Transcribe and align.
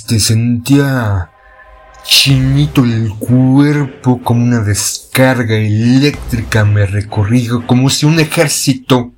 Sentía 0.00 1.30
chinito 2.04 2.84
el 2.84 3.10
cuerpo 3.14 4.20
como 4.22 4.42
una 4.42 4.60
descarga 4.60 5.56
eléctrica 5.56 6.64
me 6.64 6.86
recorría 6.86 7.52
como 7.66 7.90
si 7.90 8.06
un 8.06 8.18
ejército 8.18 9.12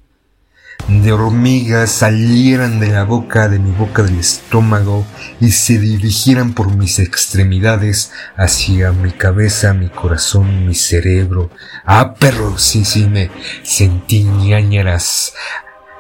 de 0.88 1.12
hormigas 1.12 1.90
salieran 1.90 2.78
de 2.78 2.88
la 2.88 3.04
boca 3.04 3.48
de 3.48 3.58
mi 3.58 3.70
boca 3.70 4.02
del 4.02 4.18
estómago 4.18 5.06
y 5.40 5.50
se 5.52 5.78
dirigieran 5.78 6.52
por 6.52 6.74
mis 6.76 6.98
extremidades 6.98 8.12
hacia 8.36 8.92
mi 8.92 9.12
cabeza, 9.12 9.72
mi 9.72 9.88
corazón, 9.88 10.66
mi 10.66 10.74
cerebro. 10.74 11.50
Ah, 11.86 12.15
perro, 12.15 12.59
sí, 12.59 12.84
sí, 12.84 13.06
me 13.06 13.30
sentí. 13.62 14.24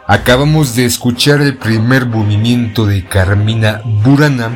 Acabamos 0.06 0.76
de 0.76 0.84
escuchar 0.84 1.40
el 1.40 1.56
primer 1.56 2.06
movimiento 2.06 2.84
de 2.84 3.04
Carmina 3.04 3.80
Burana 3.84 4.50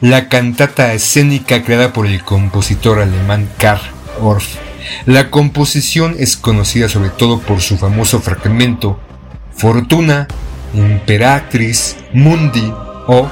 la 0.00 0.28
cantata 0.28 0.92
escénica 0.92 1.62
creada 1.62 1.92
por 1.92 2.08
el 2.08 2.24
compositor 2.24 2.98
alemán 2.98 3.48
Karl 3.58 3.80
Orff. 4.20 4.56
La 5.06 5.30
composición 5.30 6.16
es 6.18 6.36
conocida 6.36 6.88
sobre 6.88 7.10
todo 7.10 7.38
por 7.38 7.60
su 7.60 7.78
famoso 7.78 8.20
fragmento 8.20 8.98
Fortuna, 9.54 10.26
Imperatriz, 10.74 11.96
Mundi 12.12 12.72
o 13.06 13.30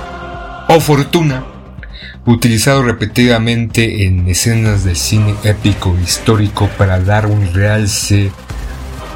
O 0.69 0.81
Fortuna, 0.81 1.45
utilizado 2.27 2.85
repetidamente 2.85 4.07
en 4.07 4.29
escenas 4.29 4.85
del 4.85 4.95
cine 4.95 5.35
épico 5.43 5.97
histórico 6.01 6.69
para 6.79 7.01
dar 7.01 7.27
un 7.27 7.53
realce, 7.53 8.31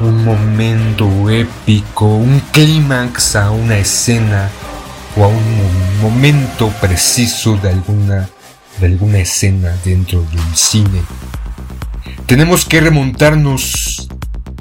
un 0.01 0.25
momento 0.25 1.31
épico, 1.31 2.07
un 2.07 2.41
clímax 2.53 3.37
a 3.37 3.51
una 3.51 3.79
escena 3.79 4.51
o 5.17 5.25
a 5.25 5.29
un 5.29 6.01
momento 6.03 6.69
preciso 6.81 7.57
de 7.57 7.71
alguna, 7.71 8.29
de 8.81 8.87
alguna 8.87 9.19
escena 9.19 9.75
dentro 9.85 10.23
de 10.23 10.39
un 10.39 10.57
cine. 10.57 11.03
tenemos 12.27 12.65
que 12.65 12.81
remontarnos 12.81 14.09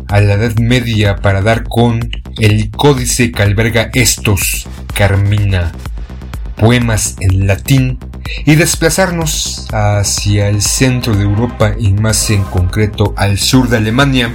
a 0.08 0.22
la 0.22 0.34
Edad 0.34 0.56
Media 0.58 1.16
para 1.16 1.42
dar 1.42 1.64
con 1.64 2.12
el 2.38 2.70
códice 2.70 3.32
que 3.32 3.42
alberga 3.42 3.90
estos 3.94 4.68
Carmina, 4.94 5.72
poemas 6.56 7.16
en 7.20 7.48
latín, 7.48 7.98
y 8.46 8.56
desplazarnos 8.56 9.68
hacia 9.72 10.50
el 10.50 10.62
centro 10.62 11.16
de 11.16 11.24
Europa 11.24 11.74
y 11.78 11.94
más 11.94 12.30
en 12.30 12.44
concreto 12.44 13.14
al 13.18 13.38
sur 13.38 13.70
de 13.70 13.78
Alemania, 13.78 14.34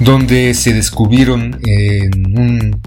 donde 0.00 0.54
se 0.54 0.72
descubrieron 0.72 1.60
en 1.64 2.80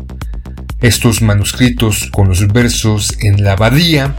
estos 0.81 1.21
manuscritos 1.21 2.09
con 2.11 2.29
los 2.29 2.47
versos 2.47 3.15
en 3.21 3.43
la 3.43 3.53
abadía 3.53 4.15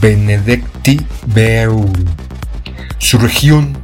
Benedicti 0.00 1.00
Beul. 1.26 1.92
Su 2.98 3.18
región, 3.18 3.76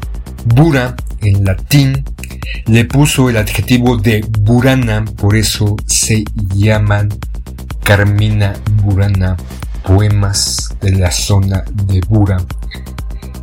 Bura, 0.44 0.96
en 1.20 1.44
latín, 1.44 2.04
le 2.66 2.84
puso 2.84 3.30
el 3.30 3.36
adjetivo 3.36 3.96
de 3.96 4.24
Burana, 4.40 5.04
por 5.04 5.36
eso 5.36 5.76
se 5.86 6.24
llaman 6.54 7.08
Carmina 7.82 8.54
Burana, 8.82 9.36
poemas 9.84 10.76
de 10.80 10.92
la 10.92 11.10
zona 11.10 11.64
de 11.72 12.00
Bura. 12.08 12.38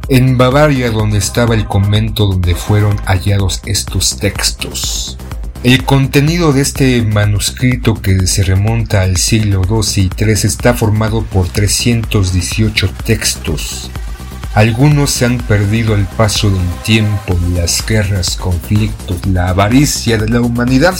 En 0.07 0.38
Bavaria, 0.38 0.92
donde 0.92 1.18
estaba 1.18 1.56
el 1.56 1.66
convento 1.66 2.28
donde 2.28 2.54
fueron 2.54 2.96
hallados 3.06 3.62
estos 3.66 4.18
textos. 4.18 5.18
El 5.63 5.84
contenido 5.84 6.54
de 6.54 6.62
este 6.62 7.02
manuscrito 7.02 7.96
que 7.96 8.28
se 8.28 8.44
remonta 8.44 9.02
al 9.02 9.18
siglo 9.18 9.63
XII 9.63 10.04
y 10.04 10.24
III 10.24 10.34
está 10.34 10.75
formado 10.75 11.24
por 11.24 11.48
318 11.48 12.88
textos. 13.04 13.90
Algunos 14.54 15.10
se 15.10 15.25
han 15.25 15.40
perdido 15.40 15.96
al 15.96 16.06
paso 16.06 16.51
del 16.51 16.68
tiempo, 16.84 17.36
las 17.56 17.84
guerras, 17.84 18.38
conflictos, 18.38 19.25
la 19.25 19.50
avaricia 19.50 20.19
de 20.19 20.30
la 20.30 20.40
humanidad 20.40 20.96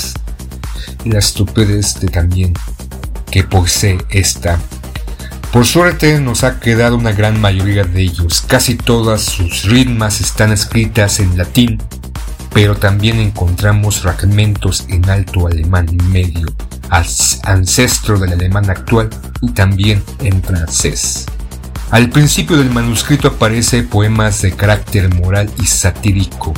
y 1.04 1.10
la 1.10 1.19
estupidez 1.19 2.00
de 2.00 2.08
también 2.08 2.54
que 3.30 3.44
posee 3.44 4.00
esta. 4.10 4.60
Por 5.56 5.66
suerte 5.66 6.19
nos 6.19 6.44
ha 6.44 6.60
quedado 6.60 6.98
una 6.98 7.13
gran 7.13 7.40
mayoría 7.40 7.86
de 7.86 8.02
ellos, 8.02 8.44
casi 8.46 8.75
todas 8.75 9.22
sus 9.22 9.63
ritmas 9.63 10.19
están 10.19 10.52
escritas 10.52 11.22
en 11.22 11.38
latín 11.38 11.81
pero 12.56 12.74
también 12.75 13.19
encontramos 13.19 14.00
fragmentos 14.00 14.86
en 14.88 15.10
alto 15.10 15.48
alemán 15.48 15.88
medio, 16.10 16.48
ancestro 17.44 18.18
del 18.18 18.31
alemán 18.31 18.69
actual, 18.69 19.10
y 19.42 19.52
también 19.52 20.02
en 20.19 20.42
francés. 20.42 21.25
Al 21.92 22.10
principio 22.10 22.58
del 22.58 22.69
manuscrito 22.69 23.28
aparece 23.28 23.84
poemas 23.84 24.42
de 24.42 24.54
carácter 24.54 25.13
moral 25.16 25.51
y 25.62 25.66
satírico. 25.66 26.54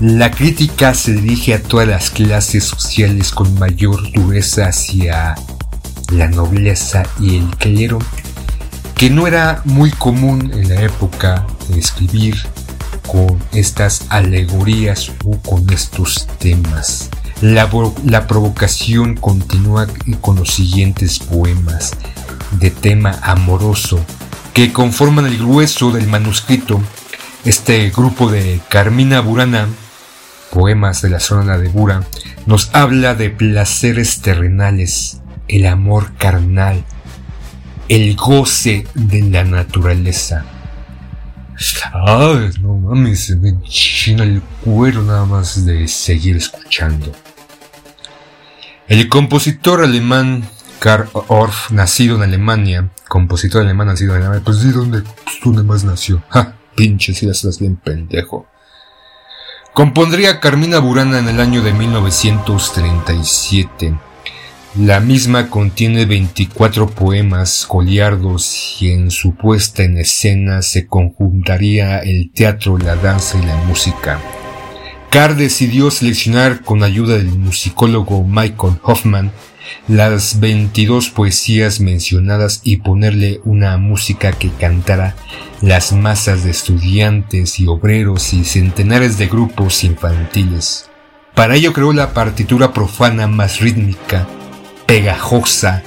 La 0.00 0.30
crítica 0.30 0.94
se 0.94 1.12
dirige 1.12 1.52
a 1.52 1.62
todas 1.62 1.86
las 1.86 2.08
clases 2.08 2.64
sociales 2.64 3.30
con 3.30 3.58
mayor 3.58 4.10
dureza 4.12 4.68
hacia 4.68 5.34
la 6.12 6.28
nobleza 6.28 7.02
y 7.20 7.36
el 7.36 7.56
clero, 7.58 7.98
que 8.96 9.10
no 9.10 9.26
era 9.26 9.60
muy 9.66 9.90
común 9.90 10.50
en 10.54 10.70
la 10.70 10.80
época 10.80 11.46
escribir 11.76 12.34
con 13.06 13.38
estas 13.52 14.06
alegorías 14.08 15.12
o 15.24 15.36
con 15.42 15.68
estos 15.70 16.26
temas. 16.38 17.10
La, 17.42 17.68
provocación 18.26 19.14
continúa 19.14 19.86
con 20.22 20.36
los 20.36 20.54
siguientes 20.54 21.18
poemas 21.18 21.92
de 22.52 22.70
tema 22.70 23.18
amoroso 23.22 24.00
que 24.54 24.72
conforman 24.72 25.26
el 25.26 25.36
grueso 25.36 25.90
del 25.90 26.06
manuscrito. 26.06 26.80
Este 27.44 27.90
grupo 27.90 28.30
de 28.30 28.60
Carmina 28.70 29.20
Burana, 29.20 29.68
poemas 30.50 31.02
de 31.02 31.10
la 31.10 31.20
zona 31.20 31.58
de 31.58 31.68
Bura, 31.68 32.02
nos 32.46 32.74
habla 32.74 33.14
de 33.14 33.28
placeres 33.28 34.22
terrenales, 34.22 35.20
el 35.48 35.66
amor 35.66 36.14
carnal, 36.16 36.82
el 37.88 38.16
goce 38.16 38.86
de 38.94 39.22
la 39.22 39.44
naturaleza 39.44 40.44
Ay, 41.92 42.50
no 42.60 42.74
mames, 42.74 43.26
se 43.26 43.36
me 43.36 43.50
enchina 43.50 44.24
el 44.24 44.42
cuero 44.64 45.02
nada 45.02 45.24
más 45.24 45.64
de 45.64 45.86
seguir 45.88 46.36
escuchando. 46.36 47.12
El 48.88 49.08
compositor 49.08 49.82
alemán 49.82 50.48
Karl 50.80 51.08
Orff, 51.12 51.70
nacido 51.70 52.16
en 52.16 52.24
Alemania, 52.24 52.90
compositor 53.08 53.62
alemán 53.62 53.86
nacido 53.88 54.14
en 54.14 54.20
Alemania, 54.20 54.42
pues 54.44 54.62
¿de 54.62 54.72
dónde, 54.72 55.02
pues, 55.02 55.38
dónde 55.42 55.62
más 55.62 55.84
nació? 55.84 56.22
Ja, 56.28 56.56
pinche, 56.76 57.14
si 57.14 57.26
estás 57.28 57.58
bien 57.58 57.76
pendejo. 57.76 58.46
Compondría 59.72 60.40
Carmina 60.40 60.78
Burana 60.78 61.18
en 61.18 61.28
el 61.28 61.40
año 61.40 61.62
de 61.62 61.72
1937 61.72 63.98
la 64.78 65.00
misma 65.00 65.48
contiene 65.48 66.04
24 66.04 66.90
poemas 66.90 67.64
coliardos 67.66 68.76
y 68.78 68.90
en 68.90 69.10
su 69.10 69.34
puesta 69.34 69.84
en 69.84 69.96
escena 69.96 70.60
se 70.60 70.86
conjuntaría 70.86 72.00
el 72.00 72.30
teatro, 72.30 72.76
la 72.76 72.94
danza 72.94 73.38
y 73.38 73.46
la 73.46 73.56
música. 73.56 74.20
Carr 75.08 75.34
decidió 75.34 75.90
seleccionar 75.90 76.60
con 76.60 76.82
ayuda 76.82 77.16
del 77.16 77.38
musicólogo 77.38 78.22
Michael 78.22 78.74
Hoffman 78.82 79.32
las 79.88 80.40
22 80.40 81.08
poesías 81.08 81.80
mencionadas 81.80 82.60
y 82.62 82.76
ponerle 82.76 83.40
una 83.44 83.78
música 83.78 84.32
que 84.32 84.50
cantara 84.50 85.16
las 85.62 85.92
masas 85.92 86.44
de 86.44 86.50
estudiantes 86.50 87.58
y 87.60 87.66
obreros 87.66 88.34
y 88.34 88.44
centenares 88.44 89.16
de 89.16 89.26
grupos 89.28 89.84
infantiles. 89.84 90.90
Para 91.34 91.54
ello 91.54 91.72
creó 91.72 91.94
la 91.94 92.12
partitura 92.12 92.74
profana 92.74 93.26
más 93.26 93.60
rítmica 93.60 94.26
pegajosa, 94.86 95.82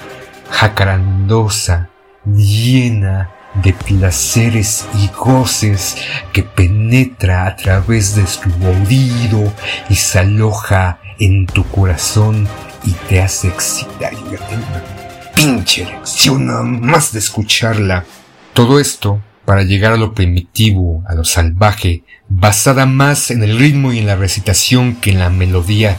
jacarandosa, 0.51 1.89
llena 2.25 3.31
de 3.55 3.73
placeres 3.73 4.87
y 4.93 5.07
goces 5.07 5.97
que 6.33 6.43
penetra 6.43 7.47
a 7.47 7.55
través 7.55 8.15
de 8.15 8.27
su 8.27 8.49
oído 8.65 9.51
y 9.89 9.95
se 9.95 10.19
aloja 10.19 10.99
en 11.19 11.47
tu 11.47 11.63
corazón 11.65 12.47
y 12.85 12.91
te 12.91 13.21
hace 13.21 13.47
excitar 13.47 14.13
y 14.13 14.17
una 14.17 14.83
pinche 15.35 15.83
erección 15.83 16.81
más 16.81 17.11
de 17.11 17.19
escucharla. 17.19 18.05
Todo 18.53 18.79
esto 18.79 19.21
para 19.45 19.63
llegar 19.63 19.93
a 19.93 19.97
lo 19.97 20.13
primitivo, 20.13 21.03
a 21.07 21.15
lo 21.15 21.25
salvaje, 21.25 22.03
basada 22.27 22.85
más 22.85 23.31
en 23.31 23.41
el 23.41 23.57
ritmo 23.57 23.91
y 23.91 23.97
en 23.97 24.05
la 24.05 24.15
recitación 24.15 24.95
que 24.95 25.09
en 25.09 25.19
la 25.19 25.31
melodía 25.31 25.97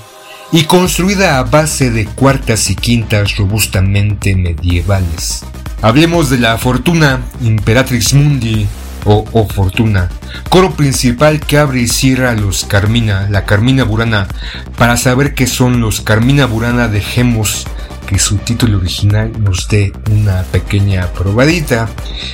y 0.52 0.64
construida 0.64 1.38
a 1.38 1.44
base 1.44 1.90
de 1.90 2.06
cuartas 2.06 2.70
y 2.70 2.76
quintas 2.76 3.36
robustamente 3.36 4.34
medievales. 4.34 5.44
Hablemos 5.82 6.28
de 6.28 6.38
la 6.38 6.58
Fortuna 6.58 7.20
Imperatrix 7.40 8.14
Mundi 8.14 8.66
o 9.04 9.24
O 9.32 9.48
Fortuna, 9.48 10.10
coro 10.50 10.72
principal 10.72 11.40
que 11.40 11.56
abre 11.56 11.80
y 11.80 11.88
cierra 11.88 12.34
los 12.34 12.64
Carmina, 12.64 13.28
la 13.30 13.46
Carmina 13.46 13.84
Burana. 13.84 14.28
Para 14.76 14.96
saber 14.96 15.34
qué 15.34 15.46
son 15.46 15.80
los 15.80 16.00
Carmina 16.00 16.46
Burana 16.46 16.88
dejemos 16.88 17.66
que 18.06 18.18
su 18.18 18.36
título 18.38 18.78
original 18.78 19.32
nos 19.40 19.68
dé 19.68 19.92
una 20.10 20.42
pequeña 20.42 21.06
probadita 21.12 21.88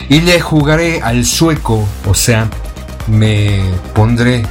y 0.09 0.23
le 0.23 0.41
jugaré 0.41 1.03
al 1.03 1.25
sueco, 1.25 1.87
o 2.07 2.15
sea, 2.15 2.49
me 3.07 3.61
pondré 3.95 4.43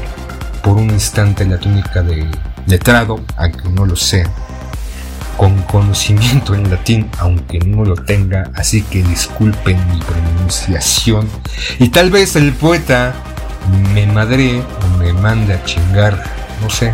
por 0.64 0.78
un 0.78 0.90
instante 0.92 1.46
la 1.46 1.58
túnica 1.58 2.02
de 2.02 2.28
letrado, 2.66 3.20
aunque 3.38 3.70
no 3.70 3.86
lo 3.86 3.96
sea, 3.96 4.30
con 5.38 5.62
conocimiento 5.64 6.56
en 6.56 6.70
latín, 6.70 7.10
aunque 7.20 7.60
no 7.60 7.84
lo 7.84 7.96
tenga, 7.96 8.52
así 8.56 8.82
que 8.82 9.04
disculpen 9.04 9.78
mi 9.90 10.00
pronunciación. 10.00 11.30
Y 11.80 11.90
tal 11.90 12.10
vez 12.10 12.36
el 12.36 12.54
poeta 12.54 13.14
me 13.94 14.06
madre 14.06 14.62
o 14.62 14.98
me 14.98 15.12
mande 15.14 15.54
a 15.54 15.64
chingar, 15.66 16.24
no 16.62 16.70
sé, 16.70 16.94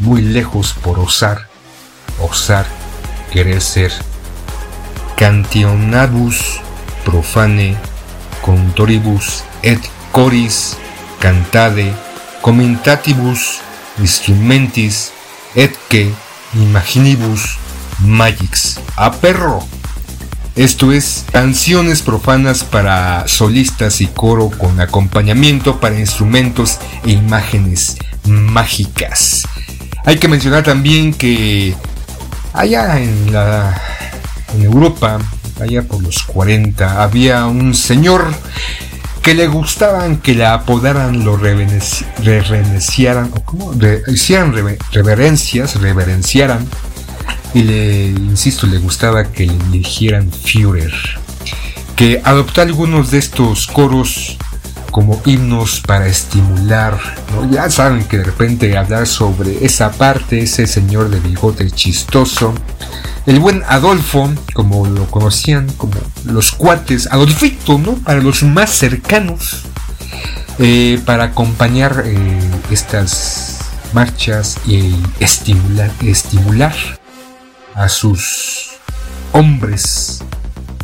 muy 0.00 0.22
lejos 0.22 0.74
por 0.74 0.98
osar, 0.98 1.48
osar 2.20 2.66
querer 3.32 3.60
ser. 3.60 3.92
Cantionabus 5.16 6.60
profane 7.04 7.76
contoribus 8.42 9.44
et 9.62 9.80
coris 10.10 10.76
cantade 11.20 11.92
commentatibus 12.42 13.60
instrumentis 13.98 15.12
etque 15.54 16.12
imaginibus 16.54 17.58
magix 18.00 18.80
a 18.96 19.12
perro. 19.12 19.60
Esto 20.56 20.92
es 20.92 21.24
canciones 21.32 22.02
profanas 22.02 22.62
para 22.62 23.26
solistas 23.26 24.00
y 24.00 24.06
coro 24.06 24.50
con 24.50 24.80
acompañamiento 24.80 25.80
para 25.80 25.98
instrumentos 25.98 26.78
e 27.04 27.10
imágenes 27.10 27.96
mágicas. 28.24 29.48
Hay 30.04 30.18
que 30.18 30.28
mencionar 30.28 30.62
también 30.62 31.12
que 31.12 31.74
allá 32.52 33.00
en 33.00 33.32
la 33.32 33.80
en 34.54 34.62
Europa, 34.62 35.18
allá 35.60 35.82
por 35.82 36.02
los 36.02 36.22
40, 36.22 37.02
había 37.02 37.46
un 37.46 37.74
señor 37.74 38.32
que 39.24 39.34
le 39.34 39.48
gustaban 39.48 40.18
que 40.18 40.34
la 40.34 40.52
apodaran, 40.52 41.24
lo 41.24 41.38
reverenciaran, 41.38 43.30
o 43.34 43.40
como, 43.40 43.72
hicieran 44.06 44.54
reverencias, 44.92 45.80
reverenciaran, 45.80 46.68
y 47.54 47.62
le, 47.62 48.08
insisto, 48.08 48.66
le 48.66 48.76
gustaba 48.76 49.24
que 49.24 49.46
le 49.46 49.54
eligieran 49.54 50.30
Führer, 50.30 50.92
que 51.96 52.20
adoptó 52.22 52.60
algunos 52.60 53.12
de 53.12 53.18
estos 53.18 53.66
coros 53.66 54.36
como 54.90 55.22
himnos 55.24 55.80
para 55.80 56.06
estimular, 56.06 57.00
ya 57.50 57.70
saben 57.70 58.04
que 58.04 58.18
de 58.18 58.24
repente 58.24 58.76
hablar 58.76 59.06
sobre 59.06 59.64
esa 59.64 59.90
parte, 59.90 60.40
ese 60.40 60.66
señor 60.66 61.08
de 61.08 61.20
bigote 61.20 61.70
chistoso, 61.70 62.52
el 63.26 63.40
buen 63.40 63.62
Adolfo, 63.66 64.30
como 64.52 64.86
lo 64.86 65.06
conocían, 65.10 65.70
como 65.72 65.94
los 66.24 66.52
cuates, 66.52 67.08
Adolfito, 67.10 67.78
¿no? 67.78 67.94
Para 67.94 68.20
los 68.20 68.42
más 68.42 68.70
cercanos, 68.70 69.62
eh, 70.58 71.00
para 71.06 71.24
acompañar 71.24 72.02
eh, 72.04 72.40
estas 72.70 73.60
marchas 73.92 74.58
y 74.66 74.94
estimular, 75.20 75.90
estimular 76.02 76.74
a 77.74 77.88
sus 77.88 78.76
hombres 79.32 80.22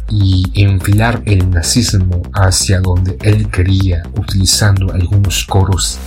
y 0.09 0.50
enfilar 0.54 1.23
el 1.26 1.50
nazismo 1.50 2.23
hacia 2.32 2.80
donde 2.80 3.16
él 3.23 3.49
quería, 3.49 4.02
utilizando 4.16 4.92
algunos 4.92 5.44
coros 5.44 5.99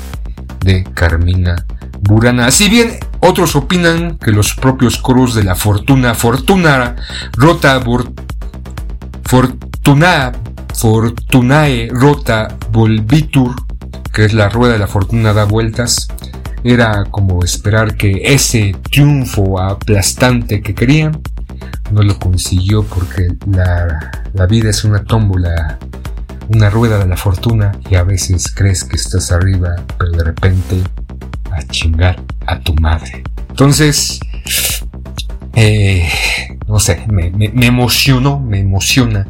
de 0.61 0.83
Carmina 0.83 1.65
Burana. 2.03 2.51
Si 2.51 2.69
bien 2.69 2.97
otros 3.21 3.55
opinan 3.55 4.17
que 4.17 4.31
los 4.31 4.53
propios 4.55 4.97
coros 4.97 5.33
de 5.35 5.43
la 5.43 5.55
fortuna, 5.55 6.13
fortuna, 6.13 6.95
rota, 7.37 7.81
fortuna, 9.23 10.31
fortunae, 10.73 11.89
rota, 11.91 12.49
volvitur, 12.71 13.55
que 14.11 14.25
es 14.25 14.33
la 14.33 14.49
rueda 14.49 14.73
de 14.73 14.79
la 14.79 14.87
fortuna 14.87 15.31
da 15.31 15.45
vueltas, 15.45 16.07
era 16.65 17.05
como 17.05 17.43
esperar 17.43 17.95
que 17.95 18.21
ese 18.23 18.75
triunfo 18.89 19.59
aplastante 19.59 20.61
que 20.61 20.75
querían 20.75 21.21
no 21.91 22.01
lo 22.01 22.19
consiguió 22.19 22.83
porque 22.83 23.29
la, 23.49 24.11
la 24.33 24.45
vida 24.45 24.69
es 24.69 24.83
una 24.83 25.03
tómbola, 25.03 25.77
una 26.49 26.69
rueda 26.69 26.99
de 26.99 27.07
la 27.07 27.17
fortuna 27.17 27.71
y 27.89 27.95
a 27.95 28.03
veces 28.03 28.53
crees 28.53 28.83
que 28.83 28.97
estás 28.97 29.31
arriba, 29.31 29.75
pero 29.97 30.11
de 30.11 30.23
repente 30.23 30.81
a 31.55 31.63
chingar 31.67 32.21
a 32.45 32.59
tu 32.59 32.73
madre. 32.75 33.23
Entonces, 33.49 34.19
eh, 35.55 36.09
no 36.67 36.79
sé, 36.79 37.05
me, 37.07 37.31
emocionó, 37.65 38.39
me 38.39 38.59
emociona 38.59 39.27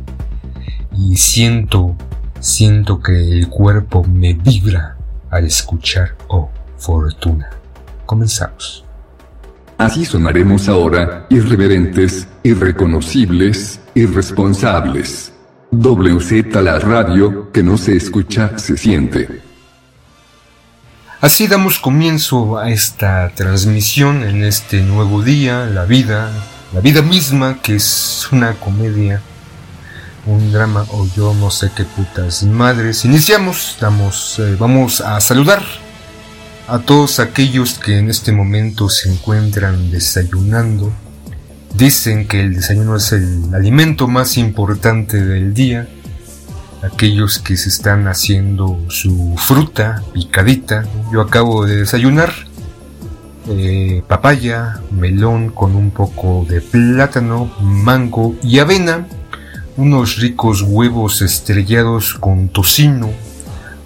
y 0.98 1.18
siento, 1.18 1.96
siento 2.40 3.02
que 3.02 3.12
el 3.12 3.50
cuerpo 3.50 4.04
me 4.04 4.34
vibra 4.34 4.98
al 5.30 5.46
escuchar 5.46 6.16
Oh 6.28 6.50
Fortuna. 6.78 7.50
Comenzamos. 8.06 8.86
Así 9.78 10.06
sonaremos 10.06 10.70
ahora, 10.70 11.26
irreverentes, 11.30 12.28
irreconocibles, 12.44 13.80
irresponsables. 13.96 15.34
WZ 15.72 16.54
la 16.62 16.78
radio, 16.80 17.52
que 17.52 17.64
no 17.64 17.78
se 17.78 17.96
escucha, 17.96 18.58
se 18.58 18.78
siente. 18.78 19.42
Así 21.24 21.48
damos 21.48 21.80
comienzo 21.80 22.58
a 22.58 22.70
esta 22.70 23.32
transmisión 23.34 24.26
en 24.26 24.44
este 24.44 24.82
nuevo 24.82 25.24
día, 25.24 25.68
la 25.68 25.86
vida, 25.86 26.30
la 26.74 26.82
vida 26.82 27.02
misma 27.02 27.62
que 27.62 27.78
es 27.78 28.28
una 28.34 28.56
comedia, 28.56 29.22
un 30.26 30.52
drama 30.52 30.86
o 30.90 31.08
yo 31.16 31.34
no 31.34 31.50
sé 31.50 31.72
qué 31.74 31.86
putas 31.86 32.44
madres. 32.44 33.06
Iniciamos, 33.06 33.78
damos, 33.80 34.38
eh, 34.40 34.58
vamos 34.60 35.00
a 35.00 35.22
saludar 35.22 35.64
a 36.68 36.80
todos 36.80 37.22
aquellos 37.22 37.80
que 37.80 38.00
en 38.00 38.10
este 38.10 38.34
momento 38.34 38.90
se 38.90 39.10
encuentran 39.10 39.92
desayunando. 39.92 40.92
Dicen 41.74 42.28
que 42.28 42.42
el 42.42 42.56
desayuno 42.56 42.98
es 42.98 43.14
el 43.14 43.56
alimento 43.56 44.10
más 44.10 44.36
importante 44.38 45.24
del 45.24 45.54
día 45.54 45.88
aquellos 46.84 47.40
que 47.40 47.58
se 47.58 47.70
están 47.70 48.08
haciendo 48.08 48.80
su 48.90 49.36
fruta 49.38 50.04
picadita. 50.14 50.86
Yo 51.12 51.22
acabo 51.22 51.66
de 51.66 51.78
desayunar 51.78 52.34
eh, 53.50 54.04
papaya, 54.08 54.82
melón 54.92 55.50
con 55.50 55.76
un 55.76 55.92
poco 55.92 56.46
de 56.50 56.62
plátano, 56.62 57.52
mango 57.62 58.36
y 58.44 58.60
avena, 58.60 59.08
unos 59.76 60.18
ricos 60.18 60.62
huevos 60.62 61.22
estrellados 61.22 62.14
con 62.14 62.50
tocino, 62.50 63.10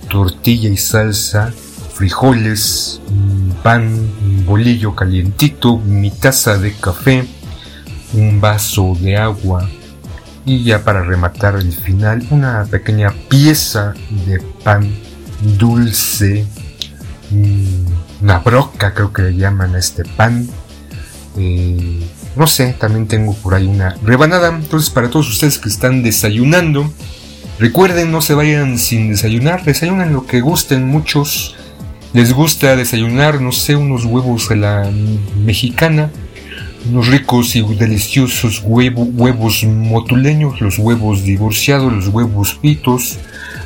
tortilla 0.09 0.69
y 0.69 0.77
salsa, 0.77 1.53
frijoles, 1.93 3.01
pan, 3.63 3.87
un 4.21 4.45
bolillo 4.45 4.95
calientito, 4.95 5.77
mi 5.79 6.11
taza 6.11 6.57
de 6.57 6.73
café, 6.73 7.25
un 8.13 8.39
vaso 8.39 8.95
de 8.99 9.17
agua, 9.17 9.67
y 10.47 10.63
ya 10.63 10.81
para 10.85 11.03
rematar 11.03 11.55
el 11.55 11.73
final, 11.73 12.25
una 12.31 12.63
pequeña 12.63 13.11
pieza 13.27 13.93
de 14.25 14.39
pan 14.63 14.89
dulce, 15.59 16.47
mm, 17.29 18.23
una 18.23 18.39
broca 18.39 18.93
creo 18.93 19.11
que 19.11 19.23
le 19.23 19.35
llaman 19.35 19.75
a 19.75 19.79
este 19.79 20.05
pan. 20.05 20.47
Eh, 21.37 21.99
no 22.37 22.47
sé, 22.47 22.77
también 22.79 23.07
tengo 23.07 23.33
por 23.33 23.55
ahí 23.55 23.67
una 23.67 23.97
rebanada. 24.01 24.47
Entonces 24.47 24.89
para 24.89 25.09
todos 25.09 25.29
ustedes 25.29 25.59
que 25.59 25.67
están 25.67 26.01
desayunando, 26.01 26.93
recuerden 27.59 28.09
no 28.09 28.21
se 28.21 28.33
vayan 28.33 28.77
sin 28.77 29.09
desayunar, 29.09 29.65
desayunen 29.65 30.13
lo 30.13 30.25
que 30.25 30.39
gusten 30.39 30.87
muchos. 30.87 31.55
Les 32.13 32.31
gusta 32.31 32.77
desayunar, 32.77 33.41
no 33.41 33.51
sé, 33.51 33.75
unos 33.75 34.05
huevos 34.05 34.49
a 34.49 34.55
la 34.55 34.89
mexicana 35.35 36.09
unos 36.85 37.07
ricos 37.07 37.55
y 37.55 37.61
deliciosos 37.61 38.61
huevos 38.63 39.63
motuleños, 39.63 40.61
los 40.61 40.79
huevos 40.79 41.23
divorciados, 41.23 41.91
los 41.91 42.07
huevos 42.07 42.57
pitos, 42.61 43.17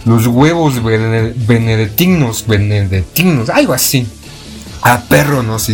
los 0.06 0.27
huevos 0.27 0.82
benedictinos, 0.84 2.46
benedictinos, 2.48 3.50
algo 3.50 3.74
así. 3.74 4.08
A 4.84 4.94
ah, 4.94 5.03
perro 5.08 5.44
no, 5.44 5.60
si 5.60 5.74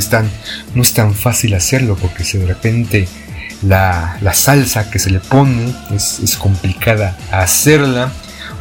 no 0.75 0.81
es 0.81 0.93
tan 0.93 1.13
fácil 1.13 1.53
hacerlo 1.53 1.95
porque 1.95 2.25
si 2.25 2.39
de 2.39 2.45
repente 2.45 3.07
la, 3.63 4.19
salsa 4.33 4.91
que 4.91 4.99
se 4.99 5.09
le 5.09 5.19
pone 5.19 5.73
es, 5.91 6.19
es 6.19 6.35
complicada 6.35 7.17
hacerla. 7.31 8.11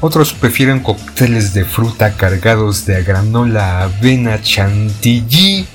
Otros 0.00 0.35
prefieren 0.35 0.80
cócteles 0.80 1.52
de 1.52 1.64
fruta 1.64 2.16
cargados 2.16 2.87
de 2.87 3.02
granola, 3.02 3.85
avena, 3.85 4.40
chantilly 4.40 5.66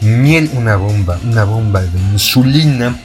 miel 0.00 0.50
una 0.54 0.76
bomba, 0.76 1.18
una 1.24 1.44
bomba 1.44 1.82
de 1.82 1.98
insulina. 2.12 2.98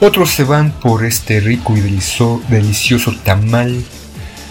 Otros 0.00 0.30
se 0.30 0.44
van 0.44 0.72
por 0.72 1.04
este 1.04 1.40
rico 1.40 1.76
y 1.76 1.80
delicioso 1.80 3.14
tamal, 3.24 3.82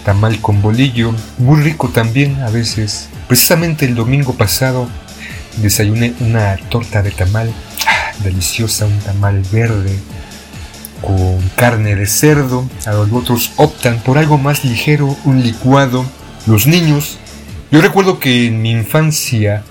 tamal 0.04 0.40
con 0.40 0.62
bolillo, 0.62 1.14
muy 1.38 1.60
rico 1.62 1.88
también 1.88 2.40
a 2.42 2.50
veces. 2.50 3.08
Precisamente 3.28 3.84
el 3.84 3.94
domingo 3.94 4.34
pasado 4.34 4.88
desayuné 5.56 6.14
una 6.20 6.56
torta 6.68 7.02
de 7.02 7.10
tamal, 7.10 7.52
ah, 7.86 8.12
deliciosa, 8.22 8.86
un 8.86 8.98
tamal 9.00 9.42
verde 9.52 9.98
con 11.00 11.40
carne 11.56 11.96
de 11.96 12.06
cerdo. 12.06 12.68
A 12.86 12.92
los 12.92 13.12
otros 13.12 13.52
optan 13.56 13.98
por 14.00 14.18
algo 14.18 14.38
más 14.38 14.64
ligero, 14.64 15.16
un 15.24 15.42
licuado. 15.42 16.04
Los 16.46 16.66
niños, 16.66 17.18
yo 17.70 17.80
recuerdo 17.80 18.18
que 18.18 18.46
en 18.46 18.62
mi 18.62 18.70
infancia 18.70 19.64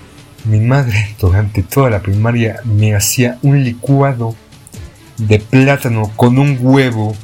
mi 0.45 0.59
madre 0.59 1.15
durante 1.19 1.63
toda 1.63 1.89
la 1.89 2.01
primaria 2.01 2.61
me 2.63 2.95
hacía 2.95 3.37
un 3.41 3.63
licuado 3.63 4.35
de 5.17 5.39
plátano 5.39 6.11
con 6.15 6.39
un 6.39 6.57
huevo 6.59 7.15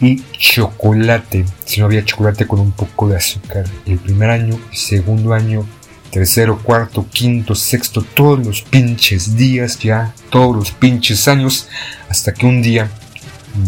y 0.00 0.22
chocolate. 0.32 1.44
Si 1.64 1.80
no 1.80 1.86
había 1.86 2.04
chocolate 2.04 2.46
con 2.46 2.60
un 2.60 2.72
poco 2.72 3.08
de 3.08 3.16
azúcar. 3.16 3.64
El 3.86 3.98
primer 3.98 4.30
año, 4.30 4.58
segundo 4.72 5.32
año, 5.32 5.64
tercero, 6.10 6.58
cuarto, 6.62 7.06
quinto, 7.10 7.54
sexto, 7.54 8.02
todos 8.02 8.44
los 8.44 8.62
pinches 8.62 9.36
días 9.36 9.78
ya, 9.78 10.12
todos 10.30 10.54
los 10.54 10.70
pinches 10.70 11.26
años, 11.28 11.68
hasta 12.08 12.32
que 12.32 12.46
un 12.46 12.62
día, 12.62 12.90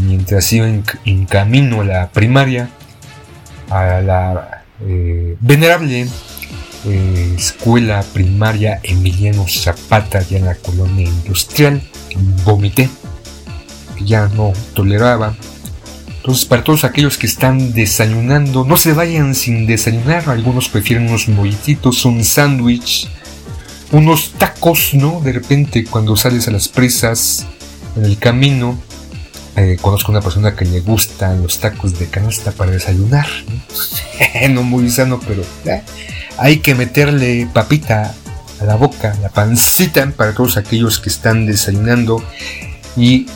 mientras 0.03 0.53
iba 0.53 0.69
en, 0.69 1.27
camino 1.27 1.81
a 1.81 1.85
la 1.85 2.09
primaria, 2.11 2.71
a 3.71 4.01
la 4.01 4.65
eh, 4.81 5.37
venerable 5.41 6.07
escuela 6.91 8.05
primaria 8.13 8.81
Emiliano 8.83 9.47
Zapata, 9.49 10.23
ya 10.23 10.39
en 10.39 10.47
la 10.47 10.55
colonia 10.55 11.07
industrial. 11.07 11.83
Vomité, 12.45 12.89
ya 14.05 14.29
no 14.29 14.53
toleraba. 14.75 15.37
Entonces, 16.17 16.45
para 16.45 16.65
todos 16.65 16.85
aquellos 16.85 17.19
que 17.19 17.27
están 17.27 17.73
desayunando, 17.73 18.65
no 18.65 18.77
se 18.77 18.93
vayan 18.93 19.35
sin 19.35 19.67
desayunar. 19.67 20.29
Algunos 20.29 20.69
prefieren 20.69 21.09
unos 21.09 21.29
molletitos, 21.29 22.05
un 22.05 22.25
sándwich, 22.25 23.09
unos 23.93 24.33
tacos, 24.33 24.95
¿no? 24.95 25.21
De 25.21 25.33
repente, 25.33 25.85
cuando 25.85 26.17
sales 26.17 26.49
a 26.49 26.51
las 26.51 26.67
presas 26.67 27.47
en 27.97 28.05
el 28.05 28.19
camino, 28.19 28.77
eh, 29.57 29.79
conozco 29.81 30.13
una 30.13 30.21
persona 30.21 30.55
que 30.55 30.67
le 30.67 30.81
gustan 30.81 31.43
los 31.43 31.59
tacos 31.61 31.99
de 31.99 32.09
canasta 32.09 32.53
para 32.53 32.73
desayunar. 32.73 33.27
No, 34.51 34.63
muy 34.63 34.91
sano, 34.91 35.19
pero 35.27 35.43
hay 36.37 36.59
que 36.59 36.75
meterle 36.75 37.49
papita 37.53 38.15
a 38.61 38.65
la 38.65 38.77
boca, 38.77 39.17
la 39.23 39.31
pancita, 39.31 40.11
para 40.11 40.35
todos 40.35 40.59
aquellos 40.59 40.99
que 40.99 41.09
están 41.09 41.47
desayunando. 41.47 42.23
Y 42.99 43.27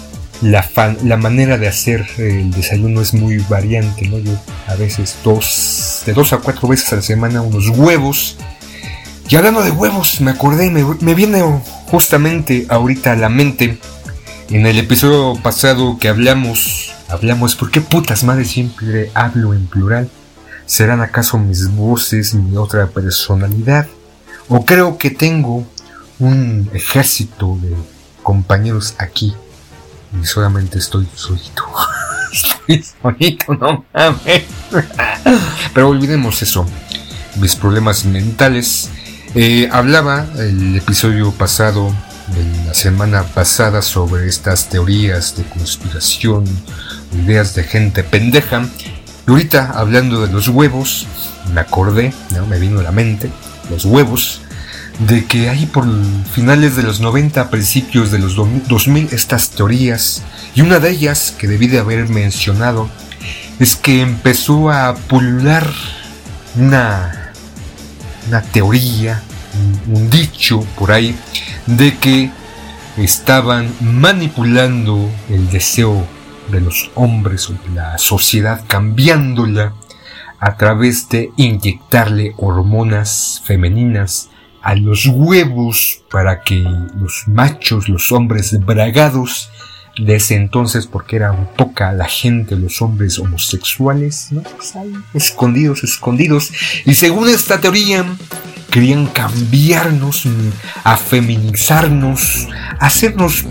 la, 0.43 0.69
la 1.05 1.17
manera 1.17 1.57
de 1.57 1.69
hacer 1.69 2.07
el 2.19 2.51
desayuno 2.51 3.01
es 3.01 3.15
muy 3.15 3.39
variante, 3.49 4.07
¿no? 4.07 4.19
Yo 4.19 4.33
a 4.67 4.75
veces 4.75 5.17
dos, 5.25 6.03
de 6.05 6.13
dos 6.13 6.35
a 6.35 6.39
cuatro 6.39 6.69
veces 6.69 6.93
a 6.93 6.97
la 6.97 7.03
semana 7.03 7.41
unos 7.41 7.69
huevos. 7.69 8.37
Y 9.27 9.37
hablando 9.37 9.63
de 9.63 9.71
huevos, 9.71 10.21
me 10.21 10.33
acordé, 10.33 10.71
me, 10.71 10.85
me 11.01 11.15
viene 11.15 11.43
justamente 11.87 12.67
ahorita 12.69 13.13
a 13.13 13.17
la 13.17 13.31
mente 13.31 13.79
en 14.51 14.67
el 14.67 14.79
episodio 14.79 15.41
pasado 15.41 15.97
que 15.99 16.09
hablamos, 16.09 16.93
hablamos, 17.09 17.55
¿por 17.55 17.71
qué 17.71 17.81
putas 17.81 18.25
madre 18.25 18.45
siempre 18.45 19.13
hablo 19.15 19.55
en 19.55 19.67
plural? 19.67 20.11
¿Serán 20.67 21.01
acaso 21.01 21.39
mis 21.39 21.69
voces 21.69 22.35
mi 22.35 22.57
otra 22.57 22.89
personalidad? 22.89 23.87
¿O 24.49 24.65
creo 24.65 24.99
que 24.99 25.11
tengo 25.11 25.65
un 26.19 26.69
ejército 26.75 27.59
de 27.63 27.77
compañeros 28.25 28.95
aquí 28.99 29.33
y 30.21 30.27
solamente 30.27 30.79
estoy 30.79 31.09
solito? 31.15 31.65
estoy 32.33 32.85
solito, 33.01 33.55
no 33.55 33.85
mames. 33.95 34.45
Pero 35.75 35.89
olvidemos 35.89 36.43
eso, 36.43 36.67
mis 37.37 37.55
problemas 37.55 38.05
mentales. 38.05 38.91
Eh, 39.37 39.69
hablaba 39.71 40.27
el 40.39 40.77
episodio 40.77 41.31
pasado 41.31 41.95
la 42.67 42.75
semana 42.75 43.23
pasada 43.25 43.83
sobre 43.83 44.29
estas 44.29 44.69
teorías 44.69 45.37
de 45.37 45.45
conspiración, 45.45 46.45
ideas 47.25 47.55
de 47.55 47.65
gente 47.65 48.05
pendeja. 48.05 48.67
Y 49.27 49.31
ahorita 49.31 49.73
hablando 49.75 50.27
de 50.27 50.33
los 50.33 50.49
huevos, 50.49 51.07
me 51.53 51.61
acordé, 51.61 52.13
¿no? 52.35 52.47
me 52.47 52.59
vino 52.59 52.81
a 52.81 52.83
la 52.83 52.93
mente, 52.93 53.31
los 53.71 53.85
huevos, 53.85 54.41
de 55.01 55.25
que 55.25 55.49
hay 55.49 55.67
por 55.67 55.87
finales 56.33 56.77
de 56.77 56.83
los 56.83 57.01
90, 57.01 57.51
principios 57.51 58.11
de 58.11 58.19
los 58.19 58.37
2000, 58.37 59.09
estas 59.13 59.51
teorías. 59.51 60.23
Y 60.55 60.61
una 60.61 60.79
de 60.79 60.91
ellas, 60.91 61.35
que 61.39 61.49
debí 61.49 61.67
de 61.69 61.79
haber 61.79 62.09
mencionado, 62.09 62.89
es 63.59 63.77
que 63.77 64.03
empezó 64.03 64.71
a 64.71 64.95
pulular 64.95 65.67
una, 66.57 67.33
una 68.29 68.43
teoría, 68.43 69.23
un 69.89 70.11
dicho 70.11 70.65
por 70.77 70.93
ahí, 70.93 71.17
de 71.67 71.97
que 71.97 72.31
estaban 72.97 73.73
manipulando 73.81 75.11
el 75.29 75.51
deseo 75.51 76.07
de 76.51 76.61
los 76.61 76.91
hombres 76.95 77.49
o 77.49 77.53
de 77.53 77.75
la 77.75 77.99
sociedad, 77.99 78.65
cambiándola 78.67 79.75
a 80.39 80.57
través 80.57 81.09
de 81.09 81.31
inyectarle 81.37 82.35
hormonas 82.39 83.43
femeninas 83.45 84.31
a 84.63 84.75
los 84.75 85.07
huevos 85.07 86.03
para 86.11 86.43
que 86.43 86.57
los 86.57 87.25
machos, 87.27 87.89
los 87.89 88.13
hombres 88.13 88.59
bragados 88.65 89.51
de 90.01 90.17
ese 90.17 90.35
entonces, 90.35 90.87
porque 90.87 91.17
era 91.17 91.33
un 91.33 91.47
poca 91.47 91.93
la 91.93 92.07
gente, 92.07 92.57
los 92.57 92.81
hombres 92.83 93.19
homosexuales, 93.19 94.29
¿no? 94.31 94.43
Pues 94.43 94.75
escondidos, 95.15 95.85
escondidos. 95.85 96.51
Y 96.85 96.95
según 96.95 97.29
esta 97.29 97.61
teoría, 97.61 98.05
querían 98.71 99.07
cambiarnos, 99.07 100.25
a 100.85 100.97
feminizarnos, 100.97 102.49
hacernos 102.79 103.45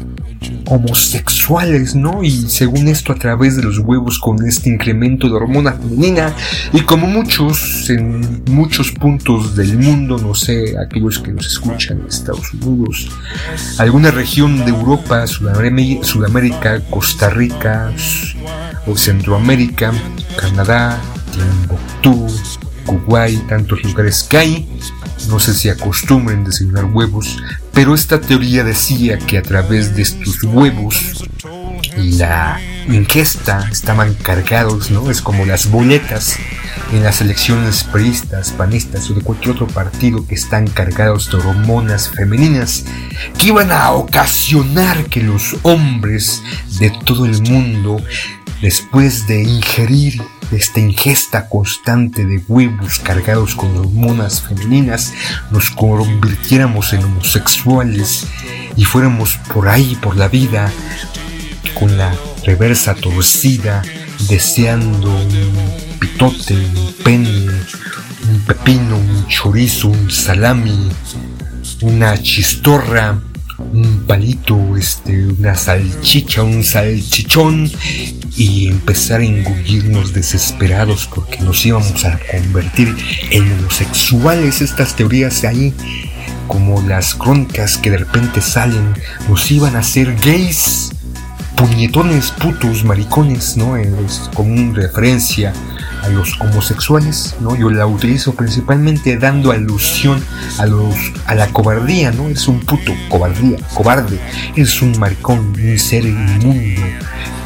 homosexuales, 0.66 1.96
¿no? 1.96 2.24
Y 2.24 2.32
según 2.32 2.88
esto 2.88 3.12
a 3.12 3.16
través 3.16 3.56
de 3.56 3.64
los 3.64 3.80
huevos 3.80 4.20
con 4.20 4.46
este 4.46 4.70
incremento 4.70 5.28
de 5.28 5.34
hormona 5.34 5.74
femenina 5.74 6.34
y 6.74 6.82
como 6.82 7.08
muchos 7.08 7.90
en 7.90 8.44
muchos 8.46 8.92
puntos 8.92 9.56
del 9.56 9.78
mundo, 9.78 10.18
no 10.18 10.34
sé, 10.34 10.76
aquellos 10.78 11.20
que 11.20 11.32
nos 11.32 11.48
escuchan 11.48 12.04
Estados 12.08 12.54
Unidos, 12.54 13.10
alguna 13.78 14.12
región 14.12 14.60
de 14.66 14.72
Europa, 14.72 15.26
Sudamérica, 15.28 16.82
Costa 16.90 17.30
Rica 17.30 17.92
o 18.88 18.96
Centroamérica, 18.96 19.92
Canadá, 20.40 21.00
Timbuktu, 21.32 22.28
Kuwait, 22.86 23.48
tantos 23.48 23.84
lugares 23.84 24.24
que 24.24 24.38
hay, 24.38 24.70
no 25.28 25.40
sé 25.40 25.54
si 25.54 25.70
acostumbren 25.70 26.44
desayunar 26.44 26.86
huevos, 26.86 27.38
pero 27.74 27.94
esta 27.94 28.22
teoría 28.22 28.64
decía 28.64 29.18
que 29.18 29.38
a 29.38 29.42
través 29.42 29.96
de 29.96 30.04
estos 30.04 30.44
huevos 30.44 31.26
la 31.96 32.60
ingesta 32.88 33.68
estaban 33.72 34.14
cargados, 34.16 34.92
¿no? 34.92 35.12
Es 35.12 35.22
como 35.22 35.46
las 35.46 35.70
boletas 35.70 36.38
en 36.92 37.04
las 37.04 37.22
elecciones 37.22 37.84
priistas, 37.84 38.52
panistas 38.52 39.10
o 39.10 39.14
de 39.14 39.22
cualquier 39.22 39.56
otro 39.56 39.68
partido 39.68 40.26
que 40.26 40.36
están 40.36 40.68
cargados 40.68 41.30
de 41.30 41.38
hormonas 41.38 42.10
femeninas 42.10 42.86
que 43.38 43.48
iban 43.48 43.72
a 43.72 43.92
ocasionar 43.92 45.06
que 45.06 45.22
los 45.22 45.56
hombres 45.64 46.42
de 46.80 46.92
todo 47.06 47.26
el 47.26 47.42
mundo, 47.42 48.02
después 48.62 49.28
de 49.28 49.44
ingerir 49.44 50.22
esta 50.52 50.80
ingesta 50.80 51.48
constante 51.48 52.26
de 52.26 52.44
huevos 52.48 53.00
cargados 53.00 53.56
con 53.56 53.76
hormonas 53.78 54.42
femeninas, 54.42 55.14
nos 55.52 55.70
convirtiéramos 55.70 56.94
en 56.94 57.04
homosexuales 57.04 58.28
y 58.76 58.84
fuéramos 58.84 59.38
por 59.54 59.70
ahí, 59.70 59.98
por 60.02 60.18
la 60.18 60.28
vida, 60.28 60.72
con 61.80 61.98
la 61.98 62.14
reversa 62.46 62.96
torcida, 62.96 63.82
deseando 64.28 65.10
un 65.10 66.00
pitote, 66.00 66.56
un 66.56 66.94
pene, 67.04 67.48
un 68.30 68.40
pepino, 68.46 68.98
un 68.98 69.28
chorizo, 69.28 69.90
un 69.90 70.10
salami, 70.10 70.90
una 71.82 72.22
chistorra, 72.22 73.20
un 73.74 74.04
palito, 74.08 74.76
este, 74.78 75.28
una 75.28 75.56
salchicha, 75.56 76.44
un 76.44 76.64
salchichón 76.64 77.70
y 78.36 78.68
empezar 78.68 79.22
a 79.22 79.26
engullirnos 79.26 80.14
desesperados 80.14 81.10
porque 81.14 81.40
nos 81.40 81.66
íbamos 81.66 82.06
a 82.06 82.20
convertir 82.32 82.96
en 83.32 83.52
homosexuales. 83.52 84.62
Estas 84.62 84.96
teorías 84.96 85.42
de 85.42 85.48
ahí, 85.48 85.74
como 86.48 86.82
las 86.82 87.16
crónicas 87.16 87.78
que 87.78 87.92
de 87.92 87.98
repente 87.98 88.42
salen, 88.42 88.94
nos 89.28 89.52
iban 89.52 89.76
a 89.76 89.80
hacer 89.80 90.16
gays, 90.24 90.92
puñetones, 91.60 92.32
putos, 92.32 92.86
maricones, 92.86 93.58
¿no? 93.58 93.76
Es 93.76 94.30
como 94.34 94.74
referencia 94.74 95.52
a 96.02 96.08
los 96.08 96.40
homosexuales, 96.40 97.36
¿no? 97.42 97.54
Yo 97.58 97.70
la 97.70 97.86
utilizo 97.86 98.34
principalmente 98.34 99.18
dando 99.18 99.52
alusión 99.52 100.24
a 100.58 100.66
los 100.66 100.96
a 101.26 101.36
la 101.36 101.48
cobardía, 101.48 102.12
¿no? 102.12 102.30
Es 102.30 102.48
un 102.48 102.62
puto, 102.62 102.94
cobardía, 103.10 103.58
cobarde, 103.74 104.22
es 104.56 104.82
un 104.82 104.98
maricón, 104.98 105.40
un 105.50 105.80
ser 105.80 106.06
inmundo, 106.06 106.82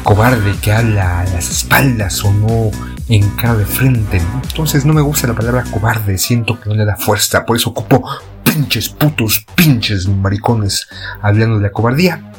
cobarde 0.04 0.54
que 0.62 0.72
habla 0.72 1.22
a 1.22 1.24
las 1.24 1.50
espaldas 1.50 2.24
o 2.24 2.32
no 2.32 2.70
en 3.08 3.28
cara 3.30 3.56
de 3.56 3.66
frente. 3.66 4.22
Entonces 4.48 4.84
no 4.84 4.94
me 4.94 5.02
gusta 5.02 5.26
la 5.26 5.34
palabra 5.34 5.64
cobarde, 5.64 6.18
siento 6.18 6.60
que 6.60 6.68
no 6.68 6.76
le 6.76 6.84
da 6.84 6.96
fuerza, 6.96 7.44
por 7.44 7.56
eso 7.56 7.70
ocupo 7.70 8.08
pinches 8.44 8.90
putos, 8.90 9.44
pinches 9.56 10.06
maricones 10.06 10.86
hablando 11.20 11.56
de 11.56 11.62
la 11.62 11.70
cobardía 11.70 12.30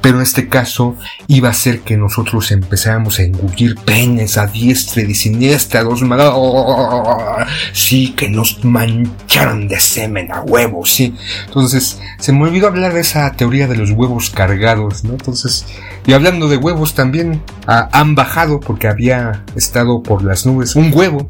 pero 0.00 0.16
en 0.16 0.22
este 0.22 0.48
caso 0.48 0.96
iba 1.26 1.48
a 1.48 1.54
ser 1.54 1.80
que 1.80 1.96
nosotros 1.96 2.50
empezáramos 2.50 3.18
a 3.18 3.22
engullir 3.22 3.74
penes 3.76 4.38
a 4.38 4.46
diestra 4.46 5.02
y 5.02 5.14
siniestra, 5.14 5.82
dos 5.82 6.02
sí, 7.72 8.14
que 8.16 8.28
nos 8.28 8.64
mancharon 8.64 9.68
de 9.68 9.80
semen 9.80 10.32
a 10.32 10.40
huevos, 10.42 10.92
sí. 10.92 11.14
Entonces, 11.46 12.00
se 12.18 12.32
me 12.32 12.44
olvidó 12.44 12.68
hablar 12.68 12.94
de 12.94 13.00
esa 13.00 13.30
teoría 13.32 13.66
de 13.66 13.76
los 13.76 13.90
huevos 13.90 14.30
cargados, 14.30 15.04
¿no? 15.04 15.12
Entonces, 15.12 15.66
y 16.06 16.12
hablando 16.12 16.48
de 16.48 16.56
huevos 16.56 16.94
también, 16.94 17.42
han 17.66 18.14
bajado 18.14 18.60
porque 18.60 18.88
había 18.88 19.44
estado 19.56 20.02
por 20.02 20.22
las 20.22 20.46
nubes. 20.46 20.76
Un 20.76 20.92
huevo 20.94 21.28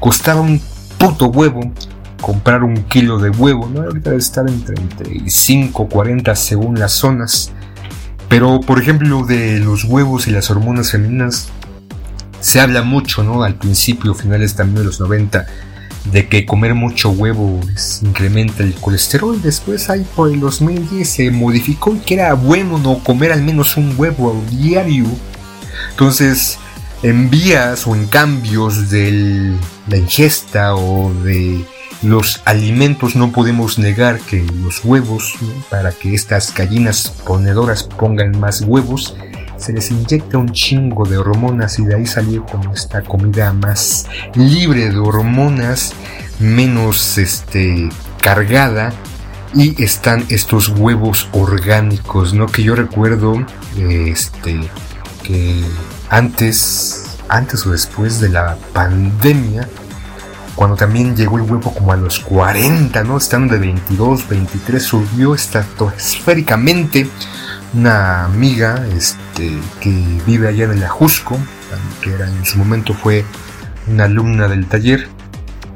costaba 0.00 0.40
un 0.40 0.60
puto 0.98 1.26
huevo 1.26 1.72
comprar 2.20 2.62
un 2.62 2.84
kilo 2.84 3.18
de 3.18 3.30
huevo, 3.30 3.68
¿no? 3.72 3.82
Ahorita 3.82 4.10
debe 4.10 4.22
estar 4.22 4.48
entre 4.48 4.76
35 4.76 5.88
40 5.88 6.36
según 6.36 6.78
las 6.78 6.92
zonas. 6.92 7.50
Pero, 8.32 8.62
por 8.62 8.80
ejemplo, 8.80 9.26
de 9.26 9.58
los 9.58 9.84
huevos 9.84 10.26
y 10.26 10.30
las 10.30 10.50
hormonas 10.50 10.90
femeninas, 10.90 11.50
se 12.40 12.62
habla 12.62 12.80
mucho, 12.80 13.22
¿no? 13.22 13.42
Al 13.42 13.56
principio, 13.56 14.14
finales 14.14 14.54
también 14.54 14.78
de 14.78 14.84
los 14.84 15.00
90, 15.00 15.44
de 16.10 16.28
que 16.28 16.46
comer 16.46 16.74
mucho 16.74 17.10
huevo 17.10 17.60
incrementa 18.00 18.62
el 18.62 18.72
colesterol. 18.72 19.42
Después, 19.42 19.90
ahí 19.90 20.06
por 20.16 20.32
el 20.32 20.40
2010 20.40 21.06
se 21.06 21.30
modificó 21.30 21.94
y 21.94 21.98
que 21.98 22.14
era 22.14 22.32
bueno 22.32 22.78
no 22.78 23.04
comer 23.04 23.32
al 23.32 23.42
menos 23.42 23.76
un 23.76 23.92
huevo 23.98 24.42
diario. 24.50 25.04
Entonces, 25.90 26.58
en 27.02 27.28
vías 27.28 27.86
o 27.86 27.94
en 27.94 28.06
cambios 28.06 28.88
de 28.88 29.54
la 29.88 29.98
ingesta 29.98 30.74
o 30.74 31.12
de 31.22 31.66
los 32.02 32.40
alimentos 32.44 33.14
no 33.14 33.30
podemos 33.32 33.78
negar 33.78 34.18
que 34.20 34.42
los 34.62 34.84
huevos, 34.84 35.34
para 35.70 35.92
que 35.92 36.14
estas 36.14 36.52
gallinas 36.54 37.10
ponedoras 37.24 37.84
pongan 37.84 38.38
más 38.38 38.62
huevos, 38.62 39.16
se 39.56 39.72
les 39.72 39.90
inyecta 39.92 40.38
un 40.38 40.50
chingo 40.50 41.04
de 41.04 41.18
hormonas 41.18 41.78
y 41.78 41.84
de 41.84 41.94
ahí 41.94 42.06
salió 42.06 42.44
como 42.44 42.72
esta 42.72 43.02
comida 43.02 43.52
más 43.52 44.06
libre 44.34 44.90
de 44.90 44.98
hormonas, 44.98 45.94
menos 46.40 47.16
este 47.18 47.88
cargada 48.20 48.92
y 49.54 49.80
están 49.82 50.24
estos 50.28 50.68
huevos 50.68 51.28
orgánicos, 51.32 52.34
¿no? 52.34 52.46
Que 52.46 52.64
yo 52.64 52.74
recuerdo 52.74 53.46
este 53.76 54.60
que 55.22 55.62
antes 56.10 57.18
antes 57.28 57.64
o 57.64 57.70
después 57.70 58.20
de 58.20 58.30
la 58.30 58.56
pandemia 58.72 59.68
cuando 60.54 60.76
también 60.76 61.16
llegó 61.16 61.36
el 61.36 61.42
huevo 61.42 61.72
como 61.72 61.92
a 61.92 61.96
los 61.96 62.20
40, 62.20 63.04
¿no? 63.04 63.16
Estando 63.16 63.54
de 63.54 63.60
22, 63.60 64.28
23, 64.28 64.82
subió 64.82 65.34
estratosféricamente 65.34 67.08
una 67.74 68.24
amiga 68.24 68.86
este, 68.94 69.58
que 69.80 70.20
vive 70.26 70.48
allá 70.48 70.64
en 70.64 70.72
el 70.72 70.84
Ajusco, 70.84 71.38
que 72.02 72.12
era, 72.12 72.28
en 72.28 72.44
su 72.44 72.58
momento 72.58 72.92
fue 72.92 73.24
una 73.86 74.04
alumna 74.04 74.46
del 74.48 74.66
taller, 74.66 75.08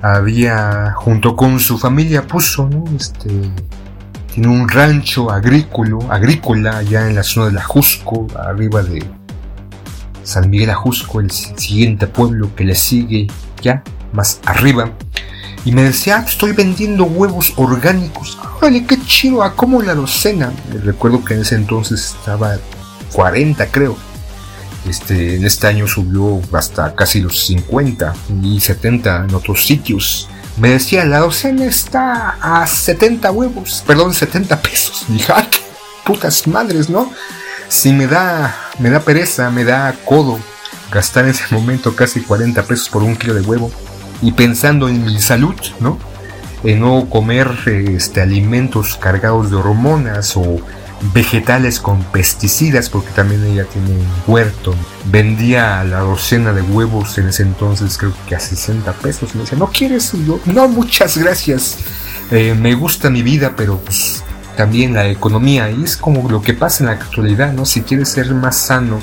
había, 0.02 0.92
junto 0.94 1.36
con 1.36 1.58
su 1.58 1.78
familia, 1.78 2.26
puso, 2.26 2.68
¿no? 2.68 2.84
Este, 2.94 3.30
tiene 4.32 4.48
un 4.48 4.68
rancho 4.68 5.30
agrícola, 5.30 5.96
agrícola 6.10 6.78
allá 6.78 7.08
en 7.08 7.14
la 7.14 7.22
zona 7.22 7.46
del 7.46 7.58
Ajusco, 7.58 8.26
arriba 8.36 8.82
de 8.82 9.02
San 10.22 10.50
Miguel 10.50 10.70
Ajusco, 10.70 11.20
el 11.20 11.30
siguiente 11.30 12.06
pueblo 12.06 12.54
que 12.54 12.64
le 12.64 12.74
sigue 12.74 13.28
ya 13.62 13.82
más 14.16 14.40
arriba. 14.46 14.90
Y 15.64 15.72
me 15.72 15.83
decía, 15.83 16.18
ah, 16.18 16.24
estoy 16.26 16.52
vendiendo 16.52 17.05
huevos 17.05 17.52
orgánicos. 17.57 18.38
Órale, 18.59 18.87
qué 18.87 19.00
chido, 19.05 19.42
¿a 19.42 19.55
cómo 19.55 19.83
la 19.83 19.94
docena? 19.94 20.52
Recuerdo 20.85 21.24
que 21.24 21.35
en 21.35 21.40
ese 21.40 21.57
entonces 21.57 22.14
estaba 22.18 22.57
40, 23.12 23.66
creo. 23.66 23.96
Este, 24.88 25.35
en 25.37 25.44
este 25.44 25.66
año 25.66 25.88
subió 25.88 26.40
hasta 26.52 26.94
casi 26.94 27.20
los 27.20 27.44
50 27.46 28.14
y 28.42 28.61
70 28.61 29.26
en 29.29 29.35
otros 29.35 29.66
sitios. 29.66 30.29
Me 30.57 30.70
decía, 30.70 31.05
la 31.05 31.18
docena 31.18 31.64
está 31.64 32.37
a 32.40 32.66
70 32.66 33.31
huevos, 33.33 33.83
perdón, 33.87 34.14
70 34.14 34.62
pesos. 34.62 35.05
Dije, 35.09 35.33
ah, 35.35 35.46
putas 36.05 36.46
madres, 36.46 36.88
¿no? 36.88 37.12
Si 37.68 37.92
me 37.92 38.07
da, 38.07 38.57
me 38.79 38.88
da 38.88 39.00
pereza, 39.00 39.50
me 39.50 39.64
da 39.64 39.92
codo 40.05 40.38
gastar 40.92 41.24
en 41.24 41.33
ese 41.33 41.42
momento 41.50 41.96
casi 41.96 42.20
40 42.20 42.62
pesos 42.62 42.88
por 42.88 43.02
un 43.02 43.16
kilo 43.16 43.35
de 43.35 43.40
huevo 43.40 43.72
y 44.22 44.33
pensando 44.33 44.88
en 44.88 45.05
mi 45.05 45.20
salud, 45.20 45.55
¿no? 45.81 45.98
En 46.64 46.81
no 46.81 47.09
comer 47.09 47.50
este, 47.66 48.20
alimentos 48.20 48.96
cargados 48.96 49.50
de 49.50 49.57
hormonas 49.57 50.37
o 50.37 50.61
vegetales 51.12 51.79
con 51.79 52.02
pesticidas, 52.05 52.88
porque 52.88 53.11
también 53.11 53.44
ella 53.44 53.64
tiene 53.64 53.90
un 53.90 54.07
huerto. 54.26 54.74
Vendía 55.05 55.85
la 55.85 56.00
docena 56.00 56.52
de 56.52 56.62
huevos 56.62 57.18
en 57.18 57.29
ese 57.29 57.42
entonces, 57.42 57.96
creo 57.98 58.12
que 58.29 58.35
a 58.35 58.40
60 58.40 58.92
pesos. 58.94 59.31
Y 59.35 59.37
me 59.37 59.44
decía, 59.44 59.59
¿no 59.59 59.66
quieres? 59.66 60.12
yo, 60.26 60.40
no, 60.46 60.68
muchas 60.68 61.16
gracias. 61.18 61.79
Eh, 62.31 62.55
me 62.59 62.74
gusta 62.74 63.11
mi 63.11 63.22
vida, 63.22 63.55
pero 63.57 63.79
pues 63.79 64.24
también 64.57 64.94
la 64.94 65.07
economía. 65.07 65.70
Y 65.70 65.85
es 65.85 65.96
como 65.96 66.29
lo 66.29 66.42
que 66.42 66.55
pasa 66.55 66.83
en 66.83 66.87
la 66.87 66.96
actualidad, 66.96 67.52
¿no? 67.52 67.66
Si 67.66 67.83
quieres 67.83 68.09
ser 68.09 68.35
más 68.35 68.57
sano, 68.57 68.98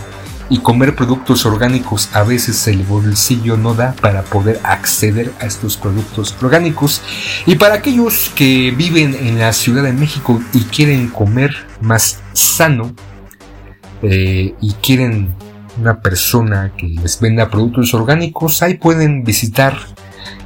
y 0.50 0.60
comer 0.60 0.96
productos 0.96 1.46
orgánicos 1.46 2.10
a 2.14 2.24
veces 2.24 2.68
el 2.68 2.84
bolsillo 2.84 3.58
no 3.58 3.74
da 3.74 3.94
para 3.94 4.24
poder 4.24 4.60
acceder 4.64 5.32
a 5.40 5.46
estos 5.46 5.78
productos 5.78 6.36
orgánicos. 6.42 7.02
Y 7.46 7.56
para 7.56 7.76
aquellos 7.76 8.32
que 8.36 8.72
viven 8.72 9.16
en 9.16 9.40
la 9.40 9.54
Ciudad 9.54 9.84
de 9.84 9.94
México 9.94 10.42
y 10.54 10.62
quieren 10.62 11.10
comer 11.10 11.56
más 11.82 12.22
sano 12.34 12.94
eh, 14.02 14.54
y 14.60 14.74
quieren 14.74 15.36
una 15.80 16.02
persona 16.02 16.72
que 16.78 16.88
les 16.88 17.20
venda 17.20 17.50
productos 17.50 17.94
orgánicos 17.94 18.62
ahí 18.62 18.76
pueden 18.76 19.24
visitar 19.24 19.76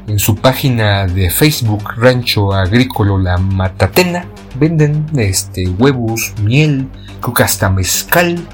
en 0.08 0.20
su 0.20 0.38
página 0.38 1.06
de 1.06 1.30
Facebook 1.30 1.84
Rancho 1.98 2.54
Agrícola 2.54 3.18
La 3.18 3.38
Matatena. 3.38 4.26
Venden 4.58 5.06
este 5.18 5.68
huevos, 5.68 6.34
miel, 6.42 6.88
creo 7.20 7.34
que 7.34 7.44
hasta 7.44 7.70
mezcal 7.70 8.48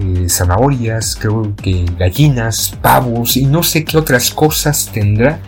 eh, 0.00 0.28
zanahorias, 0.30 1.14
creo 1.20 1.54
que 1.56 1.84
gallinas, 1.98 2.74
pavos 2.80 3.36
y 3.36 3.44
no 3.44 3.62
sé 3.62 3.84
qué 3.84 3.98
otras 3.98 4.30
cosas 4.30 4.90
tendrá, 4.92 5.40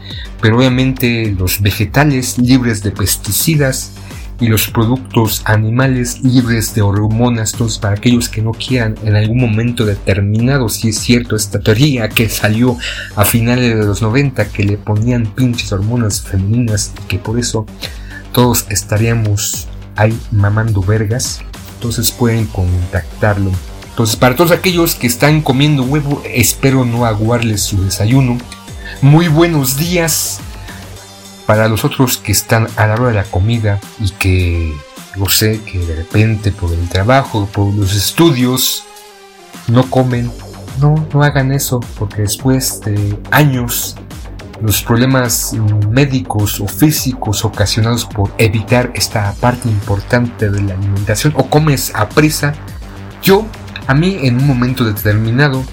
pero 0.42 0.58
obviamente 0.58 1.34
los 1.38 1.62
vegetales 1.62 2.36
libres 2.36 2.82
de 2.82 2.90
pesticidas 2.90 3.92
y 4.40 4.48
los 4.48 4.68
productos 4.68 5.40
animales 5.46 6.22
libres 6.22 6.74
de 6.74 6.82
hormonas, 6.82 7.52
entonces 7.52 7.78
para 7.78 7.94
aquellos 7.94 8.28
que 8.28 8.42
no 8.42 8.52
quieran 8.52 8.96
en 9.04 9.16
algún 9.16 9.40
momento 9.40 9.86
determinado, 9.86 10.68
si 10.68 10.90
es 10.90 10.98
cierto 10.98 11.34
esta 11.34 11.60
teoría 11.60 12.10
que 12.10 12.28
salió 12.28 12.76
a 13.16 13.24
finales 13.24 13.78
de 13.78 13.86
los 13.86 14.02
90 14.02 14.48
que 14.48 14.64
le 14.64 14.76
ponían 14.76 15.32
pinches 15.32 15.72
hormonas 15.72 16.20
femeninas 16.20 16.92
y 17.04 17.08
que 17.08 17.18
por 17.18 17.38
eso 17.38 17.64
todos 18.32 18.66
estaríamos 18.68 19.66
ahí 19.96 20.18
mamando 20.30 20.82
vergas, 20.82 21.40
entonces 21.76 22.10
pueden 22.10 22.44
contactarlo 22.46 23.50
entonces, 23.92 24.16
para 24.16 24.34
todos 24.36 24.52
aquellos 24.52 24.94
que 24.94 25.06
están 25.06 25.42
comiendo 25.42 25.82
huevo, 25.82 26.22
espero 26.24 26.86
no 26.86 27.04
aguarles 27.04 27.60
su 27.60 27.84
desayuno. 27.84 28.38
Muy 29.02 29.28
buenos 29.28 29.76
días 29.76 30.40
para 31.44 31.68
los 31.68 31.84
otros 31.84 32.16
que 32.16 32.32
están 32.32 32.68
a 32.76 32.86
la 32.86 32.94
hora 32.94 33.08
de 33.08 33.14
la 33.14 33.24
comida 33.24 33.78
y 34.00 34.10
que 34.12 34.74
lo 35.16 35.28
sé 35.28 35.60
que 35.60 35.78
de 35.78 35.94
repente 35.94 36.52
por 36.52 36.72
el 36.72 36.88
trabajo, 36.88 37.46
por 37.52 37.74
los 37.74 37.94
estudios, 37.94 38.84
no 39.68 39.82
comen. 39.90 40.32
No, 40.80 40.94
no 41.12 41.22
hagan 41.22 41.52
eso, 41.52 41.78
porque 41.98 42.22
después 42.22 42.80
de 42.80 43.18
años 43.30 43.96
los 44.62 44.82
problemas 44.82 45.52
médicos 45.90 46.60
o 46.60 46.66
físicos 46.66 47.44
ocasionados 47.44 48.06
por 48.06 48.32
evitar 48.38 48.90
esta 48.94 49.34
parte 49.34 49.68
importante 49.68 50.48
de 50.48 50.62
la 50.62 50.72
alimentación 50.72 51.34
o 51.36 51.50
comes 51.50 51.92
a 51.94 52.08
prisa, 52.08 52.54
yo 53.22 53.46
a 53.86 53.94
mí 53.94 54.18
en 54.22 54.36
un 54.36 54.46
momento 54.46 54.84
determinado 54.84 55.64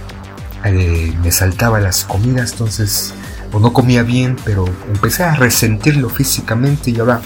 eh, 0.66 1.14
me 1.22 1.32
saltaba 1.32 1.80
las 1.80 2.04
comidas, 2.04 2.54
entonces 2.54 3.14
o 3.52 3.60
no 3.60 3.74
comía 3.74 4.04
bien, 4.04 4.36
pero 4.46 4.66
empecé 4.94 5.24
a 5.24 5.36
resentirlo 5.36 6.10
físicamente 6.10 6.92
y 6.92 7.00
ahora 7.00 7.22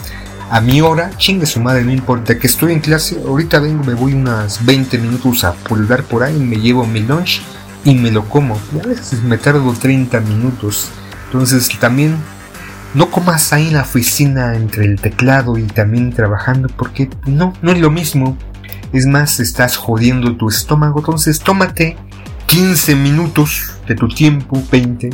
a 0.50 0.62
mi 0.62 0.82
hora, 0.82 1.10
chingue 1.18 1.46
su 1.46 1.60
madre, 1.60 1.84
no 1.84 1.92
importa 1.92 2.38
que 2.38 2.46
estoy 2.46 2.74
en 2.74 2.80
clase, 2.80 3.20
ahorita 3.26 3.60
vengo, 3.60 3.84
me 3.84 3.96
voy 3.96 4.14
unas 4.14 4.64
20 4.64 5.00
minutos 5.00 5.44
a 5.44 5.54
pulgar 5.54 6.04
por 6.04 6.22
ahí, 6.22 6.38
me 6.38 6.58
llevo 6.58 6.86
mi 6.86 7.00
lunch 7.00 7.42
y 7.84 7.96
me 7.96 8.12
lo 8.12 8.30
como. 8.30 8.60
Y 8.72 8.80
a 8.80 8.84
veces 8.84 9.24
me 9.24 9.38
tardo 9.38 9.74
30 9.74 10.20
minutos. 10.20 10.90
Entonces 11.26 11.70
también 11.80 12.18
no 12.94 13.10
comas 13.10 13.52
ahí 13.52 13.70
en 13.70 13.74
la 13.74 13.82
oficina 13.82 14.56
entre 14.56 14.86
el 14.86 15.02
teclado 15.02 15.58
y 15.58 15.64
también 15.64 16.14
trabajando 16.14 16.70
porque 16.70 17.10
no, 17.26 17.54
no 17.62 17.72
es 17.72 17.80
lo 17.80 17.90
mismo. 17.90 18.38
Es 18.94 19.08
más, 19.08 19.40
estás 19.40 19.76
jodiendo 19.76 20.38
tu 20.38 20.48
estómago. 20.48 21.00
Entonces, 21.00 21.40
tómate 21.40 21.98
15 22.46 22.96
minutos 22.96 23.72
de 23.88 23.96
tu 23.96 24.08
tiempo, 24.08 24.62
20. 24.72 25.10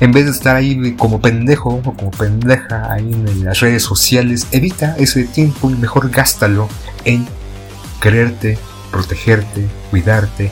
En 0.00 0.10
vez 0.10 0.24
de 0.24 0.32
estar 0.32 0.56
ahí 0.56 0.94
como 0.96 1.20
pendejo 1.20 1.80
o 1.84 1.94
como 1.94 2.10
pendeja 2.10 2.92
ahí 2.92 3.12
en 3.12 3.44
las 3.44 3.60
redes 3.60 3.84
sociales, 3.84 4.48
evita 4.50 4.96
ese 4.98 5.22
tiempo 5.24 5.70
y 5.70 5.74
mejor 5.74 6.10
gástalo 6.10 6.68
en 7.04 7.24
quererte, 8.00 8.58
protegerte, 8.90 9.68
cuidarte 9.90 10.50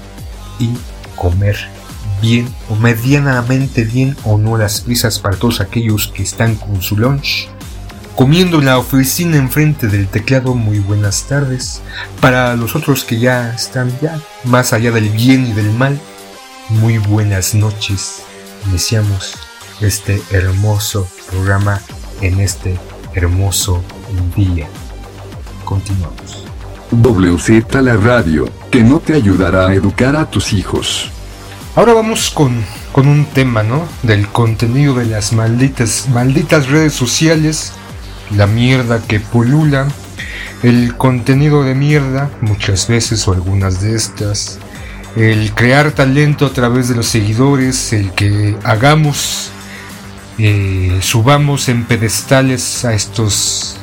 y 0.61 0.71
comer 1.17 1.57
bien 2.21 2.49
o 2.71 2.77
medianamente 2.77 3.83
bien 3.83 4.17
o 4.25 4.39
no 4.39 4.57
las 4.57 4.81
prisas 4.81 5.19
para 5.19 5.37
todos 5.37 5.61
aquellos 5.61 6.07
que 6.07 6.23
están 6.23 6.55
con 6.55 6.81
su 6.81 6.97
lunch 6.97 7.49
comiendo 8.17 8.59
en 8.59 8.67
la 8.67 8.79
oficina 8.79 9.37
enfrente 9.37 9.89
del 9.89 10.09
teclado 10.09 10.55
muy 10.55 10.79
buenas 10.79 11.25
tardes. 11.25 11.83
Para 12.21 12.55
los 12.57 12.77
otros 12.77 13.05
que 13.05 13.19
ya 13.19 13.55
están 13.55 13.93
ya 14.01 14.21
más 14.45 14.73
allá 14.73 14.91
del 14.93 15.09
bien 15.11 15.47
y 15.47 15.53
del 15.53 15.71
mal, 15.71 15.99
muy 16.69 16.99
buenas 16.99 17.55
noches. 17.55 18.23
Iniciamos 18.69 19.37
este 19.81 20.23
hermoso 20.31 21.09
programa 21.31 21.81
en 22.21 22.41
este 22.41 22.79
hermoso 23.15 23.83
día. 24.37 24.69
Continuamos. 25.65 26.45
WZ 26.91 27.75
la 27.83 27.97
radio, 27.97 28.49
que 28.71 28.83
no 28.83 29.01
te 29.01 29.15
ayudará 29.15 29.69
a 29.69 29.75
educar 29.75 30.15
a 30.15 30.31
tus 30.31 30.53
hijos. 30.53 31.11
Ahora 31.75 31.95
vamos 31.95 32.31
con, 32.31 32.63
con 32.93 33.09
un 33.09 33.25
tema, 33.25 33.63
¿no? 33.63 33.83
Del 34.03 34.29
contenido 34.29 34.95
de 34.95 35.07
las 35.07 35.33
malditas, 35.33 36.09
malditas 36.11 36.69
redes 36.69 36.93
sociales 36.93 37.73
la 38.37 38.47
mierda 38.47 39.03
que 39.03 39.21
pulula, 39.21 39.89
el 40.63 40.97
contenido 40.97 41.65
de 41.65 41.75
mierda, 41.75 42.31
muchas 42.41 42.89
veces 42.89 43.27
o 43.27 43.33
algunas 43.33 43.81
de 43.81 43.95
estas, 43.97 44.59
el 45.17 45.53
crear 45.55 45.93
talento 45.93 46.47
a 46.47 46.53
través 46.53 46.89
de 46.89 46.95
los 46.95 47.07
seguidores, 47.07 47.93
el 47.93 48.13
que 48.13 48.57
hagamos, 48.65 49.51
eh, 50.39 50.99
subamos 51.03 51.69
en 51.69 51.85
pedestales 51.85 52.85
a 52.85 52.95
estos 52.95 53.77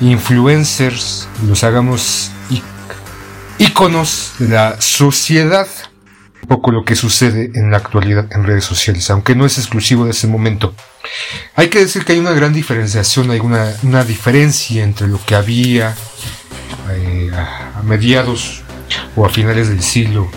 influencers, 0.00 1.28
los 1.46 1.64
hagamos 1.64 2.30
íconos 3.58 4.32
de 4.38 4.48
la 4.48 4.80
sociedad. 4.80 5.66
Poco 6.48 6.70
lo 6.70 6.84
que 6.84 6.94
sucede 6.94 7.50
en 7.54 7.70
la 7.70 7.78
actualidad 7.78 8.26
en 8.30 8.44
redes 8.44 8.64
sociales, 8.64 9.10
aunque 9.10 9.34
no 9.34 9.46
es 9.46 9.58
exclusivo 9.58 10.04
de 10.04 10.12
ese 10.12 10.26
momento. 10.26 10.74
Hay 11.54 11.68
que 11.68 11.80
decir 11.80 12.04
que 12.04 12.12
hay 12.12 12.18
una 12.18 12.32
gran 12.32 12.52
diferenciación, 12.52 13.30
hay 13.30 13.40
una, 13.40 13.72
una 13.82 14.04
diferencia 14.04 14.84
entre 14.84 15.08
lo 15.08 15.18
que 15.24 15.34
había 15.34 15.94
eh, 16.90 17.30
a, 17.34 17.82
mediados 17.82 18.62
o 19.16 19.26
a 19.26 19.28
finales 19.28 19.68
del 19.68 19.82
siglo 19.82 20.30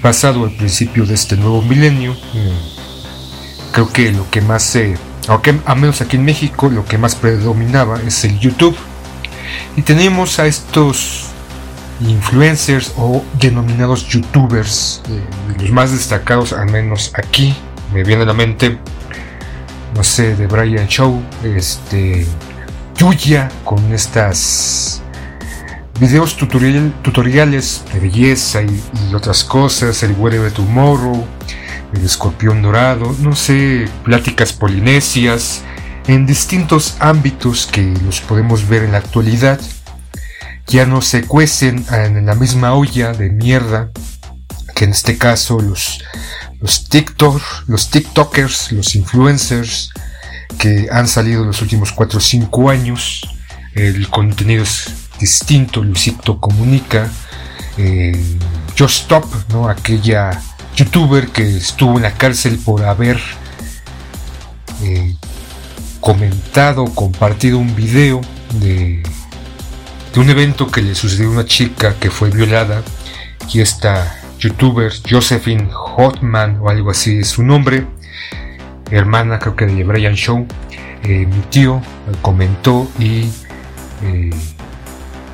pasado, 0.00 0.44
al 0.44 0.56
principio 0.56 1.04
de 1.04 1.14
este 1.14 1.36
nuevo 1.36 1.60
milenio. 1.62 2.12
Mm, 2.12 3.72
creo 3.72 3.92
que 3.92 4.12
lo 4.12 4.30
que 4.30 4.40
más 4.40 4.62
se, 4.62 4.96
aunque 5.28 5.54
a 5.66 5.74
menos 5.74 6.00
aquí 6.00 6.16
en 6.16 6.24
México, 6.24 6.70
lo 6.70 6.84
que 6.84 6.98
más 6.98 7.14
predominaba 7.14 8.00
es 8.06 8.24
el 8.24 8.38
YouTube. 8.38 8.76
Y 9.76 9.82
tenemos 9.82 10.38
a 10.38 10.46
estos 10.46 11.25
influencers 12.00 12.92
o 12.96 13.24
denominados 13.40 14.06
youtubers, 14.08 15.02
eh, 15.08 15.20
los 15.60 15.70
más 15.70 15.92
destacados, 15.92 16.52
al 16.52 16.70
menos 16.70 17.12
aquí, 17.14 17.54
me 17.92 18.02
viene 18.02 18.22
a 18.22 18.26
la 18.26 18.34
mente, 18.34 18.78
no 19.94 20.04
sé, 20.04 20.36
de 20.36 20.46
Brian 20.46 20.88
Show, 20.88 21.22
este, 21.42 22.26
Yuya, 22.96 23.48
con 23.64 23.92
estas 23.92 25.02
videos 25.98 26.36
tutoriales 26.36 27.84
de 27.92 28.00
belleza 28.00 28.62
y, 28.62 28.82
otras 29.14 29.44
cosas, 29.44 30.02
el 30.02 30.14
de 30.16 30.50
Tomorrow, 30.50 31.24
el 31.94 32.04
escorpión 32.04 32.62
dorado, 32.62 33.14
no 33.20 33.34
sé, 33.34 33.88
pláticas 34.04 34.52
polinesias, 34.52 35.62
en 36.06 36.26
distintos 36.26 36.96
ámbitos 37.00 37.66
que 37.66 37.94
los 38.04 38.20
podemos 38.20 38.68
ver 38.68 38.84
en 38.84 38.92
la 38.92 38.98
actualidad, 38.98 39.60
ya 40.66 40.86
no 40.86 41.00
se 41.00 41.24
cuecen 41.24 41.84
en 41.92 42.26
la 42.26 42.34
misma 42.34 42.74
olla 42.74 43.12
de 43.12 43.30
mierda 43.30 43.90
que 44.74 44.84
en 44.84 44.90
este 44.90 45.16
caso 45.16 45.58
los, 45.60 46.02
los, 46.60 46.88
TikTok, 46.88 47.40
los 47.66 47.90
TikTokers, 47.90 48.72
los 48.72 48.94
influencers 48.94 49.90
que 50.58 50.88
han 50.90 51.08
salido 51.08 51.42
en 51.42 51.48
los 51.48 51.62
últimos 51.62 51.92
4 51.92 52.18
o 52.18 52.20
5 52.20 52.70
años. 52.70 53.22
El 53.74 54.08
contenido 54.08 54.62
es 54.62 54.90
distinto, 55.18 55.82
Luisito 55.82 56.40
Comunica, 56.40 57.10
eh, 57.78 58.38
Just 58.78 59.02
Stop, 59.02 59.24
¿no? 59.48 59.68
aquella 59.68 60.42
youtuber 60.76 61.28
que 61.28 61.56
estuvo 61.56 61.96
en 61.96 62.02
la 62.02 62.12
cárcel 62.12 62.58
por 62.58 62.84
haber 62.84 63.18
eh, 64.82 65.16
comentado, 66.00 66.84
compartido 66.94 67.58
un 67.58 67.74
video 67.74 68.20
de, 68.60 69.02
de, 70.16 70.20
un 70.20 70.30
evento 70.30 70.66
que 70.66 70.82
le 70.82 70.94
sucedió 70.94 71.28
a 71.28 71.32
una 71.32 71.44
chica 71.44 71.94
que 72.00 72.10
fue 72.10 72.30
violada 72.30 72.82
y 73.52 73.60
esta 73.60 74.18
youtuber 74.38 74.92
Josephine 75.08 75.68
Hotman 75.70 76.58
o 76.60 76.70
algo 76.70 76.90
así 76.90 77.18
es 77.18 77.28
su 77.28 77.42
nombre, 77.42 77.86
hermana 78.90 79.38
creo 79.38 79.54
que 79.56 79.66
de 79.66 79.84
Brian 79.84 80.14
Show, 80.14 80.46
eh, 81.02 81.26
mi 81.26 81.40
tío 81.50 81.82
comentó 82.22 82.90
y 82.98 83.28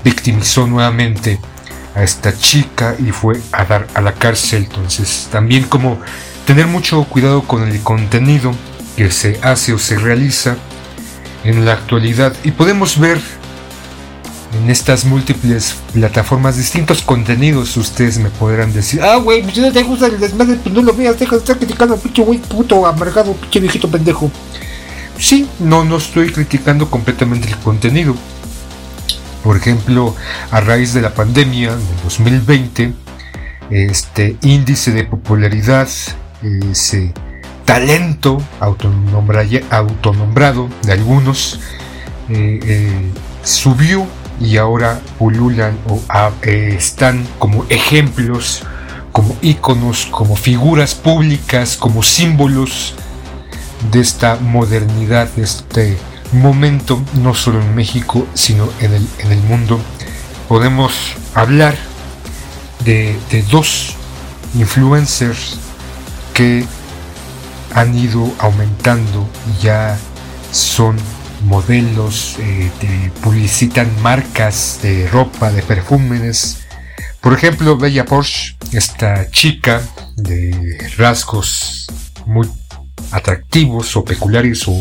victimizó 0.04 0.66
nuevamente 0.66 1.38
a 1.94 2.02
esta 2.02 2.36
chica 2.36 2.96
y 2.98 3.12
fue 3.12 3.40
a 3.52 3.64
dar 3.64 3.86
a 3.94 4.00
la 4.00 4.12
cárcel. 4.12 4.64
Entonces 4.64 5.28
también 5.30 5.64
como 5.64 6.00
tener 6.46 6.66
mucho 6.66 7.04
cuidado 7.04 7.42
con 7.42 7.68
el 7.68 7.80
contenido 7.82 8.52
que 8.96 9.10
se 9.10 9.38
hace 9.42 9.72
o 9.72 9.78
se 9.78 9.98
realiza 9.98 10.56
en 11.44 11.64
la 11.64 11.72
actualidad 11.74 12.34
y 12.44 12.50
podemos 12.52 12.98
ver 12.98 13.20
en 14.54 14.70
estas 14.70 15.04
múltiples 15.04 15.76
plataformas 15.92 16.56
distintos 16.56 17.02
contenidos 17.02 17.76
ustedes 17.76 18.18
me 18.18 18.30
podrán 18.30 18.72
decir 18.72 19.02
ah 19.02 19.16
güey 19.16 19.44
si 19.52 19.60
no 19.60 19.72
te 19.72 19.82
gusta 19.82 20.06
el 20.06 20.20
desmadre 20.20 20.56
pues 20.56 20.74
no 20.74 20.82
lo 20.82 20.92
veas 20.92 21.18
deja 21.18 21.32
de 21.32 21.38
estar 21.38 21.56
criticando 21.56 21.94
al 21.94 22.00
pinche 22.00 22.22
güey 22.22 22.38
puto 22.38 22.86
amargado 22.86 23.32
pinche 23.34 23.60
viejito 23.60 23.88
pendejo 23.88 24.30
sí 25.18 25.48
no 25.60 25.84
no 25.84 25.96
estoy 25.96 26.32
criticando 26.32 26.90
completamente 26.90 27.48
el 27.48 27.56
contenido. 27.58 28.14
Por 29.44 29.56
ejemplo, 29.56 30.14
a 30.50 30.60
raíz 30.60 30.94
de 30.94 31.00
la 31.00 31.14
pandemia 31.14 31.74
del 31.74 31.96
2020, 32.04 32.92
este 33.70 34.36
índice 34.42 34.92
de 34.92 35.04
popularidad, 35.04 35.88
ese 36.70 37.12
talento 37.64 38.40
autonombrado 38.60 40.68
de 40.82 40.92
algunos, 40.92 41.58
eh, 42.28 42.60
eh, 42.62 43.10
subió 43.42 44.06
y 44.40 44.56
ahora 44.56 45.00
pululan 45.18 45.78
o 45.88 46.00
eh, 46.42 46.74
están 46.76 47.26
como 47.38 47.64
ejemplos, 47.68 48.62
como 49.12 49.36
íconos, 49.42 50.06
como 50.10 50.36
figuras 50.36 50.94
públicas, 50.94 51.76
como 51.76 52.02
símbolos 52.02 52.94
de 53.90 54.00
esta 54.00 54.36
modernidad, 54.36 55.28
de 55.36 55.42
este 55.42 55.98
momento, 56.32 57.02
no 57.22 57.34
solo 57.34 57.60
en 57.60 57.74
México, 57.74 58.26
sino 58.34 58.68
en 58.80 58.94
el, 58.94 59.06
en 59.18 59.32
el 59.32 59.40
mundo, 59.42 59.80
podemos 60.48 60.92
hablar 61.34 61.76
de, 62.84 63.16
dos 63.50 63.94
influencers 64.54 65.56
que 66.34 66.64
han 67.74 67.96
ido 67.96 68.30
aumentando 68.38 69.26
y 69.48 69.62
ya 69.64 69.98
son 70.50 70.96
modelos, 71.44 72.36
eh, 72.38 72.70
publicitan 73.22 73.90
marcas 74.02 74.80
de 74.82 75.08
ropa, 75.08 75.50
de 75.50 75.62
perfumes. 75.62 76.64
Por 77.20 77.32
ejemplo, 77.34 77.76
Bella 77.76 78.04
Porsche, 78.04 78.56
esta 78.72 79.30
chica 79.30 79.82
de 80.16 80.78
rasgos 80.96 81.86
muy 82.26 82.48
atractivos 83.10 83.96
o 83.96 84.04
peculiares 84.04 84.66
o 84.66 84.74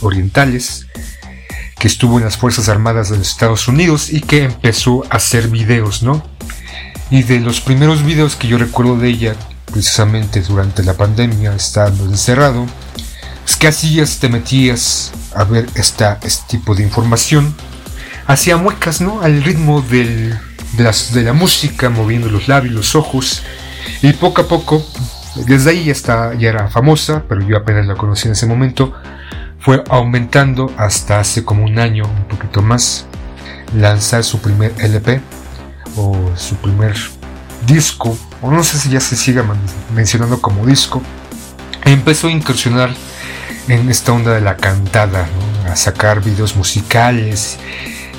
orientales, 0.00 0.86
que 1.78 1.88
estuvo 1.88 2.18
en 2.18 2.24
las 2.24 2.36
Fuerzas 2.36 2.68
Armadas 2.68 3.10
de 3.10 3.18
los 3.18 3.28
Estados 3.28 3.66
Unidos 3.68 4.12
y 4.12 4.20
que 4.20 4.44
empezó 4.44 5.04
a 5.10 5.16
hacer 5.16 5.48
videos, 5.48 6.02
¿no? 6.02 6.22
Y 7.10 7.24
de 7.24 7.40
los 7.40 7.60
primeros 7.60 8.04
videos 8.04 8.36
que 8.36 8.48
yo 8.48 8.56
recuerdo 8.56 8.96
de 8.96 9.08
ella, 9.08 9.34
precisamente 9.66 10.40
durante 10.42 10.82
la 10.84 10.94
pandemia, 10.94 11.54
estando 11.54 12.04
encerrado, 12.04 12.66
es 13.46 13.56
que 13.56 13.68
hacías, 13.68 14.18
te 14.18 14.28
metías 14.28 15.12
a 15.34 15.44
ver 15.44 15.66
esta, 15.74 16.18
este 16.22 16.58
tipo 16.58 16.74
de 16.74 16.82
información, 16.82 17.54
hacía 18.26 18.56
muecas, 18.56 19.00
¿no? 19.00 19.22
Al 19.22 19.42
ritmo 19.42 19.82
de 19.82 20.38
la 20.76 21.32
música, 21.32 21.90
moviendo 21.90 22.28
los 22.28 22.48
labios, 22.48 22.74
los 22.74 22.94
ojos, 22.94 23.42
y 24.00 24.12
poco 24.12 24.42
a 24.42 24.48
poco, 24.48 24.84
desde 25.46 25.70
ahí 25.70 25.84
ya, 25.84 25.92
está, 25.92 26.34
ya 26.34 26.50
era 26.50 26.68
famosa, 26.68 27.24
pero 27.28 27.46
yo 27.46 27.56
apenas 27.56 27.86
la 27.86 27.94
conocí 27.94 28.28
en 28.28 28.32
ese 28.32 28.46
momento, 28.46 28.92
fue 29.58 29.82
aumentando 29.88 30.72
hasta 30.76 31.20
hace 31.20 31.44
como 31.44 31.64
un 31.64 31.78
año, 31.78 32.04
un 32.04 32.24
poquito 32.28 32.62
más, 32.62 33.06
lanzar 33.76 34.24
su 34.24 34.40
primer 34.40 34.72
LP 34.78 35.20
o 35.96 36.30
su 36.36 36.56
primer 36.56 36.96
disco, 37.66 38.16
o 38.40 38.50
no 38.50 38.62
sé 38.64 38.78
si 38.78 38.90
ya 38.90 39.00
se 39.00 39.16
siga 39.16 39.44
mencionando 39.94 40.40
como 40.40 40.66
disco, 40.66 41.02
empezó 41.84 42.28
a 42.28 42.30
incursionar 42.30 42.90
en 43.68 43.88
esta 43.88 44.12
onda 44.12 44.32
de 44.32 44.40
la 44.40 44.56
cantada, 44.56 45.28
a 45.70 45.76
sacar 45.76 46.22
videos 46.22 46.56
musicales 46.56 47.58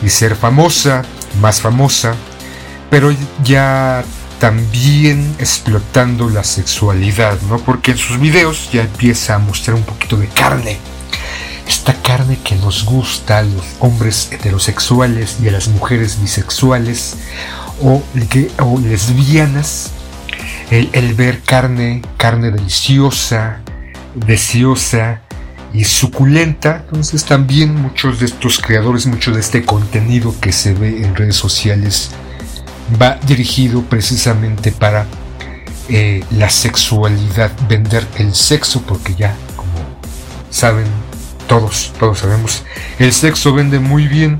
y 0.02 0.10
ser 0.10 0.36
famosa, 0.36 1.04
más 1.42 1.62
famosa, 1.62 2.16
pero 2.90 3.14
ya 3.44 4.04
también 4.40 5.36
explotando 5.40 6.30
la 6.30 6.44
sexualidad, 6.44 7.40
¿no? 7.50 7.58
Porque 7.60 7.92
en 7.92 7.98
sus 7.98 8.20
videos 8.20 8.70
ya 8.72 8.82
empieza 8.82 9.36
a 9.36 9.40
mostrar 9.40 9.76
un 9.76 9.84
poquito 9.84 10.18
de 10.18 10.28
carne, 10.28 10.78
esta 11.68 11.94
carne 11.94 12.38
que 12.44 12.56
nos 12.56 12.84
gusta 12.84 13.40
a 13.40 13.44
los 13.44 13.64
hombres 13.80 14.30
heterosexuales 14.32 15.38
y 15.42 15.48
a 15.48 15.52
las 15.52 15.68
mujeres 15.70 16.22
bisexuales 16.22 17.16
o, 17.82 18.04
lesbianas, 18.80 19.92
el, 20.70 21.14
ver 21.14 21.42
carne, 21.42 22.02
carne 22.18 22.52
deliciosa, 22.52 23.62
deseosa 24.16 25.22
y 25.74 25.84
suculenta. 25.84 26.84
Entonces 26.86 27.26
también 27.26 27.76
muchos 27.76 28.20
de 28.20 28.28
estos 28.28 28.60
creadores, 28.60 29.06
mucho 29.08 29.32
de 29.32 29.40
este 29.40 29.64
contenido 29.66 30.36
que 30.40 30.52
se 30.52 30.74
ve 30.74 31.04
en 31.04 31.16
redes 31.16 31.36
sociales 31.36 32.12
va 33.02 33.18
dirigido 33.26 33.82
precisamente 33.84 34.72
para 34.72 35.06
eh, 35.90 36.24
la 36.32 36.50
sexualidad, 36.50 37.52
vender 37.68 38.08
el 38.18 38.34
sexo, 38.34 38.82
porque 38.84 39.16
ya, 39.16 39.36
como 39.56 39.74
saben, 40.50 40.86
todos, 41.48 41.92
todos 42.00 42.20
sabemos, 42.20 42.64
el 43.00 43.12
sexo 43.12 43.54
vende 43.54 43.80
muy 43.80 44.08
bien 44.08 44.38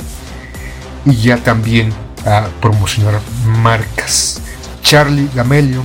y 1.06 1.16
ya 1.16 1.38
también 1.38 1.92
a 2.26 2.48
promocionar 2.62 3.20
marcas. 3.46 4.40
Charlie 4.82 5.30
D'Amelio. 5.34 5.84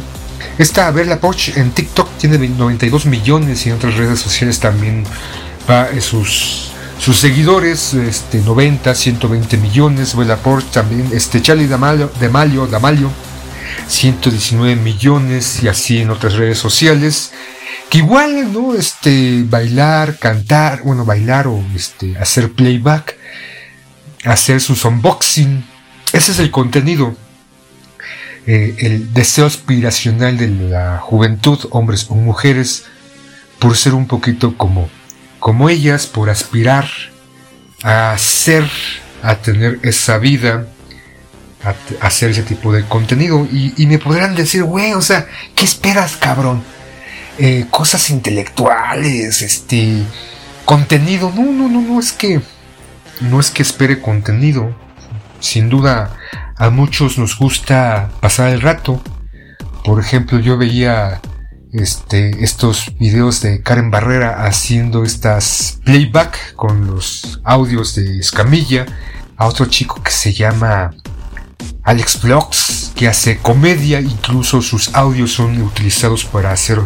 Esta 0.59 0.91
Verla 0.91 1.21
Porsche 1.21 1.59
en 1.61 1.71
TikTok 1.71 2.19
tiene 2.19 2.37
92 2.37 3.07
millones 3.07 3.65
y 3.65 3.71
en 3.71 3.77
otras 3.77 3.97
redes 3.97 4.19
sociales 4.19 4.59
también 4.59 5.05
va 5.71 5.89
sus, 6.01 6.73
sus 6.99 7.17
seguidores, 7.17 7.95
este, 7.95 8.39
90, 8.39 8.93
120 8.93 9.57
millones. 9.57 10.17
Verla 10.17 10.37
Porsche 10.37 10.71
también, 10.73 11.09
este 11.13 11.41
Charlie 11.41 11.69
D'Amelio, 11.69 12.11
D'Amelio, 12.21 12.67
D'Amelio 12.67 13.11
119 13.87 14.77
millones 14.77 15.63
y 15.63 15.69
así 15.69 15.99
en 15.99 16.11
otras 16.11 16.35
redes 16.35 16.59
sociales. 16.59 17.33
Que 17.91 17.99
igual, 17.99 18.53
¿no? 18.53 18.75
Este, 18.75 19.45
bailar, 19.45 20.19
cantar, 20.19 20.83
bueno, 20.83 21.05
bailar 21.05 21.47
o 21.47 21.65
este, 21.75 22.19
hacer 22.19 22.53
playback, 22.53 23.17
hacer 24.25 24.61
sus 24.61 24.85
unboxing. 24.85 25.65
Ese 26.13 26.33
es 26.33 26.39
el 26.39 26.51
contenido. 26.51 27.17
Eh, 28.51 28.77
el 28.79 29.13
deseo 29.13 29.45
aspiracional 29.45 30.39
de 30.39 30.49
la 30.49 31.01
juventud, 31.01 31.59
hombres 31.69 32.07
o 32.09 32.15
mujeres, 32.15 32.87
por 33.59 33.77
ser 33.77 33.93
un 33.93 34.07
poquito 34.07 34.57
como, 34.57 34.89
como 35.39 35.69
ellas, 35.69 36.07
por 36.07 36.31
aspirar 36.31 36.89
a 37.83 38.17
ser, 38.17 38.65
a 39.23 39.35
tener 39.35 39.81
esa 39.83 40.17
vida, 40.17 40.67
a, 41.63 41.75
hacer 42.07 42.31
ese 42.31 42.43
tipo 42.43 42.73
de 42.73 42.85
contenido. 42.85 43.47
Y, 43.53 43.87
me 43.87 43.99
podrán 43.99 44.35
decir, 44.35 44.65
güey, 44.65 44.95
o 44.95 45.03
sea, 45.03 45.27
¿qué 45.55 45.67
esperas, 45.67 46.17
cabrón? 46.17 46.63
Eh, 47.39 47.67
cosas 47.71 48.09
intelectuales, 48.09 49.43
este, 49.43 50.05
contenido. 50.65 51.31
No, 51.37 51.45
no, 51.53 51.69
no, 51.69 51.83
no 51.83 52.01
es 52.01 52.13
que, 52.13 52.41
no 53.21 53.41
es 53.41 53.51
que 53.51 53.63
espere 53.63 54.01
contenido. 54.01 54.75
Sin 55.39 55.69
duda, 55.69 56.17
a 56.59 56.71
muchos 56.71 57.19
nos 57.19 57.39
gusta 57.39 58.11
pasar 58.21 58.51
el 58.51 58.61
rato. 58.61 59.01
Por 59.85 60.01
ejemplo, 60.01 60.41
yo 60.41 60.59
veía 60.59 61.21
este, 61.73 62.43
estos 62.43 62.93
videos 62.99 63.41
de 63.43 63.63
Karen 63.63 63.91
Barrera 63.91 64.45
haciendo 64.45 65.05
estas 65.05 65.81
playback 65.85 66.55
con 66.55 66.87
los 66.87 67.41
audios 67.45 67.95
de 67.95 68.19
Escamilla, 68.19 68.87
a 69.37 69.47
otro 69.47 69.67
chico 69.67 70.03
que 70.03 70.11
se 70.11 70.33
llama 70.33 70.91
Alex 71.85 72.21
Vlogs, 72.23 72.93
que 72.97 73.07
hace 73.07 73.39
comedia, 73.39 74.01
incluso 74.01 74.61
sus 74.61 74.95
audios 74.95 75.33
son 75.33 75.63
utilizados 75.63 76.25
para 76.25 76.51
hacer 76.51 76.81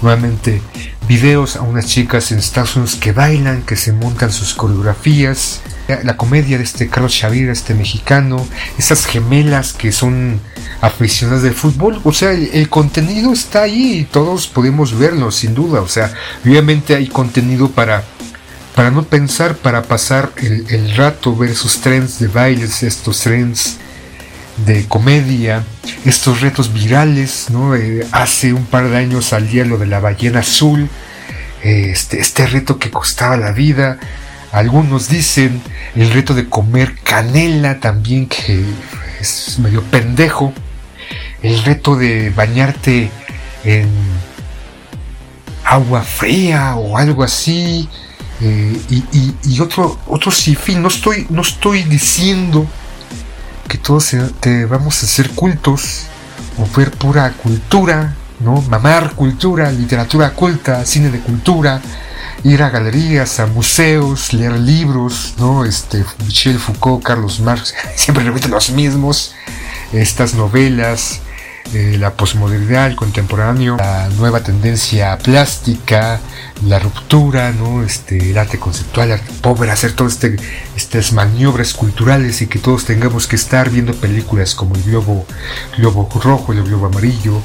nuevamente 0.00 0.62
videos 1.08 1.56
a 1.56 1.62
unas 1.62 1.86
chicas 1.86 2.30
en 2.30 2.38
Estados 2.38 2.76
Unidos 2.76 2.94
que 2.94 3.12
bailan, 3.12 3.62
que 3.62 3.74
se 3.74 3.92
montan 3.92 4.30
sus 4.30 4.54
coreografías, 4.54 5.60
la 6.02 6.16
comedia 6.16 6.58
de 6.58 6.64
este 6.64 6.88
Carlos 6.88 7.18
Xavier, 7.18 7.48
este 7.48 7.74
mexicano, 7.74 8.46
esas 8.78 9.06
gemelas 9.06 9.72
que 9.72 9.90
son 9.92 10.40
aficionadas 10.80 11.42
del 11.42 11.54
fútbol, 11.54 12.00
o 12.04 12.12
sea, 12.12 12.32
el, 12.32 12.68
contenido 12.68 13.32
está 13.32 13.62
ahí 13.62 14.00
y 14.00 14.04
todos 14.04 14.46
podemos 14.48 14.98
verlo, 14.98 15.30
sin 15.30 15.54
duda, 15.54 15.80
o 15.80 15.88
sea, 15.88 16.12
obviamente 16.44 16.94
hay 16.94 17.08
contenido 17.08 17.70
para 17.70 18.04
para 18.74 18.92
no 18.92 19.02
pensar, 19.02 19.56
para 19.56 19.82
pasar 19.82 20.30
el, 20.36 20.64
el 20.68 20.94
rato, 20.94 21.34
ver 21.34 21.50
esos 21.50 21.80
trends 21.80 22.20
de 22.20 22.28
bailes, 22.28 22.84
estos 22.84 23.22
trends 23.22 23.76
de 24.66 24.86
comedia, 24.86 25.64
estos 26.04 26.40
retos 26.40 26.72
virales, 26.72 27.46
¿no? 27.50 27.74
Eh, 27.74 28.06
hace 28.12 28.52
un 28.52 28.66
par 28.66 28.88
de 28.88 28.96
años 28.96 29.26
salía 29.26 29.64
lo 29.64 29.78
de 29.78 29.86
la 29.86 30.00
ballena 30.00 30.40
azul, 30.40 30.88
este, 31.62 32.20
este 32.20 32.46
reto 32.46 32.78
que 32.78 32.90
costaba 32.90 33.36
la 33.36 33.52
vida, 33.52 33.98
algunos 34.52 35.08
dicen 35.08 35.60
el 35.94 36.10
reto 36.10 36.34
de 36.34 36.48
comer 36.48 36.96
canela 37.02 37.80
también, 37.80 38.26
que 38.26 38.64
es 39.20 39.58
medio 39.58 39.82
pendejo. 39.82 40.52
El 41.42 41.62
reto 41.64 41.96
de 41.96 42.30
bañarte 42.30 43.10
en 43.64 43.88
agua 45.64 46.02
fría 46.02 46.76
o 46.76 46.96
algo 46.96 47.22
así. 47.22 47.88
Eh, 48.40 48.80
y, 49.44 49.60
otro, 49.60 49.98
otro 50.06 50.30
fin. 50.30 50.80
No 50.80 50.88
estoy, 50.88 51.26
no 51.28 51.42
estoy 51.42 51.82
diciendo 51.82 52.66
que 53.68 53.76
todos 53.76 54.14
te 54.40 54.64
vamos 54.64 55.02
a 55.02 55.06
hacer 55.06 55.30
cultos 55.30 56.04
o 56.56 56.76
ver 56.76 56.90
pura 56.92 57.30
cultura, 57.32 58.14
¿no? 58.40 58.62
Mamar 58.62 59.14
cultura, 59.14 59.70
literatura 59.70 60.30
culta, 60.30 60.84
cine 60.86 61.10
de 61.10 61.20
cultura, 61.20 61.80
ir 62.44 62.62
a 62.62 62.70
galerías, 62.70 63.40
a 63.40 63.46
museos, 63.46 64.32
leer 64.32 64.52
libros, 64.52 65.34
¿no? 65.38 65.64
Este, 65.64 66.04
Michel 66.24 66.58
Foucault, 66.58 67.02
Carlos 67.02 67.40
Marx, 67.40 67.74
siempre 67.96 68.24
repiten 68.24 68.50
los 68.50 68.70
mismos, 68.70 69.34
estas 69.92 70.34
novelas, 70.34 71.20
eh, 71.74 71.96
la 71.98 72.14
posmodernidad, 72.14 72.86
el 72.86 72.96
contemporáneo, 72.96 73.76
la 73.76 74.08
nueva 74.16 74.40
tendencia 74.40 75.18
plástica, 75.18 76.18
la 76.64 76.78
ruptura, 76.78 77.52
¿no? 77.52 77.82
este, 77.82 78.30
el 78.30 78.38
arte 78.38 78.58
conceptual, 78.58 79.08
el 79.08 79.14
arte 79.14 79.32
pobre, 79.42 79.70
hacer 79.70 79.92
todas 79.92 80.14
este, 80.14 80.36
estas 80.76 81.12
maniobras 81.12 81.74
culturales 81.74 82.40
y 82.40 82.46
que 82.46 82.58
todos 82.58 82.84
tengamos 82.84 83.26
que 83.26 83.36
estar 83.36 83.68
viendo 83.70 83.92
películas 83.94 84.54
como 84.54 84.76
El 84.76 84.82
Globo, 84.82 85.26
Globo 85.76 86.08
Rojo, 86.22 86.52
El 86.52 86.64
Globo 86.64 86.86
Amarillo, 86.86 87.42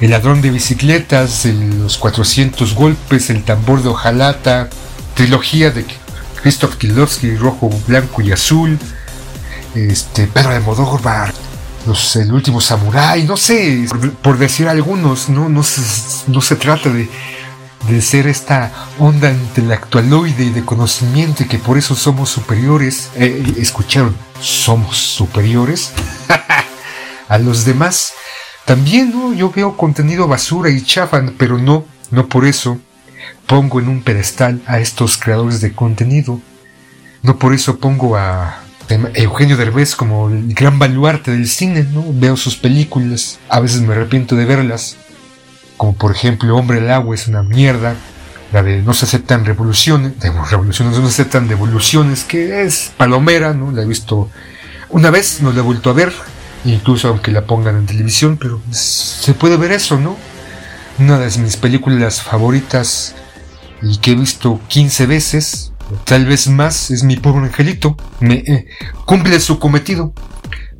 El 0.00 0.10
Ladrón 0.10 0.40
de 0.40 0.50
Bicicletas, 0.50 1.44
Los 1.46 1.98
400 1.98 2.74
Golpes, 2.74 3.28
El 3.30 3.42
Tambor 3.42 3.82
de 3.82 3.88
Ojalata, 3.88 4.70
trilogía 5.14 5.70
de 5.70 5.84
Christoph 6.42 6.76
Kilowski, 6.76 7.34
Rojo, 7.36 7.70
Blanco 7.88 8.22
y 8.22 8.30
Azul, 8.30 8.78
este, 9.74 10.28
Pedro 10.28 10.52
de 10.52 10.60
Modóvar, 10.60 11.34
el 12.16 12.32
último 12.32 12.60
samurái, 12.60 13.24
no 13.24 13.36
sé, 13.36 13.86
por, 14.22 14.38
decir 14.38 14.68
algunos, 14.68 15.28
no, 15.28 15.48
no, 15.48 15.62
se, 15.62 15.82
no 16.30 16.40
se 16.40 16.56
trata 16.56 16.88
de, 16.88 17.08
de 17.88 18.00
ser 18.00 18.26
esta 18.26 18.72
onda 18.98 19.30
intelectualoide 19.30 20.44
y 20.44 20.50
de 20.50 20.64
conocimiento 20.64 21.42
y 21.42 21.46
que 21.46 21.58
por 21.58 21.76
eso 21.76 21.94
somos 21.94 22.30
superiores. 22.30 23.10
Eh, 23.16 23.54
¿Escucharon? 23.58 24.16
Somos 24.40 24.96
superiores 24.96 25.92
a 27.28 27.38
los 27.38 27.64
demás. 27.64 28.12
También 28.64 29.10
¿no? 29.10 29.34
yo 29.34 29.50
veo 29.50 29.76
contenido 29.76 30.26
basura 30.26 30.70
y 30.70 30.82
chafan, 30.82 31.34
pero 31.36 31.58
no, 31.58 31.84
no 32.10 32.26
por 32.28 32.46
eso 32.46 32.78
pongo 33.46 33.78
en 33.80 33.88
un 33.88 34.02
pedestal 34.02 34.62
a 34.66 34.78
estos 34.78 35.18
creadores 35.18 35.60
de 35.60 35.74
contenido. 35.74 36.40
No 37.22 37.38
por 37.38 37.52
eso 37.54 37.78
pongo 37.78 38.16
a 38.16 38.63
Eugenio 38.88 39.56
Derbez 39.56 39.96
como 39.96 40.28
el 40.28 40.54
gran 40.54 40.78
baluarte 40.78 41.30
del 41.30 41.48
cine, 41.48 41.84
¿no? 41.84 42.04
Veo 42.08 42.36
sus 42.36 42.56
películas, 42.56 43.38
a 43.48 43.60
veces 43.60 43.80
me 43.80 43.94
arrepiento 43.94 44.36
de 44.36 44.44
verlas, 44.44 44.96
como 45.76 45.94
por 45.94 46.12
ejemplo 46.12 46.56
Hombre 46.56 46.80
del 46.80 46.90
Agua 46.90 47.14
es 47.14 47.26
una 47.26 47.42
mierda, 47.42 47.96
la 48.52 48.62
de 48.62 48.82
No 48.82 48.94
se 48.94 49.06
aceptan 49.06 49.44
revoluciones, 49.44 50.18
de 50.20 50.30
revoluciones, 50.30 50.98
no 50.98 51.02
se 51.02 51.22
aceptan 51.22 51.48
devoluciones, 51.48 52.24
que 52.24 52.62
es 52.62 52.92
palomera, 52.96 53.52
¿no? 53.52 53.72
La 53.72 53.82
he 53.82 53.86
visto 53.86 54.30
una 54.90 55.10
vez, 55.10 55.40
no 55.40 55.52
la 55.52 55.58
he 55.58 55.62
vuelto 55.62 55.90
a 55.90 55.92
ver, 55.94 56.12
incluso 56.64 57.08
aunque 57.08 57.32
la 57.32 57.46
pongan 57.46 57.76
en 57.76 57.86
televisión, 57.86 58.36
pero 58.36 58.60
se 58.70 59.34
puede 59.34 59.56
ver 59.56 59.72
eso, 59.72 59.98
¿no? 59.98 60.16
Una 60.98 61.18
de 61.18 61.38
mis 61.38 61.56
películas 61.56 62.22
favoritas 62.22 63.14
y 63.82 63.98
que 63.98 64.12
he 64.12 64.14
visto 64.14 64.60
15 64.68 65.06
veces, 65.06 65.72
tal 66.04 66.26
vez 66.26 66.48
más, 66.48 66.90
es 66.90 67.02
mi 67.02 67.16
pobre 67.16 67.46
angelito. 67.46 67.96
Me 68.20 68.34
eh, 68.34 68.66
cumple 69.04 69.40
su 69.40 69.58
cometido. 69.58 70.12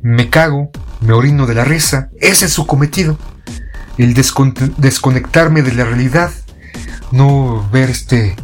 Me 0.01 0.29
cago, 0.29 0.71
me 1.01 1.13
orino 1.13 1.45
de 1.45 1.55
la 1.55 1.65
risa. 1.65 2.09
Ese 2.19 2.45
es 2.45 2.53
su 2.53 2.65
cometido. 2.67 3.17
El 3.97 4.13
desconectarme 4.13 5.61
de 5.61 5.73
la 5.73 5.85
realidad. 5.85 6.31
No 7.11 7.67
ver 7.71 7.89
este. 7.89 8.35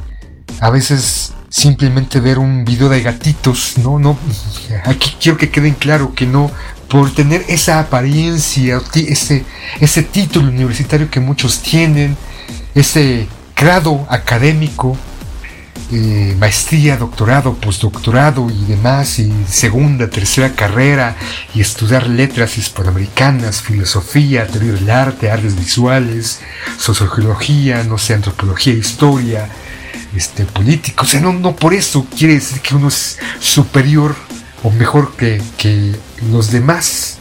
A 0.60 0.70
veces 0.70 1.34
simplemente 1.50 2.20
ver 2.20 2.40
un 2.40 2.66
video 2.66 2.90
de 2.90 3.02
gatitos. 3.02 3.78
No, 3.78 4.00
no. 4.00 4.18
Aquí 4.86 5.16
quiero 5.22 5.38
que 5.38 5.50
queden 5.50 5.74
claro 5.74 6.14
que 6.16 6.26
no. 6.26 6.52
Por 6.88 7.14
tener 7.14 7.46
esa 7.48 7.80
apariencia, 7.80 8.82
ese, 8.96 9.46
ese 9.80 10.04
título 10.04 10.50
universitario 10.50 11.10
que 11.10 11.22
muchos 11.22 11.62
tienen, 11.62 12.18
ese 12.76 13.30
grado 13.56 14.06
académico, 14.10 14.98
eh, 15.92 16.36
maestría, 16.40 16.96
doctorado, 16.96 17.54
postdoctorado 17.56 18.50
y 18.50 18.66
demás, 18.66 19.20
y 19.20 19.32
segunda, 19.48 20.10
tercera 20.10 20.54
carrera, 20.54 21.18
y 21.54 21.60
estudiar 21.60 22.08
letras 22.08 22.58
hispanoamericanas, 22.58 23.62
filosofía, 23.62 24.48
teoría 24.48 24.72
del 24.74 24.90
arte, 24.90 25.30
artes 25.30 25.58
visuales, 25.58 26.40
sociología, 26.78 27.84
no 27.84 27.98
sé, 27.98 28.14
antropología, 28.14 28.74
historia, 28.74 29.50
este, 30.16 30.46
político. 30.46 31.04
O 31.04 31.08
sea, 31.08 31.20
no, 31.20 31.34
no 31.34 31.56
por 31.56 31.74
eso 31.74 32.06
quiere 32.18 32.36
decir 32.36 32.62
que 32.62 32.76
uno 32.76 32.88
es 32.88 33.20
superior 33.40 34.16
o 34.64 34.72
mejor 34.72 35.16
que, 35.16 35.42
que 35.58 35.94
los 36.32 36.52
demás, 36.52 37.18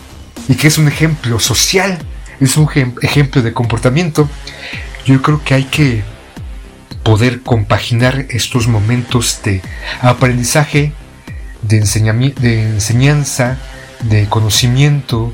y 0.48 0.54
que 0.54 0.68
es 0.68 0.78
un 0.78 0.86
ejemplo 0.86 1.40
social, 1.40 1.98
es 2.38 2.56
un 2.56 2.68
ejemplo 3.02 3.42
de 3.42 3.52
comportamiento. 3.52 4.28
Yo 5.04 5.20
creo 5.22 5.42
que 5.42 5.54
hay 5.54 5.64
que 5.64 6.04
poder 7.02 7.42
compaginar 7.42 8.26
estos 8.30 8.68
momentos 8.68 9.40
de 9.44 9.62
aprendizaje, 10.00 10.92
de, 11.62 11.78
enseñanza, 12.74 13.58
de 14.02 14.28
conocimiento, 14.28 15.32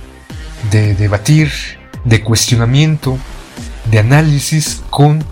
de 0.71 0.95
debatir, 0.95 1.51
de 2.05 2.23
cuestionamiento, 2.23 3.19
de 3.91 3.99
análisis 3.99 4.83
con 4.91 5.25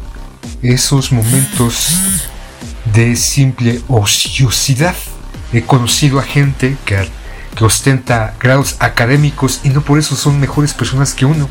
esos 0.63 1.13
momentos 1.13 1.89
de 2.93 3.17
simple 3.17 3.81
ociosidad. 3.89 4.95
He 5.53 5.63
conocido 5.63 6.19
a 6.19 6.23
gente 6.23 6.77
que 6.85 7.65
ostenta 7.65 8.35
grados 8.41 8.77
académicos 8.81 9.61
y 9.63 9.69
no 9.69 9.83
por 9.83 9.99
eso 9.99 10.17
son 10.17 10.41
mejores 10.41 10.75
personas 10.75 11.15
que 11.15 11.27
uno. 11.27 11.49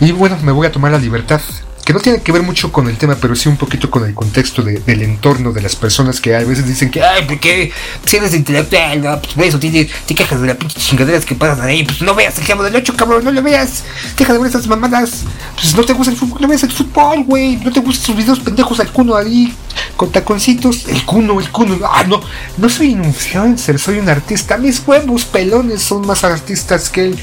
Y 0.00 0.12
bueno, 0.12 0.36
me 0.42 0.52
voy 0.52 0.66
a 0.66 0.72
tomar 0.72 0.92
la 0.92 0.98
libertad 0.98 1.40
que 1.86 1.92
no 1.92 2.00
tiene 2.00 2.20
que 2.20 2.32
ver 2.32 2.42
mucho 2.42 2.72
con 2.72 2.88
el 2.88 2.98
tema, 2.98 3.14
pero 3.14 3.36
sí 3.36 3.48
un 3.48 3.56
poquito 3.56 3.88
con 3.88 4.04
el 4.04 4.12
contexto 4.12 4.60
del 4.60 5.02
entorno 5.02 5.52
de 5.52 5.62
las 5.62 5.76
personas 5.76 6.20
que 6.20 6.34
a 6.34 6.40
veces 6.40 6.66
dicen 6.66 6.90
que, 6.90 7.00
ay, 7.00 7.24
¿por 7.26 7.38
qué? 7.38 7.70
Si 8.04 8.16
eres 8.16 8.34
intelectual, 8.34 9.00
no, 9.00 9.22
pues 9.22 9.50
eso 9.50 9.60
te, 9.60 9.88
quejas 10.16 10.40
de 10.40 10.48
las 10.48 10.56
pinches 10.56 10.82
chingaderas 10.82 11.24
que 11.24 11.36
pasan 11.36 11.64
ahí, 11.64 11.84
pues 11.84 12.02
no 12.02 12.12
veas 12.16 12.36
el 12.38 12.44
cabo 12.44 12.64
del 12.64 12.74
8, 12.74 12.96
cabrón, 12.96 13.22
no 13.22 13.30
lo 13.30 13.40
veas, 13.40 13.84
deja 14.18 14.32
de 14.32 14.40
ver 14.40 14.48
esas 14.48 14.66
mamadas, 14.66 15.22
pues 15.54 15.76
no 15.76 15.84
te 15.84 15.92
gusta 15.92 16.10
el 16.10 16.18
fútbol, 16.18 16.40
no 16.40 16.48
veas 16.48 16.64
el 16.64 16.72
fútbol, 16.72 17.22
güey, 17.22 17.54
no 17.54 17.70
te 17.70 17.78
gustan 17.78 18.04
sus 18.04 18.16
videos 18.16 18.40
pendejos 18.40 18.80
al 18.80 18.90
cuno 18.90 19.14
ahí, 19.14 19.54
con 19.96 20.10
taconcitos, 20.10 20.88
el 20.88 21.04
cuno, 21.04 21.38
el 21.38 21.52
cuno, 21.52 21.78
ah, 21.84 22.02
no, 22.02 22.20
no 22.56 22.68
soy 22.68 22.94
un 22.94 23.04
influencer, 23.04 23.78
soy 23.78 24.00
un 24.00 24.08
artista, 24.08 24.56
mis 24.56 24.82
huevos 24.84 25.24
pelones 25.24 25.82
son 25.82 26.04
más 26.04 26.24
artistas 26.24 26.90
que 26.90 27.04
él, 27.04 27.18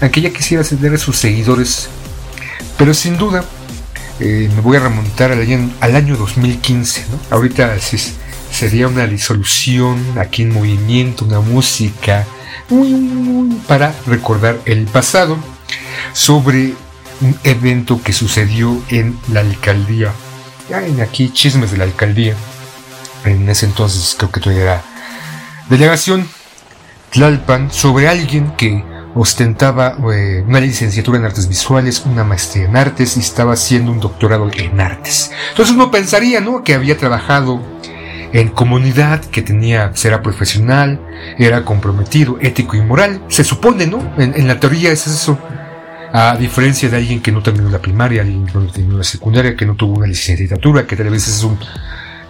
aunque 0.00 0.20
ya 0.20 0.30
quisiera 0.30 0.62
tener 0.62 0.94
a 0.94 0.98
sus 0.98 1.16
seguidores, 1.16 1.88
pero 2.78 2.94
sin 2.94 3.16
duda, 3.16 3.44
eh, 4.20 4.50
me 4.54 4.60
voy 4.60 4.76
a 4.76 4.80
remontar 4.80 5.32
al 5.32 5.40
año, 5.40 5.70
al 5.80 5.96
año 5.96 6.16
2015. 6.16 7.06
¿no? 7.10 7.36
Ahorita 7.36 7.78
sí, 7.78 7.98
sería 8.50 8.88
una 8.88 9.06
disolución 9.06 10.02
aquí 10.18 10.42
en 10.42 10.54
movimiento, 10.54 11.24
una 11.24 11.40
música 11.40 12.24
para 13.68 13.94
recordar 14.06 14.58
el 14.64 14.86
pasado 14.86 15.36
sobre 16.12 16.74
un 17.20 17.38
evento 17.44 18.00
que 18.02 18.12
sucedió 18.12 18.82
en 18.88 19.18
la 19.32 19.40
alcaldía. 19.40 20.12
Ya 20.68 20.84
en 20.84 21.00
aquí 21.00 21.30
chismes 21.30 21.70
de 21.70 21.76
la 21.76 21.84
alcaldía. 21.84 22.34
En 23.24 23.48
ese 23.48 23.66
entonces 23.66 24.14
creo 24.16 24.30
que 24.30 24.40
todavía 24.40 24.62
era 24.64 24.82
delegación 25.68 26.28
Tlalpan 27.10 27.70
sobre 27.70 28.08
alguien 28.08 28.52
que 28.56 28.84
ostentaba 29.16 29.96
eh, 30.12 30.44
una 30.46 30.60
licenciatura 30.60 31.18
en 31.18 31.24
artes 31.24 31.48
visuales, 31.48 32.04
una 32.04 32.22
maestría 32.22 32.66
en 32.66 32.76
artes 32.76 33.16
y 33.16 33.20
estaba 33.20 33.54
haciendo 33.54 33.90
un 33.90 33.98
doctorado 33.98 34.50
en 34.52 34.78
artes. 34.78 35.32
Entonces 35.50 35.74
uno 35.74 35.90
pensaría, 35.90 36.40
¿no? 36.40 36.62
Que 36.62 36.74
había 36.74 36.98
trabajado 36.98 37.62
en 38.32 38.48
comunidad, 38.48 39.24
que 39.24 39.40
tenía, 39.40 39.90
pues, 39.90 40.04
era 40.04 40.20
profesional, 40.20 41.00
era 41.38 41.64
comprometido, 41.64 42.36
ético 42.40 42.76
y 42.76 42.82
moral. 42.82 43.22
Se 43.28 43.42
supone, 43.42 43.86
¿no? 43.86 44.14
En, 44.18 44.46
la 44.46 44.60
teoría 44.60 44.92
es 44.92 45.06
eso. 45.06 45.38
A 46.12 46.36
diferencia 46.36 46.88
de 46.88 46.98
alguien 46.98 47.20
que 47.20 47.32
no 47.32 47.42
terminó 47.42 47.70
la 47.70 47.78
primaria, 47.78 48.22
alguien 48.22 48.46
que 48.46 48.52
no 48.52 48.66
terminó 48.66 48.98
la 48.98 49.04
secundaria, 49.04 49.56
que 49.56 49.64
no 49.64 49.74
tuvo 49.74 49.96
una 49.96 50.06
licenciatura, 50.06 50.86
que 50.86 50.96
tal 50.96 51.10
vez 51.10 51.26
es 51.26 51.42
un 51.42 51.58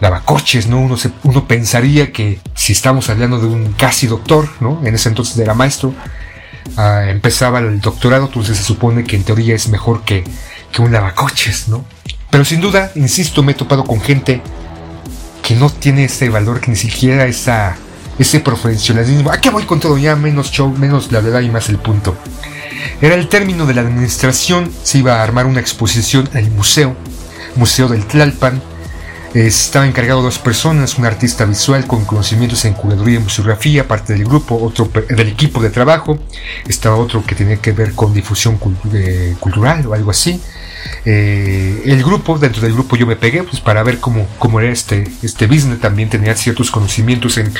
lavacoches, 0.00 0.68
¿no? 0.68 0.80
Uno, 0.80 0.96
se, 0.96 1.10
uno 1.24 1.48
pensaría 1.48 2.12
que 2.12 2.38
si 2.54 2.72
estamos 2.72 3.10
hablando 3.10 3.38
de 3.40 3.46
un 3.46 3.72
casi 3.72 4.06
doctor, 4.06 4.48
¿no? 4.60 4.80
En 4.84 4.94
ese 4.94 5.08
entonces 5.08 5.36
era 5.38 5.54
maestro, 5.54 5.92
Ah, 6.76 7.04
empezaba 7.08 7.58
el 7.60 7.80
doctorado, 7.80 8.26
entonces 8.26 8.56
se 8.58 8.64
supone 8.64 9.04
que 9.04 9.16
en 9.16 9.24
teoría 9.24 9.54
es 9.54 9.68
mejor 9.68 10.04
que, 10.04 10.24
que 10.72 10.82
un 10.82 10.92
lavacoches, 10.92 11.68
¿no? 11.68 11.84
Pero 12.30 12.44
sin 12.44 12.60
duda, 12.60 12.92
insisto, 12.94 13.42
me 13.42 13.52
he 13.52 13.54
topado 13.54 13.84
con 13.84 14.00
gente 14.00 14.42
que 15.42 15.54
no 15.54 15.70
tiene 15.70 16.04
ese 16.04 16.28
valor, 16.28 16.60
que 16.60 16.70
ni 16.70 16.76
siquiera 16.76 17.26
esa, 17.26 17.76
ese 18.18 18.40
profesionalismo. 18.40 19.30
¿A 19.30 19.40
qué 19.40 19.50
voy 19.50 19.64
con 19.64 19.80
todo? 19.80 19.96
Ya 19.96 20.16
menos 20.16 20.50
show, 20.50 20.68
menos 20.68 21.12
la 21.12 21.20
verdad 21.20 21.40
y 21.40 21.50
más 21.50 21.68
el 21.68 21.78
punto. 21.78 22.16
Era 23.00 23.14
el 23.14 23.28
término 23.28 23.66
de 23.66 23.74
la 23.74 23.82
administración, 23.82 24.72
se 24.82 24.98
iba 24.98 25.16
a 25.16 25.22
armar 25.22 25.46
una 25.46 25.60
exposición 25.60 26.28
en 26.32 26.38
el 26.44 26.50
museo, 26.50 26.96
Museo 27.54 27.88
del 27.88 28.04
Tlalpan, 28.06 28.62
estaba 29.34 29.86
encargado 29.86 30.22
dos 30.22 30.38
personas, 30.38 30.98
un 30.98 31.04
artista 31.04 31.44
visual 31.44 31.86
con 31.86 32.04
conocimientos 32.04 32.64
en 32.64 32.74
curaduría 32.74 33.16
y 33.16 33.22
museografía, 33.22 33.86
parte 33.86 34.12
del 34.12 34.24
grupo, 34.24 34.56
otro 34.56 34.90
del 35.08 35.28
equipo 35.28 35.62
de 35.62 35.70
trabajo, 35.70 36.18
estaba 36.68 36.96
otro 36.96 37.24
que 37.24 37.34
tenía 37.34 37.56
que 37.56 37.72
ver 37.72 37.92
con 37.94 38.14
difusión 38.14 38.58
cultural 38.58 39.86
o 39.86 39.94
algo 39.94 40.10
así. 40.10 40.40
Eh, 41.04 41.82
el 41.84 42.02
grupo, 42.02 42.38
dentro 42.38 42.62
del 42.62 42.72
grupo 42.72 42.96
yo 42.96 43.06
me 43.06 43.16
pegué 43.16 43.42
pues 43.42 43.60
para 43.60 43.82
ver 43.82 43.98
cómo, 43.98 44.26
cómo 44.38 44.60
era 44.60 44.70
este, 44.70 45.04
este 45.22 45.46
business, 45.46 45.80
también 45.80 46.08
tenía 46.08 46.34
ciertos 46.34 46.70
conocimientos 46.70 47.38
en, 47.38 47.52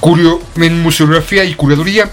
curio, 0.00 0.40
en 0.56 0.82
museografía 0.82 1.44
y 1.44 1.54
curaduría 1.54 2.10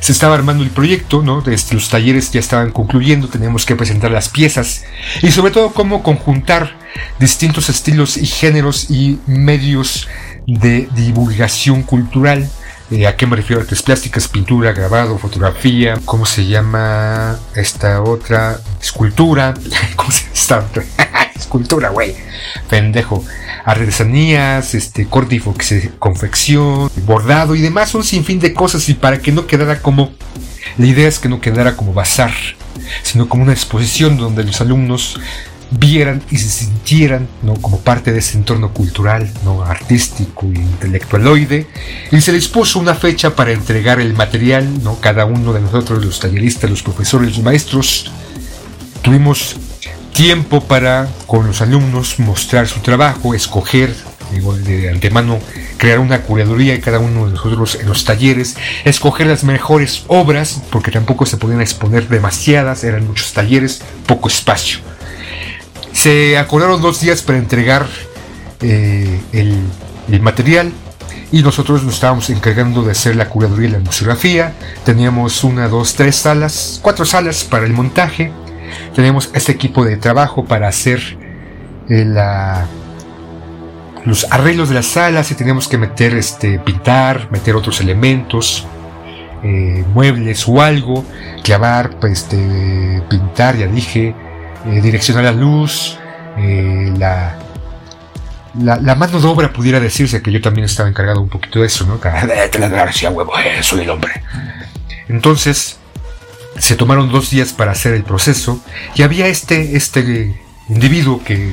se 0.00 0.12
estaba 0.12 0.34
armando 0.34 0.62
el 0.62 0.70
proyecto, 0.70 1.22
¿no? 1.22 1.42
Este, 1.46 1.74
los 1.74 1.88
talleres 1.88 2.30
ya 2.30 2.40
estaban 2.40 2.70
concluyendo, 2.70 3.28
teníamos 3.28 3.64
que 3.64 3.76
presentar 3.76 4.10
las 4.10 4.28
piezas 4.28 4.84
y 5.22 5.30
sobre 5.30 5.52
todo 5.52 5.72
cómo 5.72 6.02
conjuntar 6.02 6.85
distintos 7.18 7.68
estilos 7.68 8.16
y 8.16 8.26
géneros 8.26 8.90
y 8.90 9.18
medios 9.26 10.08
de 10.46 10.88
divulgación 10.94 11.82
cultural. 11.82 12.48
Eh, 12.90 13.06
¿A 13.06 13.16
qué 13.16 13.26
me 13.26 13.36
refiero? 13.36 13.62
Artes 13.62 13.82
plásticas, 13.82 14.28
pintura, 14.28 14.72
grabado, 14.72 15.18
fotografía, 15.18 15.98
¿cómo 16.04 16.24
se 16.24 16.46
llama 16.46 17.36
esta 17.54 18.02
otra? 18.02 18.60
Escultura, 18.80 19.54
¿cómo 19.96 20.10
se 20.10 20.22
llama 20.22 20.34
esta 20.34 20.58
otra? 20.58 20.84
Escultura, 21.34 21.88
güey, 21.88 22.14
pendejo 22.68 23.24
artesanías, 23.66 24.76
este, 24.76 25.06
corte 25.06 25.34
y 25.34 25.42
confección, 25.98 26.88
bordado 27.04 27.56
y 27.56 27.60
demás, 27.60 27.94
un 27.96 28.04
sinfín 28.04 28.38
de 28.38 28.54
cosas 28.54 28.88
y 28.88 28.94
para 28.94 29.18
que 29.18 29.32
no 29.32 29.48
quedara 29.48 29.80
como, 29.80 30.12
la 30.78 30.86
idea 30.86 31.08
es 31.08 31.18
que 31.18 31.28
no 31.28 31.40
quedara 31.40 31.76
como 31.76 31.92
bazar, 31.92 32.32
sino 33.02 33.28
como 33.28 33.42
una 33.42 33.52
exposición 33.52 34.18
donde 34.18 34.44
los 34.44 34.60
alumnos 34.60 35.18
vieran 35.70 36.22
y 36.30 36.36
se 36.36 36.48
sintieran 36.48 37.28
¿no? 37.42 37.54
como 37.54 37.80
parte 37.80 38.12
de 38.12 38.20
ese 38.20 38.38
entorno 38.38 38.72
cultural, 38.72 39.28
¿no? 39.44 39.64
artístico 39.64 40.46
e 40.46 40.58
intelectualoide, 40.58 41.66
y 42.12 42.20
se 42.20 42.32
les 42.32 42.48
puso 42.48 42.78
una 42.78 42.94
fecha 42.94 43.34
para 43.34 43.52
entregar 43.52 44.00
el 44.00 44.14
material, 44.14 44.82
¿no? 44.82 45.00
cada 45.00 45.24
uno 45.24 45.52
de 45.52 45.60
nosotros, 45.60 46.04
los 46.04 46.20
talleristas, 46.20 46.70
los 46.70 46.82
profesores, 46.82 47.36
los 47.36 47.44
maestros, 47.44 48.10
tuvimos 49.02 49.56
tiempo 50.12 50.62
para 50.62 51.08
con 51.26 51.46
los 51.46 51.60
alumnos 51.60 52.18
mostrar 52.18 52.68
su 52.68 52.80
trabajo, 52.80 53.34
escoger 53.34 53.94
de 54.64 54.90
antemano 54.90 55.38
crear 55.78 55.98
una 55.98 56.22
curaduría 56.22 56.72
de 56.72 56.80
cada 56.80 56.98
uno 56.98 57.26
de 57.26 57.32
nosotros 57.32 57.76
en 57.80 57.86
los 57.86 58.04
talleres, 58.04 58.56
escoger 58.84 59.26
las 59.26 59.44
mejores 59.44 60.04
obras, 60.08 60.62
porque 60.70 60.90
tampoco 60.90 61.26
se 61.26 61.36
podían 61.36 61.60
exponer 61.60 62.08
demasiadas, 62.08 62.82
eran 62.84 63.06
muchos 63.06 63.32
talleres, 63.32 63.82
poco 64.06 64.28
espacio. 64.28 64.80
Se 65.96 66.36
acordaron 66.36 66.82
dos 66.82 67.00
días 67.00 67.22
para 67.22 67.38
entregar 67.38 67.86
eh, 68.60 69.18
el, 69.32 70.20
material 70.20 70.70
y 71.32 71.42
nosotros 71.42 71.82
nos 71.82 71.94
estábamos 71.94 72.28
encargando 72.28 72.82
de 72.82 72.92
hacer 72.92 73.16
la 73.16 73.30
curaduría 73.30 73.70
y 73.70 73.72
la 73.72 73.78
museografía. 73.78 74.52
Teníamos 74.84 75.42
una, 75.42 75.68
dos, 75.68 75.94
tres 75.94 76.16
salas, 76.16 76.80
cuatro 76.82 77.06
salas 77.06 77.44
para 77.44 77.64
el 77.64 77.72
montaje 77.72 78.30
tenemos 78.94 79.30
este 79.32 79.52
equipo 79.52 79.84
de 79.84 79.96
trabajo 79.96 80.44
para 80.44 80.68
hacer 80.68 81.00
eh, 81.88 82.04
los 84.04 84.30
arreglos 84.30 84.68
de 84.68 84.74
las 84.74 84.86
salas 84.86 85.30
y 85.30 85.34
tenemos 85.34 85.66
que 85.66 85.78
meter, 85.78 86.14
este, 86.14 86.58
pintar, 86.58 87.30
meter 87.30 87.56
otros 87.56 87.80
elementos, 87.80 88.66
eh, 89.42 89.82
muebles 89.94 90.46
o 90.46 90.60
algo, 90.60 91.04
clavar, 91.42 91.98
pues, 92.00 92.12
este, 92.12 93.02
pintar, 93.08 93.56
ya 93.56 93.66
dije, 93.66 94.14
eh, 94.66 94.80
direccionar 94.80 95.24
la 95.24 95.32
luz, 95.32 95.98
la, 96.98 97.38
la, 98.58 98.94
mano 98.94 99.20
de 99.20 99.26
obra 99.26 99.52
pudiera 99.52 99.80
decirse 99.80 100.22
que 100.22 100.32
yo 100.32 100.40
también 100.40 100.64
estaba 100.64 100.88
encargado 100.88 101.20
un 101.20 101.28
poquito 101.28 101.60
de 101.60 101.66
eso, 101.66 101.86
¿no? 101.86 102.00
huevo, 103.10 103.32
soy 103.62 103.80
el 103.80 103.90
hombre. 103.90 104.22
Entonces, 105.08 105.78
se 106.58 106.76
tomaron 106.76 107.10
dos 107.10 107.30
días 107.30 107.52
para 107.52 107.72
hacer 107.72 107.94
el 107.94 108.04
proceso 108.04 108.60
y 108.94 109.02
había 109.02 109.26
este, 109.28 109.76
este 109.76 110.40
individuo 110.68 111.22
que 111.22 111.52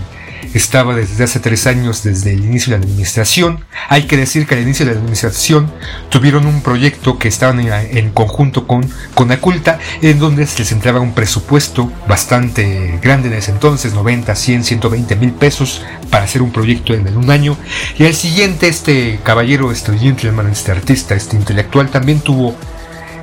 estaba 0.53 0.95
desde 0.95 1.23
hace 1.23 1.39
tres 1.39 1.67
años 1.67 2.03
desde 2.03 2.33
el 2.33 2.43
inicio 2.43 2.73
de 2.73 2.79
la 2.79 2.85
administración. 2.85 3.63
Hay 3.89 4.03
que 4.03 4.17
decir 4.17 4.47
que 4.47 4.55
al 4.55 4.61
inicio 4.61 4.85
de 4.85 4.93
la 4.93 4.97
administración 4.99 5.71
tuvieron 6.09 6.45
un 6.45 6.61
proyecto 6.61 7.17
que 7.17 7.27
estaban 7.27 7.59
en, 7.59 8.11
conjunto 8.11 8.67
con, 8.67 8.89
con 9.13 9.31
Aculta, 9.31 9.79
en 10.01 10.19
donde 10.19 10.45
se 10.47 10.59
les 10.59 10.71
entraba 10.71 10.99
un 10.99 11.13
presupuesto 11.13 11.91
bastante 12.07 12.99
grande 13.01 13.27
en 13.27 13.35
ese 13.35 13.51
entonces, 13.51 13.93
90, 13.93 14.35
100, 14.35 14.63
120 14.63 15.15
mil 15.15 15.31
pesos 15.31 15.83
para 16.09 16.25
hacer 16.25 16.41
un 16.41 16.51
proyecto 16.51 16.93
en, 16.93 17.15
un 17.17 17.29
año. 17.29 17.57
Y 17.97 18.05
al 18.05 18.13
siguiente, 18.13 18.67
este 18.67 19.19
caballero, 19.23 19.71
este 19.71 19.97
gentleman, 19.97 20.47
este 20.49 20.71
artista, 20.71 21.15
este 21.15 21.35
intelectual, 21.35 21.89
también 21.89 22.19
tuvo 22.19 22.55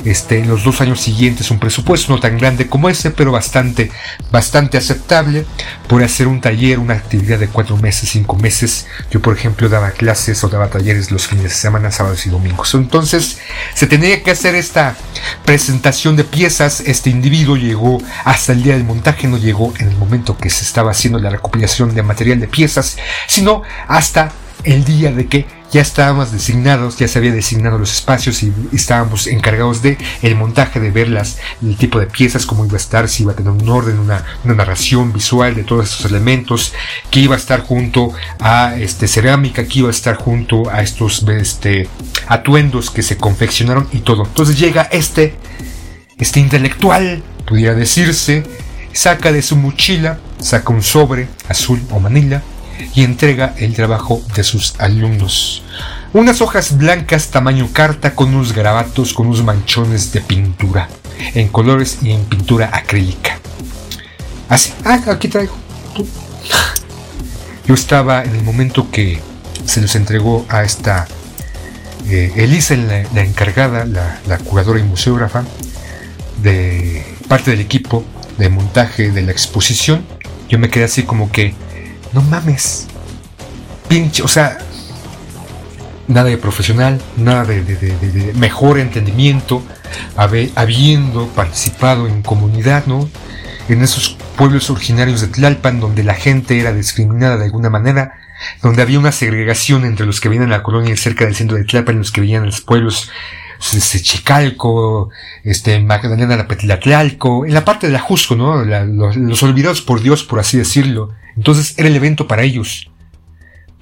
este, 0.05 0.39
en 0.39 0.49
los 0.49 0.65
dos 0.65 0.81
años 0.81 1.01
siguientes 1.01 1.51
un 1.51 1.59
presupuesto 1.59 2.13
no 2.13 2.21
tan 2.21 2.39
grande 2.39 2.69
como 2.69 2.89
ese, 2.89 3.11
pero 3.11 3.33
bastante, 3.33 3.91
bastante 4.31 4.79
aceptable 4.79 5.45
por 5.89 6.03
hacer 6.03 6.27
un 6.27 6.41
taller, 6.41 6.79
una 6.79 6.95
actividad 6.95 7.39
de 7.39 7.49
cuatro 7.49 7.77
meses, 7.77 8.11
cinco 8.11 8.37
meses. 8.37 8.87
Yo, 9.11 9.21
por 9.21 9.37
ejemplo, 9.37 9.69
daba 9.69 9.91
clases 9.91 10.43
o 10.45 10.49
daba 10.49 10.69
talleres 10.69 11.11
los 11.11 11.27
fines 11.27 11.45
de 11.45 11.51
semana, 11.51 11.91
sábados 11.91 12.27
y 12.27 12.31
domingos. 12.31 12.75
Entonces, 12.75 13.39
se 13.75 13.87
tenía 13.87 14.23
que 14.23 14.31
hacer 14.31 14.55
esta 14.55 14.97
presentación 15.45 16.17
de 16.17 16.25
piezas. 16.25 16.81
Este 16.81 17.11
individuo 17.11 17.57
llegó 17.57 18.03
hasta 18.25 18.53
el 18.53 18.63
día 18.63 18.75
del 18.75 18.85
montaje, 18.85 19.29
no 19.29 19.37
llegó 19.37 19.73
en 19.79 19.89
el 19.89 19.97
momento 19.97 20.37
que 20.37 20.51
se 20.51 20.65
estaba 20.65 20.93
haciendo 20.93 21.19
la 21.19 21.31
recopilación 21.31 21.95
de 21.95 22.03
material 22.03 22.41
de 22.41 22.49
piezas, 22.49 22.97
sino 23.27 23.63
hasta 23.89 24.33
el 24.65 24.85
día 24.85 25.13
de 25.13 25.27
que 25.27 25.60
ya 25.73 25.81
estábamos 25.81 26.33
designados, 26.33 26.97
ya 26.97 27.07
se 27.07 27.19
había 27.19 27.33
designado 27.33 27.79
los 27.79 27.93
espacios 27.93 28.43
y 28.43 28.53
estábamos 28.73 29.27
encargados 29.27 29.83
de 29.83 29.99
el 30.23 30.35
montaje, 30.35 30.81
de 30.81 30.91
ver 30.91 31.09
las, 31.09 31.39
el 31.63 31.77
tipo 31.77 32.01
de 32.01 32.07
piezas, 32.07 32.47
cómo 32.47 32.65
iba 32.65 32.75
a 32.75 32.77
estar, 32.77 33.09
si 33.09 33.23
iba 33.23 33.33
a 33.33 33.37
tener 33.37 33.53
un 33.53 33.69
orden, 33.69 33.99
una, 33.99 34.25
narración 34.45 35.13
visual 35.13 35.55
de 35.55 35.65
todos 35.65 35.91
estos 35.91 36.11
elementos, 36.11 36.75
que 37.11 37.21
iba 37.21 37.35
a 37.35 37.39
estar 37.39 37.61
junto 37.61 38.13
a 38.41 38.75
este, 38.77 39.07
cerámica, 39.07 39.65
que 39.67 39.81
iba 39.81 39.89
a 39.89 39.93
estar 39.93 40.17
junto 40.17 40.69
a 40.71 40.83
estos 40.83 41.25
este, 41.29 41.89
atuendos 42.27 42.91
que 42.91 43.03
se 43.03 43.17
confeccionaron 43.17 43.89
y 43.93 44.01
todo. 44.01 44.25
Entonces 44.25 44.59
llega 44.59 44.83
este, 44.91 45.35
este 46.19 46.41
intelectual, 46.41 47.23
pudiera 47.47 47.75
decirse, 47.75 48.45
saca 48.93 49.33
de 49.33 49.43
su 49.43 49.57
mochila, 49.57 50.19
saca 50.39 50.73
un 50.73 50.83
sobre 50.83 51.29
azul 51.49 51.81
o 51.91 52.01
manila, 52.01 52.43
y 52.95 53.05
entrega 53.05 53.55
el 53.59 53.75
trabajo 53.75 54.23
de 54.35 54.45
sus 54.45 54.75
alumnos. 54.79 55.63
Unas 56.13 56.41
hojas 56.41 56.77
blancas 56.77 57.29
tamaño 57.29 57.69
carta 57.73 58.15
con 58.15 58.35
unos 58.35 58.53
grabatos, 58.53 59.13
con 59.13 59.29
unos 59.29 59.45
manchones 59.45 60.13
de 60.13 60.21
pintura, 60.21 60.89
en 61.35 61.49
colores 61.49 61.99
y 62.03 62.11
en 62.11 62.25
pintura 62.25 62.71
acrílica. 62.73 63.39
Así, 64.49 64.73
ah, 64.85 65.01
aquí 65.07 65.29
traigo. 65.29 65.55
Yo 67.67 67.75
estaba 67.75 68.25
en 68.25 68.35
el 68.35 68.43
momento 68.43 68.91
que 68.91 69.21
se 69.65 69.81
los 69.81 69.95
entregó 69.95 70.45
a 70.49 70.65
esta 70.65 71.07
eh, 72.09 72.33
Elisa, 72.35 72.75
la, 72.77 73.23
encargada, 73.23 73.85
la, 73.85 74.19
la 74.27 74.39
curadora 74.39 74.81
y 74.81 74.83
museógrafa 74.83 75.45
de 76.43 77.05
parte 77.29 77.53
del 77.53 77.61
equipo 77.61 78.05
de 78.39 78.49
montaje 78.49 79.13
de 79.13 79.23
la 79.23 79.31
exposición. 79.31 80.05
Yo 80.49 80.59
me 80.59 80.71
quedé 80.71 80.85
así 80.85 81.05
como 81.05 81.31
que 81.31 81.55
no 82.13 82.23
mames. 82.23 82.87
Pinche, 83.89 84.23
o 84.23 84.29
sea, 84.29 84.59
nada 86.09 86.29
de 86.29 86.39
profesional, 86.39 87.01
nada 87.17 87.45
de, 87.45 88.33
mejor 88.37 88.79
entendimiento, 88.79 89.63
habiendo 90.17 91.29
participado 91.29 92.07
en 92.07 92.23
comunidad, 92.23 92.87
¿no? 92.87 93.09
En 93.69 93.83
esos 93.83 94.17
pueblos 94.37 94.71
originarios 94.71 95.21
de 95.21 95.29
Tlalpan, 95.29 95.81
donde 95.81 96.03
la 96.03 96.15
gente 96.15 96.59
era 96.59 96.73
discriminada 96.73 97.37
de 97.37 97.45
alguna 97.45 97.71
manera, 97.71 98.15
donde 98.63 98.83
había 98.83 98.99
una 98.99 99.13
segregación 99.13 99.85
entre 99.85 100.07
los 100.07 100.21
que 100.21 100.29
venían 100.29 100.53
a 100.53 100.57
la 100.57 100.63
colonia 100.63 100.97
cerca 100.97 101.25
del 101.25 101.37
centro 101.37 101.57
de 101.57 101.65
Tlalpan 101.65 101.97
y 101.97 101.99
los 101.99 102.11
que 102.11 102.21
venían 102.21 102.43
a 102.43 102.47
los 102.47 102.61
pueblos 102.61 103.11
este, 103.61 104.01
Chicalco, 104.01 105.11
este, 105.45 105.79
Magdalena 105.81 106.37
la 106.37 106.49
Petlatlalco, 106.49 107.45
en 107.45 107.55
la 107.55 107.65
parte 107.65 107.87
de 107.87 107.93
la 107.93 108.01
Jusco, 108.01 108.35
¿no? 108.35 108.65
los, 108.65 109.43
olvidados 109.43 109.83
por 109.83 110.03
Dios, 110.03 110.25
por 110.25 110.41
así 110.41 110.59
decirlo. 110.59 111.11
Entonces 111.37 111.75
era 111.79 111.89
el 111.89 111.97
evento 111.97 112.27
para 112.27 112.43
ellos, 112.43 112.91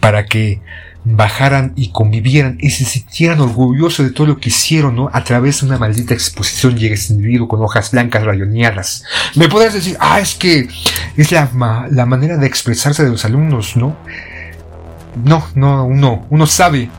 para 0.01 0.27
que 0.27 0.61
bajaran 1.05 1.73
y 1.77 1.91
convivieran 1.91 2.59
y 2.61 2.71
se 2.71 2.85
sintieran 2.85 3.41
orgullosos 3.41 4.05
de 4.05 4.13
todo 4.13 4.27
lo 4.27 4.39
que 4.39 4.51
hicieron, 4.51 4.97
¿no? 4.97 5.11
A 5.13 5.25
través 5.25 5.61
de 5.61 5.67
una 5.67 5.79
maldita 5.79 6.13
exposición 6.13 6.77
llega 6.77 6.95
ese 6.95 7.15
individuo 7.15 7.49
con 7.49 7.63
hojas 7.63 7.93
blancas 7.93 8.25
rayoneadas. 8.25 9.05
Me 9.35 9.49
podrás 9.49 9.75
decir, 9.75 9.97
ah, 10.01 10.21
es 10.21 10.35
que 10.35 10.69
es 11.17 11.33
la, 11.33 11.51
la 11.91 12.05
manera 12.05 12.37
de 12.37 12.47
expresarse 12.47 13.05
de 13.05 13.11
los 13.11 13.25
alumnos, 13.25 13.77
¿no? 13.77 13.97
No, 15.25 15.47
no, 15.55 15.85
uno, 15.85 16.27
uno 16.31 16.47
sabe, 16.47 16.91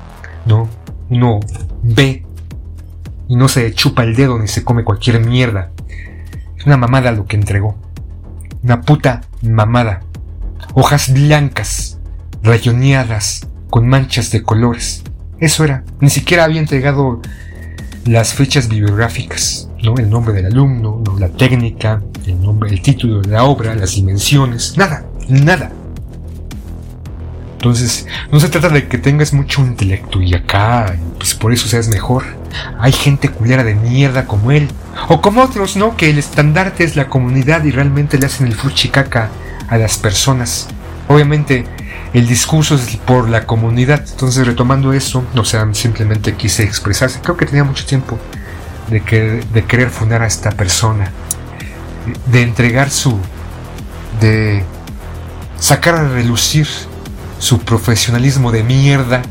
¿no? 0.45 0.69
Uno 1.09 1.39
ve 1.84 2.23
y 3.30 3.36
no 3.36 3.47
se 3.47 3.71
chupa 3.73 4.03
el 4.03 4.15
dedo 4.15 4.38
ni 4.39 4.47
se 4.47 4.65
come 4.65 4.84
cualquier 4.84 5.23
mierda. 5.23 5.71
Es 6.57 6.65
una 6.65 6.75
mamada 6.75 7.11
lo 7.11 7.25
que 7.27 7.38
entregó. 7.38 7.77
Una 8.63 8.82
puta 8.82 9.21
mamada. 9.41 10.01
Hojas 10.73 11.13
blancas, 11.13 11.99
rayoneadas, 12.43 13.47
con 13.69 13.88
manchas 13.88 14.32
de 14.32 14.41
colores. 14.41 15.03
Eso 15.39 15.63
era. 15.63 15.84
Ni 16.01 16.09
siquiera 16.09 16.43
había 16.43 16.59
entregado 16.59 17.21
las 18.05 18.34
fechas 18.34 18.67
bibliográficas, 18.67 19.69
¿no? 19.84 19.95
El 19.97 20.09
nombre 20.09 20.34
del 20.34 20.47
alumno, 20.47 21.01
¿no? 21.05 21.19
la 21.19 21.30
técnica, 21.30 22.01
el 22.25 22.41
nombre, 22.41 22.71
el 22.71 22.82
título 22.82 23.21
de 23.21 23.30
la 23.30 23.43
obra, 23.43 23.75
las 23.75 23.93
dimensiones, 23.93 24.75
nada, 24.75 25.05
nada. 25.30 25.71
Entonces, 27.60 28.07
no 28.32 28.39
se 28.39 28.47
trata 28.47 28.70
de 28.70 28.88
que 28.88 28.97
tengas 28.97 29.34
mucho 29.34 29.62
intelecto 29.62 30.22
y 30.22 30.34
acá, 30.34 30.95
pues 31.18 31.36
por 31.36 31.51
eso 31.51 31.68
seas 31.68 31.89
mejor. 31.89 32.24
Hay 32.80 32.93
gente 32.93 33.28
culera 33.28 33.66
de 33.66 33.76
mierda 33.76 34.26
como 34.26 34.51
él. 34.51 34.70
O 35.10 35.20
como 35.20 35.41
otros, 35.41 35.76
¿no? 35.76 35.97
Que 35.97 36.10
el 36.10 36.18
estandarte 36.18 36.86
es 36.86 36.95
la 36.95 37.10
comunidad 37.10 37.66
y 37.66 37.72
realmente 37.72 38.18
le 38.18 38.28
hacen 38.28 38.47
el 38.47 38.55
fuchicaca 38.55 39.30
a 39.68 39.78
las 39.78 39.97
personas. 39.97 40.70
Obviamente, 41.10 41.66
el 42.14 42.28
discurso 42.28 42.76
es 42.76 42.95
por 42.95 43.28
la 43.28 43.45
comunidad. 43.45 44.05
Entonces, 44.10 44.47
retomando 44.47 44.93
eso, 44.93 45.26
o 45.36 45.43
sea, 45.43 45.68
simplemente 45.74 46.36
quise 46.36 46.64
expresarse. 46.64 47.20
Creo 47.22 47.36
que 47.36 47.45
tenía 47.45 47.66
mucho 47.66 47.86
tiempo 47.86 48.18
de, 48.89 49.01
que, 49.01 49.43
de 49.53 49.66
querer 49.66 49.89
fundar 49.89 50.22
a 50.22 50.28
esta 50.28 50.51
persona. 50.51 51.12
De 52.28 52.41
entregar 52.41 52.89
su... 52.89 53.20
de 54.22 54.64
sacar 55.60 55.95
a 55.95 56.07
relucir 56.07 56.66
su 57.40 57.60
profesionalismo 57.60 58.52
de 58.52 58.64
mierda, 58.64 59.22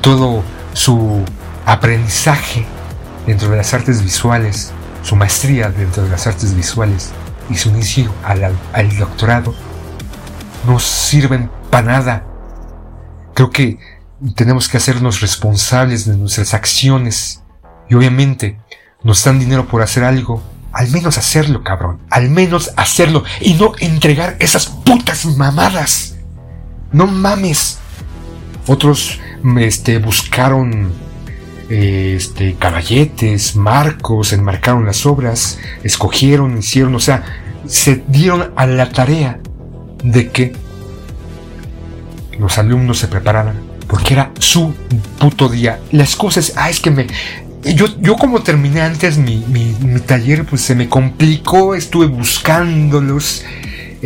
todo 0.00 0.44
su 0.74 1.24
aprendizaje 1.66 2.66
dentro 3.26 3.50
de 3.50 3.56
las 3.56 3.72
artes 3.74 4.02
visuales, 4.02 4.72
su 5.02 5.16
maestría 5.16 5.70
dentro 5.70 6.04
de 6.04 6.10
las 6.10 6.26
artes 6.26 6.54
visuales 6.54 7.10
y 7.50 7.56
su 7.56 7.70
inicio 7.70 8.12
al, 8.24 8.98
doctorado, 8.98 9.54
no 10.66 10.78
sirven 10.78 11.50
para 11.70 11.86
nada. 11.86 12.26
Creo 13.34 13.50
que 13.50 13.78
tenemos 14.36 14.68
que 14.68 14.76
hacernos 14.76 15.20
responsables 15.20 16.06
de 16.06 16.16
nuestras 16.16 16.54
acciones 16.54 17.42
y 17.88 17.94
obviamente 17.94 18.58
nos 19.02 19.24
dan 19.24 19.38
dinero 19.38 19.66
por 19.66 19.82
hacer 19.82 20.04
algo. 20.04 20.42
Al 20.72 20.90
menos 20.90 21.18
hacerlo, 21.18 21.62
cabrón. 21.62 22.00
Al 22.10 22.30
menos 22.30 22.72
hacerlo 22.76 23.24
y 23.40 23.54
no 23.54 23.72
entregar 23.78 24.36
esas 24.40 24.66
putas 24.66 25.24
mamadas. 25.24 26.13
No 26.94 27.08
mames. 27.08 27.78
Otros 28.68 29.18
este, 29.58 29.98
buscaron 29.98 30.92
este, 31.68 32.54
caballetes, 32.54 33.56
marcos, 33.56 34.32
enmarcaron 34.32 34.86
las 34.86 35.04
obras, 35.04 35.58
escogieron, 35.82 36.56
hicieron, 36.56 36.94
o 36.94 37.00
sea, 37.00 37.24
se 37.66 38.04
dieron 38.06 38.52
a 38.54 38.66
la 38.66 38.90
tarea 38.90 39.40
de 40.04 40.30
que 40.30 40.52
los 42.38 42.58
alumnos 42.58 42.98
se 42.98 43.08
prepararan, 43.08 43.60
porque 43.88 44.14
era 44.14 44.30
su 44.38 44.72
puto 45.18 45.48
día. 45.48 45.80
Las 45.90 46.14
cosas, 46.14 46.52
ah, 46.56 46.70
es 46.70 46.78
que 46.78 46.92
me... 46.92 47.08
Yo, 47.74 47.86
yo 47.98 48.14
como 48.14 48.42
terminé 48.42 48.82
antes 48.82 49.18
mi, 49.18 49.44
mi, 49.48 49.74
mi 49.80 49.98
taller, 49.98 50.44
pues 50.44 50.60
se 50.60 50.76
me 50.76 50.88
complicó, 50.88 51.74
estuve 51.74 52.06
buscándolos, 52.06 53.42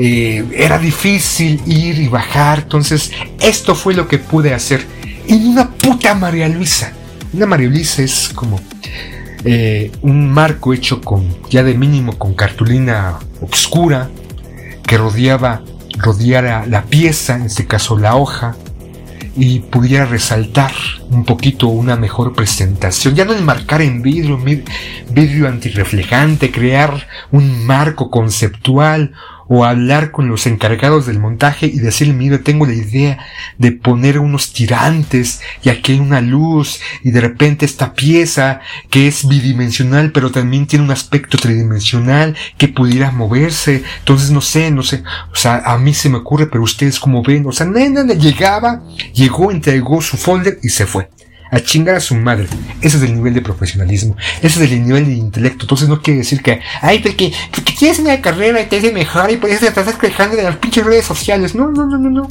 eh, 0.00 0.44
era 0.54 0.78
difícil 0.78 1.60
ir 1.66 1.98
y 1.98 2.06
bajar, 2.06 2.60
entonces 2.60 3.10
esto 3.40 3.74
fue 3.74 3.94
lo 3.94 4.06
que 4.06 4.18
pude 4.18 4.54
hacer. 4.54 4.86
Y 5.26 5.44
una 5.44 5.70
puta 5.70 6.14
María 6.14 6.48
Luisa. 6.48 6.92
Una 7.32 7.46
María 7.46 7.68
Luisa 7.68 8.02
es 8.02 8.30
como 8.32 8.60
eh, 9.44 9.90
un 10.02 10.30
marco 10.30 10.72
hecho 10.72 11.00
con, 11.00 11.26
ya 11.50 11.64
de 11.64 11.74
mínimo, 11.74 12.16
con 12.16 12.34
cartulina 12.34 13.18
oscura 13.40 14.08
que 14.86 14.96
rodeaba, 14.96 15.62
rodeara 15.96 16.64
la 16.66 16.84
pieza, 16.84 17.34
en 17.34 17.42
este 17.42 17.66
caso 17.66 17.98
la 17.98 18.14
hoja, 18.14 18.54
y 19.34 19.58
pudiera 19.58 20.04
resaltar 20.04 20.72
un 21.10 21.24
poquito 21.24 21.66
una 21.66 21.96
mejor 21.96 22.34
presentación. 22.34 23.16
Ya 23.16 23.24
no 23.24 23.34
enmarcar 23.34 23.82
en 23.82 24.00
vidrio, 24.00 24.38
vidrio 24.38 25.48
antirreflejante, 25.48 26.52
crear 26.52 27.08
un 27.32 27.66
marco 27.66 28.10
conceptual 28.10 29.12
o 29.48 29.64
hablar 29.64 30.10
con 30.10 30.28
los 30.28 30.46
encargados 30.46 31.06
del 31.06 31.18
montaje 31.18 31.66
y 31.66 31.78
decirle, 31.78 32.14
mire, 32.14 32.38
tengo 32.38 32.66
la 32.66 32.74
idea 32.74 33.18
de 33.56 33.72
poner 33.72 34.18
unos 34.18 34.52
tirantes 34.52 35.40
y 35.62 35.70
aquí 35.70 35.92
hay 35.92 36.00
una 36.00 36.20
luz 36.20 36.80
y 37.02 37.10
de 37.10 37.20
repente 37.20 37.64
esta 37.64 37.94
pieza 37.94 38.60
que 38.90 39.08
es 39.08 39.26
bidimensional 39.26 40.12
pero 40.12 40.30
también 40.30 40.66
tiene 40.66 40.84
un 40.84 40.90
aspecto 40.90 41.38
tridimensional 41.38 42.36
que 42.56 42.68
pudiera 42.68 43.10
moverse. 43.10 43.82
Entonces 44.00 44.30
no 44.30 44.40
sé, 44.40 44.70
no 44.70 44.82
sé, 44.82 45.02
o 45.32 45.36
sea, 45.36 45.62
a 45.64 45.78
mí 45.78 45.94
se 45.94 46.08
me 46.08 46.18
ocurre, 46.18 46.46
pero 46.46 46.62
ustedes 46.62 47.00
como 47.00 47.22
ven, 47.22 47.46
o 47.46 47.52
sea, 47.52 47.66
nena 47.66 48.04
llegaba, 48.14 48.82
llegó, 49.14 49.50
entregó 49.50 50.00
su 50.00 50.16
folder 50.16 50.58
y 50.62 50.68
se 50.68 50.86
fue 50.86 51.08
a 51.50 51.60
chingar 51.60 51.96
a 51.96 52.00
su 52.00 52.14
madre. 52.14 52.46
Ese 52.80 52.96
es 52.98 53.02
el 53.02 53.14
nivel 53.14 53.34
de 53.34 53.42
profesionalismo. 53.42 54.16
Ese 54.42 54.64
es 54.64 54.70
el 54.70 54.84
nivel 54.84 55.06
de 55.06 55.12
intelecto. 55.12 55.64
Entonces 55.64 55.88
no 55.88 56.00
quiere 56.00 56.18
decir 56.18 56.42
que, 56.42 56.60
ay, 56.82 57.00
porque, 57.00 57.32
porque 57.54 57.72
tienes 57.72 57.98
una 57.98 58.20
carrera 58.20 58.60
y 58.60 58.66
te 58.66 58.78
hace 58.78 58.92
mejor 58.92 59.30
y 59.30 59.36
por 59.36 59.50
eso 59.50 59.60
te 59.60 59.80
estás 59.80 59.96
quejando 59.96 60.36
de 60.36 60.42
las 60.42 60.56
pinches 60.56 60.84
redes 60.84 61.04
sociales. 61.04 61.54
No, 61.54 61.70
no, 61.70 61.86
no, 61.86 61.98
no, 61.98 62.10
no. 62.10 62.28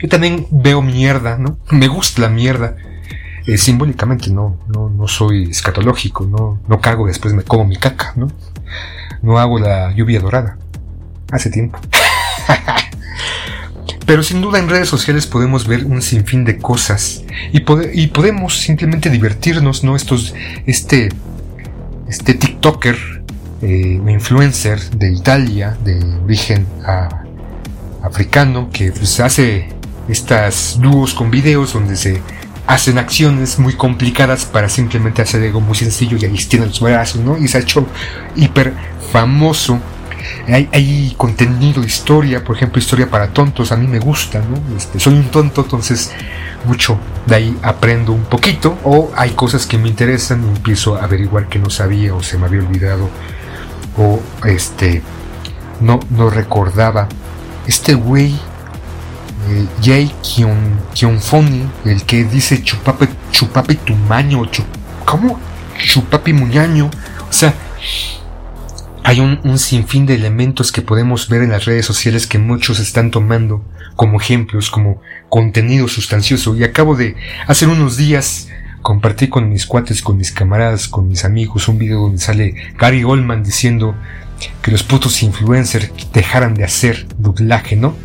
Yo 0.00 0.08
también 0.08 0.46
veo 0.50 0.82
mierda, 0.82 1.38
¿no? 1.38 1.58
Me 1.70 1.88
gusta 1.88 2.22
la 2.22 2.28
mierda. 2.28 2.76
Eh, 3.46 3.58
simbólicamente 3.58 4.30
no, 4.30 4.58
no, 4.68 4.88
no 4.88 5.08
soy 5.08 5.50
escatológico, 5.50 6.24
no, 6.24 6.60
no 6.68 6.80
cago 6.80 7.08
después 7.08 7.34
me 7.34 7.42
como 7.42 7.64
mi 7.64 7.76
caca, 7.76 8.12
¿no? 8.14 8.28
No 9.20 9.38
hago 9.38 9.58
la 9.58 9.92
lluvia 9.92 10.20
dorada. 10.20 10.58
Hace 11.30 11.50
tiempo. 11.50 11.78
Pero 14.06 14.22
sin 14.22 14.40
duda 14.40 14.58
en 14.58 14.68
redes 14.68 14.88
sociales 14.88 15.26
podemos 15.26 15.66
ver 15.66 15.84
un 15.84 16.02
sinfín 16.02 16.44
de 16.44 16.58
cosas 16.58 17.22
y, 17.52 17.60
podemos 17.60 18.58
simplemente 18.58 19.10
divertirnos, 19.10 19.84
¿no? 19.84 19.94
Estos, 19.96 20.34
este, 20.66 21.08
este 22.08 22.34
TikToker 22.34 22.96
eh, 23.62 24.00
influencer 24.08 24.80
de 24.90 25.12
Italia, 25.12 25.76
de 25.84 26.02
origen 26.24 26.66
africano, 28.02 28.70
que 28.72 28.90
pues, 28.90 29.20
hace 29.20 29.68
estas 30.08 30.78
dúos 30.80 31.14
con 31.14 31.30
videos 31.30 31.72
donde 31.72 31.96
se 31.96 32.20
hacen 32.66 32.98
acciones 32.98 33.58
muy 33.58 33.74
complicadas 33.74 34.44
para 34.44 34.68
simplemente 34.68 35.22
hacer 35.22 35.42
algo 35.42 35.60
muy 35.60 35.76
sencillo 35.76 36.16
y 36.16 36.24
ahí 36.24 36.36
tienen 36.48 36.68
los 36.68 36.80
brazos, 36.80 37.20
¿no? 37.20 37.38
Y 37.38 37.48
se 37.48 37.58
ha 37.58 37.60
hecho 37.60 37.86
hiper 38.36 38.72
famoso. 39.12 39.78
Hay, 40.48 41.14
contenido, 41.16 41.82
historia, 41.82 42.42
por 42.44 42.56
ejemplo, 42.56 42.80
historia 42.80 43.08
para 43.08 43.28
tontos, 43.28 43.72
a 43.72 43.76
mí 43.76 43.86
me 43.86 43.98
gusta, 43.98 44.40
¿no? 44.40 44.76
Este, 44.76 44.98
soy 45.00 45.14
un 45.14 45.30
tonto, 45.30 45.62
entonces 45.62 46.12
mucho 46.64 46.98
de 47.26 47.34
ahí 47.34 47.58
aprendo 47.62 48.12
un 48.12 48.24
poquito, 48.24 48.78
o 48.84 49.10
hay 49.16 49.30
cosas 49.30 49.66
que 49.66 49.78
me 49.78 49.88
interesan 49.88 50.44
y 50.44 50.48
empiezo 50.56 50.96
a 50.96 51.04
averiguar 51.04 51.48
que 51.48 51.58
no 51.58 51.70
sabía 51.70 52.14
o 52.14 52.22
se 52.22 52.38
me 52.38 52.46
había 52.46 52.60
olvidado, 52.60 53.08
o 53.96 54.20
este, 54.44 55.02
no, 55.80 56.00
no 56.10 56.30
recordaba. 56.30 57.08
Este 57.66 57.94
güey 57.94 58.38
eh, 59.48 59.66
Jay 59.82 60.12
Kion, 60.22 60.80
el 61.84 62.02
que 62.04 62.24
dice 62.24 62.62
chupape, 62.62 63.08
chupape 63.32 63.74
tu 63.74 63.94
maño, 63.94 64.42
¿cómo? 65.04 65.38
Chupapi 65.78 66.32
muñaño. 66.32 66.90
O 67.28 67.32
sea, 67.32 67.54
hay 69.04 69.20
un, 69.20 69.40
un, 69.44 69.58
sinfín 69.58 70.06
de 70.06 70.14
elementos 70.14 70.72
que 70.72 70.82
podemos 70.82 71.28
ver 71.28 71.42
en 71.42 71.50
las 71.50 71.64
redes 71.64 71.86
sociales 71.86 72.26
que 72.26 72.38
muchos 72.38 72.78
están 72.78 73.10
tomando 73.10 73.64
como 73.96 74.20
ejemplos, 74.20 74.70
como 74.70 75.00
contenido 75.28 75.88
sustancioso. 75.88 76.56
Y 76.56 76.64
acabo 76.64 76.94
de, 76.94 77.16
hace 77.46 77.66
unos 77.66 77.96
días, 77.96 78.48
compartí 78.82 79.28
con 79.28 79.48
mis 79.48 79.66
cuates, 79.66 80.02
con 80.02 80.16
mis 80.16 80.32
camaradas, 80.32 80.88
con 80.88 81.08
mis 81.08 81.24
amigos, 81.24 81.68
un 81.68 81.78
video 81.78 82.00
donde 82.00 82.18
sale 82.18 82.54
Gary 82.78 83.02
Goldman 83.02 83.42
diciendo 83.42 83.94
que 84.60 84.70
los 84.70 84.82
putos 84.82 85.22
influencers 85.22 85.90
dejaran 86.12 86.54
de 86.54 86.64
hacer 86.64 87.06
doblaje, 87.16 87.76
¿no? 87.76 87.96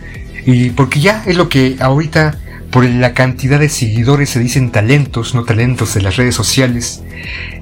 Y 0.46 0.70
porque 0.70 1.00
ya 1.00 1.24
es 1.26 1.36
lo 1.36 1.50
que 1.50 1.76
ahorita, 1.80 2.38
por 2.72 2.86
la 2.86 3.14
cantidad 3.14 3.60
de 3.60 3.70
seguidores, 3.70 4.30
se 4.30 4.40
dicen 4.40 4.72
talentos, 4.72 5.34
no 5.34 5.46
talentos 5.46 5.94
de 5.94 6.02
las 6.02 6.18
redes 6.18 6.36
sociales. 6.36 7.02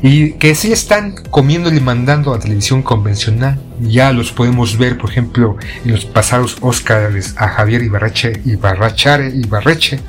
Y 0.02 0.34
que 0.34 0.56
sí 0.56 0.72
están 0.72 1.16
comiéndole 1.30 1.78
y 1.78 1.82
mandando 1.82 2.34
a 2.34 2.40
televisión 2.40 2.82
convencional. 2.82 3.60
Ya 3.82 4.12
los 4.12 4.32
podemos 4.32 4.78
ver, 4.78 4.98
por 4.98 5.12
ejemplo, 5.12 5.58
en 5.84 5.92
los 5.92 6.06
pasados 6.06 6.58
Oscars 6.62 7.36
a 7.38 7.50
Javier 7.50 7.84
Ibarreche, 7.84 8.42
Ibarrachare, 8.46 9.30
Ibarreche, 9.30 10.00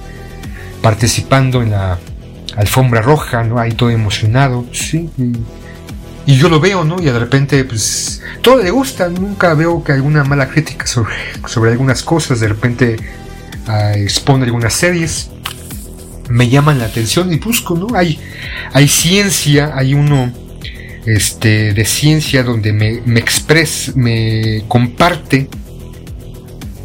participando 0.80 1.62
en 1.62 1.72
la 1.72 1.98
alfombra 2.56 3.02
roja, 3.02 3.44
¿no? 3.44 3.58
Ahí 3.58 3.72
todo 3.72 3.90
emocionado, 3.90 4.64
sí. 4.72 5.10
Y 6.24 6.36
yo 6.36 6.48
lo 6.48 6.58
veo, 6.58 6.84
¿no? 6.84 7.00
Y 7.00 7.04
de 7.04 7.18
repente, 7.18 7.64
pues, 7.64 8.22
todo 8.40 8.62
le 8.62 8.70
gusta. 8.70 9.08
Nunca 9.08 9.52
veo 9.54 9.84
que 9.84 9.92
alguna 9.92 10.24
mala 10.24 10.48
crítica 10.48 10.86
sobre, 10.86 11.14
sobre 11.46 11.72
algunas 11.72 12.02
cosas. 12.02 12.40
De 12.40 12.48
repente 12.48 12.96
uh, 13.68 13.96
expone 13.96 14.44
algunas 14.44 14.74
series. 14.74 15.30
Me 16.28 16.48
llaman 16.48 16.78
la 16.78 16.86
atención 16.86 17.32
y 17.32 17.38
busco, 17.38 17.76
¿no? 17.76 17.94
Hay, 17.94 18.18
hay 18.72 18.88
ciencia, 18.88 19.72
hay 19.74 19.94
uno 19.94 20.32
este, 21.06 21.72
de 21.72 21.84
ciencia 21.84 22.42
donde 22.42 22.72
me, 22.72 23.00
me 23.04 23.20
expresa, 23.20 23.92
me 23.94 24.64
comparte 24.66 25.48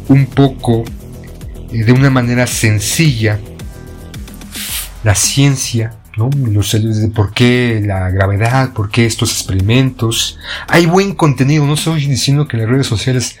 un 0.08 0.26
poco 0.26 0.84
eh, 1.72 1.84
de 1.84 1.92
una 1.92 2.10
manera 2.10 2.46
sencilla 2.46 3.40
la 5.02 5.14
ciencia 5.14 5.98
los 6.16 6.72
de 6.72 7.08
por 7.08 7.32
qué 7.32 7.82
la 7.84 8.10
gravedad, 8.10 8.72
por 8.74 8.90
qué 8.90 9.06
estos 9.06 9.32
experimentos. 9.32 10.38
Hay 10.68 10.86
buen 10.86 11.14
contenido, 11.14 11.64
no 11.64 11.74
estoy 11.74 12.06
diciendo 12.06 12.46
que 12.46 12.58
las 12.58 12.68
redes 12.68 12.86
sociales 12.86 13.38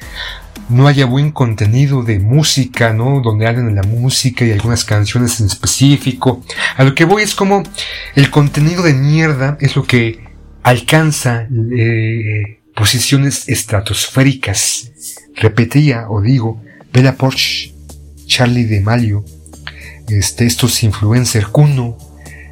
no 0.68 0.86
haya 0.86 1.06
buen 1.06 1.30
contenido 1.32 2.02
de 2.02 2.18
música, 2.18 2.92
¿no? 2.92 3.20
Donde 3.20 3.46
hablan 3.46 3.68
de 3.68 3.74
la 3.74 3.82
música 3.82 4.44
y 4.44 4.52
algunas 4.52 4.84
canciones 4.84 5.40
en 5.40 5.46
específico. 5.46 6.42
A 6.76 6.84
lo 6.84 6.94
que 6.94 7.04
voy 7.04 7.22
es 7.22 7.34
como 7.34 7.62
el 8.14 8.30
contenido 8.30 8.82
de 8.82 8.94
mierda 8.94 9.56
es 9.60 9.76
lo 9.76 9.84
que 9.84 10.24
alcanza 10.62 11.48
eh, 11.76 12.60
posiciones 12.74 13.48
estratosféricas. 13.48 14.92
Repetía 15.34 16.06
o 16.08 16.20
digo, 16.20 16.62
Bella 16.92 17.16
Porsche, 17.16 17.74
Charlie 18.26 18.64
de 18.64 18.80
Malio, 18.80 19.24
este, 20.08 20.46
estos 20.46 20.82
influencers, 20.82 21.48
Kuno, 21.48 21.96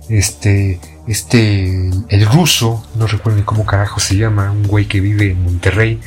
este, 0.08 0.80
este, 1.06 1.90
el 2.08 2.26
ruso, 2.26 2.86
no 2.96 3.06
recuerdo 3.06 3.38
ni 3.38 3.44
cómo 3.44 3.64
carajo 3.66 4.00
se 4.00 4.16
llama, 4.16 4.50
un 4.50 4.66
güey 4.66 4.86
que 4.86 5.00
vive 5.00 5.30
en 5.30 5.42
Monterrey, 5.42 6.00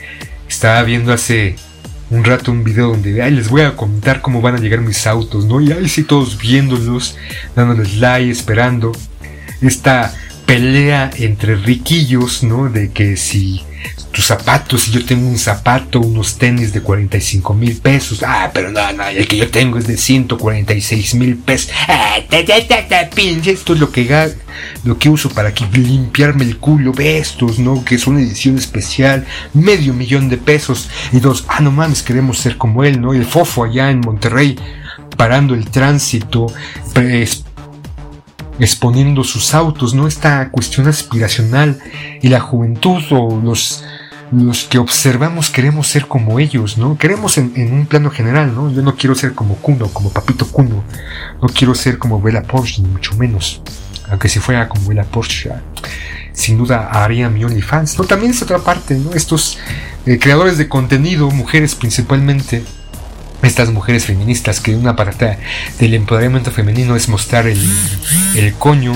estaba 0.48 0.82
viendo 0.84 1.14
hace 1.14 1.56
un 2.14 2.24
rato 2.24 2.52
un 2.52 2.64
video 2.64 2.90
donde, 2.90 3.22
ay, 3.22 3.32
les 3.32 3.50
voy 3.50 3.62
a 3.62 3.76
contar 3.76 4.22
cómo 4.22 4.40
van 4.40 4.56
a 4.56 4.60
llegar 4.60 4.82
mis 4.82 5.08
autos, 5.08 5.46
¿no? 5.46 5.60
Y 5.60 5.72
ahí 5.72 5.90
sí 5.90 6.04
todos 6.04 6.38
viéndolos, 6.38 7.18
dándoles 7.56 7.98
like, 7.98 8.30
esperando. 8.30 8.92
Esta 9.62 10.14
pelea 10.46 11.10
entre 11.18 11.56
riquillos, 11.56 12.44
¿no? 12.44 12.70
De 12.70 12.92
que 12.92 13.18
si 13.18 13.62
tus 14.12 14.26
zapatos, 14.26 14.84
si 14.84 14.92
yo 14.92 15.04
tengo 15.04 15.28
un 15.28 15.40
zapato, 15.40 16.00
unos 16.00 16.38
tenis 16.38 16.72
de 16.72 16.82
45 16.82 17.54
mil 17.54 17.78
pesos, 17.78 18.24
ah, 18.26 18.52
pero 18.54 18.72
no, 18.72 18.94
no, 18.94 19.08
el 19.08 19.28
que 19.28 19.38
yo 19.38 19.50
tengo 19.50 19.80
es 19.80 19.88
de 19.88 19.98
146 19.98 21.16
mil 21.16 21.36
pesos, 21.38 21.72
ah, 21.88 22.20
esto 22.30 23.74
es 23.74 23.80
lo 23.80 23.92
que, 23.92 24.30
lo 24.84 25.00
que 25.00 25.10
uso 25.10 25.30
para 25.30 25.52
limpiarme 25.74 26.44
el 26.46 26.58
culo, 26.58 26.94
ve 26.94 27.18
estos, 27.18 27.58
¿no? 27.58 27.84
Que 27.84 27.96
es 27.96 28.06
una 28.06 28.22
edición 28.22 28.58
especial, 28.58 29.26
medio 29.54 29.94
millón 29.94 30.30
de 30.30 30.38
pesos, 30.38 30.90
y 31.12 31.20
dos, 31.20 31.46
ah, 31.48 31.60
no 31.60 31.72
mames, 31.72 32.04
queremos 32.04 32.38
ser 32.38 32.58
como 32.58 32.84
él, 32.84 33.02
¿no? 33.02 33.14
El 33.14 33.26
fofo 33.26 33.64
allá 33.64 33.90
en 33.90 34.00
Monterrey, 34.00 34.58
parando 35.18 35.56
el 35.56 35.70
tránsito, 35.70 36.48
exponiendo 38.60 39.24
sus 39.24 39.54
autos, 39.54 39.94
¿no? 39.94 40.08
Esta 40.08 40.50
cuestión 40.50 40.88
aspiracional 40.88 41.80
y 42.22 42.30
la 42.30 42.40
juventud 42.40 43.02
o 43.12 43.40
los, 43.42 43.84
los 44.32 44.66
que 44.66 44.78
observamos 44.78 45.50
queremos 45.50 45.88
ser 45.88 46.08
como 46.08 46.40
ellos, 46.40 46.78
¿no? 46.78 46.98
Queremos 46.98 47.38
en, 47.38 47.52
un 47.74 47.86
plano 47.86 48.10
general, 48.10 48.54
¿no? 48.54 48.72
Yo 48.72 48.82
no 48.82 48.96
quiero 48.96 49.16
ser 49.16 49.34
como 49.34 49.56
Kuno, 49.56 49.88
como 49.90 50.10
Papito 50.10 50.48
Kuno, 50.48 50.84
no 51.42 51.48
quiero 51.50 51.76
ser 51.76 51.98
como 51.98 52.22
Bella 52.22 52.44
Porsche, 52.44 52.82
ni 52.82 52.90
mucho 52.90 53.16
menos. 53.16 53.62
Aunque 54.10 54.30
si 54.30 54.40
fuera 54.40 54.68
como 54.68 54.88
Bella 54.88 55.04
Porsche, 55.04 55.52
sin 56.34 56.58
duda 56.58 56.90
haría 56.92 57.30
mi 57.30 57.44
OnlyFans. 57.44 57.98
No, 57.98 58.06
también 58.06 58.32
es 58.32 58.42
otra 58.42 58.60
parte, 58.60 58.96
¿no? 58.96 59.14
Estos 59.14 59.58
eh, 60.06 60.20
creadores 60.20 60.58
de 60.58 60.68
contenido, 60.68 61.30
mujeres 61.32 61.76
principalmente, 61.76 62.64
estas 63.48 63.72
mujeres 63.72 64.06
feministas 64.06 64.60
que 64.60 64.76
una 64.76 64.96
parte 64.96 65.38
del 65.80 65.94
empoderamiento 65.94 66.52
femenino 66.52 66.96
es 66.96 67.10
mostrar 67.10 67.48
el, 67.48 67.60
el 68.36 68.54
coño, 68.54 68.94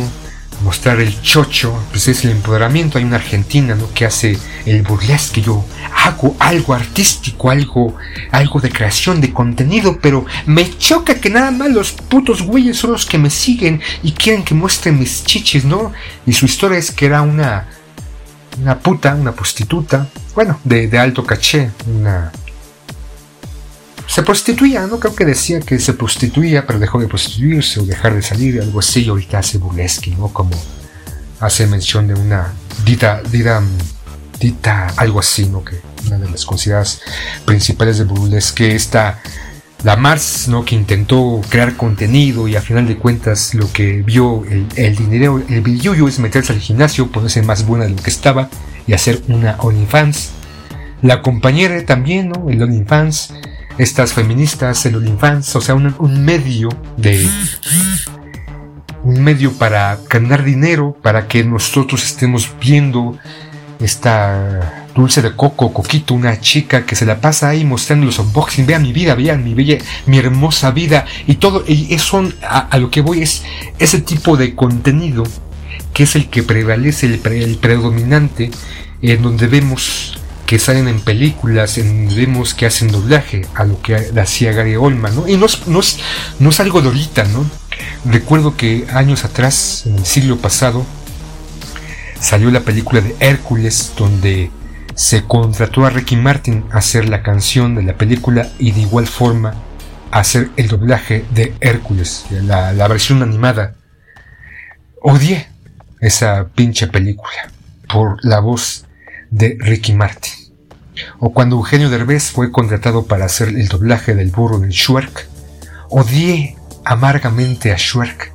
mostrar 0.63 0.99
el 0.99 1.21
chocho, 1.21 1.77
pues 1.91 2.07
es 2.07 2.23
el 2.23 2.31
empoderamiento. 2.31 2.97
Hay 2.97 3.03
una 3.03 3.17
argentina 3.17 3.75
¿no? 3.75 3.91
que 3.93 4.05
hace 4.05 4.37
el 4.65 4.81
burlesque. 4.81 5.41
Yo 5.41 5.65
hago 6.03 6.35
algo 6.39 6.73
artístico, 6.73 7.49
algo, 7.49 7.95
algo 8.31 8.59
de 8.59 8.69
creación 8.69 9.21
de 9.21 9.33
contenido, 9.33 9.99
pero 10.01 10.25
me 10.45 10.77
choca 10.77 11.15
que 11.15 11.29
nada 11.29 11.51
más 11.51 11.69
los 11.69 11.91
putos 11.91 12.41
güeyes 12.41 12.77
son 12.77 12.91
los 12.91 13.05
que 13.05 13.17
me 13.17 13.29
siguen 13.29 13.81
y 14.03 14.11
quieren 14.11 14.43
que 14.43 14.55
muestre 14.55 14.91
mis 14.91 15.23
chiches, 15.23 15.65
¿no? 15.65 15.91
Y 16.25 16.33
su 16.33 16.45
historia 16.45 16.77
es 16.77 16.91
que 16.91 17.05
era 17.05 17.21
una, 17.21 17.67
una 18.61 18.79
puta, 18.79 19.13
una 19.15 19.33
prostituta, 19.33 20.07
bueno, 20.33 20.59
de 20.63 20.97
alto 20.97 21.25
caché, 21.25 21.71
una 21.85 22.31
se 24.07 24.23
prostituía, 24.23 24.87
¿no? 24.87 24.99
Creo 24.99 25.13
que 25.13 25.25
decía 25.25 25.59
que 25.59 25.77
se 25.79 25.93
prostituía, 25.93 26.65
pero 26.65 26.79
dejó 26.79 26.99
de 26.99 27.07
prostituirse 27.07 27.81
o 27.81 27.85
dejar 27.85 28.15
de 28.15 28.21
salir, 28.21 28.61
algo 28.61 28.79
así, 28.79 29.03
y 29.03 29.09
ahorita 29.09 29.39
hace 29.39 29.57
burlesque, 29.57 30.11
¿no? 30.11 30.29
Como 30.29 30.51
hace 31.39 31.67
mención 31.67 32.07
de 32.07 32.13
una 32.15 32.53
dita, 32.85 33.21
dita, 33.29 33.61
dita, 34.39 34.87
algo 34.95 35.19
así, 35.19 35.45
¿no? 35.45 35.63
Que 35.63 35.81
una 36.07 36.17
de 36.17 36.29
las 36.29 36.45
consideradas 36.45 37.01
principales 37.45 37.97
de 37.97 38.05
burlesque 38.05 38.75
está 38.75 39.19
la 39.83 39.97
Mars, 39.97 40.47
¿no? 40.47 40.63
Que 40.63 40.75
intentó 40.75 41.41
crear 41.49 41.75
contenido 41.75 42.47
y 42.47 42.55
a 42.55 42.61
final 42.61 42.87
de 42.87 42.97
cuentas 42.97 43.53
lo 43.53 43.71
que 43.71 44.01
vio 44.03 44.45
el, 44.45 44.67
el 44.77 44.95
dinero, 44.95 45.43
el 45.49 45.61
billuyo 45.61 46.07
es 46.07 46.17
meterse 46.19 46.53
al 46.53 46.59
gimnasio, 46.59 47.11
ponerse 47.11 47.41
más 47.41 47.65
buena 47.65 47.85
de 47.85 47.91
lo 47.91 48.01
que 48.01 48.09
estaba 48.09 48.49
y 48.87 48.93
hacer 48.93 49.21
una 49.27 49.57
OnlyFans. 49.59 50.29
La 51.01 51.21
compañera 51.21 51.85
también, 51.85 52.29
¿no? 52.29 52.49
El 52.49 52.63
OnlyFans 52.63 53.33
estas 53.77 54.13
feministas, 54.13 54.85
el 54.85 54.95
OnlyFans, 54.95 55.55
o 55.55 55.61
sea, 55.61 55.75
un, 55.75 56.25
medio 56.25 56.69
de 56.97 57.29
un 59.03 59.23
medio 59.23 59.53
para 59.53 59.99
ganar 60.09 60.43
dinero, 60.43 60.97
para 61.01 61.27
que 61.27 61.43
nosotros 61.43 62.03
estemos 62.03 62.51
viendo 62.59 63.17
esta 63.79 64.87
Dulce 64.95 65.21
de 65.21 65.35
Coco, 65.35 65.71
Coquito, 65.71 66.15
una 66.15 66.39
chica 66.41 66.85
que 66.85 66.95
se 66.95 67.05
la 67.05 67.21
pasa 67.21 67.49
ahí 67.49 67.63
mostrando 67.63 68.07
los 68.07 68.17
unboxing, 68.17 68.65
vean 68.65 68.81
mi 68.81 68.93
vida, 68.93 69.13
vean 69.13 69.43
mi 69.43 69.53
bella, 69.53 69.77
mi 70.07 70.17
hermosa 70.17 70.71
vida 70.71 71.05
y 71.27 71.35
todo, 71.35 71.63
y 71.67 71.93
eso 71.93 72.27
a, 72.41 72.75
lo 72.79 72.89
que 72.89 73.01
voy 73.01 73.21
es 73.21 73.43
ese 73.77 74.01
tipo 74.01 74.37
de 74.37 74.55
contenido 74.55 75.23
que 75.93 76.03
es 76.03 76.15
el 76.15 76.29
que 76.29 76.43
prevalece, 76.43 77.05
el, 77.05 77.21
el 77.31 77.57
predominante, 77.57 78.49
en 79.01 79.21
donde 79.21 79.47
vemos 79.47 80.17
que 80.47 80.57
salen 80.59 80.87
en 80.87 81.01
películas, 81.01 81.77
en 81.77 82.07
vemos 82.15 82.53
que 82.53 82.65
hacen 82.65 82.87
doblaje 82.87 83.45
a 83.53 83.65
lo 83.65 83.81
que 83.81 83.95
hacía 84.19 84.53
Gary 84.53 84.77
Oldman, 84.77 85.13
¿no? 85.13 85.27
Y 85.27 85.35
no 85.35 85.45
es, 85.45 85.67
no 85.67 85.81
es, 85.81 85.99
no 86.39 86.49
es 86.49 86.59
algo 86.61 86.81
de 86.81 86.87
ahorita, 86.87 87.25
¿no? 87.25 87.45
Recuerdo 88.05 88.55
que 88.55 88.87
años 88.93 89.25
atrás, 89.25 89.83
en 89.85 89.97
el 89.97 90.05
siglo 90.05 90.37
pasado, 90.37 90.85
salió 92.19 92.49
la 92.49 92.61
película 92.61 93.01
de 93.01 93.13
Hércules, 93.19 93.91
donde 93.97 94.49
se 94.95 95.25
contrató 95.25 95.85
a 95.85 95.89
Ricky 95.89 96.15
Martin 96.15 96.63
a 96.71 96.77
hacer 96.77 97.09
la 97.09 97.21
canción 97.21 97.75
de 97.75 97.83
la 97.83 97.97
película 97.97 98.49
y 98.57 98.71
de 98.71 98.81
igual 98.81 99.05
forma 99.05 99.53
a 100.11 100.19
hacer 100.19 100.49
el 100.55 100.69
doblaje 100.69 101.25
de 101.35 101.53
Hércules, 101.59 102.25
la, 102.31 102.71
la 102.71 102.87
versión 102.87 103.21
animada. 103.21 103.75
Odié 105.01 105.49
esa 105.99 106.47
pinche 106.55 106.87
película 106.87 107.51
por 107.89 108.17
la 108.23 108.39
voz 108.39 108.86
de 109.37 109.57
Ricky 109.59 109.93
Martin. 109.93 110.33
O 111.19 111.31
cuando 111.31 111.57
Eugenio 111.57 111.89
Derbez 111.89 112.31
fue 112.31 112.51
contratado 112.51 113.05
para 113.05 113.25
hacer 113.25 113.49
el 113.49 113.67
doblaje 113.67 114.15
del 114.15 114.31
burro 114.31 114.59
del 114.59 114.71
Shrek, 114.71 115.27
odié 115.89 116.55
amargamente 116.83 117.71
a 117.71 117.75
Shrek. 117.77 118.31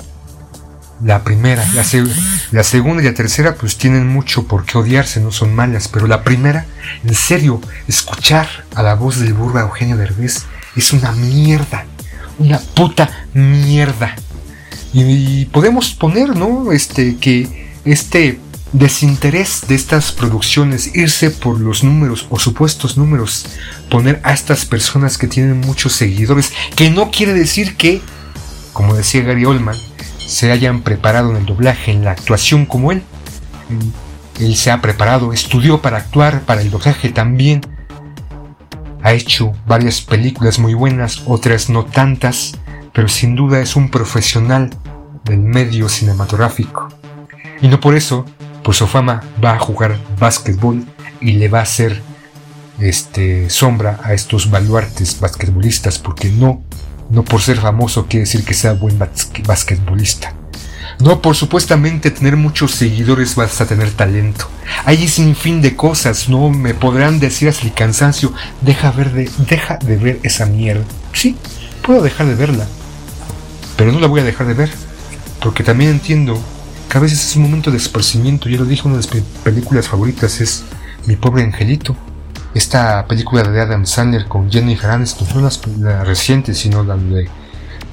La 1.02 1.24
primera, 1.24 1.64
la, 1.74 1.84
la, 2.52 2.62
segunda 2.62 3.02
y 3.02 3.06
la 3.06 3.14
tercera 3.14 3.56
pues 3.56 3.76
tienen 3.76 4.06
mucho 4.06 4.46
por 4.46 4.64
qué 4.64 4.78
odiarse, 4.78 5.18
no 5.18 5.32
son 5.32 5.52
malas, 5.52 5.88
pero 5.88 6.06
la 6.06 6.22
primera, 6.22 6.66
en 7.02 7.14
serio, 7.16 7.60
escuchar 7.88 8.46
a 8.76 8.84
la 8.84 8.94
voz 8.94 9.18
del 9.18 9.34
burro 9.34 9.58
Eugenio 9.58 9.96
Derbez 9.96 10.44
es 10.76 10.92
una 10.92 11.10
mierda, 11.10 11.86
una 12.38 12.60
puta 12.60 13.26
mierda. 13.34 14.14
Y, 14.92 15.40
y 15.40 15.44
podemos 15.46 15.92
poner, 15.94 16.36
¿no? 16.36 16.70
Este, 16.70 17.16
que 17.16 17.72
este 17.84 18.38
desinterés 18.72 19.64
de 19.68 19.74
estas 19.74 20.12
producciones, 20.12 20.94
irse 20.94 21.30
por 21.30 21.60
los 21.60 21.84
números 21.84 22.26
o 22.30 22.38
supuestos 22.38 22.96
números, 22.96 23.46
poner 23.90 24.20
a 24.24 24.32
estas 24.32 24.64
personas 24.64 25.18
que 25.18 25.28
tienen 25.28 25.60
muchos 25.60 25.92
seguidores, 25.92 26.52
que 26.74 26.90
no 26.90 27.10
quiere 27.10 27.34
decir 27.34 27.76
que, 27.76 28.00
como 28.72 28.94
decía 28.94 29.22
Gary 29.22 29.44
Oldman, 29.44 29.76
se 30.26 30.50
hayan 30.50 30.82
preparado 30.82 31.30
en 31.30 31.36
el 31.36 31.46
doblaje, 31.46 31.92
en 31.92 32.04
la 32.04 32.12
actuación 32.12 32.64
como 32.64 32.92
él. 32.92 33.02
Él 34.40 34.56
se 34.56 34.70
ha 34.70 34.80
preparado, 34.80 35.32
estudió 35.32 35.82
para 35.82 35.98
actuar, 35.98 36.42
para 36.42 36.62
el 36.62 36.70
doblaje 36.70 37.10
también. 37.10 37.60
Ha 39.02 39.12
hecho 39.12 39.52
varias 39.66 40.00
películas 40.00 40.58
muy 40.58 40.74
buenas, 40.74 41.22
otras 41.26 41.68
no 41.68 41.84
tantas, 41.84 42.54
pero 42.94 43.08
sin 43.08 43.34
duda 43.34 43.60
es 43.60 43.76
un 43.76 43.90
profesional 43.90 44.70
del 45.24 45.40
medio 45.40 45.88
cinematográfico. 45.88 46.88
Y 47.60 47.68
no 47.68 47.78
por 47.78 47.94
eso 47.94 48.24
su 48.70 48.86
fama 48.86 49.22
va 49.42 49.54
a 49.54 49.58
jugar 49.58 49.98
básquetbol 50.18 50.84
y 51.20 51.32
le 51.32 51.48
va 51.48 51.60
a 51.60 51.62
hacer 51.62 52.00
este, 52.78 53.50
sombra 53.50 54.00
a 54.02 54.12
estos 54.12 54.50
baluartes 54.50 55.20
basquetbolistas, 55.20 55.98
porque 55.98 56.30
no, 56.30 56.62
no 57.10 57.24
por 57.24 57.40
ser 57.40 57.58
famoso 57.58 58.06
quiere 58.06 58.24
decir 58.24 58.44
que 58.44 58.54
sea 58.54 58.72
buen 58.72 58.98
basquetbolista. 58.98 60.34
No 61.00 61.20
por 61.20 61.34
supuestamente 61.34 62.10
tener 62.10 62.36
muchos 62.36 62.72
seguidores 62.72 63.34
vas 63.34 63.60
a 63.60 63.66
tener 63.66 63.90
talento. 63.90 64.48
Hay 64.84 65.08
sin 65.08 65.34
fin 65.34 65.60
de 65.60 65.74
cosas, 65.74 66.28
no 66.28 66.50
me 66.50 66.74
podrán 66.74 67.18
decir 67.18 67.48
hasta 67.48 67.66
el 67.66 67.72
cansancio, 67.72 68.32
deja, 68.60 68.90
ver 68.92 69.12
de, 69.12 69.30
deja 69.48 69.78
de 69.78 69.96
ver 69.96 70.20
esa 70.22 70.46
mierda. 70.46 70.84
Sí, 71.12 71.36
puedo 71.82 72.02
dejar 72.02 72.26
de 72.26 72.34
verla, 72.34 72.66
pero 73.76 73.90
no 73.90 74.00
la 74.00 74.06
voy 74.06 74.20
a 74.20 74.24
dejar 74.24 74.46
de 74.46 74.54
ver, 74.54 74.70
porque 75.40 75.64
también 75.64 75.90
entiendo 75.90 76.40
a 76.98 77.00
veces 77.00 77.24
es 77.24 77.36
un 77.36 77.42
momento 77.42 77.70
de 77.70 77.78
esparcimiento. 77.78 78.48
Ya 78.48 78.58
lo 78.58 78.64
dije, 78.64 78.86
una 78.86 78.98
de 78.98 79.06
mis 79.14 79.24
películas 79.44 79.88
favoritas 79.88 80.40
es 80.40 80.64
Mi 81.06 81.16
pobre 81.16 81.42
angelito. 81.42 81.96
Esta 82.54 83.06
película 83.06 83.42
de 83.42 83.60
Adam 83.60 83.86
Sandler 83.86 84.26
con 84.26 84.50
Jennifer 84.50 84.90
Aniston, 84.90 85.26
no 85.34 85.50
la 85.78 86.04
reciente, 86.04 86.54
sino 86.54 86.84
la 86.84 86.96
de 86.96 87.28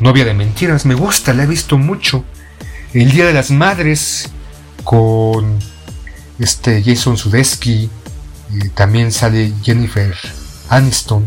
Novia 0.02 0.26
de 0.26 0.34
Mentiras. 0.34 0.86
Me 0.86 0.96
gusta, 0.96 1.34
la 1.34 1.44
he 1.44 1.48
visto 1.48 1.78
mucho. 1.78 2.26
El 2.94 3.12
Día 3.12 3.26
de 3.26 3.34
las 3.34 3.52
Madres 3.52 4.30
con 4.84 5.60
este 6.40 6.84
Jason 6.84 7.18
Sudeski. 7.18 7.90
también 8.74 9.12
sale 9.12 9.54
Jennifer 9.64 10.14
Aniston. 10.68 11.26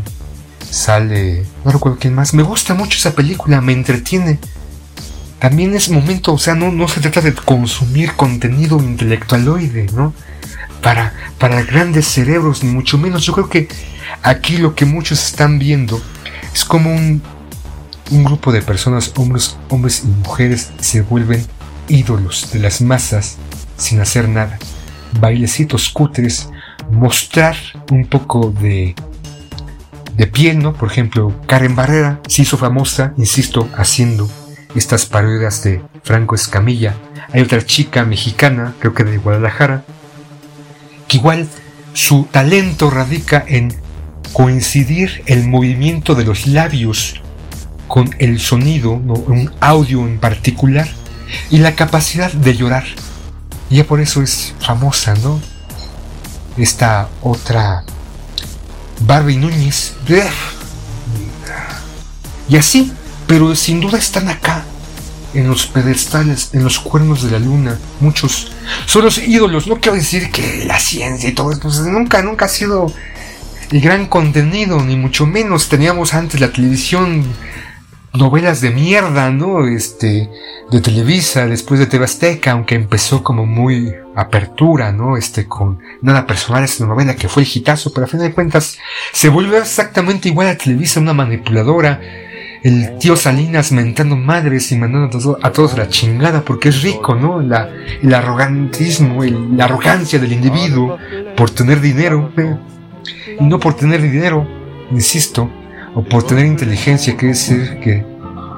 Sale. 0.71 1.47
No 1.65 1.73
recuerdo 1.73 1.99
quién 1.99 2.15
más. 2.15 2.35
Me 2.35 2.43
gusta 2.43 2.75
mucho 2.75 2.99
esa 2.99 3.15
película, 3.15 3.61
me 3.61 3.73
entretiene 3.73 4.39
también 5.43 5.75
es 5.75 5.91
momento, 5.91 6.35
o 6.35 6.39
sea, 6.39 6.55
no, 6.55 6.71
no 6.71 6.87
se 6.87 7.01
trata 7.01 7.21
de 7.21 7.35
consumir 7.35 8.13
contenido 8.13 8.79
intelectualoide, 8.81 9.89
¿no? 9.93 10.15
Para, 10.81 11.15
para 11.37 11.65
grandes 11.65 12.07
cerebros, 12.07 12.63
ni 12.63 12.71
mucho 12.71 12.97
menos. 12.97 13.27
Yo 13.27 13.33
creo 13.33 13.49
que 13.49 13.67
aquí 14.23 14.59
lo 14.59 14.77
que 14.77 14.85
muchos 14.85 15.21
están 15.21 15.59
viendo 15.59 16.01
es 16.55 16.65
como 16.65 16.95
un, 16.95 17.21
un 18.13 18.23
grupo 18.23 18.53
de 18.53 18.63
personas, 18.63 19.13
hombres, 19.17 19.57
hombres 19.69 20.05
y 20.05 20.07
mujeres, 20.07 20.71
se 20.79 21.01
vuelven 21.01 21.45
ídolos 21.89 22.53
de 22.53 22.61
las 22.61 22.81
masas 22.81 23.39
sin 23.77 23.99
hacer 24.01 24.29
nada. 24.29 24.61
Bailecitos 25.19 25.89
cutres, 25.89 26.51
mostrar 26.93 27.57
un 27.91 28.07
poco 28.07 28.55
de, 28.61 28.95
de 30.15 30.27
piel, 30.29 30.61
¿no? 30.61 30.73
Por 30.73 30.89
ejemplo, 30.89 31.35
Karen 31.49 31.75
Barrera 31.75 32.21
se 32.29 32.43
hizo 32.43 32.57
famosa, 32.57 33.13
insisto, 33.17 33.69
haciendo 33.77 34.31
estas 34.75 35.07
parodias 35.07 35.63
de 35.63 35.83
Franco 36.03 36.35
Escamilla. 36.35 36.95
Hay 37.33 37.43
otra 37.43 37.65
chica 37.65 38.05
mexicana, 38.05 38.75
creo 38.79 38.95
que 38.95 39.05
de 39.05 39.19
Guadalajara, 39.19 39.85
que 41.09 41.19
igual 41.19 41.49
su 41.93 42.25
talento 42.31 42.91
radica 42.91 43.45
en 43.47 43.75
coincidir 44.33 45.23
el 45.27 45.47
movimiento 45.47 46.15
de 46.15 46.25
los 46.25 46.47
labios 46.47 47.21
con 47.89 48.15
el 48.19 48.41
sonido, 48.41 48.93
un 48.93 49.53
audio 49.61 50.07
en 50.07 50.19
particular, 50.19 50.89
y 51.51 51.59
la 51.59 51.75
capacidad 51.75 52.33
de 52.33 52.57
llorar. 52.57 52.85
Y 53.69 53.77
ya 53.77 53.85
por 53.85 54.01
eso 54.01 54.23
es 54.23 54.55
famosa, 54.61 55.15
¿no? 55.17 55.41
Esta 56.57 57.09
otra 57.23 57.85
Barbie 59.01 59.37
Núñez. 59.37 59.95
Y 62.49 62.57
así 62.57 62.93
pero 63.33 63.55
sin 63.55 63.81
duda 63.81 63.97
están 63.97 64.29
acá, 64.29 64.63
en 65.33 65.49
los 65.49 65.67
pedestales, 65.67 66.51
en 66.53 66.65
los 66.65 66.79
cuernos 66.79 67.23
de 67.23 67.31
la 67.31 67.39
luna. 67.39 67.79
Muchos 67.99 68.53
son 68.85 69.07
los 69.07 69.17
ídolos. 69.17 69.67
No 69.67 69.81
quiero 69.81 69.97
decir 69.97 70.31
que 70.31 70.67
la 70.67 70.79
ciencia 70.79 71.31
y 71.31 71.33
todo 71.33 71.51
eso, 71.51 71.61
pues 71.63 71.79
nunca, 71.79 72.21
nunca 72.21 72.45
ha 72.45 72.49
sido 72.49 72.93
el 73.71 73.81
gran 73.81 74.05
contenido, 74.05 74.83
ni 74.83 74.97
mucho 74.97 75.25
menos. 75.25 75.71
Teníamos 75.71 76.13
antes 76.13 76.43
la 76.43 76.53
televisión, 76.53 77.25
novelas 78.13 78.61
de 78.61 78.69
mierda, 78.69 79.31
¿no? 79.31 79.67
Este, 79.67 80.29
de 80.71 80.81
Televisa, 80.83 81.47
después 81.47 81.81
de 81.81 81.87
TV 81.87 82.39
aunque 82.51 82.75
empezó 82.75 83.25
como 83.25 83.47
muy 83.47 83.95
apertura, 84.15 84.93
¿no? 84.93 85.17
Este, 85.17 85.49
con 85.49 85.79
nada 86.03 86.27
personal, 86.27 86.65
esta 86.65 86.85
novela 86.85 87.17
que 87.17 87.31
fue 87.31 87.45
el 87.45 87.49
hitazo, 87.51 87.95
pero 87.95 88.05
a 88.05 88.11
fin 88.11 88.21
de 88.21 88.35
cuentas 88.35 88.77
se 89.11 89.31
volvió 89.31 89.57
exactamente 89.57 90.29
igual 90.29 90.49
a 90.49 90.59
Televisa, 90.59 91.01
una 91.01 91.15
manipuladora 91.15 91.99
el 92.63 92.97
tío 92.99 93.17
Salinas 93.17 93.73
mentando 93.73 94.17
madres 94.17 94.71
y 94.71 94.77
mandando 94.77 95.09
a 95.43 95.51
todos, 95.53 95.75
a 95.75 95.77
la 95.77 95.89
chingada 95.89 96.43
porque 96.43 96.69
es 96.69 96.83
rico, 96.83 97.15
¿no? 97.15 97.41
La, 97.41 97.69
el 98.01 98.15
arrogantismo, 98.15 99.23
la 99.25 99.65
arrogancia 99.65 100.19
del 100.19 100.33
individuo 100.33 100.97
por 101.37 101.51
tener 101.51 101.81
dinero, 101.81 102.31
¿eh? 102.37 102.57
y 103.41 103.45
no 103.45 103.59
por 103.59 103.75
tener 103.75 104.01
dinero, 104.01 104.47
insisto, 104.93 105.51
o 105.95 106.03
por 106.03 106.23
tener 106.23 106.47
inteligencia, 106.47 107.17
quiere 107.17 107.35
decir 107.35 107.81
que 107.81 108.05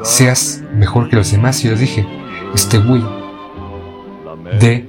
seas 0.02 0.62
mejor 0.74 1.08
que 1.08 1.16
los 1.16 1.32
demás. 1.32 1.64
Y 1.64 1.68
les 1.68 1.80
dije, 1.80 2.06
este 2.54 2.78
güey 2.78 3.02
de 4.60 4.86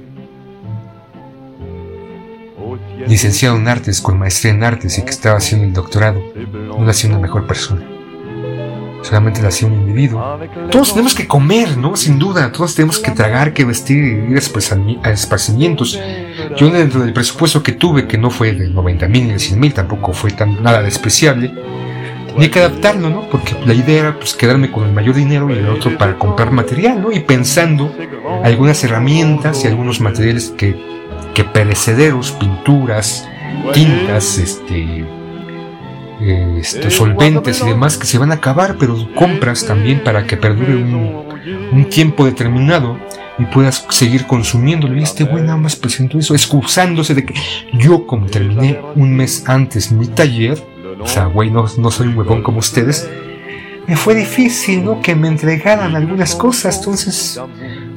licenciado 3.06 3.56
en 3.56 3.66
artes 3.66 4.02
con 4.02 4.18
maestría 4.18 4.52
en 4.52 4.62
artes 4.62 4.98
y 4.98 5.02
que 5.02 5.10
estaba 5.10 5.38
haciendo 5.38 5.66
el 5.66 5.72
doctorado, 5.72 6.20
no 6.52 6.82
era 6.82 6.92
sido 6.92 7.14
una 7.14 7.22
mejor 7.22 7.46
persona 7.46 7.95
solamente 9.06 9.40
la 9.40 9.48
hacía 9.48 9.68
un 9.68 9.74
individuo. 9.74 10.38
Todos 10.70 10.90
tenemos 10.90 11.14
que 11.14 11.26
comer, 11.28 11.76
¿no? 11.76 11.94
Sin 11.94 12.18
duda, 12.18 12.50
todos 12.50 12.74
tenemos 12.74 12.98
que 12.98 13.12
tragar, 13.12 13.52
que 13.52 13.64
vestir, 13.64 14.26
ir 14.28 14.40
a 15.02 15.10
esparcimientos. 15.10 16.00
Yo 16.56 16.70
dentro 16.70 17.00
del 17.00 17.12
presupuesto 17.12 17.62
que 17.62 17.72
tuve, 17.72 18.08
que 18.08 18.18
no 18.18 18.30
fue 18.30 18.52
de 18.52 18.68
90 18.68 19.08
mil 19.08 19.26
ni 19.28 19.32
de 19.34 19.38
100 19.38 19.60
mil, 19.60 19.72
tampoco 19.72 20.12
fue 20.12 20.32
tan 20.32 20.60
nada 20.62 20.82
despreciable, 20.82 21.54
tenía 22.26 22.50
que 22.50 22.58
adaptarlo, 22.58 23.08
¿no? 23.08 23.30
Porque 23.30 23.54
la 23.64 23.74
idea 23.74 24.00
era 24.00 24.18
pues 24.18 24.34
quedarme 24.34 24.72
con 24.72 24.84
el 24.84 24.92
mayor 24.92 25.14
dinero 25.14 25.48
y 25.50 25.58
el 25.58 25.68
otro 25.68 25.96
para 25.96 26.18
comprar 26.18 26.50
material, 26.50 27.00
¿no? 27.00 27.12
Y 27.12 27.20
pensando 27.20 27.94
algunas 28.42 28.82
herramientas 28.82 29.64
y 29.64 29.68
algunos 29.68 30.00
materiales 30.00 30.52
que, 30.56 30.76
que 31.32 31.44
perecederos, 31.44 32.32
pinturas, 32.32 33.28
tintas, 33.72 34.38
este, 34.38 35.04
eh, 36.20 36.58
este, 36.60 36.90
solventes 36.90 37.60
y 37.62 37.66
demás 37.66 37.96
que 37.96 38.06
se 38.06 38.18
van 38.18 38.30
a 38.30 38.36
acabar, 38.36 38.76
pero 38.78 38.96
compras 39.14 39.66
también 39.66 40.02
para 40.02 40.26
que 40.26 40.36
perdure 40.36 40.76
un, 40.76 41.24
un 41.72 41.84
tiempo 41.90 42.24
determinado 42.24 42.98
y 43.38 43.44
puedas 43.46 43.86
seguir 43.90 44.26
consumiéndolo. 44.26 44.96
Y 44.96 45.02
este 45.02 45.24
güey 45.24 45.42
nada 45.42 45.58
más 45.58 45.76
presentó 45.76 46.18
eso, 46.18 46.34
excusándose 46.34 47.14
de 47.14 47.26
que 47.26 47.34
yo, 47.72 48.06
como 48.06 48.26
terminé 48.26 48.80
un 48.94 49.14
mes 49.14 49.44
antes 49.46 49.92
mi 49.92 50.06
taller, 50.06 50.62
o 51.00 51.06
sea, 51.06 51.26
güey, 51.26 51.50
no, 51.50 51.66
no 51.78 51.90
soy 51.90 52.08
un 52.08 52.18
huevón 52.18 52.42
como 52.42 52.58
ustedes, 52.58 53.08
me 53.86 53.96
fue 53.96 54.14
difícil, 54.14 54.84
¿no? 54.84 55.00
Que 55.00 55.14
me 55.14 55.28
entregaran 55.28 55.94
algunas 55.94 56.34
cosas. 56.34 56.78
Entonces, 56.78 57.40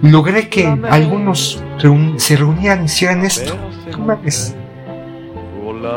logré 0.01 0.47
que 0.47 0.67
algunos 0.89 1.63
se 2.17 2.35
reunieran 2.35 2.83
y 2.83 2.85
hicieran 2.85 3.25
esto. 3.25 3.57
No 3.91 3.99
mames. 3.99 4.55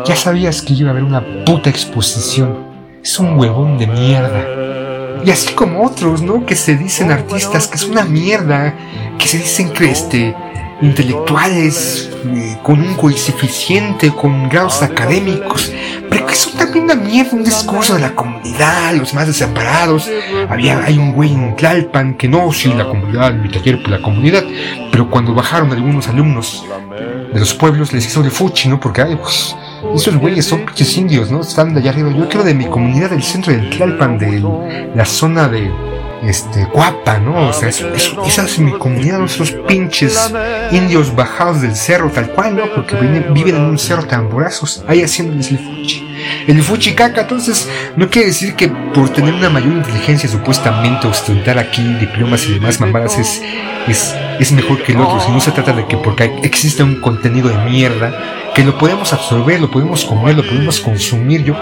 Ya 0.04 0.16
sabías 0.16 0.62
que 0.62 0.74
iba 0.74 0.88
a 0.88 0.92
haber 0.92 1.04
una 1.04 1.44
puta 1.44 1.70
exposición. 1.70 2.56
Es 3.02 3.18
un 3.18 3.38
huevón 3.38 3.78
de 3.78 3.86
mierda. 3.86 5.22
Y 5.24 5.30
así 5.30 5.52
como 5.54 5.84
otros, 5.84 6.22
¿no? 6.22 6.44
Que 6.44 6.56
se 6.56 6.76
dicen 6.76 7.10
artistas, 7.10 7.68
que 7.68 7.76
es 7.76 7.84
una 7.84 8.04
mierda, 8.04 8.74
que 9.18 9.28
se 9.28 9.38
dicen 9.38 9.72
que 9.72 9.90
este, 9.90 10.34
intelectuales 10.82 12.10
eh, 12.26 12.58
con 12.62 12.80
un 12.80 12.94
coeficiente, 12.94 14.10
con 14.10 14.48
grados 14.48 14.82
académicos, 14.82 15.72
pero 16.10 16.26
que 16.26 16.34
son 16.34 16.54
también 16.54 16.84
una 16.84 16.94
mierda, 16.96 17.36
un 17.36 17.44
discurso 17.44 17.94
de 17.94 18.00
la 18.00 18.14
comunidad, 18.14 18.94
los 18.94 19.14
más 19.14 19.28
desamparados. 19.28 20.10
Había, 20.48 20.84
hay 20.84 20.98
un 20.98 21.12
güey 21.12 21.32
en 21.32 21.54
Tlalpan 21.54 22.14
que 22.14 22.28
no, 22.28 22.52
sí, 22.52 22.72
la 22.74 22.84
comunidad, 22.84 23.32
mi 23.32 23.48
taller 23.48 23.80
por 23.80 23.90
la 23.90 24.02
comunidad, 24.02 24.44
pero 24.90 25.08
cuando 25.08 25.32
bajaron 25.32 25.70
algunos 25.70 26.08
alumnos 26.08 26.64
de 27.32 27.38
los 27.38 27.54
pueblos 27.54 27.92
les 27.92 28.06
hizo 28.06 28.22
de 28.22 28.30
fuchi, 28.30 28.68
¿no? 28.68 28.80
Porque, 28.80 29.02
ay, 29.02 29.16
pues, 29.16 29.54
esos 29.94 30.16
güeyes 30.16 30.46
son 30.46 30.64
pinches 30.64 30.96
indios, 30.96 31.30
¿no? 31.30 31.40
Están 31.40 31.74
de 31.74 31.80
allá 31.80 31.90
arriba. 31.90 32.10
Yo 32.10 32.28
quiero 32.28 32.44
de 32.44 32.54
mi 32.54 32.66
comunidad 32.66 33.10
del 33.10 33.22
centro 33.22 33.52
del 33.52 33.70
Tlalpan, 33.70 34.18
de 34.18 34.42
la 34.94 35.04
zona 35.04 35.48
de 35.48 35.70
este, 36.24 36.64
guapa, 36.66 37.18
¿no? 37.18 37.48
O 37.48 37.52
sea, 37.52 37.68
esa 37.68 38.44
es 38.44 38.58
mi 38.58 38.72
comunidad, 38.78 39.24
esos 39.24 39.52
pinches 39.66 40.32
indios 40.70 41.14
bajados 41.14 41.62
del 41.62 41.74
cerro, 41.74 42.10
tal 42.10 42.30
cual, 42.30 42.56
¿no? 42.56 42.64
Porque 42.74 42.96
viven, 42.96 43.56
en 43.56 43.62
un 43.62 43.78
cerro 43.78 44.04
tamborazos, 44.04 44.84
ahí 44.86 45.02
haciéndoles 45.02 45.50
el 45.50 45.58
fuchi. 45.58 46.08
El 46.46 46.62
fuchi 46.62 46.94
caca, 46.94 47.22
entonces, 47.22 47.68
no 47.96 48.08
quiere 48.08 48.28
decir 48.28 48.54
que 48.54 48.68
por 48.68 49.08
tener 49.08 49.34
una 49.34 49.50
mayor 49.50 49.72
inteligencia, 49.72 50.28
supuestamente, 50.28 51.06
ostentar 51.08 51.58
aquí 51.58 51.82
diplomas 51.94 52.46
y 52.46 52.54
demás 52.54 52.78
mamadas 52.80 53.18
es, 53.18 53.42
es, 53.88 54.14
es 54.42 54.52
mejor 54.52 54.82
que 54.82 54.92
el 54.92 55.00
otro, 55.00 55.20
si 55.20 55.30
no 55.30 55.40
se 55.40 55.52
trata 55.52 55.72
de 55.72 55.86
que 55.86 55.96
porque 55.96 56.40
existe 56.42 56.82
un 56.82 57.00
contenido 57.00 57.48
de 57.48 57.56
mierda, 57.58 58.50
que 58.54 58.64
lo 58.64 58.76
podemos 58.76 59.12
absorber, 59.12 59.60
lo 59.60 59.70
podemos 59.70 60.04
comer, 60.04 60.36
lo 60.36 60.42
podemos 60.42 60.80
consumir. 60.80 61.44
Yo, 61.44 61.54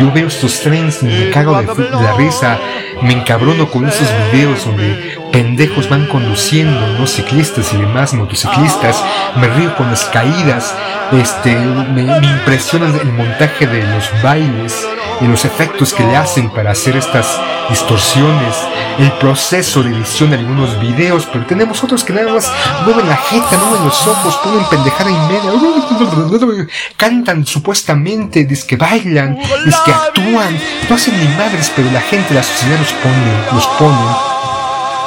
yo 0.00 0.12
veo 0.12 0.26
estos 0.26 0.60
trends 0.60 1.02
me 1.02 1.30
cago 1.30 1.56
de, 1.56 1.90
la 1.90 2.14
risa, 2.16 2.58
me 3.02 3.12
encabrono 3.12 3.68
con 3.68 3.86
esos 3.86 4.08
videos 4.32 4.64
donde 4.64 5.16
pendejos 5.32 5.88
van 5.88 6.06
conduciendo, 6.06 6.98
¿no? 6.98 7.06
Ciclistas 7.06 7.72
y 7.72 7.76
demás, 7.76 8.12
motociclistas, 8.12 9.02
me 9.36 9.46
río 9.48 9.76
con 9.76 9.88
las 9.88 10.04
caídas, 10.06 10.74
este, 11.12 11.54
me, 11.54 12.02
me 12.02 12.26
impresiona 12.26 12.86
el 12.86 13.12
montaje 13.12 13.66
de 13.66 13.82
los 13.84 14.10
bailes 14.20 14.86
y 15.20 15.26
los 15.26 15.44
efectos 15.44 15.94
que 15.94 16.04
le 16.04 16.16
hacen 16.16 16.50
para 16.50 16.72
hacer 16.72 16.96
estas 16.96 17.40
distorsiones, 17.68 18.56
el 18.98 19.10
proceso 19.12 19.82
de 19.82 19.90
edición 19.90 20.30
de 20.30 20.36
algunos 20.36 20.78
videos, 20.80 21.26
pero 21.32 21.46
tenemos 21.46 21.82
otros 21.82 22.04
que 22.04 22.12
nada 22.12 22.32
más 22.32 22.50
mueven 22.84 23.08
la 23.08 23.16
jeta, 23.16 23.58
mueven 23.58 23.84
los 23.84 24.06
ojos, 24.06 24.36
ponen 24.42 24.64
pendejada 24.68 25.10
y 25.10 25.18
media, 25.32 26.66
cantan 26.96 27.46
supuestamente, 27.46 28.44
dice 28.44 28.66
que 28.66 28.76
bailan, 28.76 29.38
dice 29.64 29.78
que 29.84 29.92
actúan, 29.92 30.58
no 30.88 30.94
hacen 30.94 31.18
ni 31.18 31.28
madres, 31.36 31.72
pero 31.74 31.90
la 31.90 32.00
gente, 32.00 32.34
la 32.34 32.42
sociedad 32.42 32.78
los 32.78 32.92
pone, 32.92 33.52
los 33.52 33.66
pone 33.78 34.36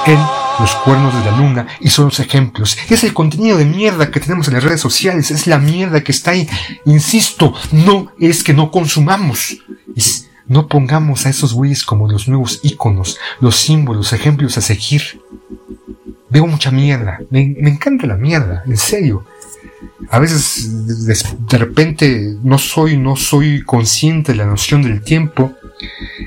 en 0.06 0.39
los 0.60 0.76
cuernos 0.76 1.14
de 1.14 1.32
la 1.32 1.38
luna 1.38 1.68
y 1.80 1.90
son 1.90 2.06
los 2.06 2.20
ejemplos. 2.20 2.78
Es 2.90 3.04
el 3.04 3.14
contenido 3.14 3.58
de 3.58 3.66
mierda 3.66 4.12
que 4.12 4.20
tenemos 4.20 4.48
en 4.48 4.56
las 4.56 4.64
redes 4.64 4.82
sociales, 4.82 5.32
es 5.32 5.48
la 5.48 5.60
mierda 5.60 6.04
que 6.04 6.12
está 6.12 6.32
ahí. 6.32 6.48
Insisto, 6.86 7.54
no 7.72 8.12
es 8.20 8.44
que 8.44 8.54
no 8.54 8.72
consumamos, 8.72 9.58
es 9.96 10.30
no 10.50 10.68
pongamos 10.68 11.26
a 11.26 11.30
esos 11.30 11.54
güeyes 11.54 11.84
como 11.84 12.10
los 12.10 12.28
nuevos 12.28 12.60
íconos, 12.64 13.20
los 13.40 13.56
símbolos, 13.56 14.14
ejemplos 14.14 14.58
a 14.58 14.62
seguir. 14.62 15.22
Veo 16.28 16.48
mucha 16.48 16.72
mierda, 16.72 17.20
me, 17.30 17.42
encanta 17.42 18.08
la 18.08 18.18
mierda, 18.18 18.64
en 18.66 18.78
serio. 18.78 19.26
A 20.10 20.18
veces 20.18 21.06
de, 21.06 21.16
de, 21.48 21.58
repente 21.58 22.36
no 22.44 22.58
soy, 22.58 22.98
no 22.98 23.16
soy 23.16 23.64
consciente 23.64 24.32
de 24.32 24.40
la 24.40 24.46
noción 24.46 24.82
del 24.82 25.02
tiempo. 25.02 25.54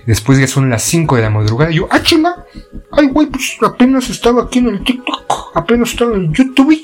Después 0.07 0.38
ya 0.38 0.46
son 0.46 0.70
las 0.70 0.82
5 0.82 1.16
de 1.16 1.22
la 1.22 1.30
madrugada 1.30 1.70
y 1.70 1.76
yo, 1.76 1.88
ah 1.90 2.03
chinga, 2.03 2.46
ay 2.92 3.07
güey, 3.09 3.26
pues 3.26 3.57
apenas 3.62 4.09
estaba 4.11 4.44
aquí 4.44 4.59
en 4.61 4.68
el 4.68 4.84
TikTok, 4.84 5.53
apenas 5.55 5.90
estaba 5.90 6.14
en 6.16 6.32
YouTube, 6.32 6.78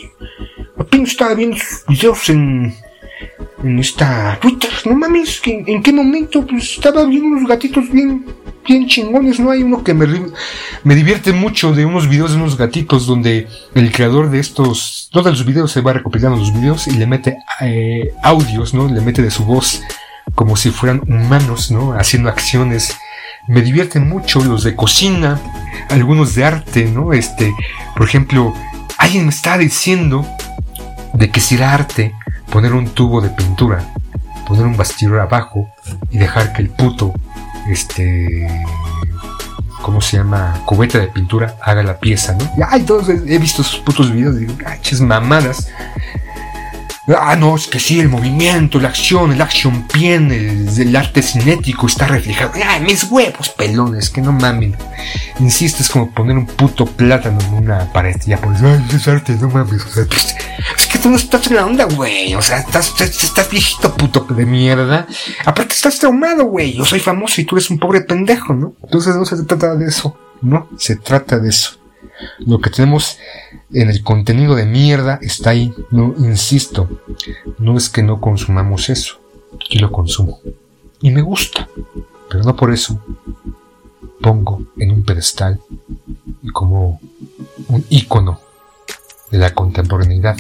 apenas 0.76 1.10
estaba 1.10 1.34
viendo 1.34 1.56
videos 1.88 2.28
en 2.30 2.74
en 3.62 3.78
esta 3.78 4.38
Twitter, 4.40 4.70
no 4.84 4.94
mames, 4.94 5.40
¿en, 5.44 5.82
qué 5.82 5.92
momento? 5.92 6.46
Pues 6.46 6.74
estaba 6.74 7.04
viendo 7.04 7.28
unos 7.28 7.48
gatitos 7.48 7.90
bien, 7.90 8.24
bien 8.66 8.86
chingones, 8.86 9.40
¿no? 9.40 9.50
Hay 9.50 9.62
uno 9.62 9.82
que 9.82 9.94
me, 9.94 10.06
me 10.84 10.94
divierte 10.94 11.32
mucho 11.32 11.72
de 11.72 11.84
unos 11.84 12.08
videos 12.08 12.32
de 12.32 12.36
unos 12.36 12.56
gatitos 12.56 13.06
donde 13.06 13.48
el 13.74 13.92
creador 13.92 14.30
de 14.30 14.38
estos, 14.38 15.08
todos 15.12 15.26
los 15.26 15.44
videos 15.44 15.72
se 15.72 15.80
va 15.80 15.92
recopilando 15.92 16.38
los 16.38 16.52
videos 16.52 16.86
y 16.86 16.92
le 16.92 17.06
mete 17.06 17.38
eh, 17.60 18.12
audios, 18.22 18.74
¿no? 18.74 18.88
Le 18.88 19.00
mete 19.00 19.22
de 19.22 19.30
su 19.30 19.44
voz 19.44 19.82
como 20.35 20.57
si 20.57 20.70
fueran 20.70 21.03
humanos, 21.07 21.70
¿no? 21.70 21.93
Haciendo 21.93 22.29
acciones. 22.29 22.97
Me 23.47 23.62
divierten 23.62 24.09
mucho 24.09 24.45
los 24.45 24.64
de 24.64 24.76
cocina, 24.76 25.41
algunos 25.89 26.35
de 26.35 26.45
arte, 26.45 26.85
¿no? 26.85 27.12
Este, 27.12 27.55
por 27.97 28.07
ejemplo, 28.07 28.55
alguien 28.99 29.24
me 29.24 29.31
está 29.31 29.57
diciendo 29.57 30.26
de 31.14 31.31
que 31.31 31.41
si 31.41 31.55
era 31.55 31.72
arte 31.72 32.14
poner 32.51 32.72
un 32.74 32.89
tubo 32.89 33.20
de 33.20 33.31
pintura, 33.31 33.85
poner 34.47 34.66
un 34.66 34.76
bastidor 34.76 35.20
abajo 35.20 35.70
y 36.11 36.18
dejar 36.18 36.53
que 36.53 36.62
el 36.62 36.70
puto, 36.70 37.12
este, 37.68 38.49
¿cómo 39.83 40.01
se 40.01 40.18
llama? 40.18 40.61
Cubeta 40.64 40.99
de 40.99 41.09
pintura 41.09 41.57
haga 41.62 41.83
la 41.83 41.99
pieza, 41.99 42.35
¿no? 42.35 42.45
Y, 42.57 42.61
ay, 42.68 42.83
todos 42.83 43.09
he 43.09 43.39
visto 43.39 43.62
esos 43.62 43.79
putos 43.79 44.12
videos 44.12 44.39
digo, 44.39 44.55
ay, 44.66 44.79
mamadas. 45.01 45.68
Ah, 47.16 47.36
no, 47.36 47.56
es 47.56 47.66
que 47.66 47.80
sí, 47.80 48.00
el 48.00 48.11
movimiento, 48.11 48.78
la 48.78 48.88
acción, 48.88 49.32
el 49.32 49.40
action 49.40 49.88
pien, 49.88 50.30
el, 50.30 50.94
arte 50.94 51.22
cinético 51.22 51.86
está 51.86 52.06
reflejado. 52.06 52.52
Ay, 52.62 52.82
mis 52.82 53.04
huevos 53.04 53.48
pelones, 53.48 54.11
que 54.11 54.20
no 54.20 54.32
mamen. 54.32 54.76
Insisto, 55.40 55.82
es 55.82 55.88
como 55.88 56.11
poner 56.11 56.36
un 56.36 56.46
puto 56.46 56.84
plátano 56.84 57.38
en 57.40 57.54
una 57.54 57.90
pared. 57.92 58.16
Y 58.26 58.30
ya 58.30 58.38
pones, 58.38 58.62
ay, 58.62 58.84
es 58.94 59.09
arte, 59.09 59.36
no 59.40 59.48
mames. 59.48 59.84
O 59.86 59.88
sea, 59.88 60.04
pues, 60.04 60.36
es 60.76 60.86
que 60.86 60.98
tú 60.98 61.09
no 61.09 61.16
estás 61.16 61.46
en 61.46 61.56
la 61.56 61.64
onda, 61.64 61.84
güey. 61.84 62.34
O 62.34 62.42
sea, 62.42 62.59
estás, 62.59 63.00
estás, 63.00 63.50
viejito 63.50 63.94
puto 63.94 64.26
de 64.28 64.44
mierda. 64.44 65.06
Aparte, 65.46 65.74
estás 65.74 65.98
traumado, 65.98 66.44
güey. 66.44 66.74
Yo 66.74 66.84
soy 66.84 67.00
famoso 67.00 67.40
y 67.40 67.44
tú 67.44 67.56
eres 67.56 67.70
un 67.70 67.78
pobre 67.78 68.02
pendejo, 68.02 68.52
¿no? 68.52 68.74
Entonces 68.82 69.16
no 69.16 69.24
se 69.24 69.42
trata 69.44 69.74
de 69.76 69.86
eso. 69.86 70.14
No, 70.42 70.68
se 70.76 70.96
trata 70.96 71.38
de 71.38 71.48
eso. 71.48 71.78
Lo 72.40 72.61
que 72.61 72.70
tenemos 72.70 73.18
en 73.52 73.57
el 73.72 74.02
contenido 74.02 74.54
de 74.54 74.66
mierda 74.66 75.18
está 75.22 75.50
ahí. 75.50 75.72
No, 75.90 76.14
insisto, 76.18 76.88
no 77.58 77.76
es 77.76 77.88
que 77.88 78.02
no 78.02 78.20
consumamos 78.20 78.88
eso. 78.88 79.20
Yo 79.70 79.80
lo 79.80 79.92
consumo. 79.92 80.40
Y 81.00 81.10
me 81.10 81.22
gusta. 81.22 81.68
Pero 82.28 82.44
no 82.44 82.56
por 82.56 82.72
eso 82.72 83.02
pongo 84.20 84.62
en 84.76 84.90
un 84.90 85.04
pedestal 85.04 85.60
y 86.42 86.48
como 86.48 87.00
un 87.68 87.84
ícono 87.88 88.40
de 89.30 89.38
la 89.38 89.54
contemporaneidad 89.54 90.36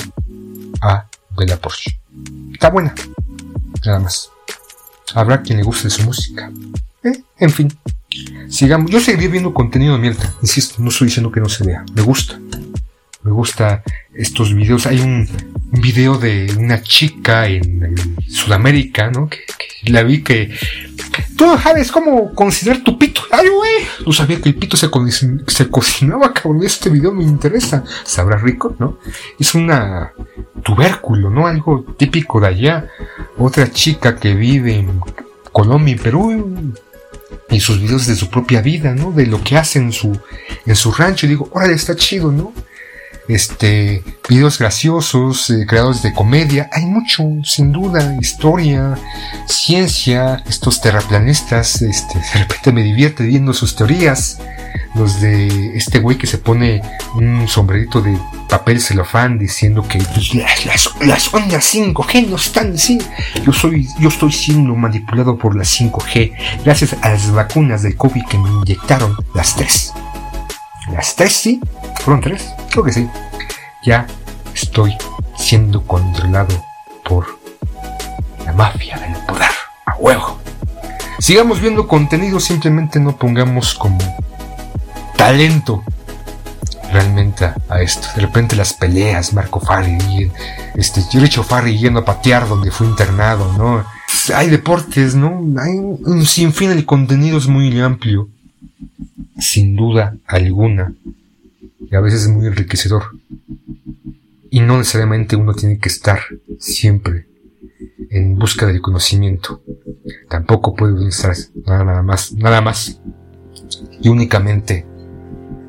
a 0.80 1.06
Bella 1.36 1.60
Porsche. 1.60 1.98
Está 2.52 2.70
buena. 2.70 2.94
Nada 3.84 4.00
más. 4.00 4.30
Habrá 5.14 5.42
quien 5.42 5.58
le 5.58 5.64
guste 5.64 5.88
su 5.90 6.02
música. 6.02 6.50
Eh, 7.02 7.22
en 7.38 7.50
fin. 7.50 7.72
Sigamos. 8.48 8.90
Yo 8.90 9.00
seguiré 9.00 9.28
viendo 9.28 9.54
contenido 9.54 9.94
de 9.94 10.00
mierda. 10.00 10.34
Insisto, 10.42 10.76
no 10.82 10.88
estoy 10.88 11.06
diciendo 11.06 11.30
que 11.30 11.40
no 11.40 11.48
se 11.48 11.64
vea. 11.64 11.84
Me 11.94 12.02
gusta. 12.02 12.38
Me 13.28 13.34
gusta 13.34 13.82
estos 14.14 14.54
videos. 14.54 14.86
Hay 14.86 15.00
un, 15.00 15.28
video 15.70 16.16
de 16.16 16.50
una 16.58 16.82
chica 16.82 17.46
en, 17.46 17.94
Sudamérica, 18.26 19.10
¿no? 19.10 19.28
Que, 19.28 19.40
la 19.92 20.02
vi 20.02 20.22
que. 20.22 20.50
Tú 21.36 21.44
sabes 21.62 21.92
cómo 21.92 22.34
considerar 22.34 22.82
tu 22.82 22.98
pito. 22.98 23.20
¡Ay, 23.30 23.48
güey! 23.48 23.86
No 24.06 24.12
sabía 24.14 24.40
que 24.40 24.48
el 24.48 24.54
pito 24.54 24.78
se, 24.78 24.88
se 25.46 25.68
cocinaba, 25.68 26.32
cabrón. 26.32 26.64
Este 26.64 26.88
video 26.88 27.12
me 27.12 27.22
interesa. 27.22 27.84
Sabrá 28.02 28.38
rico, 28.38 28.74
¿no? 28.78 28.98
Es 29.38 29.54
una 29.54 30.14
tubérculo, 30.64 31.28
¿no? 31.28 31.46
Algo 31.46 31.84
típico 31.98 32.40
de 32.40 32.46
allá. 32.46 32.88
Otra 33.36 33.70
chica 33.70 34.16
que 34.16 34.34
vive 34.34 34.74
en 34.76 35.00
Colombia 35.52 35.94
y 35.94 35.98
Perú 35.98 36.72
y 37.50 37.60
sus 37.60 37.78
videos 37.78 38.06
de 38.06 38.16
su 38.16 38.30
propia 38.30 38.62
vida, 38.62 38.94
¿no? 38.94 39.12
De 39.12 39.26
lo 39.26 39.44
que 39.44 39.58
hace 39.58 39.92
su, 39.92 40.18
en 40.64 40.76
su 40.76 40.92
rancho. 40.92 41.26
Y 41.26 41.30
digo, 41.30 41.50
órale, 41.52 41.74
está 41.74 41.94
chido, 41.94 42.32
¿no? 42.32 42.54
Este, 43.28 44.02
videos 44.28 44.58
graciosos, 44.58 45.50
eh, 45.50 45.66
creadores 45.66 46.02
de 46.02 46.12
comedia. 46.12 46.68
Hay 46.72 46.86
mucho, 46.86 47.24
sin 47.44 47.72
duda, 47.72 48.16
historia, 48.20 48.98
ciencia, 49.46 50.42
estos 50.48 50.80
terraplanistas, 50.80 51.82
este, 51.82 52.18
de 52.34 52.40
repente 52.40 52.72
me 52.72 52.82
divierte 52.82 53.24
viendo 53.24 53.52
sus 53.52 53.76
teorías. 53.76 54.40
Los 54.94 55.20
de 55.20 55.76
este 55.76 56.00
güey 56.00 56.16
que 56.16 56.26
se 56.26 56.38
pone 56.38 56.82
un 57.14 57.46
sombrerito 57.46 58.00
de 58.00 58.18
papel 58.48 58.80
celofán 58.80 59.38
diciendo 59.38 59.86
que 59.86 59.98
pues, 59.98 60.34
las, 60.34 60.90
las, 61.00 61.34
ondas 61.34 61.74
5G 61.74 62.28
no 62.28 62.36
están 62.36 62.72
así. 62.74 62.98
Yo, 63.44 63.52
soy, 63.52 63.86
yo 64.00 64.08
estoy 64.08 64.32
siendo 64.32 64.74
manipulado 64.74 65.36
por 65.36 65.54
las 65.54 65.78
5G 65.78 66.32
gracias 66.64 66.96
a 67.02 67.10
las 67.10 67.30
vacunas 67.30 67.82
del 67.82 67.96
COVID 67.96 68.24
que 68.24 68.38
me 68.38 68.48
inyectaron 68.48 69.14
las 69.34 69.54
tres. 69.54 69.92
Las 70.92 71.14
tres 71.14 71.34
sí, 71.34 71.60
fueron 72.00 72.22
tres, 72.22 72.52
creo 72.70 72.84
que 72.84 72.92
sí. 72.92 73.08
Ya 73.84 74.06
estoy 74.54 74.96
siendo 75.36 75.82
controlado 75.86 76.64
por 77.04 77.26
la 78.44 78.52
mafia 78.52 78.98
del 78.98 79.14
poder. 79.24 79.50
A 79.86 79.96
huevo. 79.96 80.38
Sigamos 81.18 81.60
viendo 81.60 81.88
contenido, 81.88 82.38
simplemente 82.40 83.00
no 83.00 83.16
pongamos 83.16 83.74
como 83.74 83.98
talento 85.16 85.82
realmente 86.92 87.44
a, 87.68 87.82
esto. 87.82 88.08
De 88.14 88.22
repente 88.22 88.56
las 88.56 88.72
peleas, 88.72 89.32
Marco 89.32 89.60
Farri, 89.60 90.30
este, 90.74 91.02
Richo 91.18 91.42
Farri 91.42 91.76
yendo 91.76 92.00
a 92.00 92.04
patear 92.04 92.48
donde 92.48 92.70
fue 92.70 92.86
internado, 92.86 93.52
¿no? 93.56 93.84
Hay 94.34 94.48
deportes, 94.48 95.14
¿no? 95.14 95.42
Hay 95.60 95.78
un 95.78 96.24
sinfín, 96.24 96.70
el 96.70 96.84
contenido 96.84 97.38
es 97.38 97.46
muy 97.46 97.78
amplio, 97.80 98.28
sin 99.38 99.76
duda 99.76 100.14
alguna, 100.26 100.92
y 101.80 101.94
a 101.94 102.00
veces 102.00 102.22
es 102.22 102.28
muy 102.28 102.46
enriquecedor. 102.46 103.04
Y 104.50 104.60
no 104.60 104.78
necesariamente 104.78 105.36
uno 105.36 105.54
tiene 105.54 105.78
que 105.78 105.88
estar 105.88 106.20
siempre 106.58 107.28
en 108.10 108.38
busca 108.38 108.66
del 108.66 108.80
conocimiento. 108.80 109.62
Tampoco 110.28 110.74
puede 110.74 111.08
estar 111.08 111.34
nada 111.66 112.02
más, 112.02 112.32
nada 112.32 112.60
más 112.60 113.00
y 114.00 114.08
únicamente 114.08 114.86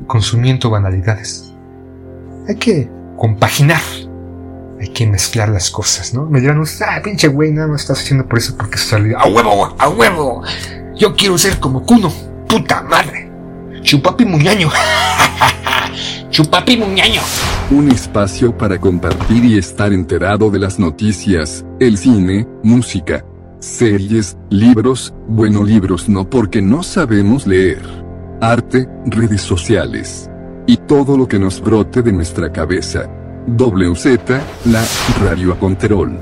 consumiendo 0.07 0.69
banalidades. 0.69 1.53
Hay 2.47 2.55
que 2.55 2.89
compaginar, 3.17 3.81
hay 4.79 4.87
que 4.89 5.05
mezclar 5.05 5.49
las 5.49 5.69
cosas, 5.69 6.13
¿no? 6.13 6.25
Me 6.25 6.41
dirán, 6.41 6.61
ah, 6.87 7.01
pinche 7.03 7.27
güey, 7.27 7.51
nada 7.51 7.67
más 7.67 7.81
estás 7.81 7.99
haciendo 7.99 8.27
por 8.27 8.39
eso 8.39 8.55
porque 8.57 8.77
salió. 8.77 9.19
¡A 9.19 9.27
huevo! 9.27 9.75
¡A 9.77 9.89
huevo! 9.89 10.43
Yo 10.95 11.15
quiero 11.15 11.37
ser 11.37 11.59
como 11.59 11.85
Kuno, 11.85 12.11
puta 12.47 12.81
madre. 12.81 13.28
Chupapi 13.89 14.23
muñaño. 14.23 14.69
Chupapi 16.29 16.77
muñaño. 16.77 17.21
Un 17.71 17.89
espacio 17.89 18.55
para 18.55 18.79
compartir 18.79 19.43
y 19.43 19.57
estar 19.57 19.91
enterado 19.93 20.51
de 20.51 20.59
las 20.59 20.77
noticias, 20.77 21.65
el 21.79 21.97
cine, 21.97 22.47
música, 22.61 23.25
series, 23.57 24.37
libros, 24.51 25.15
bueno 25.27 25.63
libros 25.63 26.07
no 26.07 26.29
porque 26.29 26.61
no 26.61 26.83
sabemos 26.83 27.47
leer 27.47 27.81
arte, 28.41 28.87
redes 29.05 29.41
sociales 29.41 30.29
y 30.67 30.77
todo 30.77 31.17
lo 31.17 31.27
que 31.27 31.39
nos 31.39 31.59
brote 31.59 32.03
de 32.03 32.11
nuestra 32.11 32.51
cabeza. 32.51 33.09
WZ, 33.47 34.05
la 34.65 34.85
Radio 35.19 35.53
Aconterol. 35.53 36.15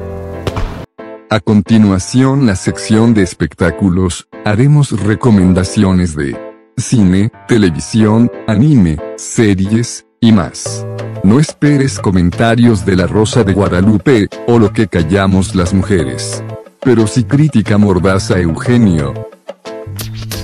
A 1.29 1.41
continuación 1.41 2.45
la 2.45 2.55
sección 2.55 3.13
de 3.13 3.23
espectáculos, 3.23 4.29
haremos 4.45 4.97
recomendaciones 5.03 6.15
de 6.15 6.46
cine, 6.77 7.31
televisión, 7.47 8.31
anime, 8.47 8.97
series, 9.17 10.05
y 10.19 10.31
más. 10.31 10.85
No 11.23 11.39
esperes 11.39 11.99
comentarios 11.99 12.85
de 12.85 12.95
la 12.95 13.07
Rosa 13.07 13.43
de 13.43 13.53
Guadalupe, 13.53 14.27
o 14.47 14.59
lo 14.59 14.71
que 14.71 14.87
callamos 14.87 15.55
las 15.55 15.73
mujeres. 15.73 16.43
Pero 16.81 17.07
si 17.07 17.23
crítica 17.23 17.77
mordaza 17.77 18.39
Eugenio, 18.39 19.13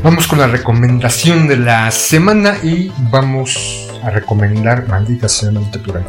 Vamos 0.04 0.28
con 0.28 0.40
la 0.40 0.48
recomendación 0.48 1.48
de 1.48 1.56
la 1.56 1.90
semana 1.90 2.58
y 2.62 2.92
vamos 3.10 3.90
a 4.04 4.10
recomendar, 4.10 4.86
maldita 4.90 5.30
sea, 5.30 5.50
plural. 5.82 6.04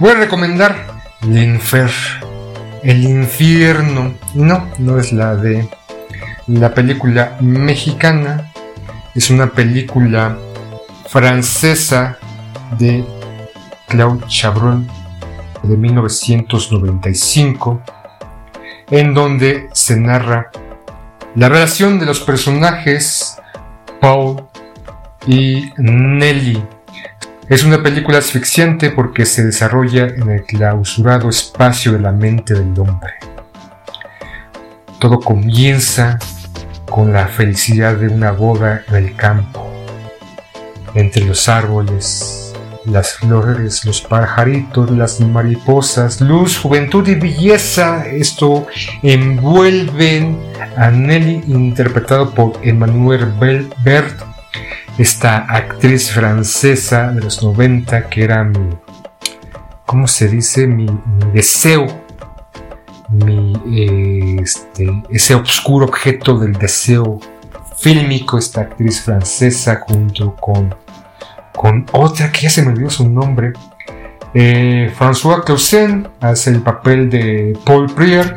Voy 0.00 0.12
a 0.12 0.14
recomendar 0.14 0.74
L'Enfer, 1.20 1.90
El 2.82 3.04
Infierno. 3.04 4.14
No, 4.34 4.66
no 4.78 4.98
es 4.98 5.12
la 5.12 5.36
de 5.36 5.68
la 6.46 6.72
película 6.72 7.36
mexicana, 7.42 8.52
es 9.16 9.30
una 9.30 9.50
película 9.50 10.38
francesa 11.08 12.18
de 12.78 13.04
Claude 13.88 14.24
Chabrol 14.28 14.86
de 15.62 15.76
1995, 15.76 17.82
en 18.90 19.14
donde 19.14 19.68
se 19.72 19.96
narra 19.96 20.50
la 21.34 21.48
relación 21.48 21.98
de 21.98 22.06
los 22.06 22.20
personajes 22.20 23.36
Paul 24.00 24.44
y 25.26 25.72
Nelly 25.76 26.62
es 27.48 27.64
una 27.64 27.82
película 27.82 28.18
asfixiante 28.18 28.90
porque 28.90 29.24
se 29.24 29.44
desarrolla 29.44 30.06
en 30.06 30.30
el 30.30 30.44
clausurado 30.44 31.28
espacio 31.28 31.92
de 31.92 32.00
la 32.00 32.10
mente 32.10 32.54
del 32.54 32.78
hombre. 32.78 33.14
Todo 34.98 35.20
comienza 35.20 36.18
con 36.96 37.12
la 37.12 37.28
felicidad 37.28 37.96
de 37.96 38.08
una 38.08 38.30
boda 38.30 38.82
en 38.88 38.94
el 38.94 39.16
campo, 39.16 39.70
entre 40.94 41.26
los 41.26 41.46
árboles, 41.46 42.54
las 42.86 43.16
flores, 43.16 43.84
los 43.84 44.00
pajaritos, 44.00 44.90
las 44.90 45.20
mariposas, 45.20 46.22
luz, 46.22 46.56
juventud 46.56 47.06
y 47.06 47.16
belleza. 47.16 48.06
Esto 48.06 48.66
envuelven 49.02 50.38
a 50.78 50.90
Nelly 50.90 51.42
interpretado 51.48 52.30
por 52.30 52.58
Emmanuel 52.62 53.30
Bert, 53.84 54.18
esta 54.96 55.40
actriz 55.54 56.10
francesa 56.10 57.12
de 57.12 57.20
los 57.20 57.42
90 57.42 58.08
que 58.08 58.24
era 58.24 58.42
mi, 58.42 58.70
¿cómo 59.84 60.08
se 60.08 60.28
dice? 60.28 60.66
Mi, 60.66 60.86
deseo, 61.34 62.05
este, 63.72 65.02
ese 65.10 65.34
oscuro 65.34 65.86
objeto 65.86 66.38
del 66.38 66.52
deseo 66.54 67.20
fílmico, 67.78 68.38
esta 68.38 68.62
actriz 68.62 69.00
francesa 69.02 69.80
junto 69.86 70.34
con 70.36 70.74
con 71.56 71.86
otra 71.92 72.30
que 72.30 72.42
ya 72.42 72.50
se 72.50 72.62
me 72.62 72.68
olvidó 72.68 72.90
su 72.90 73.08
nombre. 73.08 73.52
Eh, 74.34 74.92
François 74.96 75.42
Clausen 75.42 76.06
hace 76.20 76.50
el 76.50 76.60
papel 76.60 77.10
de 77.10 77.58
Paul 77.64 77.86
Prier. 77.86 78.36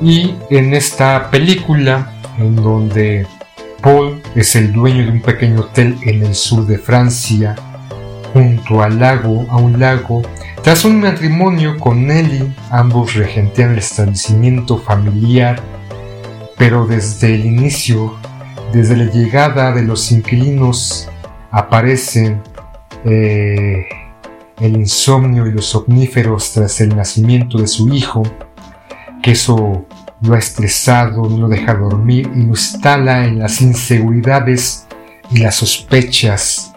Y 0.00 0.34
en 0.50 0.74
esta 0.74 1.30
película, 1.30 2.10
en 2.38 2.56
donde 2.56 3.26
Paul 3.82 4.20
es 4.34 4.56
el 4.56 4.72
dueño 4.72 5.04
de 5.04 5.10
un 5.12 5.22
pequeño 5.22 5.60
hotel 5.60 5.96
en 6.02 6.24
el 6.24 6.34
sur 6.34 6.66
de 6.66 6.78
Francia, 6.78 7.54
junto 8.32 8.82
al 8.82 8.98
lago, 8.98 9.46
a 9.50 9.58
un 9.58 9.78
lago, 9.78 10.22
tras 10.62 10.84
un 10.84 11.00
matrimonio 11.00 11.76
con 11.76 12.06
Nelly, 12.06 12.54
ambos 12.70 13.14
regentean 13.14 13.72
el 13.72 13.78
establecimiento 13.78 14.78
familiar, 14.78 15.60
pero 16.56 16.86
desde 16.86 17.34
el 17.34 17.44
inicio, 17.46 18.14
desde 18.72 18.96
la 18.96 19.10
llegada 19.10 19.72
de 19.72 19.82
los 19.82 20.12
inquilinos 20.12 21.08
aparecen 21.50 22.40
eh, 23.04 23.86
el 24.60 24.76
insomnio 24.76 25.48
y 25.48 25.52
los 25.52 25.66
somníferos 25.66 26.52
tras 26.52 26.80
el 26.80 26.94
nacimiento 26.94 27.58
de 27.58 27.66
su 27.66 27.92
hijo, 27.92 28.22
que 29.20 29.32
eso 29.32 29.84
lo 30.20 30.34
ha 30.34 30.38
estresado, 30.38 31.28
no 31.28 31.38
lo 31.38 31.48
deja 31.48 31.74
dormir 31.74 32.30
y 32.36 32.42
lo 32.42 32.50
instala 32.50 33.24
en 33.24 33.40
las 33.40 33.60
inseguridades 33.60 34.86
y 35.32 35.38
las 35.38 35.56
sospechas 35.56 36.72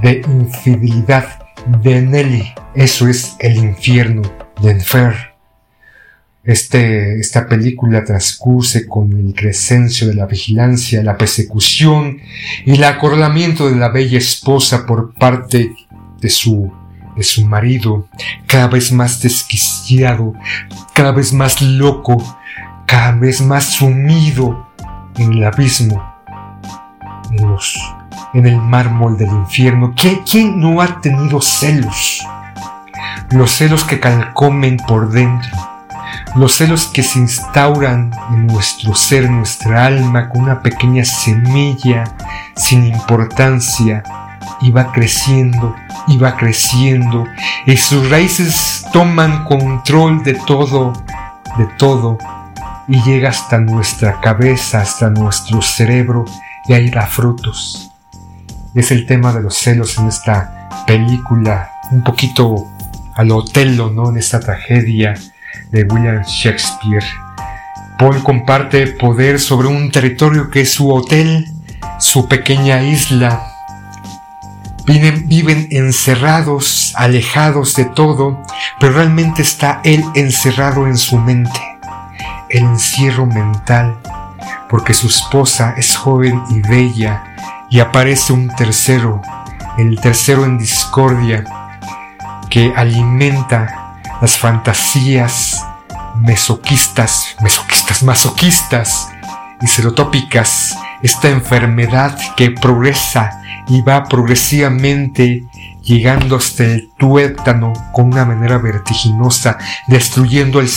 de 0.00 0.22
infidelidad 0.26 1.47
de 1.82 2.02
Nelly. 2.02 2.54
Eso 2.74 3.08
es 3.08 3.36
el 3.38 3.56
infierno 3.56 4.22
de 4.62 4.70
Enfer. 4.70 5.14
Este, 6.44 7.18
esta 7.20 7.46
película 7.46 8.04
transcurre 8.04 8.86
con 8.86 9.12
el 9.12 9.34
crescencio 9.34 10.06
de 10.06 10.14
la 10.14 10.26
vigilancia, 10.26 11.02
la 11.02 11.18
persecución 11.18 12.20
y 12.64 12.72
el 12.72 12.84
acorralamiento 12.84 13.68
de 13.68 13.76
la 13.76 13.90
bella 13.90 14.16
esposa 14.16 14.86
por 14.86 15.12
parte 15.12 15.74
de 16.20 16.30
su, 16.30 16.72
de 17.16 17.22
su 17.22 17.44
marido, 17.44 18.08
cada 18.46 18.68
vez 18.68 18.92
más 18.92 19.20
desquiciado, 19.20 20.32
cada 20.94 21.12
vez 21.12 21.32
más 21.32 21.60
loco, 21.60 22.16
cada 22.86 23.12
vez 23.12 23.42
más 23.42 23.64
sumido 23.64 24.68
en 25.18 25.34
el 25.34 25.44
abismo, 25.44 26.02
en, 27.30 27.46
los, 27.46 27.78
en 28.34 28.46
el 28.46 28.56
mármol 28.56 29.16
del 29.16 29.30
infierno. 29.30 29.94
¿Quién 29.94 30.60
no 30.60 30.80
ha 30.80 31.00
tenido 31.00 31.40
celos? 31.40 32.24
Los 33.30 33.50
celos 33.50 33.84
que 33.84 34.00
calcomen 34.00 34.76
por 34.76 35.10
dentro 35.10 35.50
los 36.36 36.56
celos 36.56 36.86
que 36.86 37.02
se 37.02 37.18
instauran 37.18 38.12
en 38.30 38.46
nuestro 38.46 38.94
ser, 38.94 39.30
nuestra 39.30 39.86
alma, 39.86 40.28
con 40.28 40.42
una 40.42 40.62
pequeña 40.62 41.04
semilla 41.04 42.04
sin 42.54 42.86
importancia, 42.86 44.02
y 44.60 44.70
va 44.70 44.92
creciendo 44.92 45.74
y 46.06 46.16
va 46.16 46.36
creciendo 46.36 47.24
y 47.66 47.76
sus 47.76 48.08
raíces 48.10 48.84
toman 48.92 49.44
control 49.44 50.22
de 50.22 50.34
todo, 50.34 50.92
de 51.56 51.66
todo 51.78 52.18
y 52.88 53.00
llega 53.02 53.28
hasta 53.28 53.58
nuestra 53.58 54.20
cabeza, 54.20 54.80
hasta 54.80 55.10
nuestro 55.10 55.60
cerebro 55.62 56.24
y 56.66 56.72
ahí 56.72 56.90
da 56.90 57.06
frutos. 57.06 57.92
Es 58.74 58.90
el 58.90 59.06
tema 59.06 59.32
de 59.32 59.42
los 59.42 59.56
celos 59.56 59.98
en 59.98 60.08
esta 60.08 60.68
película, 60.86 61.70
un 61.90 62.02
poquito 62.02 62.66
al 63.14 63.30
Otelo, 63.30 63.90
¿no? 63.90 64.10
En 64.10 64.18
esta 64.18 64.40
tragedia 64.40 65.14
de 65.70 65.84
William 65.84 66.22
Shakespeare. 66.22 67.04
Paul 67.98 68.22
comparte 68.22 68.86
poder 68.86 69.40
sobre 69.40 69.68
un 69.68 69.90
territorio 69.90 70.50
que 70.50 70.60
es 70.60 70.72
su 70.72 70.92
hotel, 70.92 71.46
su 71.98 72.28
pequeña 72.28 72.82
isla. 72.82 73.42
Viven, 74.86 75.28
viven 75.28 75.68
encerrados, 75.70 76.92
alejados 76.96 77.74
de 77.74 77.84
todo, 77.86 78.42
pero 78.78 78.94
realmente 78.94 79.42
está 79.42 79.80
él 79.84 80.04
encerrado 80.14 80.86
en 80.86 80.96
su 80.96 81.18
mente 81.18 81.60
el 82.48 82.64
encierro 82.64 83.26
mental, 83.26 83.98
porque 84.68 84.94
su 84.94 85.08
esposa 85.08 85.74
es 85.76 85.96
joven 85.96 86.42
y 86.50 86.60
bella, 86.60 87.27
y 87.70 87.80
aparece 87.80 88.32
un 88.32 88.48
tercero, 88.48 89.20
el 89.76 90.00
tercero 90.00 90.44
en 90.44 90.58
discordia, 90.58 91.44
que 92.50 92.72
alimenta 92.76 94.00
las 94.20 94.38
fantasías 94.38 95.64
mesoquistas, 96.20 97.36
mesoquistas, 97.40 98.02
masoquistas 98.02 99.08
y 99.60 99.66
serotópicas, 99.66 100.76
esta 101.02 101.28
enfermedad 101.28 102.18
que 102.36 102.50
progresa 102.50 103.40
y 103.68 103.82
va 103.82 104.04
progresivamente 104.04 105.44
llegando 105.82 106.36
hasta 106.36 106.64
el 106.64 106.90
tuétano 106.98 107.72
con 107.92 108.06
una 108.06 108.24
manera 108.24 108.58
vertiginosa, 108.58 109.58
destruyendo 109.86 110.60
al, 110.60 110.68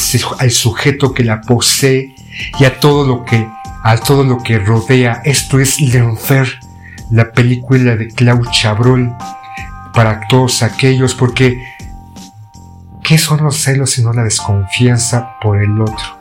sujeto 0.52 1.14
que 1.14 1.24
la 1.24 1.42
posee 1.42 2.16
y 2.60 2.66
a 2.66 2.80
todo 2.80 3.06
lo 3.06 3.26
que 3.26 3.48
a 3.84 3.98
todo 3.98 4.24
lo 4.24 4.38
que 4.38 4.60
rodea. 4.60 5.22
Esto 5.26 5.60
es 5.60 5.82
L'Enfer, 5.82 6.60
la 7.12 7.32
película 7.32 7.96
de 7.96 8.08
Claude 8.08 8.50
Chabrol 8.52 9.14
para 9.94 10.28
todos 10.28 10.64
aquellos, 10.64 11.14
porque 11.14 11.62
¿qué 13.04 13.18
son 13.18 13.44
los 13.44 13.58
celos 13.58 13.92
sino 13.92 14.14
la 14.14 14.24
desconfianza 14.24 15.38
por 15.42 15.62
el 15.62 15.82
otro? 15.82 16.20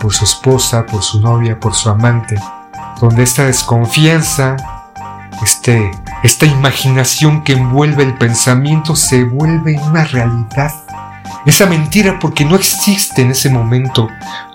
Por 0.00 0.14
su 0.14 0.24
esposa, 0.24 0.86
por 0.86 1.02
su 1.02 1.20
novia, 1.20 1.58
por 1.58 1.74
su 1.74 1.90
amante, 1.90 2.36
donde 3.00 3.24
esta 3.24 3.44
desconfianza 3.44 4.56
este, 5.42 5.90
esta 6.22 6.46
imaginación 6.46 7.42
que 7.42 7.54
envuelve 7.54 8.04
el 8.04 8.14
pensamiento 8.14 8.94
se 8.94 9.24
vuelve 9.24 9.78
una 9.78 10.04
realidad. 10.04 10.72
Esa 11.46 11.64
mentira 11.64 12.18
porque 12.18 12.44
no 12.44 12.56
existe 12.56 13.22
en 13.22 13.30
ese 13.30 13.48
momento. 13.48 14.08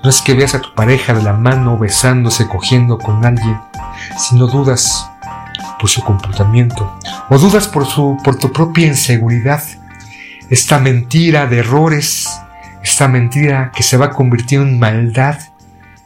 No 0.04 0.10
es 0.10 0.22
que 0.22 0.36
veas 0.36 0.54
a 0.54 0.62
tu 0.62 0.74
pareja 0.76 1.14
de 1.14 1.24
la 1.24 1.34
mano 1.34 1.78
besándose, 1.80 2.48
cogiendo 2.48 3.00
con 3.00 3.26
alguien, 3.26 3.60
sino 4.18 4.46
dudas 4.46 5.10
por 5.80 5.90
su 5.90 6.04
comportamiento 6.04 6.98
o 7.30 7.38
dudas 7.38 7.68
por, 7.68 7.86
su, 7.86 8.18
por 8.24 8.38
tu 8.38 8.52
propia 8.52 8.88
inseguridad. 8.88 9.64
Esta 10.50 10.80
mentira 10.80 11.48
de 11.48 11.60
errores, 11.60 12.30
esta 12.84 13.08
mentira 13.08 13.72
que 13.76 13.84
se 13.84 13.98
va 13.98 14.12
convirtiendo 14.12 14.68
en 14.68 14.80
maldad 14.80 15.40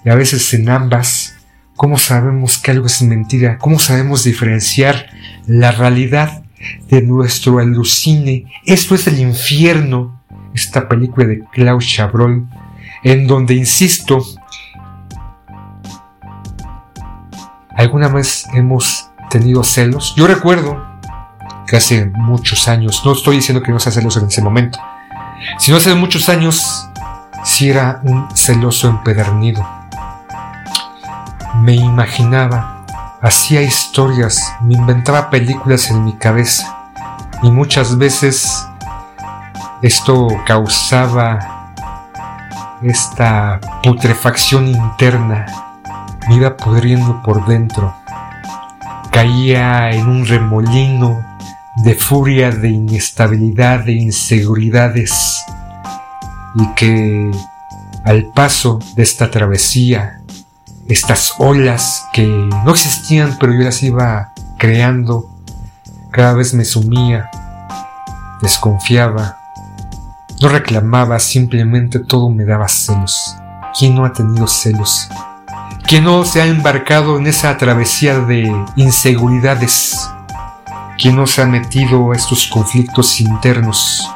y 0.05 0.09
a 0.09 0.15
veces 0.15 0.53
en 0.53 0.70
ambas 0.70 1.39
¿Cómo 1.80 1.97
sabemos 1.97 2.57
que 2.57 2.72
algo 2.72 2.88
es 2.88 3.01
mentira? 3.03 3.57
¿Cómo 3.57 3.80
sabemos 3.80 4.26
diferenciar 4.26 5.05
la 5.47 5.72
realidad 5.72 6.43
de 6.89 7.01
nuestro 7.01 7.59
alucine? 7.59 8.47
Esto 8.65 8.95
es 8.95 9.07
el 9.07 9.17
infierno, 9.17 10.22
esta 10.53 10.89
película 10.89 11.26
de 11.26 11.41
Klaus 11.53 11.88
Chabrol, 11.88 12.49
en 13.01 13.28
donde, 13.28 13.53
insisto, 13.53 14.22
¿alguna 17.78 18.09
vez 18.09 18.45
hemos 18.53 19.09
tenido 19.30 19.64
celos? 19.64 20.14
Yo 20.16 20.28
recuerdo 20.28 20.86
que 21.68 21.78
hace 21.78 22.12
muchos 22.16 22.68
años, 22.68 23.02
no 23.06 23.14
estoy 23.14 23.38
diciendo 23.38 23.64
que 23.64 23.72
no 23.72 23.80
sea 23.80 23.92
celoso 23.92 24.20
en 24.20 24.28
ese 24.28 24.42
momento, 24.42 24.80
sino 25.58 25.78
hace 25.78 25.94
muchos 25.96 26.28
años, 26.30 26.90
si 27.44 27.70
era 27.70 28.02
un 28.04 28.28
celoso 28.36 28.90
empedernido. 28.90 29.66
Me 31.62 31.76
imaginaba, 31.76 32.86
hacía 33.22 33.62
historias, 33.62 34.54
me 34.62 34.74
inventaba 34.74 35.30
películas 35.30 35.90
en 35.90 36.04
mi 36.04 36.14
cabeza 36.14 36.92
y 37.44 37.52
muchas 37.52 37.98
veces 37.98 38.66
esto 39.82 40.28
causaba 40.46 41.74
esta 42.82 43.60
putrefacción 43.84 44.68
interna, 44.68 45.46
me 46.28 46.36
iba 46.36 46.56
pudriendo 46.56 47.22
por 47.22 47.46
dentro, 47.46 47.94
caía 49.12 49.91
en 49.91 50.07
un 50.07 50.26
remolino 50.26 51.24
de 51.84 51.95
furia, 51.95 52.51
de 52.51 52.70
inestabilidad, 52.70 53.86
de 53.86 53.93
inseguridades 53.93 55.43
y 56.55 56.68
que 56.76 57.32
al 58.05 58.26
paso 58.34 58.80
de 58.95 59.03
esta 59.03 59.30
travesía 59.30 60.20
estas 60.89 61.36
olas 61.38 62.07
que 62.12 62.26
no 62.26 62.72
existían, 62.72 63.38
pero 63.39 63.53
yo 63.53 63.60
las 63.60 63.84
iba 63.84 64.34
creando. 64.57 65.30
Cada 66.12 66.34
vez 66.34 66.55
me 66.55 66.66
sumía, 66.66 67.30
desconfiaba, 68.41 69.38
no 70.41 70.49
reclamaba, 70.49 71.20
simplemente 71.20 71.99
todo 71.99 72.30
me 72.30 72.43
daba 72.43 72.68
celos. 72.68 73.36
¿Quién 73.78 73.93
no 73.93 74.03
ha 74.03 74.12
tenido 74.12 74.47
celos? 74.47 75.07
¿Quién 75.90 76.04
no 76.04 76.24
se 76.24 76.42
ha 76.42 76.46
embarcado 76.46 77.18
en 77.18 77.28
esa 77.28 77.58
travesía 77.58 78.20
de 78.20 78.44
inseguridades? 78.76 80.10
¿Quién 80.98 81.16
no 81.16 81.26
se 81.26 81.42
ha 81.42 81.46
metido 81.46 82.12
a 82.12 82.16
estos 82.16 82.48
conflictos 82.48 83.20
internos? 83.20 84.08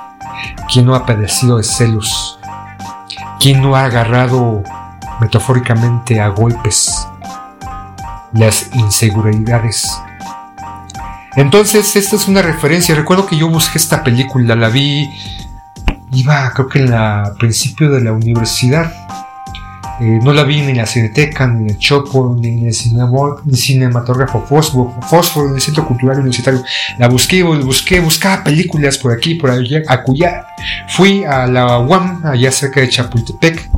¿Quién 0.71 0.85
no 0.85 0.95
ha 0.95 1.05
padecido 1.05 1.57
de 1.57 1.63
celos? 1.63 2.39
¿Quién 3.39 3.61
no 3.61 3.75
ha 3.75 3.85
agarrado 3.85 4.63
metafóricamente 5.19 6.21
a 6.21 6.29
golpes 6.29 7.07
las 8.33 8.69
inseguridades. 8.73 9.87
Entonces, 11.35 11.95
esta 11.95 12.15
es 12.15 12.27
una 12.27 12.41
referencia. 12.41 12.95
Recuerdo 12.95 13.25
que 13.25 13.37
yo 13.37 13.47
busqué 13.47 13.77
esta 13.77 14.03
película, 14.03 14.55
la 14.55 14.69
vi, 14.69 15.09
iba 16.11 16.51
creo 16.51 16.67
que 16.67 16.79
en 16.79 16.91
la 16.91 17.33
principio 17.39 17.89
de 17.89 18.01
la 18.01 18.11
universidad. 18.11 18.91
Eh, 20.01 20.19
no 20.23 20.33
la 20.33 20.43
vi 20.43 20.61
ni 20.61 20.71
en 20.71 20.77
la 20.77 20.85
Cineteca, 20.85 21.47
ni 21.47 21.63
en 21.63 21.69
el 21.71 21.77
Chopo, 21.77 22.35
ni 22.39 22.47
en 22.47 22.67
el 22.67 22.73
cinematógrafo 22.73 24.43
Fósforo, 24.47 24.99
Fósforo, 25.07 25.49
en 25.49 25.55
el 25.55 25.61
Centro 25.61 25.87
Cultural 25.87 26.17
Universitario. 26.17 26.63
La 26.97 27.07
busqué, 27.07 27.43
busqué, 27.43 27.99
buscaba 27.99 28.43
películas 28.43 28.97
por 28.97 29.11
aquí, 29.11 29.35
por 29.35 29.51
allá, 29.51 29.81
acullá. 29.87 30.47
Fui 30.89 31.23
a 31.23 31.47
la 31.47 31.79
UAM, 31.79 32.25
allá 32.25 32.51
cerca 32.51 32.81
de 32.81 32.89
Chapultepec 32.89 33.69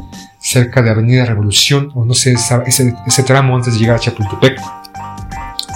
cerca 0.45 0.84
de 0.84 0.91
Avenida 0.91 1.26
Revolución, 1.26 1.91
o 1.95 2.06
no 2.06 2.14
sé, 2.14 2.35
ese, 2.68 3.23
tramo 3.23 3.56
antes 3.56 3.73
de 3.73 3.80
llegar 3.80 3.95
a 3.95 3.99
Chapultepec. 3.99 4.61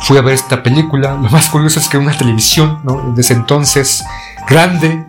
Fui 0.03 0.15
a 0.15 0.21
ver 0.21 0.35
esta 0.35 0.61
película. 0.61 1.13
Lo 1.13 1.27
más 1.29 1.49
curioso 1.49 1.79
es 1.79 1.87
que 1.87 1.97
una 1.97 2.15
televisión, 2.15 2.79
¿no? 2.83 3.11
Desde 3.15 3.33
entonces, 3.33 4.03
grande, 4.47 5.03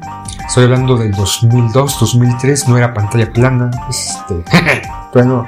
estoy 0.51 0.65
hablando 0.65 0.97
del 0.97 1.13
2002, 1.13 2.01
2003, 2.01 2.67
no 2.67 2.77
era 2.77 2.93
pantalla 2.93 3.33
plana, 3.33 3.71
este, 3.89 4.43
bueno, 5.15 5.47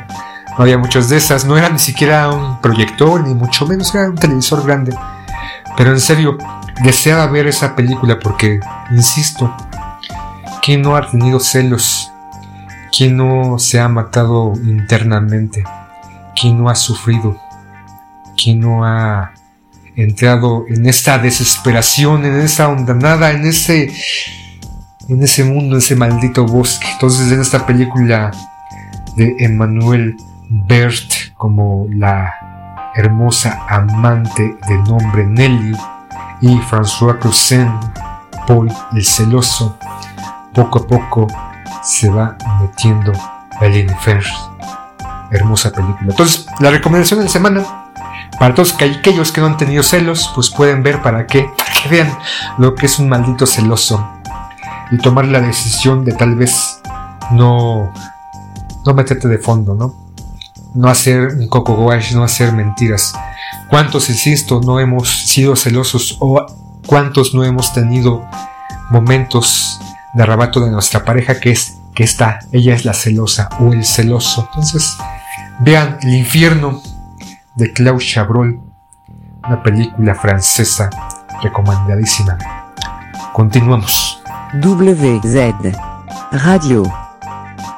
no 0.57 0.57
había 0.57 0.79
muchas 0.79 1.09
de 1.09 1.16
esas, 1.16 1.45
no 1.45 1.59
era 1.59 1.69
ni 1.70 1.81
siquiera 1.81 2.31
un 2.31 2.61
proyector, 2.61 3.20
ni 3.27 3.35
mucho 3.35 3.66
menos, 3.66 3.93
era 3.97 4.09
un 4.09 4.15
televisor 4.15 4.65
grande. 4.65 4.97
Pero 5.77 5.91
en 5.91 5.99
serio, 5.99 6.39
deseaba 6.85 7.27
ver 7.27 7.49
esa 7.49 7.74
película 7.74 8.20
porque, 8.20 8.61
insisto, 8.93 9.53
que 10.62 10.79
no 10.79 10.95
ha 10.95 11.11
tenido 11.11 11.41
celos 11.41 12.12
¿Quién 12.97 13.16
no 13.16 13.59
se 13.59 13.81
ha 13.81 13.89
matado 13.89 14.53
internamente? 14.62 15.65
¿Quién 16.39 16.59
no 16.59 16.69
ha 16.69 16.74
sufrido? 16.74 17.41
¿Quién 18.37 18.61
no 18.61 18.85
ha 18.85 19.33
entrado 19.97 20.66
en 20.69 20.87
esta 20.87 21.19
desesperación, 21.19 22.27
en 22.27 22.39
esa 22.41 22.69
hondanada, 22.69 23.31
en 23.31 23.47
ese, 23.47 23.91
en 25.09 25.23
ese 25.23 25.45
mundo, 25.45 25.77
ese 25.77 25.97
maldito 25.97 26.47
bosque? 26.47 26.87
Entonces, 26.93 27.31
en 27.33 27.41
esta 27.41 27.66
película 27.66 28.31
de 29.16 29.35
Emmanuel 29.39 30.16
Bert 30.49 31.35
como 31.37 31.87
la 31.91 32.33
hermosa 32.95 33.65
amante 33.69 34.57
de 34.69 34.79
nombre 34.79 35.27
Nelly 35.27 35.77
y 36.41 36.59
François 36.59 37.19
Cluzin, 37.19 37.69
Paul 38.47 38.70
el 38.95 39.05
celoso, 39.05 39.77
poco 40.53 40.81
a 40.81 40.87
poco 40.87 41.27
se 41.83 42.11
va 42.11 42.37
metiendo 42.61 43.12
el 43.61 43.77
infierno. 43.77 44.57
Hermosa 45.31 45.73
película. 45.73 46.11
Entonces, 46.11 46.47
la 46.61 46.70
recomendación 46.70 47.20
de 47.20 47.24
la 47.24 47.31
semana, 47.31 47.65
para 48.39 48.55
todos 48.55 48.74
aquellos 48.74 49.33
que 49.33 49.41
no 49.41 49.47
han 49.47 49.57
tenido 49.57 49.83
celos, 49.83 50.31
pues 50.35 50.51
pueden 50.51 50.83
ver 50.83 51.01
para 51.01 51.27
qué, 51.27 51.51
que 51.83 51.89
vean 51.89 52.19
lo 52.59 52.74
que 52.74 52.87
es 52.87 52.99
un 52.99 53.09
maldito 53.09 53.47
celoso 53.47 54.22
y 54.93 54.98
tomar 54.98 55.24
la 55.24 55.40
decisión 55.40 56.05
de 56.05 56.12
tal 56.12 56.36
vez 56.36 56.81
no, 57.32 57.93
no 58.85 58.94
meterte 58.94 59.27
de 59.27 59.39
fondo, 59.39 59.74
¿no? 59.74 59.94
No 60.74 60.89
hacer 60.89 61.28
un 61.39 61.48
coco 61.48 61.74
wash, 61.74 62.14
no 62.14 62.23
hacer 62.23 62.52
mentiras. 62.52 63.14
¿Cuántos, 63.70 64.10
insisto, 64.10 64.60
no 64.60 64.81
hemos 64.81 65.09
sido 65.09 65.56
celosos 65.56 66.19
o 66.20 66.47
cuántos 66.86 67.35
no 67.35 67.43
hemos 67.43 67.73
tenido 67.73 68.23
momentos 68.90 69.81
de 70.14 70.23
arrebato 70.23 70.60
de 70.60 70.70
nuestra 70.70 71.05
pareja 71.05 71.40
que 71.40 71.52
es 71.52 71.78
que 71.94 72.05
está, 72.05 72.39
ella 72.52 72.74
es 72.74 72.85
la 72.85 72.93
celosa 72.93 73.48
o 73.60 73.73
el 73.73 73.85
celoso? 73.85 74.47
Entonces, 74.51 74.94
vean 75.60 75.98
El 76.02 76.14
infierno 76.14 76.82
de 77.55 77.73
Klaus 77.73 78.06
Chabrol, 78.06 78.60
una 79.43 79.62
película 79.62 80.14
francesa 80.14 80.90
recomendadísima. 81.43 82.36
Continuamos. 83.32 84.22
WZ 84.55 85.74
Radio. 86.31 86.83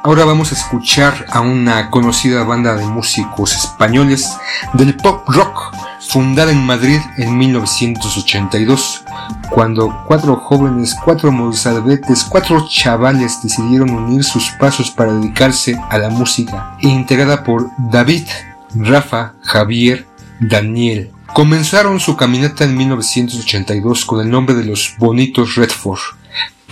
Ahora 0.03 0.25
vamos 0.25 0.51
a 0.51 0.57
escuchar 0.57 1.25
a 1.31 1.41
una 1.41 1.89
conocida 1.89 2.43
banda 2.43 2.75
de 2.75 2.85
músicos 2.85 3.55
españoles 3.55 4.37
del 4.73 4.97
pop 4.97 5.23
rock, 5.29 5.73
fundada 6.01 6.51
en 6.51 6.67
Madrid 6.67 6.99
en 7.17 7.39
1982, 7.39 9.05
cuando 9.51 10.05
cuatro 10.09 10.35
jóvenes, 10.35 10.97
cuatro 11.05 11.31
mozalbetes, 11.31 12.25
cuatro 12.25 12.67
chavales 12.69 13.41
decidieron 13.41 13.91
unir 13.91 14.25
sus 14.25 14.51
pasos 14.59 14.91
para 14.91 15.13
dedicarse 15.13 15.81
a 15.91 15.99
la 15.99 16.11
música, 16.11 16.77
integrada 16.81 17.45
por 17.45 17.71
David, 17.79 18.27
Rafa, 18.75 19.35
Javier, 19.43 20.09
Daniel. 20.41 21.13
Comenzaron 21.33 22.01
su 22.01 22.17
caminata 22.17 22.65
en 22.65 22.77
1982 22.77 24.05
con 24.05 24.21
el 24.21 24.29
nombre 24.29 24.57
de 24.57 24.65
los 24.65 24.97
Bonitos 24.99 25.55
Redford 25.55 26.24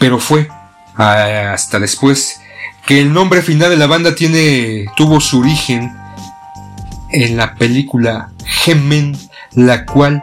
pero 0.02 0.18
fue 0.18 0.48
ah, 0.96 1.52
hasta 1.54 1.78
después 1.78 2.40
que 2.84 3.00
el 3.00 3.12
nombre 3.12 3.40
final 3.40 3.70
de 3.70 3.76
la 3.76 3.86
banda 3.86 4.16
tiene, 4.16 4.86
tuvo 4.96 5.20
su 5.20 5.38
origen 5.38 5.96
en 7.10 7.36
la 7.36 7.54
película 7.54 8.32
Gemen, 8.44 9.16
la 9.52 9.86
cual 9.86 10.20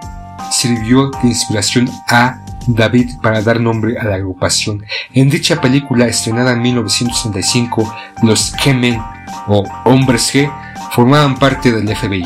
sirvió 0.52 1.12
de 1.24 1.30
inspiración 1.30 1.90
a 2.10 2.42
David 2.68 3.20
para 3.24 3.42
dar 3.42 3.62
nombre 3.62 3.98
a 3.98 4.04
la 4.04 4.16
agrupación. 4.16 4.84
En 5.14 5.30
dicha 5.30 5.62
película 5.62 6.08
estrenada 6.08 6.52
en 6.52 6.62
1965, 6.62 7.96
los 8.24 8.54
Gemen 8.60 9.02
o 9.48 9.64
Hombres 9.86 10.34
G 10.34 10.52
formaban 10.92 11.40
parte 11.40 11.72
del 11.72 11.96
FBI. 11.96 12.26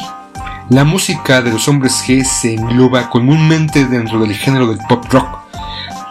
La 0.69 0.85
música 0.85 1.43
de 1.43 1.51
los 1.51 1.67
Hombres 1.67 2.03
G 2.03 2.23
se 2.23 2.55
engloba 2.55 3.11
comúnmente 3.11 3.85
dentro 3.85 4.19
del 4.21 4.33
género 4.33 4.65
del 4.65 4.79
pop 4.89 5.05
rock, 5.11 5.42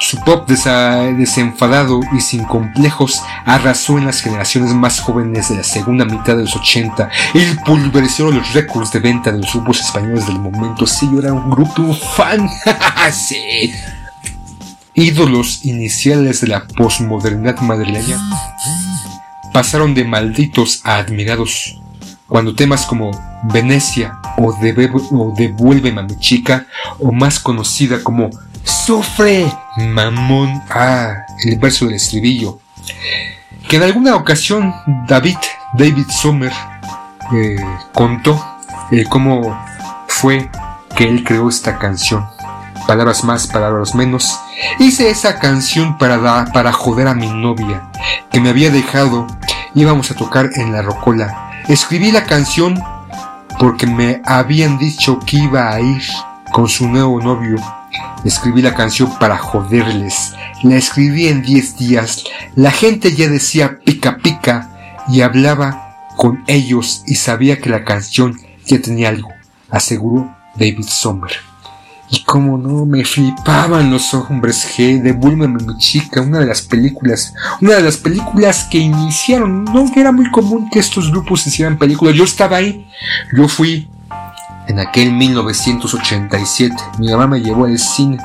su 0.02 0.18
pop 0.18 0.48
desenfadado 0.48 2.00
y 2.12 2.20
sin 2.20 2.42
complejos 2.44 3.22
arrasó 3.46 3.98
en 3.98 4.06
las 4.06 4.20
generaciones 4.20 4.74
más 4.74 4.98
jóvenes 4.98 5.48
de 5.48 5.56
la 5.56 5.62
segunda 5.62 6.04
mitad 6.04 6.36
de 6.36 6.42
los 6.42 6.56
80 6.56 7.08
y 7.34 7.54
pulverizó 7.64 8.30
los 8.30 8.52
récords 8.52 8.90
de 8.92 8.98
venta 8.98 9.30
de 9.30 9.38
los 9.38 9.52
grupos 9.52 9.80
españoles 9.80 10.26
del 10.26 10.40
momento. 10.40 10.86
Sí, 10.86 11.08
yo 11.12 11.20
era 11.20 11.32
un 11.32 11.48
grupo 11.48 11.94
fan. 11.94 12.48
sí. 13.12 13.72
Ídolos 14.94 15.64
iniciales 15.64 16.40
de 16.40 16.48
la 16.48 16.66
posmodernidad 16.66 17.60
madrileña 17.60 18.18
pasaron 19.52 19.94
de 19.94 20.04
malditos 20.04 20.80
a 20.82 20.96
admirados 20.96 21.80
cuando 22.26 22.54
temas 22.56 22.86
como 22.86 23.10
Venecia 23.52 24.18
o, 24.36 24.52
Devuélveme 25.36 26.00
a 26.00 26.04
mi 26.04 26.18
chica 26.18 26.66
o 26.98 27.12
más 27.12 27.38
conocida 27.38 28.02
como 28.02 28.30
Sufre, 28.64 29.52
mamón. 29.76 30.62
Ah, 30.70 31.14
el 31.44 31.58
verso 31.58 31.86
del 31.86 31.94
estribillo. 31.94 32.58
Que 33.68 33.76
en 33.76 33.82
alguna 33.82 34.16
ocasión 34.16 34.74
David, 35.06 35.36
David 35.74 36.06
Sommer, 36.10 36.52
eh, 37.32 37.56
contó 37.94 38.44
eh, 38.90 39.04
cómo 39.08 39.58
fue 40.08 40.50
que 40.96 41.04
él 41.04 41.24
creó 41.24 41.48
esta 41.48 41.78
canción. 41.78 42.26
Palabras 42.86 43.24
más, 43.24 43.46
palabras 43.46 43.94
menos. 43.94 44.38
Hice 44.78 45.10
esa 45.10 45.38
canción 45.38 45.96
para, 45.98 46.46
para 46.52 46.72
joder 46.72 47.08
a 47.08 47.14
mi 47.14 47.30
novia, 47.30 47.88
que 48.30 48.40
me 48.40 48.50
había 48.50 48.70
dejado. 48.70 49.26
Íbamos 49.74 50.10
a 50.10 50.14
tocar 50.14 50.50
en 50.56 50.72
la 50.72 50.82
rocola. 50.82 51.50
Escribí 51.68 52.12
la 52.12 52.24
canción 52.24 52.82
porque 53.58 53.86
me 53.86 54.20
habían 54.24 54.78
dicho 54.78 55.20
que 55.20 55.38
iba 55.38 55.72
a 55.72 55.80
ir 55.80 56.02
con 56.52 56.68
su 56.68 56.88
nuevo 56.88 57.20
novio 57.20 57.56
Escribí 58.24 58.62
la 58.62 58.74
canción 58.74 59.18
para 59.18 59.38
joderles. 59.38 60.34
La 60.62 60.76
escribí 60.76 61.28
en 61.28 61.42
10 61.42 61.78
días. 61.78 62.24
La 62.54 62.70
gente 62.70 63.14
ya 63.14 63.28
decía 63.28 63.78
pica 63.84 64.18
pica 64.18 64.70
y 65.08 65.22
hablaba 65.22 65.92
con 66.16 66.44
ellos 66.46 67.02
y 67.06 67.16
sabía 67.16 67.58
que 67.58 67.70
la 67.70 67.84
canción 67.84 68.38
ya 68.66 68.80
tenía 68.80 69.08
algo, 69.08 69.28
aseguró 69.70 70.34
David 70.54 70.86
Sommer. 70.86 71.32
Y 72.10 72.24
como 72.24 72.58
no, 72.58 72.84
me 72.84 73.04
flipaban 73.04 73.90
los 73.90 74.12
hombres 74.12 74.68
G, 74.76 75.00
Devuélveme 75.00 75.64
mi 75.64 75.78
chica, 75.78 76.20
una 76.20 76.40
de 76.40 76.46
las 76.46 76.60
películas, 76.60 77.32
una 77.62 77.76
de 77.76 77.82
las 77.82 77.96
películas 77.96 78.68
que 78.70 78.78
iniciaron, 78.78 79.64
no 79.64 79.90
era 79.96 80.12
muy 80.12 80.30
común 80.30 80.68
que 80.70 80.78
estos 80.78 81.10
grupos 81.10 81.46
hicieran 81.46 81.78
películas, 81.78 82.14
yo 82.14 82.24
estaba 82.24 82.58
ahí, 82.58 82.86
yo 83.34 83.48
fui 83.48 83.88
en 84.66 84.78
aquel 84.78 85.12
1987. 85.12 86.74
Mi 86.98 87.10
mamá 87.10 87.26
me 87.26 87.40
llevó 87.40 87.64
al 87.64 87.78
cine 87.78 88.18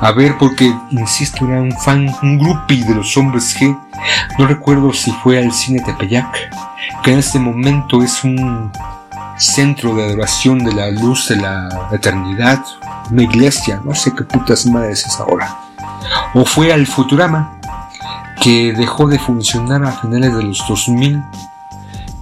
a 0.00 0.12
ver 0.12 0.36
porque, 0.38 0.74
insisto, 0.90 1.46
era 1.46 1.60
un 1.60 1.72
fan, 1.72 2.14
un 2.22 2.38
groupie 2.38 2.84
de 2.84 2.94
los 2.94 3.16
hombres 3.16 3.56
G. 3.56 3.78
No 4.38 4.46
recuerdo 4.46 4.92
si 4.92 5.12
fue 5.12 5.38
al 5.38 5.52
cine 5.52 5.82
Tepeyac, 5.84 6.34
que 7.02 7.12
en 7.12 7.18
este 7.18 7.38
momento 7.38 8.02
es 8.02 8.24
un 8.24 8.70
centro 9.36 9.94
de 9.94 10.04
adoración 10.04 10.64
de 10.64 10.72
la 10.72 10.90
luz 10.90 11.28
de 11.28 11.36
la 11.36 11.88
eternidad, 11.92 12.64
una 13.10 13.22
iglesia, 13.22 13.80
no 13.84 13.94
sé 13.94 14.14
qué 14.14 14.24
putas 14.24 14.66
madres 14.66 15.06
es 15.06 15.18
ahora. 15.20 15.58
O 16.34 16.44
fue 16.44 16.72
al 16.72 16.86
Futurama, 16.86 17.58
que 18.40 18.72
dejó 18.72 19.06
de 19.06 19.18
funcionar 19.18 19.84
a 19.84 19.92
finales 19.92 20.34
de 20.34 20.42
los 20.42 20.66
2000, 20.66 21.22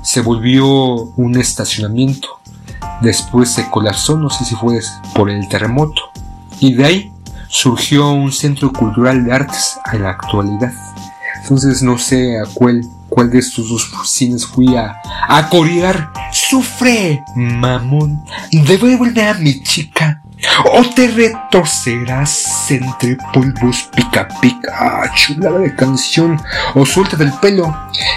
se 0.02 0.20
volvió 0.20 0.66
un 0.66 1.38
estacionamiento 1.38 2.39
Después 3.00 3.52
se 3.52 3.68
colapsó, 3.70 4.18
no 4.18 4.30
sé 4.30 4.44
si 4.44 4.54
fue 4.54 4.80
por 5.14 5.30
el 5.30 5.48
terremoto. 5.48 6.02
Y 6.58 6.74
de 6.74 6.84
ahí 6.84 7.12
surgió 7.48 8.10
un 8.10 8.32
centro 8.32 8.72
cultural 8.72 9.24
de 9.24 9.32
artes 9.32 9.78
en 9.92 10.02
la 10.02 10.10
actualidad. 10.10 10.72
Entonces 11.42 11.82
no 11.82 11.98
sé 11.98 12.38
a 12.38 12.44
cuál, 12.52 12.84
cuál 13.08 13.30
de 13.30 13.38
estos 13.38 13.68
dos 13.68 13.90
cines 14.04 14.46
fui 14.46 14.76
a, 14.76 15.00
a 15.28 15.48
corear. 15.48 16.12
Sufre, 16.32 17.22
mamón. 17.34 18.22
Devuelve 18.52 19.26
a 19.26 19.34
mi 19.34 19.62
chica 19.62 20.22
o 20.64 20.82
te 20.94 21.08
retorcerás 21.08 22.70
entre 22.70 23.16
polvos 23.32 23.88
pica 23.94 24.28
pica, 24.40 25.10
chulada 25.14 25.58
de 25.58 25.74
canción, 25.74 26.40
o 26.74 26.86
suelta 26.86 27.16
del 27.16 27.32
pelo, 27.34 27.76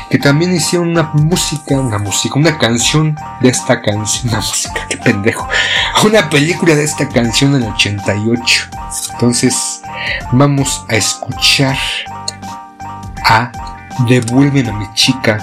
que 0.09 0.17
también 0.17 0.53
hicieron 0.53 0.89
una 0.89 1.03
música, 1.13 1.75
una 1.75 1.97
música, 1.97 2.35
una 2.35 2.57
canción 2.57 3.17
de 3.41 3.49
esta 3.49 3.81
canción, 3.81 4.29
una 4.29 4.37
música, 4.37 4.87
qué 4.89 4.97
pendejo, 4.97 5.47
una 6.03 6.29
película 6.29 6.75
de 6.75 6.83
esta 6.83 7.07
canción 7.09 7.55
en 7.55 7.63
el 7.63 7.69
88. 7.69 8.69
Entonces, 9.13 9.81
vamos 10.31 10.85
a 10.89 10.95
escuchar 10.95 11.77
a 13.25 13.51
Devuélveme 14.07 14.69
a 14.69 14.73
mi 14.73 14.93
chica 14.93 15.37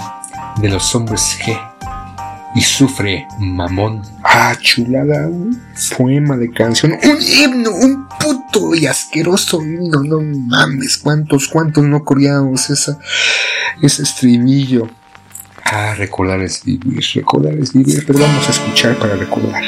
de 0.57 0.69
los 0.69 0.95
hombres 0.95 1.39
G 1.41 1.70
y 2.55 2.61
sufre 2.61 3.27
mamón. 3.39 4.03
Ah, 4.23 4.57
chulada, 4.61 5.27
un 5.27 5.61
poema 5.97 6.37
de 6.37 6.51
canción, 6.51 6.93
un 6.93 7.19
himno, 7.21 7.71
un 7.71 8.09
puto 8.19 8.75
y 8.75 8.87
asqueroso 8.87 9.63
himno, 9.63 10.03
no 10.03 10.21
mames, 10.21 10.99
cuántos, 10.99 11.49
cuántos 11.49 11.85
no 11.85 12.05
coreamos 12.05 12.71
esa, 12.71 12.99
ese 13.83 14.03
estribillo. 14.03 14.89
Ah, 15.65 15.95
recordar 15.97 16.41
es 16.41 16.65
vivir, 16.65 17.05
recordar 17.15 17.55
es 17.55 17.73
vivir, 17.73 18.05
pero 18.07 18.19
vamos 18.19 18.47
a 18.49 18.51
escuchar 18.51 18.97
para 18.99 19.15
recordar. 19.15 19.63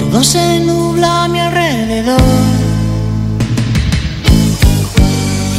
Todo 0.00 0.24
se 0.24 0.60
nubla 0.60 1.24
a 1.24 1.28
mi 1.28 1.38
alrededor. 1.40 2.20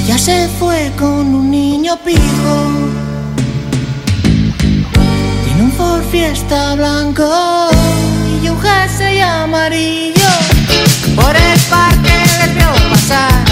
Ella 0.04 0.18
se 0.18 0.48
fue 0.60 0.92
con 0.98 1.36
un 1.36 1.52
niño 1.52 1.96
pijo. 2.04 2.56
Tiene 5.46 5.62
un 5.62 5.72
Ford 5.74 6.04
Fiesta 6.12 6.74
blanco 6.74 7.70
y 8.44 8.50
un 8.50 8.60
jersey 8.60 9.20
amarillo. 9.20 10.32
Por 11.16 11.36
el 11.36 11.60
parque 11.70 12.16
les 12.40 12.56
veo 12.56 12.74
pasar. 12.90 13.44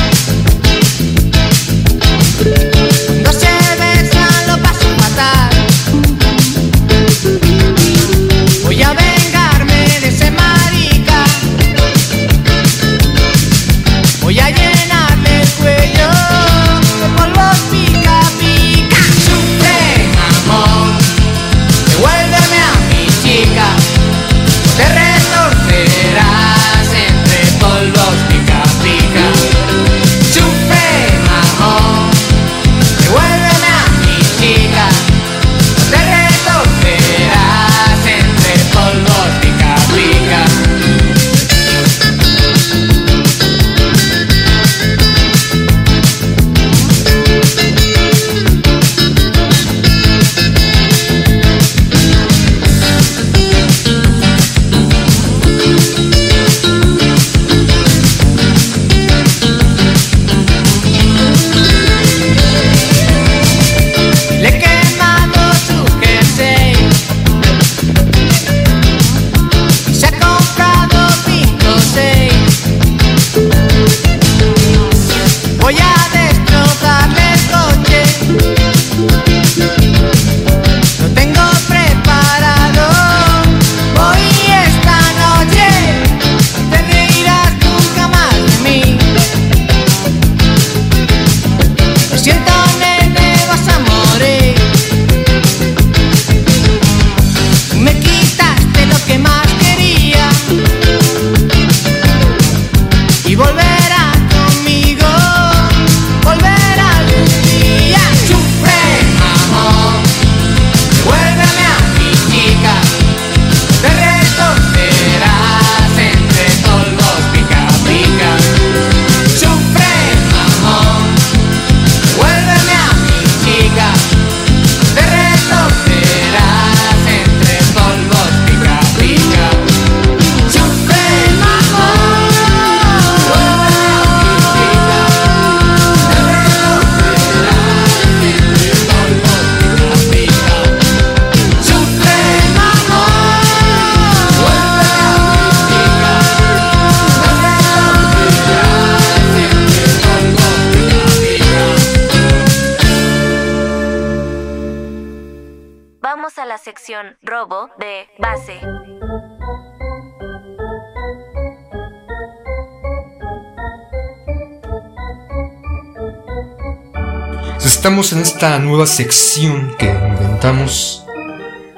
Estamos 167.81 168.13
en 168.13 168.19
esta 168.19 168.59
nueva 168.59 168.85
sección 168.85 169.75
que 169.79 169.87
inventamos. 169.87 171.03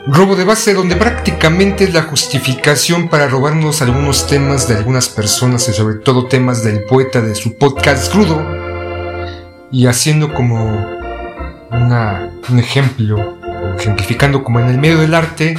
Robo 0.06 0.36
de 0.36 0.44
base, 0.44 0.74
donde 0.74 0.98
prácticamente 0.98 1.86
es 1.86 1.94
la 1.94 2.02
justificación 2.02 3.08
para 3.08 3.30
robarnos 3.30 3.82
algunos 3.82 4.28
temas 4.28 4.68
de 4.68 4.76
algunas 4.76 5.08
personas 5.08 5.70
y 5.70 5.72
sobre 5.72 5.96
todo 5.96 6.28
temas 6.28 6.62
del 6.62 6.84
poeta 6.84 7.22
de 7.22 7.36
su 7.36 7.58
podcast 7.58 8.12
crudo. 8.12 8.46
Y 9.72 9.86
haciendo 9.86 10.34
como 10.34 10.86
un 11.72 12.60
ejemplo, 12.60 13.38
ejemplificando 13.80 14.44
como 14.44 14.60
en 14.60 14.72
el 14.72 14.80
medio 14.80 14.98
del 14.98 15.14
arte, 15.14 15.58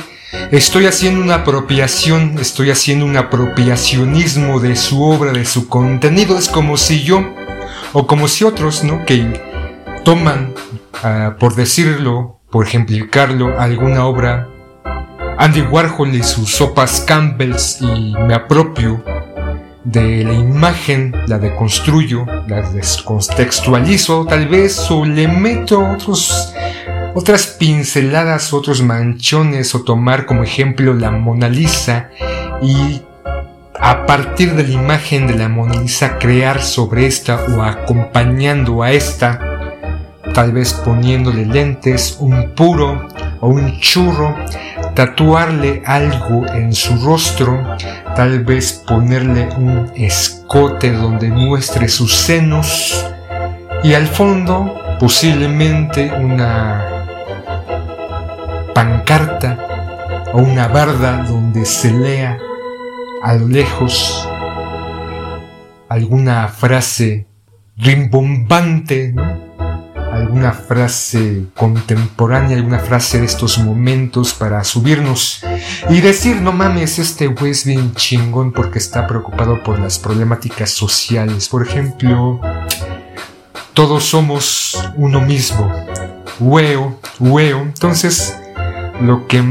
estoy 0.50 0.84
haciendo 0.84 1.22
una 1.22 1.36
apropiación, 1.36 2.36
estoy 2.38 2.70
haciendo 2.70 3.06
un 3.06 3.16
apropiacionismo 3.16 4.60
de 4.60 4.76
su 4.76 5.02
obra, 5.04 5.32
de 5.32 5.46
su 5.46 5.68
contenido. 5.68 6.36
Es 6.36 6.50
como 6.50 6.76
si 6.76 7.02
yo, 7.02 7.34
o 7.94 8.06
como 8.06 8.28
si 8.28 8.44
otros, 8.44 8.84
¿no? 8.84 9.06
Que 9.06 9.53
toman, 10.04 10.54
ah, 11.02 11.36
por 11.40 11.54
decirlo, 11.54 12.40
por 12.50 12.66
ejemplificarlo, 12.66 13.58
alguna 13.58 14.04
obra, 14.04 14.48
Andy 15.38 15.62
Warhol 15.62 16.14
y 16.14 16.22
sus 16.22 16.50
sopas 16.50 17.00
Campbell's 17.00 17.78
y 17.80 18.14
me 18.26 18.34
apropio 18.34 19.02
de 19.82 20.24
la 20.24 20.32
imagen, 20.32 21.14
la 21.26 21.38
deconstruyo, 21.38 22.24
la 22.46 22.62
descontextualizo 22.70 24.26
tal 24.26 24.46
vez 24.48 24.90
o 24.90 25.04
le 25.04 25.26
meto 25.26 25.84
otros, 25.84 26.54
otras 27.14 27.46
pinceladas, 27.46 28.52
otros 28.52 28.82
manchones 28.82 29.74
o 29.74 29.82
tomar 29.82 30.24
como 30.24 30.44
ejemplo 30.44 30.94
la 30.94 31.10
Mona 31.10 31.48
Lisa 31.48 32.10
y 32.62 33.02
a 33.78 34.06
partir 34.06 34.54
de 34.54 34.62
la 34.62 34.72
imagen 34.72 35.26
de 35.26 35.34
la 35.34 35.48
Mona 35.48 35.80
Lisa 35.80 36.18
crear 36.18 36.62
sobre 36.62 37.06
esta 37.06 37.44
o 37.44 37.62
acompañando 37.62 38.82
a 38.82 38.92
esta 38.92 39.53
tal 40.34 40.52
vez 40.52 40.74
poniéndole 40.74 41.46
lentes, 41.46 42.16
un 42.18 42.50
puro 42.54 43.06
o 43.40 43.48
un 43.48 43.78
churro, 43.78 44.34
tatuarle 44.94 45.82
algo 45.86 46.44
en 46.48 46.74
su 46.74 46.96
rostro, 47.04 47.62
tal 48.16 48.44
vez 48.44 48.72
ponerle 48.86 49.48
un 49.56 49.90
escote 49.94 50.92
donde 50.92 51.30
muestre 51.30 51.88
sus 51.88 52.14
senos 52.14 53.06
y 53.84 53.94
al 53.94 54.08
fondo 54.08 54.74
posiblemente 54.98 56.12
una 56.12 57.06
pancarta 58.74 59.58
o 60.32 60.38
una 60.38 60.66
barda 60.66 61.24
donde 61.28 61.64
se 61.64 61.92
lea 61.92 62.38
a 63.22 63.34
lo 63.34 63.46
lejos 63.46 64.28
alguna 65.88 66.48
frase 66.48 67.26
rimbombante, 67.76 69.12
¿no? 69.12 69.53
Alguna 70.14 70.52
frase 70.52 71.46
contemporánea, 71.54 72.56
alguna 72.56 72.78
frase 72.78 73.18
de 73.18 73.26
estos 73.26 73.58
momentos 73.58 74.32
para 74.32 74.62
subirnos 74.62 75.42
y 75.90 76.00
decir, 76.00 76.40
no 76.40 76.52
mames, 76.52 76.98
este 76.98 77.26
güey 77.26 77.50
es 77.50 77.64
bien 77.64 77.94
chingón 77.94 78.52
porque 78.52 78.78
está 78.78 79.06
preocupado 79.06 79.62
por 79.62 79.78
las 79.78 79.98
problemáticas 79.98 80.70
sociales. 80.70 81.48
Por 81.48 81.66
ejemplo, 81.66 82.40
todos 83.72 84.04
somos 84.04 84.78
uno 84.96 85.20
mismo. 85.20 85.70
Hueo, 86.38 86.98
hueo. 87.18 87.62
Entonces, 87.62 88.36
lo 89.00 89.26
que 89.26 89.42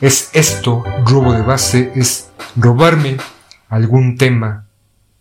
es 0.00 0.30
esto, 0.32 0.82
robo 1.04 1.32
de 1.32 1.42
base, 1.42 1.92
es 1.94 2.28
robarme 2.56 3.18
algún 3.68 4.16
tema 4.16 4.66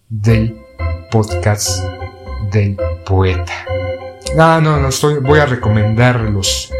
del 0.09 0.57
podcast 1.11 1.83
del 2.51 2.77
poeta. 3.05 3.53
No, 4.35 4.61
no, 4.61 4.79
no, 4.79 4.89
estoy, 4.89 5.15
voy 5.19 5.39
a 5.39 5.45
recomendarlos. 5.45 6.71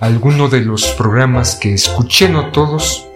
Algunos 0.00 0.50
de 0.50 0.62
los 0.62 0.86
programas 0.92 1.54
que 1.56 1.74
escuché, 1.74 2.28
no 2.28 2.50
todos. 2.50 3.06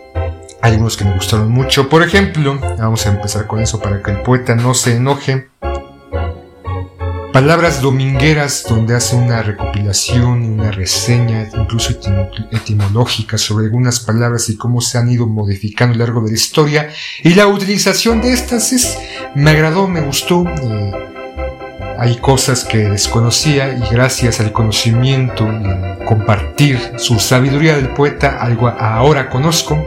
Algunos 0.61 0.97
que 0.97 1.05
me 1.05 1.15
gustaron 1.15 1.51
mucho. 1.51 1.89
Por 1.89 2.03
ejemplo, 2.03 2.59
vamos 2.79 3.07
a 3.07 3.11
empezar 3.11 3.47
con 3.47 3.61
eso 3.61 3.81
para 3.81 4.03
que 4.03 4.11
el 4.11 4.23
poeta 4.23 4.55
no 4.55 4.75
se 4.75 4.97
enoje. 4.97 5.49
Palabras 7.33 7.81
domingueras 7.83 8.65
donde 8.69 8.95
hace 8.95 9.17
una 9.17 9.43
recopilación, 9.43 10.45
una 10.45 10.71
reseña, 10.71 11.49
incluso 11.55 11.95
etimológica 12.53 13.39
sobre 13.39 13.67
algunas 13.67 13.99
palabras 13.99 14.49
y 14.51 14.57
cómo 14.57 14.81
se 14.81 14.99
han 14.99 15.11
ido 15.11 15.27
modificando 15.27 15.95
a 15.95 15.99
lo 15.99 16.05
largo 16.05 16.21
de 16.21 16.31
la 16.31 16.37
historia. 16.37 16.91
Y 17.25 17.35
la 17.35 17.49
utilización 17.49 18.21
de 18.23 18.33
estas 18.33 18.73
es, 18.73 18.97
me 19.35 19.51
agradó, 19.51 19.89
me 19.89 20.03
gustó. 20.03 20.45
Eh, 20.47 21.14
hay 21.99 22.17
cosas 22.17 22.65
que 22.65 22.79
desconocía 22.79 23.73
y 23.73 23.81
gracias 23.91 24.41
al 24.41 24.53
conocimiento 24.53 25.47
y 25.47 26.05
compartir 26.05 26.95
su 26.97 27.19
sabiduría 27.19 27.77
del 27.77 27.91
poeta, 27.91 28.39
algo 28.41 28.69
ahora 28.69 29.31
conozco, 29.31 29.83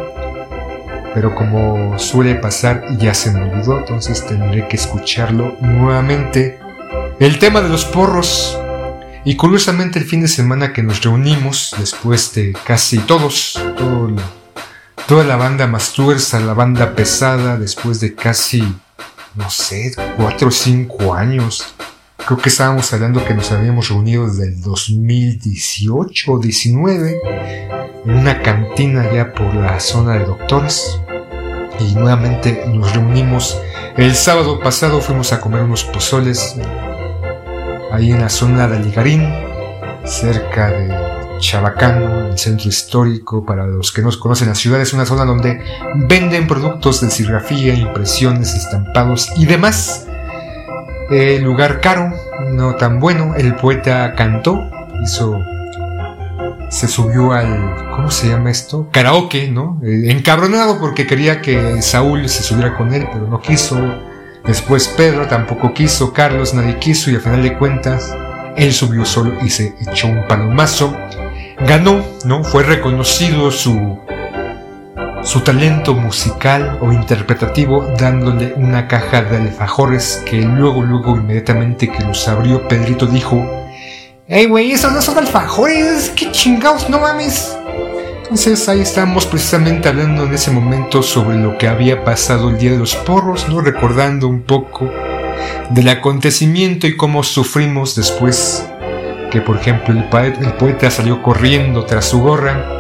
pero 1.14 1.36
como 1.36 1.98
suele 2.00 2.36
pasar 2.36 2.84
ya 2.98 3.14
se 3.14 3.32
me 3.32 3.44
olvidó, 3.44 3.80
entonces 3.80 4.26
tendré 4.26 4.68
que 4.68 4.78
escucharlo 4.78 5.58
nuevamente. 5.62 6.60
El 7.20 7.40
tema 7.40 7.62
de 7.62 7.70
los 7.70 7.86
porros. 7.86 8.58
Y 9.26 9.36
curiosamente 9.36 10.00
el 10.00 10.06
fin 10.06 10.22
de 10.22 10.30
semana 10.30 10.72
que 10.72 10.84
nos 10.84 11.02
reunimos, 11.02 11.76
después 11.78 12.34
de 12.34 12.56
casi 12.64 13.00
todos, 13.00 13.60
toda 15.08 15.24
la 15.26 15.36
banda 15.36 15.68
más 15.68 15.92
tuerza, 15.92 16.40
la 16.40 16.54
banda 16.54 16.96
pesada, 16.96 17.58
después 17.58 18.00
de 18.00 18.16
casi, 18.16 18.62
no 19.36 19.50
sé, 19.50 19.94
4 20.16 20.48
o 20.48 20.52
5 20.52 21.14
años, 21.14 21.76
Creo 22.26 22.38
que 22.39 22.49
estábamos 22.49 22.91
hablando 22.91 23.23
que 23.23 23.34
nos 23.34 23.52
habíamos 23.52 23.89
reunido 23.89 24.27
desde 24.27 24.48
el 24.48 24.61
2018 24.61 26.31
o 26.31 26.39
19 26.39 27.22
en 28.06 28.14
una 28.14 28.41
cantina 28.41 29.10
ya 29.14 29.31
por 29.34 29.53
la 29.53 29.80
zona 29.80 30.14
de 30.14 30.26
doctores. 30.26 30.99
Y 31.80 31.94
nuevamente 31.94 32.65
nos 32.73 32.94
reunimos. 32.94 33.57
El 33.95 34.15
sábado 34.15 34.60
pasado 34.60 34.99
fuimos 34.99 35.31
a 35.31 35.39
comer 35.39 35.61
unos 35.61 35.84
pozoles 35.84 36.56
ahí 37.91 38.11
en 38.11 38.19
la 38.19 38.30
zona 38.30 38.68
de 38.68 38.80
Ligarín, 38.80 39.31
cerca 40.03 40.72
de 40.72 41.39
Chabacano, 41.39 42.30
el 42.30 42.38
centro 42.38 42.68
histórico. 42.68 43.45
Para 43.45 43.68
los 43.68 43.91
que 43.91 44.02
no 44.02 44.10
conocen 44.19 44.49
la 44.49 44.56
ciudad, 44.56 44.81
es 44.81 44.91
una 44.91 45.06
zona 45.06 45.23
donde 45.23 45.61
venden 46.10 46.48
productos 46.48 46.99
de 46.99 47.11
serigrafía, 47.11 47.76
impresiones, 47.76 48.53
estampados 48.56 49.30
y 49.38 49.45
demás 49.45 50.07
el 51.10 51.44
lugar 51.44 51.82
caro, 51.82 52.12
no 52.52 52.76
tan 52.76 53.00
bueno. 53.00 53.36
El 53.36 53.56
poeta 53.56 54.14
cantó, 54.16 54.70
hizo. 55.04 55.40
Se 56.70 56.88
subió 56.88 57.32
al. 57.32 57.92
¿Cómo 57.96 58.12
se 58.12 58.28
llama 58.28 58.52
esto? 58.52 58.90
Karaoke, 58.92 59.50
¿no? 59.50 59.80
Eh, 59.84 60.12
encabronado 60.12 60.80
porque 60.80 61.08
quería 61.08 61.42
que 61.42 61.82
Saúl 61.82 62.28
se 62.30 62.44
subiera 62.44 62.76
con 62.76 62.94
él, 62.94 63.08
pero 63.12 63.28
no 63.28 63.42
quiso. 63.42 63.78
Después 64.46 64.88
Pedro 64.88 65.28
tampoco 65.28 65.74
quiso, 65.74 66.14
Carlos 66.14 66.54
nadie 66.54 66.78
quiso 66.78 67.12
y 67.12 67.16
al 67.16 67.22
final 67.22 67.44
de 67.44 67.58
cuentas 67.58 68.16
él 68.56 68.74
subió 68.74 69.04
solo 69.04 69.34
y 69.44 69.50
se 69.50 69.76
echó 69.80 70.08
un 70.08 70.26
palomazo. 70.28 70.96
Ganó, 71.60 72.04
¿no? 72.24 72.44
Fue 72.44 72.64
reconocido 72.64 73.52
su 73.52 74.00
su 75.28 75.41
talento 75.41 75.94
musical 75.94 76.78
o 76.80 76.94
interpretativo 76.94 77.86
dándole 77.99 78.54
una 78.56 78.88
caja 78.88 79.24
de 79.24 79.36
alfajores 79.36 80.24
que 80.26 80.41
luego, 80.41 80.82
luego, 80.84 81.18
inmediatamente 81.18 81.90
que 81.90 82.02
los 82.06 82.26
abrió, 82.30 82.66
Pedrito 82.70 83.06
dijo, 83.06 83.45
¡Ey, 84.26 84.45
güey, 84.45 84.72
esos 84.72 84.94
no 84.94 85.02
son 85.02 85.18
alfajores! 85.18 86.14
¡Qué 86.16 86.32
chingados, 86.32 86.90
no 86.90 86.99
mames! 86.99 87.58
Entonces 88.20 88.70
ahí 88.70 88.80
estamos 88.80 89.26
precisamente 89.26 89.90
hablando 89.90 90.24
en 90.24 90.34
ese 90.34 90.49
momento 90.49 91.04
sobre 91.04 91.38
lo 91.38 91.58
que 91.58 91.68
había 91.68 92.06
pasado 92.06 92.49
el 92.49 92.58
día 92.58 92.72
de 92.72 92.78
los 92.78 92.95
porros, 92.95 93.49
¿no? 93.49 93.60
Recordando 93.60 94.30
un 94.30 94.44
poco 94.44 94.90
del 95.72 95.90
acontecimiento 95.90 96.88
y 96.88 96.95
cómo 96.95 97.22
sufrimos 97.24 97.98
después 97.98 98.66
que, 99.30 99.41
por 99.41 99.58
ejemplo, 99.58 99.94
el 99.94 100.54
poeta 100.54 100.90
salió 100.90 101.22
corriendo 101.22 101.84
tras 101.84 102.06
su 102.06 102.22
gorra 102.22 102.77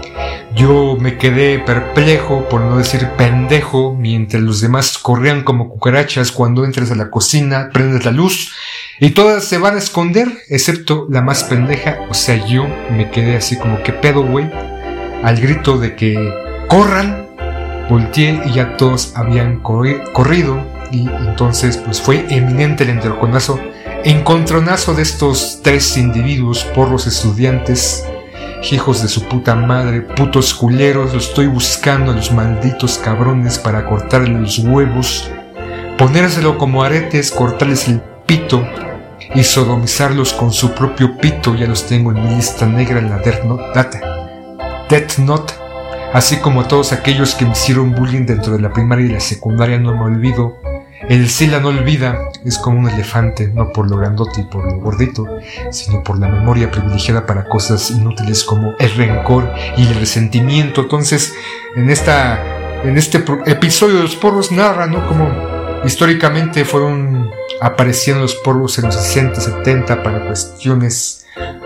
yo 0.55 0.97
me 0.99 1.17
quedé 1.17 1.59
perplejo, 1.59 2.47
por 2.49 2.61
no 2.61 2.77
decir 2.77 3.07
pendejo, 3.17 3.93
mientras 3.93 4.41
los 4.41 4.61
demás 4.61 4.97
corrían 4.97 5.43
como 5.43 5.69
cucarachas. 5.69 6.31
Cuando 6.31 6.65
entras 6.65 6.91
a 6.91 6.95
la 6.95 7.09
cocina, 7.09 7.69
prendes 7.71 8.05
la 8.05 8.11
luz 8.11 8.51
y 8.99 9.11
todas 9.11 9.43
se 9.43 9.59
van 9.59 9.75
a 9.75 9.79
esconder, 9.79 10.27
excepto 10.49 11.07
la 11.09 11.21
más 11.21 11.43
pendeja, 11.43 11.99
o 12.09 12.15
sea, 12.15 12.43
yo 12.47 12.65
me 12.91 13.11
quedé 13.11 13.37
así 13.37 13.57
como 13.57 13.83
que 13.83 13.93
pedo, 13.93 14.23
güey, 14.23 14.49
al 15.23 15.39
grito 15.39 15.77
de 15.77 15.95
que 15.95 16.33
corran, 16.67 17.27
volteé 17.89 18.41
y 18.45 18.53
ya 18.53 18.75
todos 18.77 19.13
habían 19.15 19.59
corrido. 19.59 20.65
Y 20.91 21.07
entonces 21.27 21.77
pues 21.77 22.01
fue 22.01 22.25
eminente 22.29 22.85
el 22.85 22.91
entronazo, 22.91 23.59
encontronazo 24.03 24.93
de 24.93 25.03
estos 25.03 25.59
tres 25.61 25.97
individuos 25.97 26.63
por 26.63 26.89
los 26.89 27.07
estudiantes 27.07 28.05
hijos 28.71 29.01
de 29.01 29.07
su 29.07 29.23
puta 29.23 29.55
madre, 29.55 30.01
putos 30.01 30.53
culeros, 30.53 31.13
lo 31.13 31.19
estoy 31.19 31.47
buscando 31.47 32.11
a 32.11 32.15
los 32.15 32.31
malditos 32.31 32.97
cabrones 32.97 33.59
para 33.59 33.85
cortarle 33.85 34.39
los 34.39 34.59
huevos, 34.59 35.29
ponérselo 35.97 36.57
como 36.57 36.83
aretes, 36.83 37.31
cortarles 37.31 37.87
el 37.87 38.01
pito 38.25 38.67
y 39.33 39.43
sodomizarlos 39.43 40.33
con 40.33 40.51
su 40.51 40.73
propio 40.73 41.17
pito, 41.17 41.55
ya 41.55 41.67
los 41.67 41.85
tengo 41.87 42.11
en 42.11 42.23
mi 42.23 42.35
lista 42.35 42.65
negra 42.65 42.99
en 42.99 43.09
la 43.09 43.19
Death 43.19 43.43
Note, 43.43 43.63
Note, 45.19 45.53
así 46.13 46.37
como 46.37 46.61
a 46.61 46.67
todos 46.67 46.93
aquellos 46.93 47.35
que 47.35 47.45
me 47.45 47.51
hicieron 47.51 47.93
bullying 47.93 48.25
dentro 48.25 48.53
de 48.53 48.61
la 48.61 48.73
primaria 48.73 49.05
y 49.05 49.09
la 49.09 49.19
secundaria, 49.19 49.79
no 49.79 49.95
me 49.95 50.03
olvido 50.03 50.57
el 51.09 51.29
Sila 51.29 51.59
no 51.59 51.69
olvida, 51.69 52.29
es 52.43 52.57
como 52.57 52.79
un 52.79 52.89
elefante, 52.89 53.47
no 53.53 53.71
por 53.71 53.89
lo 53.89 53.97
grandote 53.97 54.41
y 54.41 54.43
por 54.43 54.65
lo 54.65 54.79
gordito, 54.79 55.25
sino 55.71 56.03
por 56.03 56.19
la 56.19 56.27
memoria 56.27 56.71
privilegiada 56.71 57.25
para 57.25 57.45
cosas 57.45 57.91
inútiles 57.91 58.43
como 58.43 58.73
el 58.79 58.91
rencor 58.95 59.51
y 59.77 59.83
el 59.83 59.95
resentimiento. 59.95 60.81
Entonces, 60.81 61.33
en, 61.75 61.89
esta, 61.89 62.83
en 62.83 62.97
este 62.97 63.23
episodio 63.45 63.97
de 63.97 64.03
los 64.03 64.15
porros 64.15 64.51
narra, 64.51 64.87
¿no? 64.87 65.07
Como 65.07 65.29
históricamente 65.85 66.65
fueron 66.65 67.29
apareciendo 67.61 68.23
los 68.23 68.35
porros 68.35 68.77
en 68.79 68.85
los 68.85 68.95
60, 68.95 69.39
70 69.39 70.03
para 70.03 70.25
cuestiones 70.25 71.25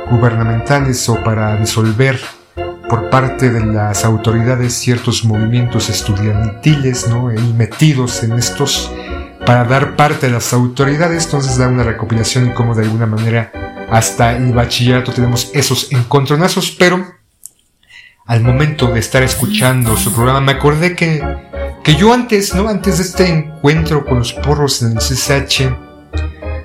gubernamentales 0.10 1.08
o 1.10 1.24
para 1.24 1.56
disolver 1.58 2.20
por 2.90 3.10
parte 3.10 3.50
de 3.50 3.66
las 3.66 4.04
autoridades 4.04 4.74
ciertos 4.74 5.24
movimientos 5.24 5.90
estudiantiles, 5.90 7.08
¿no? 7.08 7.34
Y 7.34 7.40
metidos 7.54 8.22
en 8.24 8.34
estos 8.34 8.92
para 9.46 9.64
dar 9.66 9.96
parte 9.96 10.28
a 10.28 10.30
las 10.30 10.54
autoridades, 10.54 11.26
entonces 11.26 11.58
da 11.58 11.68
una 11.68 11.84
recopilación 11.84 12.48
y 12.48 12.54
cómo 12.54 12.76
de 12.76 12.84
alguna 12.84 13.06
manera 13.06 13.52
hasta 13.90 14.36
el 14.36 14.54
bachillerato 14.54 15.12
tenemos 15.12 15.52
esos 15.54 15.92
encontronazos, 15.92 16.72
pero 16.72 17.06
al 18.26 18.42
momento 18.42 18.88
de 18.88 19.00
estar 19.00 19.24
escuchando 19.24 19.98
su 19.98 20.14
programa 20.14 20.42
me 20.42 20.54
acordé 20.54 20.96
que, 20.96 21.22
que 21.84 21.96
yo 21.96 22.14
antes, 22.14 22.56
¿no? 22.56 22.70
Antes 22.70 22.98
de 22.98 23.04
este 23.04 23.28
encuentro 23.28 24.06
con 24.06 24.20
los 24.20 24.34
porros 24.34 24.82
en 24.84 24.94
el 24.94 25.00
CSH, 25.00 25.64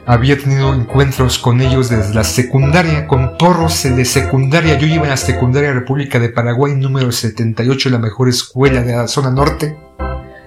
había 0.06 0.38
tenido 0.38 0.72
encuentros 0.72 1.38
con 1.38 1.60
ellos 1.60 1.88
desde 1.88 2.14
la 2.14 2.22
secundaria, 2.22 3.08
con 3.08 3.36
porros 3.36 3.82
de 3.82 4.04
secundaria. 4.04 4.78
Yo 4.78 4.86
iba 4.86 5.02
en 5.02 5.10
la 5.10 5.16
secundaria 5.16 5.72
República 5.72 6.20
de 6.20 6.28
Paraguay 6.28 6.76
número 6.76 7.10
78, 7.10 7.90
la 7.90 7.98
mejor 7.98 8.28
escuela 8.28 8.82
de 8.82 8.94
la 8.94 9.08
zona 9.08 9.30
norte 9.30 9.76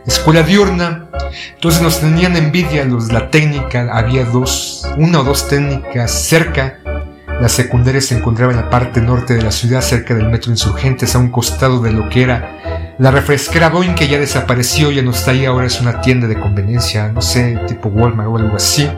escuela 0.05 0.43
diurna. 0.43 1.09
Entonces 1.55 1.81
nos 1.81 1.99
tenían 1.99 2.35
envidia 2.35 2.85
los 2.85 3.11
la 3.11 3.29
técnica, 3.29 3.87
había 3.91 4.25
dos, 4.25 4.87
una 4.97 5.21
o 5.21 5.23
dos 5.23 5.47
técnicas 5.47 6.11
cerca. 6.11 6.79
La 7.39 7.47
secundaria 7.47 8.01
se 8.01 8.17
encontraba 8.17 8.51
en 8.51 8.57
la 8.57 8.69
parte 8.69 8.99
norte 9.01 9.35
de 9.35 9.41
la 9.41 9.51
ciudad, 9.51 9.81
cerca 9.81 10.13
del 10.13 10.29
metro 10.29 10.51
Insurgentes, 10.51 11.15
a 11.15 11.19
un 11.19 11.29
costado 11.29 11.81
de 11.81 11.91
lo 11.91 12.09
que 12.09 12.23
era 12.23 12.95
la 12.97 13.11
refresquera 13.11 13.69
Boeing, 13.69 13.95
que 13.95 14.09
ya 14.09 14.19
desapareció, 14.19 14.91
ya 14.91 15.01
no 15.01 15.11
está 15.11 15.31
ahí, 15.31 15.45
ahora 15.45 15.67
es 15.67 15.79
una 15.79 16.01
tienda 16.01 16.27
de 16.27 16.37
conveniencia, 16.37 17.09
no 17.13 17.21
sé, 17.21 17.57
tipo 17.67 17.87
Walmart 17.87 18.29
o 18.29 18.37
algo 18.37 18.57
así 18.57 18.89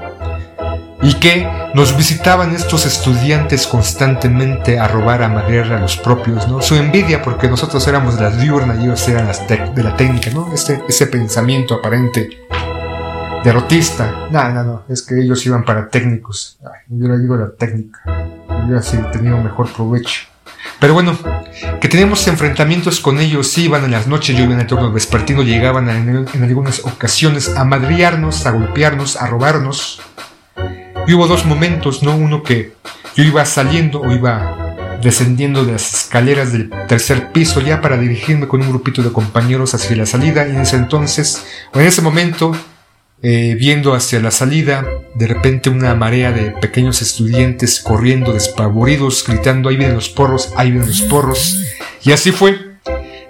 y 1.02 1.16
que 1.16 1.48
nos 1.74 1.98
visitaban 1.98 2.54
estos 2.54 2.86
estudiantes 2.86 3.66
constantemente 3.66 4.80
a 4.80 4.88
robar, 4.88 5.24
a 5.24 5.30
madrear 5.30 5.74
a 5.74 5.80
los 5.80 5.98
propios, 5.98 6.48
¿no? 6.48 6.62
Su 6.62 6.76
envidia 6.76 7.22
porque 7.22 7.48
nosotros 7.48 7.88
éramos 7.88 8.18
de 8.18 8.24
la 8.24 8.30
diurna 8.30 8.76
y 8.76 8.86
ellos 8.86 9.08
eran 9.08 9.28
las 9.28 9.48
de 9.48 9.84
la 9.84 9.96
técnica, 9.96 10.30
¿no? 10.32 10.54
Este, 10.54 10.82
ese 10.88 11.08
pensamiento 11.08 11.76
aparente 11.76 12.46
derrotista. 13.44 14.28
No, 14.30 14.50
no, 14.50 14.64
no, 14.64 14.84
es 14.90 15.02
que 15.02 15.20
ellos 15.20 15.44
iban 15.46 15.66
para 15.66 15.90
técnicos. 15.90 16.60
yo 16.88 17.08
le 17.08 17.18
digo 17.18 17.36
la 17.36 17.52
técnica. 17.52 18.00
Yo 18.70 18.78
así 18.78 18.98
tenido 19.12 19.38
mejor 19.38 19.72
provecho. 19.74 20.28
Pero 20.80 20.94
bueno, 20.94 21.18
que 21.80 21.88
teníamos 21.88 22.28
enfrentamientos 22.28 23.00
con 23.00 23.20
ellos, 23.20 23.58
iban 23.58 23.84
en 23.84 23.92
las 23.92 24.08
noches, 24.08 24.36
yo 24.36 24.44
iba 24.44 24.54
en 24.54 24.62
el 24.62 24.68
turno 24.68 24.92
vespertino, 24.92 25.42
llegaban 25.42 25.90
en, 25.90 26.28
en 26.32 26.44
algunas 26.44 26.86
ocasiones 26.86 27.56
a 27.56 27.64
madriarnos, 27.64 28.46
a 28.46 28.52
golpearnos, 28.52 29.16
a 29.16 29.28
robarnos 29.28 30.02
y 31.08 31.14
hubo 31.14 31.28
dos 31.28 31.46
momentos, 31.46 32.04
¿no? 32.04 32.16
Uno 32.16 32.44
que 32.44 32.74
yo 33.16 33.24
iba 33.24 33.44
saliendo 33.46 34.02
o 34.02 34.12
iba 34.12 35.00
descendiendo 35.02 35.66
de 35.66 35.74
las 35.74 35.94
escaleras 35.94 36.54
del 36.54 36.70
tercer 36.88 37.32
piso 37.32 37.60
ya 37.60 37.82
para 37.82 37.98
dirigirme 37.98 38.48
con 38.48 38.62
un 38.62 38.70
grupito 38.70 39.02
de 39.02 39.12
compañeros 39.12 39.74
hacia 39.74 39.96
la 39.96 40.06
salida 40.06 40.48
y 40.48 40.52
en 40.52 40.62
ese 40.62 40.76
entonces, 40.76 41.44
o 41.74 41.80
en 41.80 41.88
ese 41.88 42.02
momento, 42.02 42.56
eh, 43.24 43.56
viendo 43.60 43.94
hacia 43.94 44.20
la 44.20 44.32
salida, 44.32 44.86
de 45.16 45.28
repente 45.28 45.70
una 45.70 45.94
marea 45.96 46.32
de 46.32 46.52
pequeños 46.52 47.02
estudiantes 47.02 47.80
corriendo 47.80 48.34
despavoridos, 48.34 49.24
gritando, 49.28 49.70
ahí 49.70 49.78
vienen 49.78 49.96
los 49.96 50.10
porros, 50.10 50.54
ahí 50.56 50.72
vienen 50.72 50.90
los 50.90 51.02
porros. 51.02 51.60
Y 52.04 52.12
así 52.12 52.32
fue. 52.32 52.71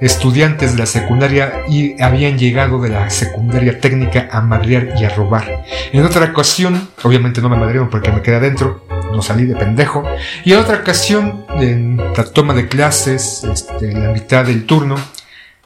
Estudiantes 0.01 0.73
de 0.73 0.79
la 0.79 0.85
secundaria 0.85 1.61
y 1.69 2.01
habían 2.01 2.37
llegado 2.37 2.81
de 2.81 2.89
la 2.89 3.09
secundaria 3.09 3.79
técnica 3.79 4.27
a 4.31 4.41
madrear 4.41 4.89
y 4.99 5.05
a 5.05 5.09
robar. 5.09 5.63
En 5.93 6.03
otra 6.03 6.25
ocasión, 6.25 6.89
obviamente 7.03 7.39
no 7.41 7.49
me 7.49 7.57
madrearon 7.57 7.89
porque 7.89 8.11
me 8.11 8.21
quedé 8.21 8.37
adentro, 8.37 8.85
no 9.11 9.21
salí 9.21 9.45
de 9.45 9.55
pendejo. 9.55 10.03
Y 10.43 10.53
en 10.53 10.59
otra 10.59 10.77
ocasión, 10.77 11.45
en 11.55 11.97
la 11.97 12.23
toma 12.25 12.53
de 12.53 12.67
clases, 12.67 13.43
este, 13.43 13.91
en 13.91 14.03
la 14.03 14.11
mitad 14.11 14.43
del 14.43 14.65
turno, 14.65 14.95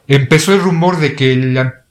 empezó 0.08 0.54
el 0.54 0.62
rumor 0.62 0.98
de 0.98 1.16
que 1.16 1.36
la 1.36 1.86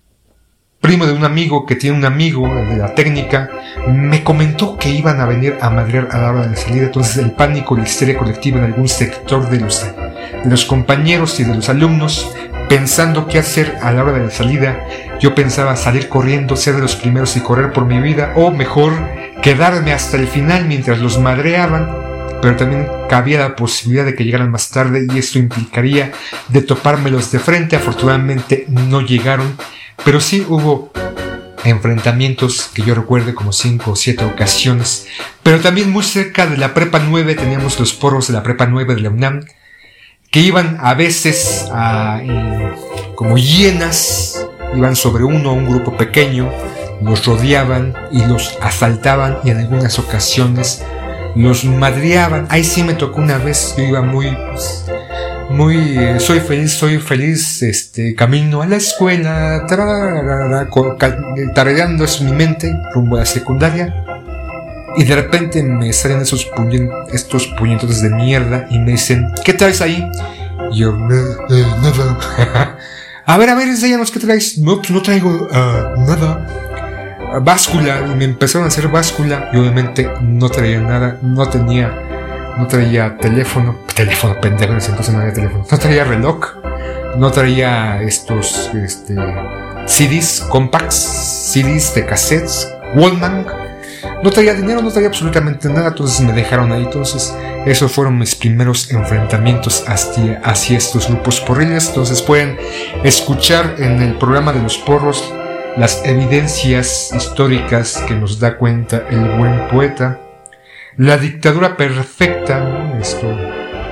primo 0.84 1.06
de 1.06 1.14
un 1.14 1.24
amigo 1.24 1.64
que 1.64 1.76
tiene 1.76 1.96
un 1.96 2.04
amigo 2.04 2.46
de 2.46 2.76
la 2.76 2.94
técnica, 2.94 3.48
me 3.88 4.22
comentó 4.22 4.76
que 4.76 4.90
iban 4.90 5.18
a 5.18 5.24
venir 5.24 5.56
a 5.62 5.70
madrear 5.70 6.08
a 6.10 6.18
la 6.18 6.30
hora 6.30 6.46
de 6.46 6.56
salida. 6.56 6.84
Entonces 6.84 7.16
el 7.16 7.32
pánico 7.32 7.74
y 7.74 7.78
la 7.78 7.86
histeria 7.86 8.18
colectiva 8.18 8.58
en 8.58 8.64
algún 8.64 8.86
sector 8.86 9.48
de 9.48 9.60
los, 9.60 9.82
de 10.44 10.50
los 10.50 10.64
compañeros 10.64 11.40
y 11.40 11.44
de 11.44 11.54
los 11.54 11.68
alumnos, 11.68 12.30
pensando 12.68 13.26
qué 13.26 13.38
hacer 13.38 13.78
a 13.82 13.92
la 13.92 14.02
hora 14.02 14.12
de 14.12 14.24
la 14.26 14.30
salida, 14.30 14.86
yo 15.20 15.34
pensaba 15.34 15.76
salir 15.76 16.08
corriendo, 16.08 16.56
ser 16.56 16.76
de 16.76 16.82
los 16.82 16.96
primeros 16.96 17.36
y 17.36 17.40
correr 17.40 17.72
por 17.72 17.86
mi 17.86 18.00
vida, 18.00 18.32
o 18.36 18.50
mejor, 18.50 18.92
quedarme 19.42 19.92
hasta 19.92 20.16
el 20.16 20.28
final 20.28 20.66
mientras 20.66 21.00
los 21.00 21.18
madreaban 21.18 22.04
pero 22.42 22.56
también 22.56 22.86
cabía 23.08 23.38
la 23.38 23.56
posibilidad 23.56 24.04
de 24.04 24.14
que 24.14 24.22
llegaran 24.22 24.50
más 24.50 24.68
tarde 24.68 25.06
y 25.10 25.18
esto 25.18 25.38
implicaría 25.38 26.12
de 26.48 26.60
topármelos 26.60 27.32
de 27.32 27.38
frente. 27.38 27.74
Afortunadamente 27.74 28.66
no 28.68 29.00
llegaron 29.00 29.56
pero 30.02 30.20
sí 30.20 30.44
hubo 30.48 30.90
enfrentamientos 31.64 32.70
que 32.74 32.82
yo 32.82 32.94
recuerde 32.94 33.34
como 33.34 33.52
cinco 33.52 33.92
o 33.92 33.96
siete 33.96 34.24
ocasiones. 34.24 35.06
Pero 35.42 35.60
también 35.60 35.90
muy 35.90 36.02
cerca 36.02 36.46
de 36.46 36.58
la 36.58 36.74
prepa 36.74 36.98
9 36.98 37.34
teníamos 37.34 37.78
los 37.78 37.94
poros 37.94 38.26
de 38.26 38.34
la 38.34 38.42
prepa 38.42 38.66
9 38.66 38.94
de 38.94 39.00
la 39.00 39.10
UNAM 39.10 39.40
que 40.34 40.40
iban 40.40 40.78
a 40.80 40.94
veces 40.94 41.70
eh, 41.72 42.72
como 43.14 43.38
hienas, 43.38 44.44
iban 44.74 44.96
sobre 44.96 45.22
uno 45.22 45.52
un 45.52 45.64
grupo 45.64 45.96
pequeño, 45.96 46.50
los 47.00 47.24
rodeaban 47.24 47.94
y 48.10 48.24
los 48.24 48.58
asaltaban 48.60 49.38
y 49.44 49.50
en 49.50 49.58
algunas 49.58 49.96
ocasiones 50.00 50.82
los 51.36 51.64
madreaban. 51.64 52.48
Ahí 52.50 52.64
sí 52.64 52.82
me 52.82 52.94
tocó 52.94 53.20
una 53.20 53.38
vez, 53.38 53.76
yo 53.78 53.84
iba 53.84 54.02
muy 54.02 54.36
pues, 54.50 54.86
muy 55.50 55.76
eh, 55.96 56.18
soy 56.18 56.40
feliz, 56.40 56.72
soy 56.72 56.98
feliz, 56.98 57.62
este 57.62 58.16
camino 58.16 58.60
a 58.60 58.66
la 58.66 58.74
escuela, 58.74 59.64
tarareando 61.54 62.04
es 62.04 62.20
mi 62.20 62.32
mente 62.32 62.76
rumbo 62.92 63.18
a 63.18 63.20
la 63.20 63.26
secundaria. 63.26 64.23
Y 64.96 65.04
de 65.04 65.16
repente 65.16 65.62
me 65.62 65.92
salen 65.92 66.20
esos 66.20 66.48
estos 67.12 67.46
puñetones 67.58 68.00
de 68.02 68.10
mierda 68.10 68.66
y 68.70 68.78
me 68.78 68.92
dicen, 68.92 69.32
¿qué 69.44 69.54
traes 69.54 69.80
ahí? 69.80 70.08
Y 70.72 70.78
yo, 70.78 70.90
eh, 70.90 71.64
nada. 71.82 72.78
a 73.26 73.38
ver, 73.38 73.50
a 73.50 73.54
ver, 73.54 73.68
enséñanos 73.68 74.10
qué 74.10 74.20
traes. 74.20 74.58
No, 74.58 74.76
pues 74.78 74.90
no 74.90 75.02
traigo 75.02 75.48
ah, 75.52 75.94
nada. 75.98 77.40
Báscula, 77.42 78.06
y 78.12 78.14
me 78.14 78.24
empezaron 78.24 78.64
a 78.64 78.68
hacer 78.68 78.86
báscula 78.86 79.50
y 79.52 79.56
obviamente 79.56 80.08
no 80.22 80.48
traía 80.48 80.80
nada, 80.80 81.18
no 81.20 81.48
tenía 81.48 81.92
no 82.56 82.66
traía 82.66 83.16
teléfono, 83.18 83.80
teléfono 83.94 84.40
pendejo, 84.40 84.74
entonces 84.74 85.12
no 85.12 85.20
había 85.20 85.32
teléfono, 85.32 85.66
no 85.68 85.78
traía 85.78 86.04
reloj, 86.04 86.56
no 87.16 87.30
traía 87.30 88.00
estos 88.02 88.70
este, 88.74 89.16
CDs, 89.86 90.46
compacts, 90.48 90.94
CDs 91.52 91.94
de 91.94 92.06
cassettes, 92.06 92.72
Wallman, 92.94 93.46
no 94.22 94.30
traía 94.30 94.54
dinero, 94.54 94.82
no 94.82 94.90
traía 94.90 95.08
absolutamente 95.08 95.68
nada, 95.68 95.88
entonces 95.88 96.20
me 96.20 96.32
dejaron 96.32 96.72
ahí, 96.72 96.84
entonces 96.84 97.34
esos 97.66 97.92
fueron 97.92 98.18
mis 98.18 98.34
primeros 98.34 98.90
enfrentamientos 98.90 99.84
hacia, 99.86 100.40
hacia 100.44 100.78
estos 100.78 101.08
grupos 101.08 101.40
porriles, 101.40 101.88
entonces 101.88 102.22
pueden 102.22 102.58
escuchar 103.02 103.74
en 103.78 104.02
el 104.02 104.14
programa 104.14 104.52
de 104.52 104.62
los 104.62 104.78
porros 104.78 105.32
las 105.76 106.04
evidencias 106.04 107.10
históricas 107.14 108.02
que 108.06 108.14
nos 108.14 108.38
da 108.38 108.56
cuenta 108.56 109.04
el 109.10 109.38
buen 109.38 109.68
poeta. 109.68 110.20
La 110.96 111.16
dictadura 111.16 111.76
perfecta, 111.76 112.96
esto. 113.00 113.26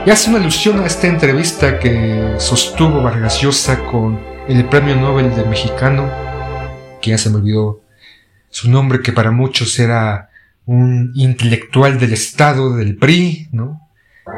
Y 0.06 0.10
hace 0.10 0.30
una 0.30 0.38
alusión 0.38 0.80
a 0.80 0.86
esta 0.86 1.08
entrevista 1.08 1.78
que 1.78 2.34
sostuvo 2.38 3.02
Vargas 3.02 3.40
Llosa 3.40 3.80
con 3.84 4.20
el 4.48 4.64
premio 4.66 4.94
Nobel 4.96 5.34
de 5.34 5.44
Mexicano, 5.44 6.10
que 7.00 7.10
ya 7.10 7.18
se 7.18 7.30
me 7.30 7.36
olvidó 7.36 7.81
su 8.52 8.70
nombre, 8.70 9.00
que 9.00 9.12
para 9.12 9.30
muchos 9.30 9.78
era 9.78 10.28
un 10.66 11.10
intelectual 11.16 11.98
del 11.98 12.12
Estado, 12.12 12.76
del 12.76 12.96
PRI, 12.96 13.48
¿no? 13.50 13.88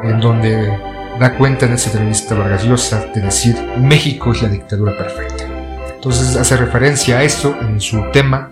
En 0.03 0.19
donde 0.19 0.79
da 1.19 1.35
cuenta 1.37 1.65
en 1.65 1.73
esa 1.73 1.91
entrevista 1.91 2.33
Vargas 2.33 2.63
Llosa 2.63 3.05
de 3.13 3.21
decir 3.21 3.55
México 3.77 4.31
es 4.31 4.41
la 4.41 4.49
dictadura 4.49 4.97
perfecta. 4.97 5.43
Entonces 5.93 6.35
hace 6.37 6.55
referencia 6.55 7.17
a 7.17 7.23
eso 7.23 7.55
en 7.61 7.81
su 7.81 8.01
tema 8.11 8.51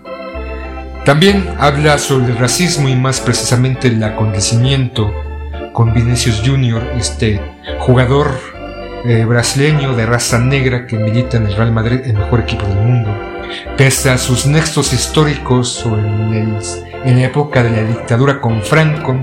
también 1.04 1.46
habla 1.58 1.98
sobre 1.98 2.26
el 2.26 2.38
racismo 2.38 2.88
y 2.88 2.94
más 2.94 3.20
precisamente 3.20 3.88
el 3.88 4.02
acontecimiento 4.02 5.12
con 5.72 5.92
Vinicius 5.92 6.42
Jr., 6.44 6.82
este 6.96 7.40
jugador 7.80 8.30
eh, 9.06 9.24
brasileño 9.24 9.94
de 9.94 10.06
raza 10.06 10.38
negra 10.38 10.86
que 10.86 10.96
milita 10.96 11.36
en 11.36 11.46
el 11.46 11.56
Real 11.56 11.72
Madrid, 11.72 12.00
el 12.04 12.14
mejor 12.14 12.40
equipo 12.40 12.66
del 12.66 12.78
mundo. 12.78 13.33
Pese 13.76 14.10
a 14.10 14.18
sus 14.18 14.46
nexos 14.46 14.92
históricos 14.92 15.84
o 15.86 15.96
en, 15.96 16.58
la 17.04 17.24
época 17.24 17.62
de 17.62 17.70
la 17.70 17.84
dictadura 17.84 18.40
con 18.40 18.62
Franco, 18.62 19.16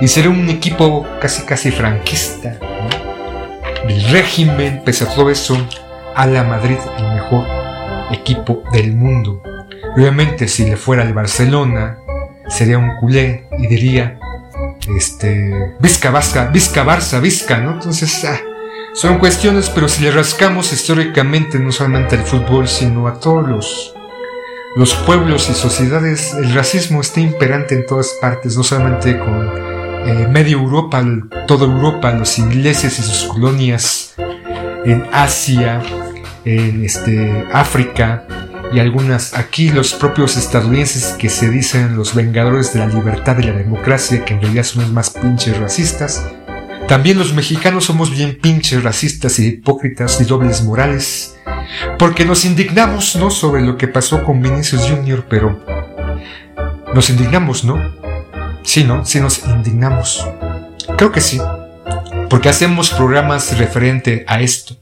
y 0.00 0.08
ser 0.08 0.28
un 0.28 0.48
equipo 0.48 1.06
casi 1.20 1.42
casi 1.44 1.70
franquista. 1.70 2.58
El 3.88 4.04
régimen, 4.10 4.82
pese 4.84 5.04
a 5.04 5.14
todo 5.14 5.30
eso, 5.30 5.56
a 6.14 6.26
la 6.26 6.44
Madrid 6.44 6.78
el 6.98 7.14
mejor 7.14 7.46
equipo 8.10 8.62
del 8.72 8.94
mundo. 8.96 9.42
Obviamente 9.96 10.48
si 10.48 10.64
le 10.64 10.76
fuera 10.76 11.02
al 11.02 11.14
Barcelona, 11.14 11.98
sería 12.48 12.78
un 12.78 12.96
culé 12.96 13.46
y 13.58 13.66
diría, 13.66 14.18
este, 14.96 15.74
Vizca, 15.78 16.10
Vasca, 16.10 16.46
Vizca, 16.46 16.84
Barça, 16.84 17.20
Vizca, 17.20 17.58
¿no? 17.58 17.72
Entonces, 17.74 18.24
ah, 18.24 18.40
son 19.00 19.18
cuestiones, 19.18 19.70
pero 19.70 19.88
si 19.88 20.02
le 20.02 20.10
rascamos 20.10 20.74
históricamente 20.74 21.58
no 21.58 21.72
solamente 21.72 22.16
al 22.16 22.22
fútbol, 22.22 22.68
sino 22.68 23.08
a 23.08 23.18
todos 23.18 23.48
los, 23.48 23.94
los 24.76 24.92
pueblos 24.92 25.48
y 25.48 25.54
sociedades, 25.54 26.34
el 26.34 26.52
racismo 26.52 27.00
está 27.00 27.20
imperante 27.20 27.74
en 27.74 27.86
todas 27.86 28.18
partes, 28.20 28.58
no 28.58 28.62
solamente 28.62 29.18
con 29.18 29.48
eh, 30.06 30.28
media 30.28 30.52
Europa, 30.52 31.02
toda 31.46 31.64
Europa, 31.64 32.12
los 32.12 32.38
ingleses 32.38 32.98
y 32.98 33.02
sus 33.02 33.24
colonias 33.24 34.16
en 34.84 35.06
Asia, 35.12 35.80
en 36.44 36.84
este, 36.84 37.46
África, 37.54 38.26
y 38.70 38.80
algunas 38.80 39.32
aquí 39.32 39.70
los 39.70 39.94
propios 39.94 40.36
estadounidenses 40.36 41.14
que 41.18 41.30
se 41.30 41.48
dicen 41.48 41.96
los 41.96 42.14
vengadores 42.14 42.74
de 42.74 42.80
la 42.80 42.86
libertad 42.88 43.38
y 43.38 43.44
la 43.44 43.52
democracia, 43.52 44.26
que 44.26 44.34
en 44.34 44.42
realidad 44.42 44.64
son 44.64 44.82
los 44.82 44.92
más 44.92 45.08
pinches 45.08 45.58
racistas. 45.58 46.22
También 46.90 47.18
los 47.18 47.34
mexicanos 47.34 47.84
somos 47.84 48.10
bien 48.10 48.36
pinches 48.42 48.82
racistas 48.82 49.38
y 49.38 49.46
hipócritas 49.46 50.20
y 50.20 50.24
dobles 50.24 50.64
morales, 50.64 51.36
porque 52.00 52.24
nos 52.24 52.44
indignamos 52.44 53.14
no 53.14 53.30
sobre 53.30 53.62
lo 53.62 53.76
que 53.76 53.86
pasó 53.86 54.24
con 54.24 54.42
Vinicius 54.42 54.88
Jr., 54.90 55.24
pero 55.30 55.64
nos 56.92 57.08
indignamos, 57.08 57.62
¿no? 57.62 57.76
Sí, 58.64 58.82
¿no? 58.82 59.04
Sí 59.04 59.20
nos 59.20 59.46
indignamos. 59.46 60.26
Creo 60.98 61.12
que 61.12 61.20
sí, 61.20 61.40
porque 62.28 62.48
hacemos 62.48 62.90
programas 62.90 63.56
referente 63.56 64.24
a 64.26 64.40
esto. 64.40 64.76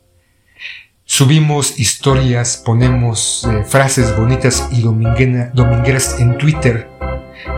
Subimos 1.05 1.78
historias, 1.78 2.56
ponemos 2.56 3.47
eh, 3.51 3.64
frases 3.64 4.16
bonitas 4.16 4.66
y 4.72 4.80
domingueras 4.80 6.18
en 6.20 6.39
Twitter. 6.39 6.89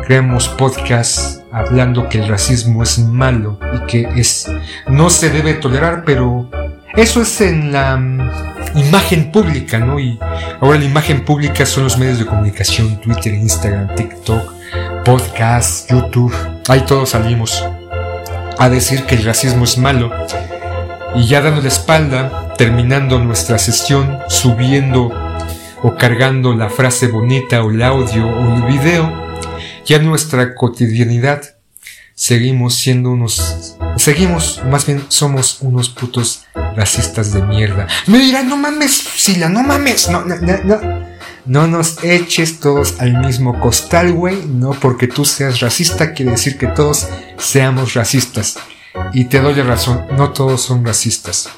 Creamos 0.06 0.48
podcasts 0.48 1.42
hablando 1.52 2.08
que 2.08 2.18
el 2.18 2.28
racismo 2.28 2.82
es 2.82 2.98
malo 2.98 3.58
y 3.74 3.86
que 3.86 4.08
es 4.16 4.50
no 4.88 5.10
se 5.10 5.30
debe 5.30 5.54
tolerar, 5.54 6.02
pero 6.04 6.48
eso 6.94 7.22
es 7.22 7.40
en 7.40 7.72
la 7.72 7.96
mm, 7.96 8.30
imagen 8.74 9.30
pública, 9.30 9.78
¿no? 9.78 10.00
Y 10.00 10.18
ahora 10.60 10.78
la 10.78 10.84
imagen 10.84 11.24
pública 11.24 11.64
son 11.64 11.84
los 11.84 11.96
medios 11.96 12.18
de 12.18 12.26
comunicación, 12.26 13.00
Twitter, 13.00 13.32
Instagram, 13.32 13.94
TikTok, 13.94 14.52
podcast, 15.04 15.90
YouTube. 15.90 16.34
Ahí 16.68 16.80
todos 16.86 17.10
salimos 17.10 17.64
a 18.58 18.68
decir 18.68 19.04
que 19.04 19.14
el 19.14 19.24
racismo 19.24 19.64
es 19.64 19.78
malo. 19.78 20.10
Y 21.14 21.26
ya 21.26 21.40
dando 21.40 21.62
la 21.62 21.68
espalda, 21.68 22.54
terminando 22.56 23.18
nuestra 23.18 23.58
sesión, 23.58 24.18
subiendo 24.28 25.10
o 25.82 25.94
cargando 25.96 26.54
la 26.54 26.68
frase 26.68 27.06
bonita 27.08 27.62
o 27.62 27.70
el 27.70 27.82
audio 27.82 28.28
o 28.28 28.56
el 28.56 28.62
video, 28.64 29.29
ya 29.84 29.96
en 29.96 30.06
nuestra 30.06 30.54
cotidianidad 30.54 31.56
seguimos 32.14 32.74
siendo 32.74 33.10
unos, 33.10 33.76
seguimos, 33.96 34.60
más 34.70 34.84
bien 34.86 35.04
somos 35.08 35.58
unos 35.62 35.88
putos 35.88 36.44
racistas 36.76 37.32
de 37.32 37.42
mierda. 37.42 37.86
Dirán, 38.06 38.48
no 38.48 38.56
mames, 38.56 38.92
Sila, 38.92 39.48
no 39.48 39.62
mames, 39.62 40.10
no, 40.10 40.24
no, 40.24 40.36
no, 40.36 40.80
no 41.46 41.66
nos 41.66 42.04
eches 42.04 42.60
todos 42.60 43.00
al 43.00 43.18
mismo 43.26 43.58
costal, 43.58 44.12
güey. 44.12 44.44
No 44.46 44.72
porque 44.72 45.08
tú 45.08 45.24
seas 45.24 45.60
racista 45.60 46.12
quiere 46.12 46.32
decir 46.32 46.58
que 46.58 46.66
todos 46.66 47.08
seamos 47.38 47.94
racistas. 47.94 48.58
Y 49.12 49.24
te 49.24 49.40
doy 49.40 49.54
la 49.54 49.64
razón, 49.64 50.04
no 50.16 50.30
todos 50.30 50.60
son 50.60 50.84
racistas. 50.84 51.48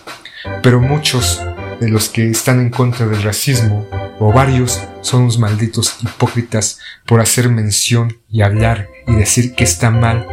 Pero 0.63 0.81
muchos 0.81 1.41
de 1.83 1.89
los 1.89 2.09
que 2.09 2.31
están 2.31 2.61
en 2.61 2.71
contra 2.71 3.07
del 3.07 3.25
racismo, 3.25 3.89
o 4.21 4.33
varios, 4.33 4.81
son 5.01 5.23
unos 5.23 5.41
malditos 5.41 5.97
hipócritas 6.01 6.79
por 7.07 7.21
hacer 7.21 7.49
mención 7.49 8.19
y 8.31 8.43
hablar 8.43 8.89
y 9.09 9.17
decir 9.17 9.57
que 9.57 9.65
está 9.65 9.91
mal. 9.91 10.29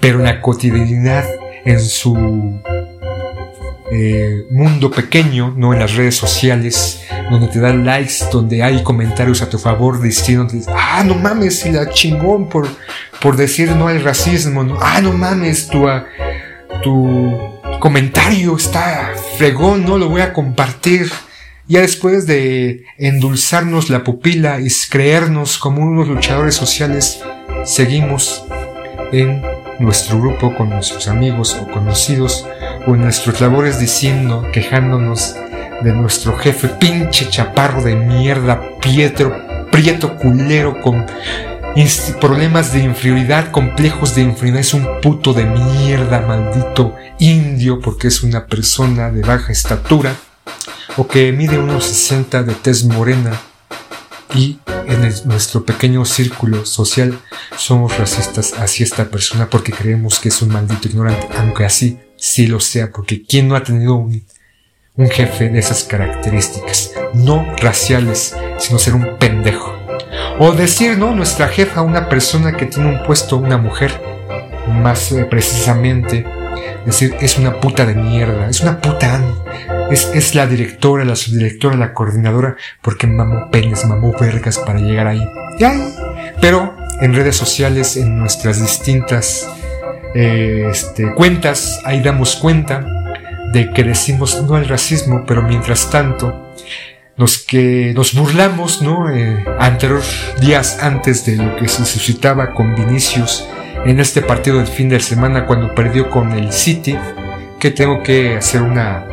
Pero 0.00 0.20
la 0.20 0.40
cotidianidad, 0.40 1.28
en 1.64 1.80
su 1.80 2.14
eh, 3.90 4.44
mundo 4.52 4.92
pequeño, 4.92 5.52
no 5.56 5.72
en 5.72 5.80
las 5.80 5.96
redes 5.96 6.14
sociales, 6.14 7.00
donde 7.28 7.48
te 7.48 7.58
dan 7.58 7.84
likes, 7.84 8.26
donde 8.30 8.62
hay 8.62 8.84
comentarios 8.84 9.42
a 9.42 9.50
tu 9.50 9.58
favor 9.58 10.00
diciendo, 10.00 10.54
ah, 10.68 11.02
no 11.04 11.16
mames, 11.16 11.66
y 11.66 11.72
la 11.72 11.90
chingón 11.90 12.48
por, 12.48 12.68
por 13.20 13.36
decir 13.36 13.74
no 13.74 13.88
al 13.88 14.04
racismo, 14.04 14.78
ah, 14.80 15.00
no 15.00 15.12
mames, 15.12 15.66
tu, 15.66 15.86
tu 16.84 17.53
comentario 17.80 18.56
está 18.56 19.12
fregón, 19.36 19.84
no 19.84 19.98
lo 19.98 20.08
voy 20.08 20.20
a 20.20 20.32
compartir. 20.32 21.10
Ya 21.66 21.80
después 21.80 22.26
de 22.26 22.84
endulzarnos 22.98 23.88
la 23.88 24.04
pupila 24.04 24.60
y 24.60 24.68
creernos 24.90 25.56
como 25.58 25.82
unos 25.82 26.08
luchadores 26.08 26.54
sociales, 26.54 27.22
seguimos 27.64 28.44
en 29.12 29.42
nuestro 29.78 30.20
grupo 30.20 30.54
con 30.54 30.70
nuestros 30.70 31.08
amigos 31.08 31.56
o 31.60 31.70
conocidos 31.70 32.46
o 32.86 32.94
en 32.94 33.02
nuestras 33.02 33.40
labores 33.40 33.78
diciendo, 33.78 34.46
quejándonos 34.52 35.36
de 35.82 35.92
nuestro 35.92 36.36
jefe, 36.36 36.68
pinche 36.68 37.28
chaparro 37.28 37.82
de 37.82 37.94
mierda, 37.96 38.60
Pietro, 38.80 39.34
prieto 39.70 40.16
culero 40.16 40.80
con 40.80 41.06
problemas 42.20 42.72
de 42.72 42.80
inferioridad, 42.80 43.50
complejos 43.50 44.14
de 44.14 44.22
inferioridad, 44.22 44.60
es 44.60 44.74
un 44.74 45.00
puto 45.00 45.32
de 45.32 45.44
mierda, 45.44 46.20
maldito 46.20 46.94
indio, 47.18 47.80
porque 47.80 48.08
es 48.08 48.22
una 48.22 48.46
persona 48.46 49.10
de 49.10 49.22
baja 49.22 49.52
estatura, 49.52 50.14
o 50.96 51.06
que 51.06 51.32
mide 51.32 51.58
unos 51.58 51.84
60 51.84 52.44
de 52.44 52.54
tez 52.54 52.84
morena, 52.84 53.32
y 54.34 54.58
en 54.86 55.00
nuestro 55.26 55.64
pequeño 55.64 56.04
círculo 56.04 56.66
social 56.66 57.18
somos 57.56 57.96
racistas 57.98 58.54
hacia 58.58 58.84
esta 58.84 59.08
persona 59.08 59.48
porque 59.48 59.72
creemos 59.72 60.18
que 60.18 60.28
es 60.28 60.42
un 60.42 60.50
maldito 60.50 60.88
ignorante, 60.88 61.28
aunque 61.36 61.64
así 61.64 61.98
sí 62.16 62.46
lo 62.46 62.60
sea, 62.60 62.90
porque 62.90 63.22
¿quién 63.22 63.48
no 63.48 63.56
ha 63.56 63.62
tenido 63.62 63.94
un, 63.94 64.24
un 64.96 65.10
jefe 65.10 65.48
de 65.48 65.58
esas 65.58 65.84
características? 65.84 66.92
No 67.14 67.44
raciales, 67.56 68.34
sino 68.58 68.78
ser 68.78 68.94
un 68.94 69.18
pendejo. 69.18 69.83
O 70.38 70.52
decir, 70.52 70.98
¿no? 70.98 71.14
Nuestra 71.14 71.48
jefa, 71.48 71.82
una 71.82 72.08
persona 72.08 72.52
que 72.52 72.66
tiene 72.66 72.88
un 72.88 73.02
puesto, 73.04 73.36
una 73.36 73.56
mujer, 73.56 73.92
más 74.68 75.12
eh, 75.12 75.24
precisamente, 75.24 76.24
decir, 76.84 77.14
es 77.20 77.38
una 77.38 77.60
puta 77.60 77.86
de 77.86 77.94
mierda, 77.94 78.48
es 78.48 78.60
una 78.60 78.80
puta, 78.80 79.22
es, 79.90 80.10
es 80.14 80.34
la 80.34 80.46
directora, 80.46 81.04
la 81.04 81.16
subdirectora, 81.16 81.76
la 81.76 81.92
coordinadora, 81.92 82.56
porque 82.82 83.06
mamó 83.06 83.50
penes, 83.50 83.84
mamó 83.86 84.12
vergas 84.18 84.58
para 84.58 84.78
llegar 84.80 85.06
ahí. 85.06 85.26
Pero 86.40 86.74
en 87.00 87.14
redes 87.14 87.36
sociales, 87.36 87.96
en 87.96 88.18
nuestras 88.18 88.60
distintas 88.60 89.48
eh, 90.14 90.68
este, 90.70 91.12
cuentas, 91.14 91.80
ahí 91.84 92.02
damos 92.02 92.36
cuenta 92.36 92.84
de 93.52 93.70
que 93.70 93.84
decimos 93.84 94.42
no 94.42 94.56
al 94.56 94.68
racismo, 94.68 95.24
pero 95.26 95.42
mientras 95.42 95.90
tanto, 95.90 96.52
los 97.16 97.38
que 97.38 97.92
nos 97.94 98.14
burlamos, 98.14 98.82
¿no? 98.82 99.10
Eh, 99.10 99.44
días 100.40 100.78
antes 100.80 101.24
de 101.26 101.36
lo 101.36 101.56
que 101.56 101.68
se 101.68 101.84
suscitaba 101.84 102.52
con 102.52 102.74
Vinicius 102.74 103.46
en 103.84 104.00
este 104.00 104.22
partido 104.22 104.58
del 104.58 104.66
fin 104.66 104.88
de 104.88 105.00
semana 105.00 105.46
cuando 105.46 105.74
perdió 105.74 106.10
con 106.10 106.32
el 106.32 106.52
City, 106.52 106.96
que 107.60 107.70
tengo 107.70 108.02
que 108.02 108.36
hacer 108.36 108.62
una 108.62 109.06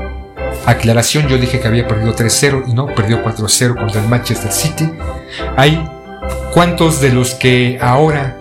aclaración, 0.65 1.27
yo 1.27 1.37
dije 1.37 1.59
que 1.59 1.67
había 1.67 1.87
perdido 1.87 2.15
3-0 2.15 2.65
y 2.67 2.73
no, 2.73 2.87
perdió 2.87 3.23
4-0 3.23 3.75
contra 3.77 4.01
el 4.01 4.07
Manchester 4.07 4.51
City. 4.51 4.89
Hay 5.57 5.83
cuántos 6.53 7.01
de 7.01 7.11
los 7.11 7.35
que 7.35 7.77
ahora 7.81 8.37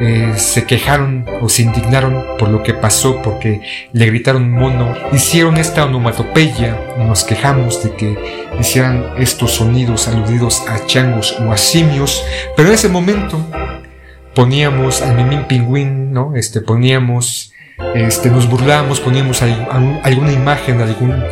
eh, 0.00 0.32
se 0.36 0.64
quejaron 0.64 1.26
o 1.42 1.48
se 1.50 1.62
indignaron 1.62 2.24
por 2.38 2.48
lo 2.48 2.62
que 2.62 2.72
pasó 2.72 3.20
porque 3.22 3.60
le 3.92 4.06
gritaron 4.06 4.50
mono, 4.50 4.94
hicieron 5.12 5.58
esta 5.58 5.84
onomatopeya, 5.84 6.78
nos 6.98 7.22
quejamos 7.22 7.84
de 7.84 7.94
que 7.94 8.48
hicieran 8.58 9.04
estos 9.18 9.52
sonidos 9.52 10.08
aludidos 10.08 10.62
a 10.68 10.86
changos 10.86 11.36
o 11.38 11.52
a 11.52 11.58
simios, 11.58 12.24
pero 12.56 12.68
en 12.68 12.74
ese 12.74 12.88
momento 12.88 13.44
poníamos 14.34 15.02
al 15.02 15.16
Mimín 15.16 15.44
Pingüín, 15.44 16.12
¿no? 16.12 16.34
Este, 16.34 16.62
poníamos, 16.62 17.52
este, 17.94 18.30
nos 18.30 18.48
burlábamos, 18.48 19.00
poníamos 19.00 19.42
alguna 19.42 20.32
imagen 20.32 20.80
algún 20.80 21.22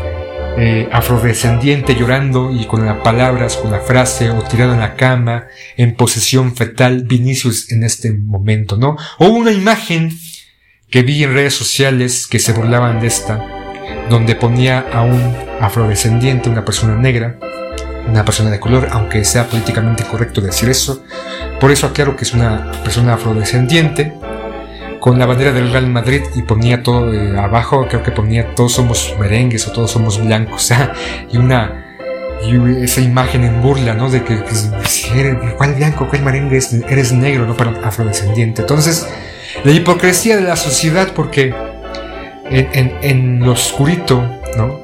eh, 0.60 0.89
afrodescendiente 0.90 1.94
llorando 1.94 2.51
y 2.51 2.66
con 2.66 2.85
las 2.85 2.98
palabras, 2.98 3.56
con 3.56 3.70
la 3.70 3.78
frase 3.78 4.30
o 4.30 4.43
tirado 4.43 4.72
en 4.72 4.80
la 4.80 4.97
cama, 4.97 5.47
en 5.76 5.94
posesión 5.94 6.56
fetal, 6.56 7.05
Vinicius 7.05 7.70
en 7.70 7.85
este 7.85 8.12
momento, 8.12 8.76
¿no? 8.76 8.97
O 9.18 9.28
una 9.28 9.52
imagen 9.52 10.18
que 10.90 11.02
vi 11.02 11.22
en 11.22 11.35
redes 11.35 11.55
sociales 11.55 12.26
que 12.26 12.40
se 12.40 12.52
burlaban 12.52 13.01
de 13.01 13.06
esta, 13.06 13.44
donde 14.10 14.35
ponía 14.35 14.80
a 14.93 15.02
un 15.02 15.36
afrodescendiente, 15.60 16.51
una 16.51 16.64
persona 16.64 16.97
negra, 16.97 17.39
una 18.09 18.24
persona 18.24 18.51
de 18.51 18.59
color, 18.59 18.89
aunque 18.90 19.24
sea 19.24 19.47
políticamente 19.47 20.02
correcto 20.05 20.40
decir 20.40 20.68
eso. 20.68 21.05
Por 21.60 21.70
eso 21.70 21.86
aclaro 21.86 22.16
que 22.16 22.24
es 22.24 22.32
una 22.32 22.72
persona 22.82 23.14
afrodescendiente, 23.14 24.14
con 25.01 25.19
la 25.19 25.27
bandera 25.27 25.53
del 25.53 25.70
Real 25.70 25.87
Madrid 25.89 26.23
y 26.35 26.43
ponía 26.43 26.83
todo 26.83 27.12
eh, 27.12 27.39
abajo, 27.39 27.87
creo 27.89 28.03
que 28.03 28.11
ponía 28.11 28.55
todos 28.55 28.73
somos 28.73 29.15
merengues 29.19 29.66
o 29.69 29.73
todos 29.73 29.91
somos 29.91 30.23
blancos, 30.23 30.73
y 31.31 31.37
una 31.37 31.85
y 32.45 32.85
esa 32.85 33.01
imagen 33.01 33.43
en 33.43 33.61
burla, 33.61 33.95
¿no? 33.95 34.09
De 34.11 34.23
que, 34.23 34.37
pues, 34.37 34.70
¿cuál 35.57 35.75
blanco, 35.75 36.07
cuál 36.09 36.23
merengue 36.23 36.61
eres 36.89 37.12
negro, 37.12 37.47
¿no? 37.47 37.57
Para 37.57 37.73
afrodescendiente. 37.85 38.62
Entonces, 38.62 39.09
la 39.65 39.73
hipocresía 39.73 40.37
de 40.37 40.43
la 40.43 40.55
sociedad, 40.55 41.12
porque 41.15 41.53
en, 42.49 42.93
en, 43.03 43.41
lo 43.41 43.53
oscurito, 43.53 44.23
¿no? 44.57 44.81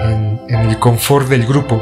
En, 0.00 0.40
en 0.48 0.68
el 0.68 0.78
confort 0.80 1.28
del 1.28 1.46
grupo, 1.46 1.80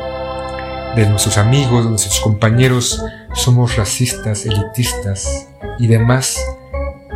de 0.95 1.07
nuestros 1.09 1.39
amigos, 1.39 1.85
de 1.85 1.91
nuestros 1.91 2.21
compañeros, 2.21 3.03
somos 3.33 3.77
racistas, 3.77 4.45
elitistas 4.45 5.49
y 5.79 5.87
demás 5.87 6.39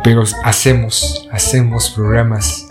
pero 0.03 0.23
hacemos, 0.43 1.27
hacemos 1.31 1.89
programas 1.91 2.67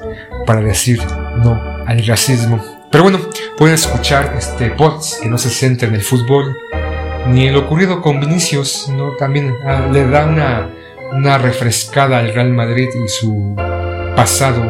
para 0.46 0.60
decir 0.60 1.00
no 1.42 1.60
al 1.86 2.06
racismo. 2.06 2.62
Pero 2.90 3.04
bueno, 3.04 3.20
pueden 3.56 3.74
escuchar 3.74 4.34
este 4.36 4.74
que 5.20 5.28
no 5.28 5.38
se 5.38 5.50
centra 5.50 5.88
en 5.88 5.94
el 5.94 6.02
fútbol 6.02 6.56
ni 7.28 7.46
en 7.46 7.54
lo 7.54 7.60
ocurrido 7.60 8.00
con 8.00 8.20
Vinicius, 8.20 8.88
¿no? 8.88 9.12
También 9.16 9.54
ah, 9.64 9.88
le 9.92 10.08
da 10.08 10.24
una, 10.26 10.70
una 11.12 11.38
refrescada 11.38 12.18
al 12.18 12.32
Real 12.32 12.50
Madrid 12.50 12.88
y 13.04 13.08
su 13.08 13.54
pasado 14.16 14.62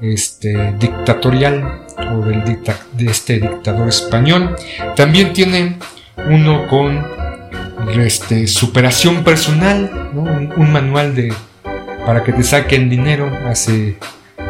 este, 0.00 0.74
dictatorial 0.78 1.84
o 2.12 2.24
del 2.24 2.44
de 2.44 3.06
este 3.06 3.38
dictador 3.38 3.88
español. 3.88 4.56
También 4.96 5.32
tiene 5.32 5.78
uno 6.28 6.66
con 6.68 7.02
este, 7.98 8.46
superación 8.46 9.24
personal, 9.24 10.10
un 10.14 10.72
manual 10.72 11.14
de 11.14 11.32
para 12.06 12.24
que 12.24 12.32
te 12.32 12.42
saquen 12.42 12.90
dinero, 12.90 13.30
hace 13.46 13.96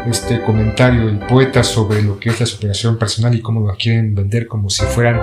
este 0.06 0.42
comentario 0.42 1.08
el 1.08 1.18
poeta 1.18 1.62
sobre 1.62 2.02
lo 2.02 2.18
que 2.18 2.30
es 2.30 2.40
la 2.40 2.46
superación 2.46 2.98
personal 2.98 3.34
y 3.34 3.40
cómo 3.40 3.66
lo 3.66 3.74
quieren 3.76 4.14
vender 4.14 4.46
como 4.46 4.68
si 4.70 4.84
fueran 4.84 5.20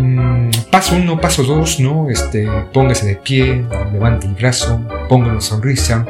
mm, 0.00 0.50
paso 0.70 0.96
uno, 0.96 1.20
paso 1.20 1.42
dos, 1.44 1.80
¿no? 1.80 2.10
Este, 2.10 2.46
póngase 2.72 3.06
de 3.06 3.16
pie, 3.16 3.64
levante 3.92 4.26
el 4.26 4.34
brazo, 4.34 4.80
ponga 5.08 5.30
una 5.30 5.40
sonrisa 5.40 6.04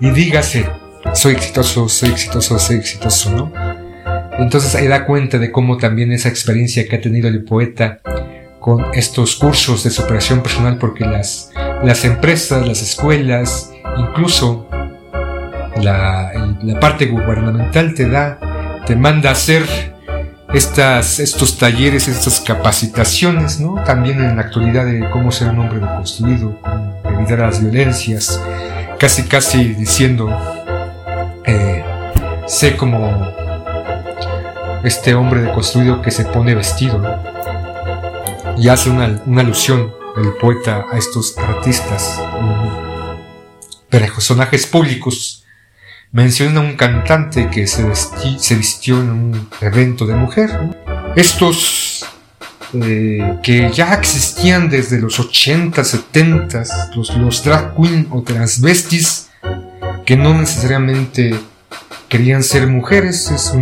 y 0.00 0.10
dígase, 0.10 0.66
soy 1.14 1.34
exitoso, 1.34 1.88
soy 1.88 2.10
exitoso, 2.10 2.58
soy 2.58 2.76
exitoso, 2.76 3.30
¿no? 3.30 3.52
Entonces 4.38 4.74
ahí 4.74 4.88
da 4.88 5.06
cuenta 5.06 5.38
de 5.38 5.52
cómo 5.52 5.76
también 5.76 6.12
esa 6.12 6.28
experiencia 6.28 6.86
que 6.88 6.96
ha 6.96 7.00
tenido 7.00 7.28
el 7.28 7.44
poeta 7.44 8.00
con 8.58 8.82
estos 8.94 9.36
cursos 9.36 9.84
de 9.84 9.90
superación 9.90 10.42
personal, 10.42 10.78
porque 10.78 11.04
las, 11.04 11.52
las 11.84 12.04
empresas, 12.04 12.66
las 12.66 12.82
escuelas, 12.82 13.73
incluso 13.96 14.68
la, 15.80 16.32
parte 16.80 17.06
gubernamental 17.06 17.94
te 17.94 18.08
da, 18.08 18.38
te 18.86 18.96
manda 18.96 19.30
a 19.30 19.32
hacer 19.32 19.64
estas, 20.52 21.18
estos 21.18 21.58
talleres, 21.58 22.08
estas 22.08 22.40
capacitaciones, 22.40 23.60
¿no? 23.60 23.74
También 23.84 24.22
en 24.22 24.36
la 24.36 24.42
actualidad 24.42 24.86
de 24.86 25.08
cómo 25.10 25.32
ser 25.32 25.48
un 25.48 25.60
hombre 25.60 25.80
deconstruido, 25.80 26.58
cómo 26.60 27.18
evitar 27.18 27.40
las 27.40 27.60
violencias, 27.60 28.40
casi 28.98 29.24
casi 29.24 29.74
diciendo, 29.74 30.30
eh, 31.44 31.84
sé 32.46 32.76
como 32.76 33.28
este 34.84 35.14
hombre 35.14 35.42
deconstruido 35.42 36.02
que 36.02 36.10
se 36.10 36.24
pone 36.24 36.54
vestido, 36.54 37.02
y 38.56 38.68
hace 38.68 38.90
una 38.90 39.40
alusión 39.40 39.92
el 40.16 40.32
poeta 40.34 40.86
a 40.92 40.96
estos 40.96 41.36
artistas, 41.38 42.20
personajes 44.00 44.66
públicos. 44.66 45.44
Menciona 46.12 46.60
un 46.60 46.76
cantante 46.76 47.48
que 47.50 47.66
se, 47.66 47.84
se 48.38 48.54
vistió 48.54 49.00
en 49.00 49.10
un 49.10 49.48
evento 49.60 50.06
de 50.06 50.14
mujer. 50.14 50.50
Estos 51.16 52.04
eh, 52.72 53.38
que 53.42 53.70
ya 53.72 53.94
existían 53.94 54.68
desde 54.68 55.00
los 55.00 55.18
80, 55.18 55.82
70, 55.82 56.64
los, 56.96 57.16
los 57.16 57.44
drag 57.44 57.74
queen 57.76 58.06
o 58.10 58.22
transvestis, 58.22 59.30
que 60.04 60.16
no 60.16 60.38
necesariamente 60.38 61.34
querían 62.08 62.42
ser 62.42 62.66
mujeres, 62.66 63.30
es 63.30 63.52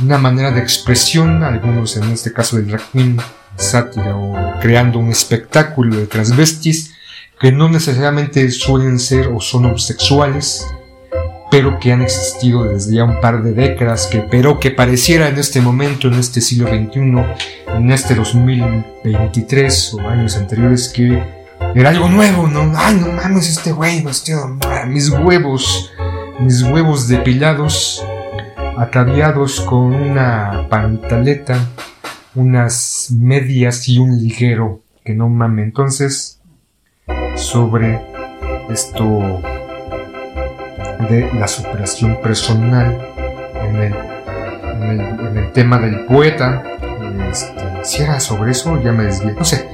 una 0.00 0.18
manera 0.18 0.50
de 0.50 0.60
expresión, 0.60 1.42
algunos 1.44 1.96
en 1.96 2.04
este 2.10 2.32
caso 2.32 2.56
del 2.56 2.68
drag 2.68 2.82
queen, 2.92 3.16
sátira 3.56 4.16
o 4.16 4.60
creando 4.60 4.98
un 4.98 5.10
espectáculo 5.10 5.96
de 5.96 6.06
transvestis 6.06 6.95
que 7.40 7.52
no 7.52 7.68
necesariamente 7.68 8.50
suelen 8.50 8.98
ser 8.98 9.28
o 9.28 9.40
son 9.40 9.66
homosexuales, 9.66 10.66
pero 11.50 11.78
que 11.78 11.92
han 11.92 12.02
existido 12.02 12.64
desde 12.64 12.96
ya 12.96 13.04
un 13.04 13.20
par 13.20 13.42
de 13.42 13.52
décadas, 13.52 14.06
que, 14.06 14.20
pero 14.20 14.58
que 14.58 14.70
pareciera 14.70 15.28
en 15.28 15.38
este 15.38 15.60
momento, 15.60 16.08
en 16.08 16.14
este 16.14 16.40
siglo 16.40 16.68
XXI, 16.68 17.00
en 17.76 17.92
este 17.92 18.14
2023 18.14 19.94
o 19.94 20.00
años 20.00 20.36
anteriores, 20.36 20.88
que 20.88 21.22
era 21.74 21.90
algo 21.90 22.08
nuevo, 22.08 22.46
¿no? 22.48 22.72
Ay, 22.76 22.96
no 22.96 23.12
mames, 23.12 23.48
este 23.48 23.72
güey 23.72 24.02
vestido, 24.02 24.58
mis 24.88 25.10
huevos, 25.10 25.92
mis 26.40 26.62
huevos 26.62 27.06
depilados, 27.06 28.04
ataviados 28.76 29.60
con 29.60 29.94
una 29.94 30.66
pantaleta 30.68 31.58
unas 32.36 33.08
medias 33.10 33.88
y 33.88 33.98
un 33.98 34.22
ligero, 34.22 34.82
que 35.04 35.14
no 35.14 35.28
mame. 35.28 35.62
Entonces, 35.62 36.35
sobre 37.36 38.00
esto 38.68 39.40
de 41.08 41.30
la 41.34 41.46
superación 41.46 42.20
personal 42.20 42.98
en 43.62 43.76
el, 43.76 43.94
en 44.90 45.38
el, 45.38 45.52
tema 45.52 45.78
del 45.78 46.00
poeta, 46.06 46.62
este, 47.30 47.52
si 47.84 48.02
era 48.02 48.18
sobre 48.20 48.52
eso, 48.52 48.80
ya 48.82 48.92
me 48.92 49.04
desvié, 49.04 49.32
no 49.32 49.44
sé. 49.44 49.68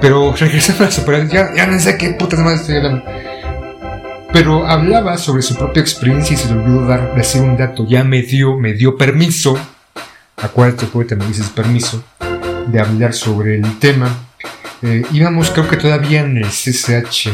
Pero 0.00 0.32
regresando 0.38 0.84
a 0.84 0.86
la 0.86 0.92
superación, 0.92 1.54
ya, 1.54 1.66
no 1.66 1.78
sé 1.80 1.98
qué 1.98 2.10
putas 2.10 2.40
más 2.40 2.60
estoy 2.60 2.76
hablando. 2.76 3.02
Pero 4.32 4.66
hablaba 4.66 5.16
sobre 5.18 5.42
su 5.42 5.56
propia 5.56 5.80
experiencia 5.80 6.34
y 6.34 6.36
se 6.36 6.52
le 6.52 6.60
olvidó 6.60 6.86
dar, 6.86 7.14
decir 7.14 7.42
un 7.42 7.56
dato. 7.56 7.86
Ya 7.86 8.04
me 8.04 8.22
dio, 8.22 8.58
me 8.58 8.74
dio 8.74 8.96
permiso 8.96 9.58
acuérdate 10.36 10.86
poeta 10.86 11.16
me 11.16 11.26
dices 11.26 11.48
permiso 11.48 12.02
de 12.66 12.80
hablar 12.80 13.14
sobre 13.14 13.56
el 13.56 13.78
tema. 13.78 14.08
Eh, 14.82 15.04
íbamos 15.12 15.50
creo 15.50 15.68
que 15.68 15.76
todavía 15.76 16.20
en 16.20 16.36
el 16.36 16.48
CCH, 16.48 17.30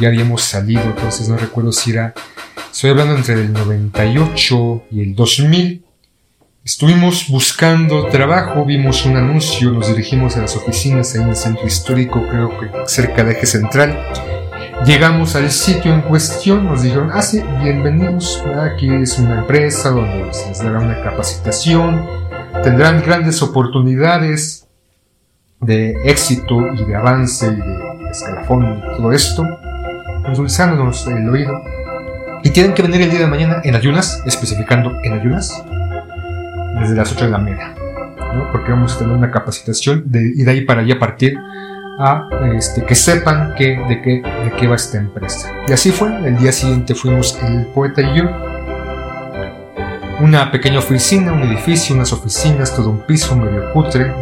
ya 0.00 0.08
habíamos 0.08 0.42
salido, 0.42 0.82
entonces 0.82 1.28
no 1.28 1.36
recuerdo 1.36 1.70
si 1.70 1.90
era, 1.90 2.14
estoy 2.72 2.90
hablando 2.90 3.14
entre 3.14 3.34
el 3.34 3.52
98 3.52 4.84
y 4.90 5.02
el 5.02 5.14
2000. 5.14 5.84
Estuvimos 6.64 7.28
buscando 7.28 8.06
trabajo, 8.06 8.64
vimos 8.64 9.04
un 9.06 9.16
anuncio, 9.16 9.70
nos 9.70 9.88
dirigimos 9.88 10.36
a 10.36 10.42
las 10.42 10.56
oficinas 10.56 11.14
ahí 11.14 11.22
en 11.22 11.28
el 11.28 11.36
centro 11.36 11.66
histórico, 11.66 12.26
creo 12.28 12.58
que 12.58 12.70
cerca 12.86 13.24
de 13.24 13.32
eje 13.32 13.46
central. 13.46 13.98
Llegamos 14.86 15.34
al 15.34 15.50
sitio 15.50 15.92
en 15.92 16.02
cuestión, 16.02 16.66
nos 16.66 16.82
dijeron, 16.82 17.10
ah 17.12 17.22
sí, 17.22 17.42
bienvenidos, 17.62 18.42
aquí 18.60 18.88
es 18.90 19.18
una 19.18 19.40
empresa 19.40 19.90
donde 19.90 20.32
se 20.32 20.48
les 20.48 20.62
dará 20.62 20.78
una 20.78 21.02
capacitación, 21.02 22.06
tendrán 22.62 23.02
grandes 23.02 23.42
oportunidades 23.42 24.67
de 25.60 25.96
éxito 26.04 26.60
y 26.74 26.84
de 26.84 26.96
avance 26.96 27.46
y 27.46 27.56
de 27.56 28.10
escalafón 28.10 28.78
y 28.78 28.96
todo 28.96 29.12
esto, 29.12 29.44
endulzándonos 30.26 31.06
el 31.06 31.28
oído. 31.28 31.52
Y 32.42 32.50
tienen 32.50 32.74
que 32.74 32.82
venir 32.82 33.02
el 33.02 33.10
día 33.10 33.20
de 33.20 33.26
mañana 33.26 33.60
en 33.64 33.74
ayunas, 33.74 34.22
especificando 34.24 34.92
en 35.02 35.12
ayunas, 35.14 35.62
desde 36.80 36.94
las 36.94 37.12
8 37.12 37.24
de 37.24 37.30
la 37.30 37.38
media, 37.38 37.74
porque 38.52 38.70
vamos 38.70 38.94
a 38.94 38.98
tener 39.00 39.14
una 39.14 39.30
capacitación 39.30 40.04
de, 40.06 40.32
y 40.36 40.44
de 40.44 40.50
ahí 40.50 40.60
para 40.60 40.82
allá 40.82 40.98
partir 40.98 41.36
a 41.98 42.28
este, 42.54 42.84
que 42.84 42.94
sepan 42.94 43.54
que, 43.56 43.76
de, 43.88 44.00
qué, 44.00 44.22
de 44.22 44.52
qué 44.56 44.68
va 44.68 44.76
esta 44.76 44.98
empresa. 44.98 45.50
Y 45.66 45.72
así 45.72 45.90
fue, 45.90 46.14
el 46.26 46.38
día 46.38 46.52
siguiente 46.52 46.94
fuimos 46.94 47.36
el 47.42 47.66
poeta 47.66 48.02
y 48.02 48.18
yo 48.18 48.30
una 50.20 50.50
pequeña 50.50 50.80
oficina, 50.80 51.32
un 51.32 51.42
edificio, 51.42 51.94
unas 51.94 52.12
oficinas, 52.12 52.74
todo 52.74 52.90
un 52.90 53.00
piso 53.00 53.36
medio 53.36 53.72
cutre. 53.72 54.12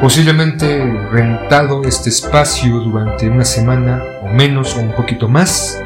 Posiblemente 0.00 0.84
rentado 1.10 1.82
este 1.84 2.10
espacio 2.10 2.80
durante 2.80 3.28
una 3.28 3.44
semana 3.44 4.02
o 4.22 4.28
menos 4.28 4.74
o 4.76 4.80
un 4.80 4.92
poquito 4.92 5.28
más, 5.28 5.78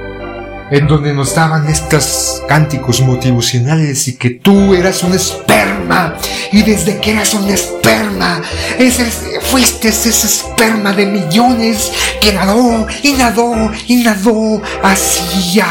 en 0.71 0.87
donde 0.87 1.15
nos 1.15 1.35
daban 1.35 1.69
estos 1.69 2.43
cánticos 2.49 3.01
motivacionales 3.01 4.09
y 4.09 4.17
que 4.17 4.31
tú 4.31 4.75
eras 4.75 5.03
un 5.03 5.15
esperma 5.15 6.17
y 6.53 6.63
desde 6.63 6.99
que 6.99 7.13
eras 7.13 7.35
un 7.35 7.49
esperma 7.49 8.43
ese, 8.79 9.05
fuiste 9.41 9.89
ese 9.89 10.11
esperma 10.11 10.93
de 10.93 11.07
millones 11.07 11.93
que 12.21 12.33
nadó 12.33 12.87
y 13.03 13.13
nadó 13.13 13.71
y 13.87 13.97
nadó 14.03 14.63
hacia 14.83 15.67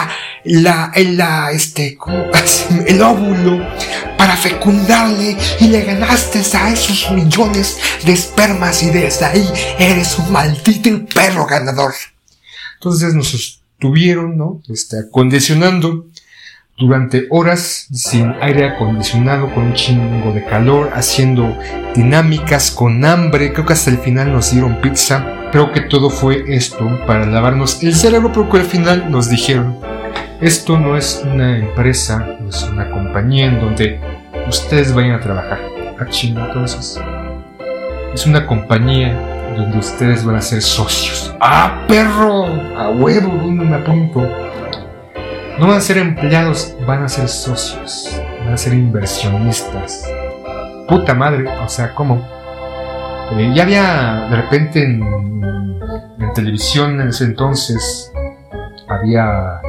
la, 0.47 0.91
la, 0.95 1.51
este, 1.51 1.97
el 2.87 3.01
óvulo 3.01 3.65
para 4.17 4.35
fecundarle 4.35 5.37
y 5.59 5.67
le 5.67 5.83
ganaste 5.83 6.41
a 6.57 6.71
esos 6.71 7.11
millones 7.11 7.77
de 8.05 8.13
espermas 8.13 8.83
y 8.83 8.89
desde 8.89 9.25
ahí 9.25 9.47
eres 9.77 10.17
un 10.17 10.31
maldito 10.31 11.05
perro 11.13 11.45
ganador. 11.45 11.93
Entonces 12.75 13.13
nos 13.13 13.33
estuvieron, 13.33 14.37
¿no? 14.37 14.61
Este, 14.69 14.99
acondicionando 14.99 16.07
durante 16.77 17.25
horas 17.31 17.87
sin 17.91 18.33
aire 18.39 18.69
acondicionado, 18.69 19.51
con 19.53 19.67
un 19.67 19.73
chingo 19.73 20.31
de 20.31 20.45
calor, 20.45 20.91
haciendo 20.93 21.57
dinámicas 21.95 22.69
con 22.69 23.03
hambre. 23.03 23.51
Creo 23.51 23.65
que 23.65 23.73
hasta 23.73 23.89
el 23.89 23.97
final 23.97 24.31
nos 24.31 24.51
dieron 24.51 24.79
pizza. 24.79 25.25
Creo 25.51 25.71
que 25.71 25.81
todo 25.81 26.11
fue 26.11 26.43
esto 26.55 26.87
para 27.07 27.25
lavarnos 27.25 27.81
el 27.81 27.95
cerebro, 27.95 28.31
porque 28.31 28.57
al 28.57 28.65
final 28.65 29.09
nos 29.09 29.27
dijeron 29.29 29.96
esto 30.41 30.77
no 30.77 30.95
es 30.95 31.23
una 31.25 31.57
empresa, 31.57 32.37
no 32.39 32.49
es 32.49 32.61
una 32.63 32.89
compañía 32.91 33.47
en 33.47 33.59
donde 33.59 33.99
ustedes 34.47 34.93
vayan 34.93 35.13
a 35.13 35.19
trabajar. 35.19 35.59
A 35.99 36.03
ah, 36.03 36.05
chingo 36.09 36.41
entonces. 36.41 37.01
Es 38.13 38.27
una 38.27 38.45
compañía 38.45 39.19
donde 39.55 39.79
ustedes 39.79 40.23
van 40.23 40.35
a 40.35 40.41
ser 40.41 40.61
socios. 40.61 41.35
¡Ah, 41.39 41.83
perro! 41.87 42.45
¡A 42.77 42.89
huevo! 42.89 43.33
¿Dónde 43.33 43.65
me 43.65 43.77
apunto? 43.77 44.21
No 45.59 45.67
van 45.67 45.77
a 45.77 45.81
ser 45.81 45.97
empleados, 45.97 46.75
van 46.85 47.03
a 47.03 47.09
ser 47.09 47.27
socios. 47.27 48.21
Van 48.43 48.53
a 48.53 48.57
ser 48.57 48.73
inversionistas. 48.73 50.07
Puta 50.87 51.15
madre, 51.15 51.45
o 51.47 51.67
sea, 51.67 51.95
¿cómo? 51.95 52.23
Eh, 53.31 53.51
ya 53.55 53.63
había 53.63 54.27
de 54.29 54.35
repente 54.35 54.83
en, 54.83 55.01
en 56.19 56.33
televisión 56.35 57.01
en 57.01 57.09
ese 57.09 57.25
entonces 57.25 58.13
había 58.87 59.59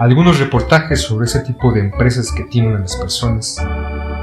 algunos 0.00 0.38
reportajes 0.38 1.02
sobre 1.02 1.26
ese 1.26 1.40
tipo 1.40 1.72
de 1.72 1.80
empresas 1.80 2.32
que 2.32 2.44
tienen 2.44 2.74
a 2.74 2.78
las 2.78 2.96
personas, 2.96 3.58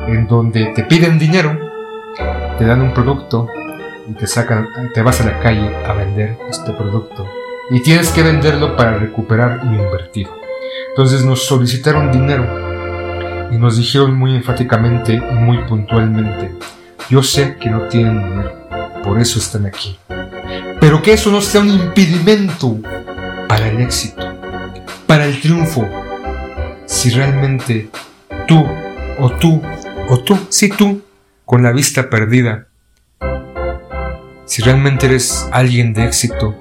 en 0.07 0.27
donde 0.27 0.65
te 0.73 0.83
piden 0.83 1.19
dinero, 1.19 1.55
te 2.57 2.65
dan 2.65 2.81
un 2.81 2.95
producto 2.95 3.47
y 4.09 4.13
te 4.13 4.25
sacan, 4.25 4.67
te 4.91 5.03
vas 5.03 5.21
a 5.21 5.25
la 5.25 5.39
calle 5.39 5.71
a 5.85 5.93
vender 5.93 6.35
este 6.49 6.73
producto. 6.73 7.27
Y 7.69 7.83
tienes 7.83 8.09
que 8.09 8.23
venderlo 8.23 8.75
para 8.75 8.97
recuperar 8.97 9.63
lo 9.65 9.83
invertido. 9.83 10.35
Entonces 10.89 11.23
nos 11.23 11.45
solicitaron 11.45 12.11
dinero 12.11 13.51
y 13.51 13.57
nos 13.57 13.77
dijeron 13.77 14.17
muy 14.17 14.35
enfáticamente 14.35 15.13
y 15.13 15.33
muy 15.35 15.59
puntualmente, 15.59 16.55
yo 17.07 17.21
sé 17.21 17.55
que 17.57 17.69
no 17.69 17.87
tienen 17.87 18.27
dinero, 18.27 18.67
por 19.03 19.19
eso 19.19 19.37
están 19.37 19.67
aquí, 19.67 19.95
pero 20.79 21.03
que 21.03 21.13
eso 21.13 21.29
no 21.29 21.39
sea 21.39 21.61
un 21.61 21.69
impedimento 21.69 22.77
para 23.47 23.69
el 23.69 23.79
éxito 23.79 24.26
para 25.07 25.25
el 25.25 25.39
triunfo. 25.39 25.87
Si 26.85 27.09
realmente 27.09 27.89
tú, 28.47 28.63
o 29.17 29.31
tú, 29.31 29.61
o 30.09 30.19
tú, 30.19 30.37
si 30.49 30.69
tú, 30.69 31.01
con 31.45 31.63
la 31.63 31.71
vista 31.71 32.09
perdida, 32.09 32.67
si 34.45 34.61
realmente 34.61 35.07
eres 35.07 35.47
alguien 35.51 35.93
de 35.93 36.05
éxito, 36.05 36.55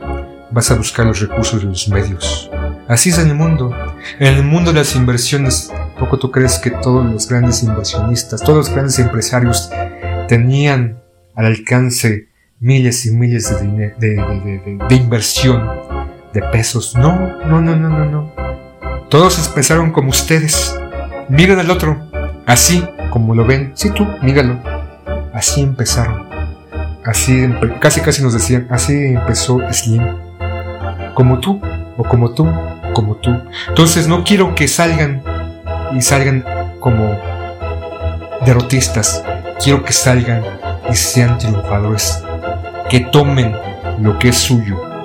vas 0.50 0.70
a 0.70 0.76
buscar 0.76 1.06
los 1.06 1.20
recursos 1.20 1.62
y 1.62 1.66
los 1.66 1.88
medios. 1.88 2.50
Así 2.88 3.10
es 3.10 3.18
en 3.18 3.28
el 3.28 3.34
mundo. 3.34 3.76
En 4.20 4.34
el 4.34 4.44
mundo 4.44 4.72
de 4.72 4.78
las 4.78 4.94
inversiones, 4.94 5.72
poco 5.98 6.18
tú 6.18 6.30
crees 6.30 6.58
que 6.58 6.70
todos 6.70 7.04
los 7.04 7.28
grandes 7.28 7.62
inversionistas, 7.62 8.40
todos 8.40 8.58
los 8.58 8.70
grandes 8.70 8.98
empresarios 9.00 9.70
tenían 10.28 11.02
al 11.34 11.46
alcance 11.46 12.28
miles 12.60 13.06
y 13.06 13.10
miles 13.10 13.50
de, 13.60 13.92
de, 13.98 14.78
de 14.88 14.94
inversión 14.94 15.85
de 16.36 16.42
pesos. 16.50 16.94
No, 16.94 17.18
no, 17.46 17.60
no, 17.62 17.74
no, 17.74 17.88
no, 17.88 18.04
no. 18.04 18.32
Todos 19.08 19.46
empezaron 19.46 19.90
como 19.90 20.10
ustedes. 20.10 20.78
Miren 21.28 21.58
al 21.58 21.70
otro, 21.70 21.98
así 22.44 22.84
como 23.10 23.34
lo 23.34 23.46
ven. 23.46 23.72
Sí, 23.74 23.90
tú, 23.90 24.06
míralo. 24.22 24.58
Así 25.32 25.62
empezaron. 25.62 26.26
así, 27.04 27.48
casi 27.80 28.00
casi 28.00 28.22
nos 28.22 28.34
decían, 28.34 28.66
así 28.70 28.92
empezó 28.92 29.60
Slim. 29.72 30.02
Como 31.14 31.40
tú, 31.40 31.60
o 31.96 32.04
como 32.04 32.30
tú, 32.32 32.46
como 32.92 33.16
tú. 33.16 33.30
Entonces 33.68 34.06
no 34.06 34.22
quiero 34.22 34.54
que 34.54 34.68
salgan 34.68 35.22
y 35.94 36.02
salgan 36.02 36.44
como 36.80 37.18
derrotistas. 38.44 39.24
Quiero 39.62 39.84
que 39.84 39.92
salgan 39.94 40.42
y 40.90 40.94
sean 40.94 41.38
triunfadores. 41.38 42.22
Que 42.90 43.00
tomen 43.00 43.54
lo 44.00 44.18
que 44.18 44.28
es 44.28 44.36
suyo. 44.36 44.95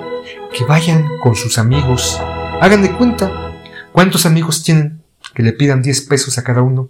Que 0.52 0.64
vayan 0.64 1.08
con 1.22 1.34
sus 1.34 1.58
amigos. 1.58 2.20
Hagan 2.60 2.82
de 2.82 2.92
cuenta 2.92 3.52
cuántos 3.92 4.26
amigos 4.26 4.62
tienen 4.62 5.02
que 5.34 5.42
le 5.42 5.52
pidan 5.52 5.82
10 5.82 6.02
pesos 6.02 6.38
a 6.38 6.44
cada 6.44 6.62
uno. 6.62 6.88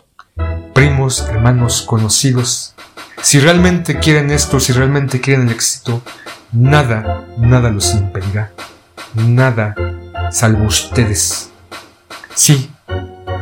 Primos, 0.75 1.27
hermanos, 1.29 1.83
conocidos. 1.83 2.75
Si 3.21 3.39
realmente 3.39 3.99
quieren 3.99 4.31
esto, 4.31 4.59
si 4.59 4.73
realmente 4.73 5.21
quieren 5.21 5.47
el 5.47 5.55
éxito, 5.55 6.03
nada, 6.51 7.27
nada 7.39 7.71
los 7.71 7.95
impedirá. 7.95 8.53
Nada, 9.15 9.75
salvo 10.33 10.65
ustedes. 10.65 11.51
Sí, 12.35 12.71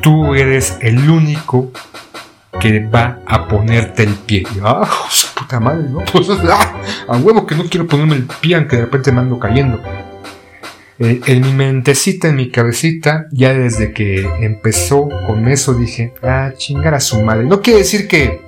tú 0.03 0.35
eres 0.35 0.77
el 0.81 1.09
único 1.09 1.73
que 2.61 2.87
va 2.87 3.21
a 3.27 3.49
ponerte 3.49 4.03
el 4.03 4.15
pie. 4.15 4.45
¡Ah, 4.63 4.87
puta 5.35 5.61
madre, 5.61 5.89
¿no? 5.89 6.01
Pues, 6.13 6.29
a 7.09 7.17
huevo 7.17 7.47
que 7.47 7.55
no 7.55 7.65
quiero 7.65 7.87
ponerme 7.87 8.17
el 8.17 8.27
pie 8.27 8.57
aunque 8.57 8.77
de 8.77 8.83
repente 8.83 9.13
me 9.13 9.21
ando 9.21 9.39
cayendo. 9.39 9.81
Eh, 11.03 11.19
en 11.29 11.41
mi 11.41 11.53
mentecita, 11.55 12.29
en 12.29 12.37
mi 12.37 12.51
cabecita, 12.51 13.27
ya 13.33 13.55
desde 13.55 13.95
que 13.95 14.29
empezó 14.43 15.09
con 15.27 15.49
eso 15.49 15.73
dije, 15.73 16.13
ah, 16.23 16.53
chingar 16.59 16.93
a 16.93 17.01
su 17.01 17.23
madre. 17.23 17.47
No 17.47 17.63
quiere 17.63 17.79
decir 17.79 18.07
que 18.07 18.43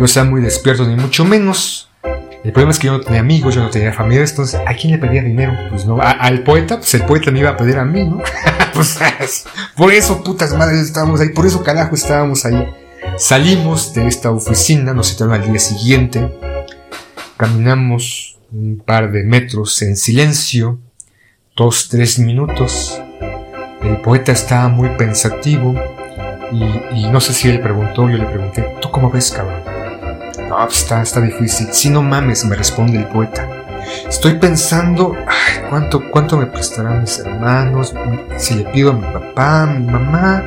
yo 0.00 0.08
sea 0.08 0.24
muy 0.24 0.40
despierto, 0.40 0.86
ni 0.86 0.96
mucho 0.96 1.26
menos. 1.26 1.90
El 2.42 2.52
problema 2.52 2.70
es 2.70 2.78
que 2.78 2.86
yo 2.86 2.94
no 2.94 3.02
tenía 3.02 3.20
amigos, 3.20 3.54
yo 3.54 3.62
no 3.62 3.68
tenía 3.68 3.92
familiares, 3.92 4.30
entonces, 4.30 4.58
¿a 4.66 4.72
quién 4.72 4.92
le 4.92 4.98
pedía 4.98 5.22
dinero? 5.22 5.52
Pues 5.68 5.84
no, 5.84 6.00
al 6.00 6.44
poeta, 6.44 6.78
pues 6.78 6.94
el 6.94 7.04
poeta 7.04 7.30
me 7.30 7.40
iba 7.40 7.50
a 7.50 7.56
pedir 7.58 7.76
a 7.76 7.84
mí, 7.84 8.04
¿no? 8.04 8.22
pues, 8.72 8.98
por 9.76 9.92
eso, 9.92 10.24
putas 10.24 10.56
madres, 10.56 10.80
estábamos 10.80 11.20
ahí, 11.20 11.28
por 11.28 11.44
eso, 11.44 11.62
carajo, 11.62 11.94
estábamos 11.94 12.46
ahí. 12.46 12.66
Salimos 13.18 13.92
de 13.92 14.06
esta 14.06 14.30
oficina, 14.30 14.94
nos 14.94 15.10
citaron 15.10 15.34
al 15.34 15.46
día 15.46 15.58
siguiente, 15.58 16.26
caminamos 17.36 18.38
un 18.50 18.78
par 18.78 19.12
de 19.12 19.24
metros 19.24 19.82
en 19.82 19.94
silencio, 19.94 20.80
dos, 21.58 21.88
tres 21.88 22.20
minutos. 22.20 23.02
El 23.82 24.00
poeta 24.00 24.30
estaba 24.30 24.68
muy 24.68 24.90
pensativo 24.90 25.74
y, 26.94 27.08
no 27.08 27.20
sé 27.20 27.32
si 27.34 27.48
él 27.48 27.60
preguntó, 27.60 28.08
yo 28.08 28.16
le 28.16 28.26
pregunté, 28.26 28.76
¿tú 28.80 28.90
cómo 28.92 29.10
ves, 29.10 29.32
cabrón? 29.32 29.62
No, 30.48 30.56
pues 30.66 30.82
está, 30.82 31.02
está 31.02 31.20
difícil. 31.20 31.68
Si 31.72 31.90
no 31.90 32.00
mames, 32.00 32.44
me 32.44 32.54
responde 32.54 32.98
el 32.98 33.06
poeta. 33.06 33.48
Estoy 34.08 34.34
pensando, 34.34 35.16
¿cuánto, 35.68 36.08
¿cuánto 36.12 36.36
me 36.36 36.46
prestarán 36.46 37.00
mis 37.00 37.18
hermanos? 37.18 37.92
Si 38.36 38.54
le 38.54 38.64
pido 38.64 38.90
a 38.90 38.92
mi 38.92 39.12
papá, 39.12 39.62
a 39.62 39.66
mi 39.66 39.84
mamá, 39.84 40.44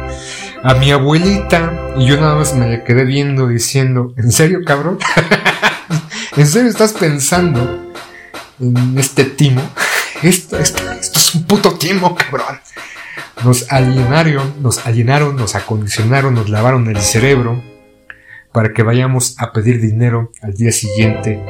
a 0.63 0.73
mi 0.75 0.91
abuelita. 0.91 1.73
Y 1.97 2.05
yo 2.05 2.21
nada 2.21 2.35
más 2.35 2.55
me 2.55 2.69
le 2.69 2.83
quedé 2.85 3.03
viendo 3.03 3.47
diciendo, 3.47 4.13
¿en 4.15 4.31
serio, 4.31 4.61
cabrón? 4.65 4.97
¿En 6.38 6.47
serio 6.47 6.69
estás 6.69 6.93
pensando 6.93 7.91
en 8.61 8.97
este 8.97 9.25
timo? 9.25 9.61
Esto, 10.23 10.60
esto, 10.60 10.84
es 10.99 11.35
un 11.35 11.43
puto 11.43 11.73
timo, 11.73 12.15
cabrón. 12.15 12.60
Nos 13.43 13.72
alienaron, 13.72 14.61
nos 14.61 14.85
alienaron, 14.85 15.35
nos 15.35 15.56
acondicionaron, 15.56 16.35
nos 16.35 16.49
lavaron 16.49 16.88
el 16.89 17.02
cerebro 17.02 17.64
para 18.52 18.73
que 18.73 18.84
vayamos 18.84 19.35
a 19.39 19.52
pedir 19.52 19.81
dinero 19.81 20.31
al 20.41 20.53
día 20.53 20.72
siguiente, 20.72 21.43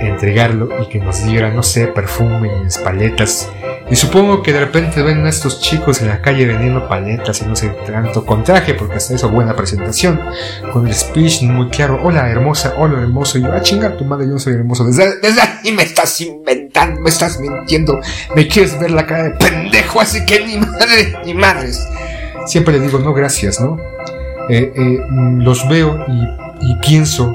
entregarlo 0.00 0.82
y 0.82 0.88
que 0.88 0.98
nos 0.98 1.24
diera, 1.24 1.50
no 1.50 1.62
sé, 1.62 1.86
perfumes, 1.86 2.78
paletas. 2.78 3.48
Y 3.90 3.96
supongo 3.96 4.42
que 4.42 4.52
de 4.52 4.60
repente 4.60 5.02
ven 5.02 5.26
a 5.26 5.28
estos 5.28 5.60
chicos 5.60 6.00
en 6.00 6.08
la 6.08 6.22
calle 6.22 6.46
vendiendo 6.46 6.88
paletas 6.88 7.42
y 7.42 7.44
no 7.44 7.56
sé 7.56 7.70
tanto 7.86 8.24
con 8.24 8.44
traje, 8.44 8.74
porque 8.74 8.96
hasta 8.96 9.14
eso 9.14 9.28
buena 9.30 9.56
presentación, 9.56 10.20
con 10.72 10.86
el 10.86 10.94
speech 10.94 11.42
muy 11.42 11.68
claro, 11.70 12.00
hola 12.02 12.30
hermosa, 12.30 12.74
hola 12.78 13.00
hermoso, 13.00 13.38
y 13.38 13.42
yo, 13.42 13.52
ah 13.52 13.60
chingar 13.62 13.96
tu 13.96 14.04
madre, 14.04 14.26
yo 14.26 14.34
no 14.34 14.38
soy 14.38 14.54
hermoso, 14.54 14.84
desde, 14.84 15.18
desde 15.20 15.40
ahí 15.40 15.72
me 15.72 15.82
estás 15.82 16.20
inventando, 16.20 16.59
me 16.86 17.08
estás 17.08 17.40
mintiendo, 17.40 18.00
me 18.34 18.46
quieres 18.48 18.78
ver 18.78 18.90
la 18.90 19.06
cara 19.06 19.24
de 19.24 19.30
pendejo, 19.30 20.00
así 20.00 20.24
que 20.24 20.44
ni 20.46 20.58
madre, 20.58 21.16
ni 21.24 21.34
madres. 21.34 21.86
Siempre 22.46 22.78
le 22.78 22.80
digo, 22.80 22.98
no 22.98 23.12
gracias, 23.12 23.60
¿no? 23.60 23.78
Eh, 24.48 24.72
eh, 24.74 25.04
mm, 25.08 25.42
los 25.42 25.68
veo 25.68 26.04
y, 26.08 26.72
y 26.72 26.74
pienso, 26.76 27.34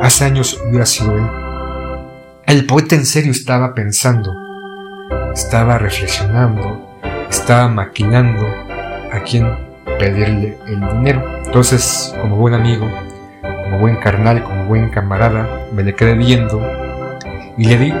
hace 0.00 0.24
años 0.24 0.58
hubiera 0.66 0.86
sido 0.86 1.16
él. 1.16 1.26
El 2.46 2.66
poeta 2.66 2.94
en 2.94 3.06
serio 3.06 3.30
estaba 3.30 3.74
pensando, 3.74 4.34
estaba 5.34 5.78
reflexionando, 5.78 6.98
estaba 7.28 7.68
maquinando 7.68 8.46
a 9.12 9.20
quién 9.28 9.48
pedirle 9.98 10.58
el 10.66 10.80
dinero. 10.80 11.22
Entonces, 11.44 12.14
como 12.20 12.36
buen 12.36 12.54
amigo, 12.54 12.90
como 13.42 13.78
buen 13.78 13.96
carnal, 13.96 14.42
como 14.42 14.64
buen 14.64 14.88
camarada, 14.90 15.66
me 15.72 15.84
le 15.84 15.94
quedé 15.94 16.14
viendo 16.14 16.60
y 17.56 17.64
le 17.64 17.78
di, 17.78 17.94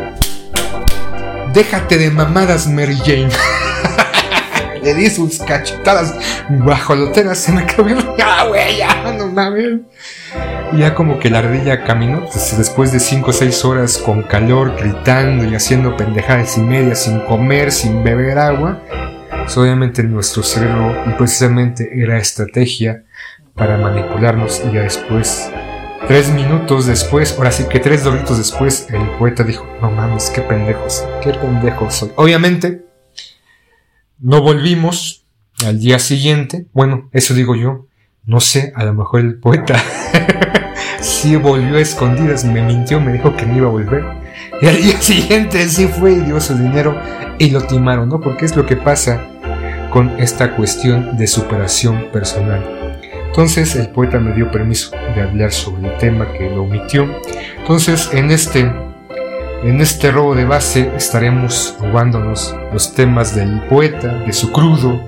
déjate 1.52 1.98
de 1.98 2.10
mamadas, 2.10 2.66
Mary 2.66 2.96
Jane. 3.04 3.28
le 4.82 4.94
di 4.94 5.10
sus 5.10 5.38
cachetadas 5.40 6.14
guajoloteras, 6.48 7.48
me 7.50 7.66
quedó 7.66 7.84
viendo, 7.84 8.16
ya, 8.16 8.44
güey, 8.44 8.78
ya, 8.78 9.12
no 9.12 9.26
mames. 9.28 9.80
Ya 10.76 10.94
como 10.94 11.18
que 11.18 11.30
la 11.30 11.40
ardilla 11.40 11.84
caminó, 11.84 12.24
pues 12.30 12.56
después 12.56 12.92
de 12.92 13.00
5 13.00 13.30
o 13.30 13.32
6 13.32 13.64
horas 13.64 13.98
con 13.98 14.22
calor, 14.22 14.76
gritando 14.78 15.44
y 15.44 15.54
haciendo 15.54 15.96
pendejadas 15.96 16.56
y 16.56 16.60
medias, 16.60 17.02
sin 17.02 17.20
comer, 17.20 17.72
sin 17.72 18.04
beber 18.04 18.38
agua, 18.38 18.80
pues 19.30 19.56
obviamente 19.58 20.02
nuestro 20.02 20.42
cerebro, 20.42 20.94
y 21.06 21.10
precisamente 21.14 21.90
era 22.00 22.18
estrategia 22.18 23.04
para 23.54 23.76
manipularnos, 23.76 24.62
y 24.68 24.74
ya 24.74 24.82
después, 24.82 25.50
tres 26.06 26.30
minutos 26.30 26.86
después, 26.86 27.34
ahora 27.36 27.52
sí 27.52 27.64
que 27.68 27.80
tres 27.80 28.04
doritos 28.04 28.38
después, 28.38 28.86
el 28.90 29.08
poeta 29.18 29.44
dijo, 29.44 29.66
no 29.80 29.90
mames, 29.90 30.30
qué 30.30 30.42
pendejos, 30.42 31.04
qué 31.22 31.32
pendejos 31.32 31.94
soy. 31.94 32.10
Obviamente, 32.16 32.84
no 34.18 34.42
volvimos 34.42 35.24
al 35.64 35.78
día 35.78 35.98
siguiente, 35.98 36.66
bueno, 36.72 37.08
eso 37.12 37.34
digo 37.34 37.54
yo, 37.54 37.86
no 38.24 38.40
sé, 38.40 38.72
a 38.76 38.84
lo 38.84 38.94
mejor 38.94 39.20
el 39.20 39.38
poeta 39.38 39.82
sí 41.00 41.36
volvió 41.36 41.76
a 41.76 41.80
escondidas, 41.80 42.44
me 42.44 42.62
mintió, 42.62 43.00
me 43.00 43.12
dijo 43.12 43.34
que 43.36 43.46
no 43.46 43.56
iba 43.56 43.68
a 43.68 43.70
volver. 43.70 44.04
Y 44.62 44.66
al 44.66 44.76
día 44.76 45.00
siguiente 45.00 45.68
sí 45.68 45.86
fue 45.86 46.12
y 46.12 46.20
dio 46.20 46.40
su 46.40 46.56
dinero 46.56 47.00
y 47.38 47.50
lo 47.50 47.62
timaron, 47.62 48.08
¿no? 48.08 48.20
Porque 48.20 48.44
es 48.44 48.56
lo 48.56 48.66
que 48.66 48.76
pasa 48.76 49.26
con 49.90 50.20
esta 50.20 50.54
cuestión 50.54 51.16
de 51.16 51.26
superación 51.26 52.10
personal. 52.12 52.79
Entonces 53.30 53.76
el 53.76 53.88
poeta 53.90 54.18
me 54.18 54.34
dio 54.34 54.50
permiso 54.50 54.90
de 55.14 55.22
hablar 55.22 55.52
sobre 55.52 55.88
el 55.88 55.96
tema 55.98 56.32
que 56.32 56.50
lo 56.50 56.64
omitió. 56.64 57.08
Entonces 57.58 58.10
en 58.12 58.32
este, 58.32 58.60
en 59.62 59.80
este 59.80 60.10
robo 60.10 60.34
de 60.34 60.44
base 60.44 60.90
estaremos 60.96 61.76
robándonos 61.80 62.56
los 62.72 62.92
temas 62.92 63.36
del 63.36 63.62
poeta, 63.68 64.08
de 64.08 64.32
su 64.32 64.50
crudo, 64.50 65.00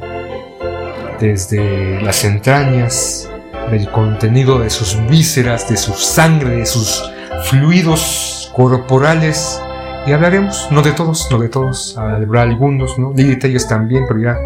desde 1.19 2.01
las 2.01 2.25
entrañas, 2.25 3.29
del 3.73 3.91
contenido 3.91 4.61
de 4.61 4.71
sus 4.71 5.05
vísceras, 5.09 5.69
de 5.69 5.77
su 5.77 5.93
sangre, 5.93 6.59
de 6.59 6.67
sus 6.67 7.03
fluidos 7.47 8.53
corporales. 8.55 9.61
Y 10.07 10.13
hablaremos, 10.13 10.69
no 10.71 10.83
de 10.83 10.93
todos, 10.93 11.29
no 11.33 11.39
de 11.39 11.49
todos, 11.49 11.99
habrá 11.99 12.43
algunos, 12.43 12.99
¿no? 13.01 13.13
Lili 13.17 13.37
Telles 13.37 13.67
también, 13.67 14.05
pero 14.07 14.21
ya 14.21 14.37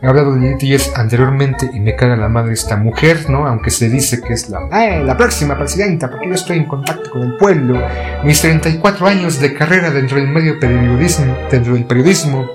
he 0.00 0.06
hablado 0.06 0.34
de 0.34 0.40
Lili 0.40 0.58
Telles 0.58 0.92
anteriormente 0.96 1.70
y 1.72 1.80
me 1.80 1.96
caga 1.96 2.16
la 2.16 2.28
madre 2.28 2.52
esta 2.52 2.76
mujer, 2.76 3.28
¿no? 3.28 3.46
Aunque 3.46 3.70
se 3.70 3.88
dice 3.88 4.20
que 4.20 4.34
es 4.34 4.48
la, 4.48 4.68
¡eh, 4.72 5.02
la 5.04 5.16
próxima 5.16 5.56
presidenta, 5.56 6.10
porque 6.10 6.28
yo 6.28 6.34
estoy 6.34 6.58
en 6.58 6.66
contacto 6.66 7.10
con 7.10 7.22
el 7.22 7.36
pueblo. 7.36 7.80
Mis 8.24 8.40
34 8.40 9.06
años 9.06 9.40
de 9.40 9.54
carrera 9.54 9.90
dentro 9.90 10.18
del 10.18 10.28
medio 10.28 10.58
periodismo, 10.60 11.36
dentro 11.50 11.74
del 11.74 11.84
periodismo, 11.84 12.48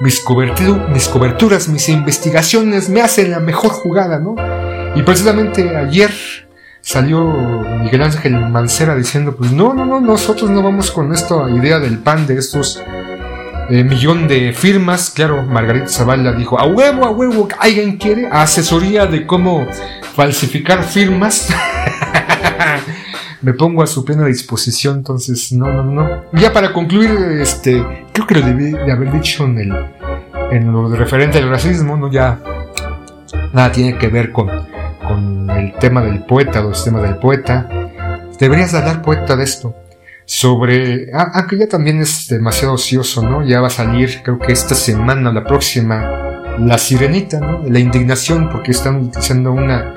mis, 0.00 0.22
mis 0.92 1.08
coberturas, 1.08 1.68
mis 1.68 1.88
investigaciones 1.88 2.88
me 2.88 3.00
hacen 3.02 3.30
la 3.30 3.40
mejor 3.40 3.70
jugada, 3.70 4.18
¿no? 4.18 4.36
Y 4.94 5.02
precisamente 5.02 5.76
ayer 5.76 6.10
salió 6.80 7.24
Miguel 7.80 8.02
Ángel 8.02 8.48
Mancera 8.48 8.94
diciendo, 8.94 9.34
pues 9.36 9.50
no, 9.50 9.74
no, 9.74 9.84
no, 9.84 10.00
nosotros 10.00 10.50
no 10.50 10.62
vamos 10.62 10.92
con 10.92 11.12
esta 11.12 11.50
idea 11.50 11.80
del 11.80 11.98
pan 11.98 12.26
de 12.26 12.38
estos 12.38 12.80
eh, 13.68 13.84
millón 13.84 14.28
de 14.28 14.52
firmas. 14.52 15.10
Claro, 15.10 15.42
Margarita 15.42 15.88
Zavala 15.88 16.32
dijo, 16.32 16.58
a 16.58 16.66
huevo, 16.66 17.04
a 17.04 17.10
huevo, 17.10 17.48
¿alguien 17.58 17.96
quiere 17.96 18.28
asesoría 18.30 19.06
de 19.06 19.26
cómo 19.26 19.66
falsificar 20.14 20.82
firmas? 20.84 21.48
Me 23.42 23.52
pongo 23.52 23.82
a 23.82 23.86
su 23.86 24.04
plena 24.04 24.26
disposición, 24.26 24.96
entonces, 24.96 25.52
no, 25.52 25.66
no, 25.66 25.84
no. 25.84 26.24
Ya 26.32 26.52
para 26.52 26.72
concluir, 26.72 27.10
este, 27.40 27.84
creo 28.12 28.26
que 28.26 28.34
lo 28.34 28.46
debí 28.46 28.72
de 28.72 28.92
haber 28.92 29.12
dicho 29.12 29.44
en 29.44 29.58
el, 29.58 29.72
en 30.50 30.72
lo 30.72 30.88
referente 30.94 31.38
al 31.38 31.50
racismo, 31.50 31.96
¿no? 31.96 32.10
Ya 32.10 32.40
nada 33.52 33.70
tiene 33.70 33.98
que 33.98 34.08
ver 34.08 34.32
con, 34.32 34.48
con 35.06 35.50
el 35.50 35.74
tema 35.74 36.02
del 36.02 36.24
poeta, 36.24 36.60
los 36.60 36.82
temas 36.82 37.02
del 37.02 37.16
poeta. 37.16 37.68
Deberías 38.38 38.74
hablar 38.74 39.02
poeta 39.02 39.36
de 39.36 39.44
esto. 39.44 39.74
Sobre... 40.26 41.08
Ah, 41.14 41.30
aunque 41.34 41.56
ya 41.56 41.68
también 41.68 42.00
es 42.02 42.28
demasiado 42.28 42.74
ocioso, 42.74 43.22
¿no? 43.22 43.42
Ya 43.46 43.60
va 43.60 43.68
a 43.68 43.70
salir, 43.70 44.20
creo 44.22 44.38
que 44.38 44.52
esta 44.52 44.74
semana 44.74 45.32
la 45.32 45.44
próxima, 45.44 46.56
La 46.58 46.76
Sirenita, 46.76 47.40
¿no? 47.40 47.62
La 47.66 47.78
indignación 47.78 48.50
porque 48.50 48.72
están 48.72 48.96
utilizando 48.96 49.52
una, 49.52 49.94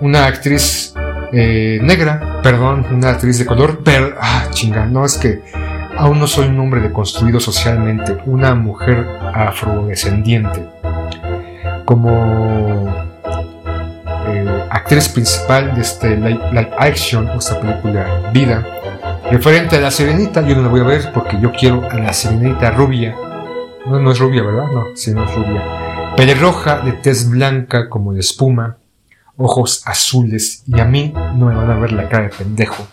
una 0.00 0.26
actriz 0.26 0.92
eh, 1.32 1.78
negra, 1.80 2.40
perdón, 2.42 2.86
una 2.90 3.10
actriz 3.10 3.38
de 3.38 3.46
color, 3.46 3.80
pero... 3.84 4.16
Ah, 4.20 4.46
chinga, 4.50 4.84
no, 4.84 5.04
es 5.04 5.16
que 5.16 5.40
aún 5.96 6.18
no 6.18 6.26
soy 6.26 6.48
un 6.48 6.58
hombre 6.58 6.80
deconstruido 6.80 7.38
socialmente, 7.38 8.18
una 8.26 8.54
mujer 8.54 9.06
afrodescendiente. 9.32 10.66
Como 11.84 12.92
eh, 14.28 14.64
actriz 14.70 15.08
principal 15.08 15.74
de 15.74 15.80
este 15.82 16.16
live, 16.16 16.70
action, 16.78 17.28
esta 17.30 17.60
película 17.60 18.30
Vida, 18.32 18.66
referente 19.30 19.76
a 19.76 19.80
la 19.80 19.90
sirenita, 19.90 20.46
yo 20.46 20.56
no 20.56 20.62
la 20.62 20.68
voy 20.68 20.80
a 20.80 20.84
ver 20.84 21.10
porque 21.12 21.38
yo 21.40 21.52
quiero 21.52 21.82
a 21.90 21.98
la 21.98 22.12
sirenita 22.12 22.70
rubia. 22.70 23.16
No, 23.86 23.98
no 23.98 24.12
es 24.12 24.18
rubia, 24.18 24.42
¿verdad? 24.42 24.66
No, 24.72 24.84
sí, 24.94 25.12
no 25.12 25.24
es 25.24 25.34
rubia. 25.34 26.14
Pelirroja, 26.16 26.80
de 26.80 26.92
tez 26.92 27.28
blanca 27.28 27.88
como 27.88 28.12
de 28.12 28.20
espuma, 28.20 28.76
ojos 29.36 29.82
azules, 29.86 30.62
y 30.66 30.78
a 30.78 30.84
mí 30.84 31.12
no 31.34 31.46
me 31.46 31.54
van 31.54 31.70
a 31.70 31.78
ver 31.78 31.92
la 31.92 32.08
cara 32.08 32.24
de 32.24 32.30
pendejo 32.30 32.86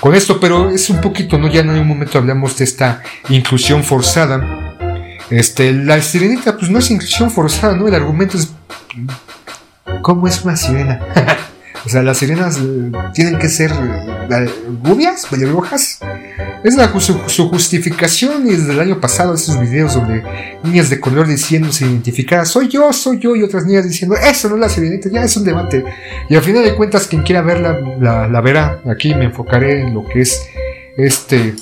con 0.00 0.14
esto, 0.14 0.38
pero 0.40 0.70
es 0.70 0.90
un 0.90 1.00
poquito, 1.00 1.38
¿no? 1.38 1.48
Ya 1.48 1.60
en 1.60 1.70
un 1.70 1.86
momento 1.86 2.18
hablamos 2.18 2.56
de 2.58 2.64
esta 2.64 3.02
inclusión 3.28 3.82
forzada. 3.82 4.78
Este, 5.30 5.72
la 5.72 6.00
sirenita, 6.00 6.56
pues 6.56 6.70
no 6.70 6.78
es 6.78 6.90
inclusión 6.90 7.30
forzada, 7.30 7.74
¿no? 7.74 7.88
El 7.88 7.94
argumento 7.94 8.36
es. 8.36 8.52
¿Cómo 10.02 10.28
es 10.28 10.44
una 10.44 10.56
sirena? 10.56 11.00
o 11.84 11.88
sea, 11.88 12.02
las 12.02 12.18
sirenas 12.18 12.58
eh, 12.58 12.90
tienen 13.14 13.38
que 13.38 13.48
ser 13.48 13.70
eh, 13.72 14.50
rubias, 14.82 15.26
pelirrojas. 15.26 16.00
Es 16.64 16.74
la, 16.74 16.92
su, 16.98 17.48
justificación 17.48 18.46
y 18.46 18.50
desde 18.50 18.72
el 18.72 18.80
año 18.80 19.00
pasado 19.00 19.34
esos 19.34 19.60
videos 19.60 19.94
donde 19.94 20.22
niñas 20.64 20.90
de 20.90 20.98
color 20.98 21.26
diciéndose 21.26 21.86
identificadas, 21.86 22.48
soy 22.48 22.68
yo, 22.68 22.92
soy 22.92 23.18
yo, 23.20 23.36
y 23.36 23.42
otras 23.42 23.66
niñas 23.66 23.84
diciendo, 23.84 24.16
eso 24.16 24.48
no 24.48 24.56
es 24.56 24.60
la 24.60 24.68
sirenita, 24.68 25.08
ya 25.08 25.22
es 25.22 25.36
un 25.36 25.44
debate. 25.44 25.84
Y 26.28 26.34
al 26.34 26.42
final 26.42 26.64
de 26.64 26.74
cuentas, 26.74 27.06
quien 27.06 27.22
quiera 27.22 27.42
verla, 27.42 27.78
la, 28.00 28.26
la 28.26 28.40
verá. 28.40 28.80
Aquí 28.90 29.14
me 29.14 29.26
enfocaré 29.26 29.82
en 29.82 29.94
lo 29.94 30.06
que 30.08 30.22
es 30.22 30.42
este 30.96 31.54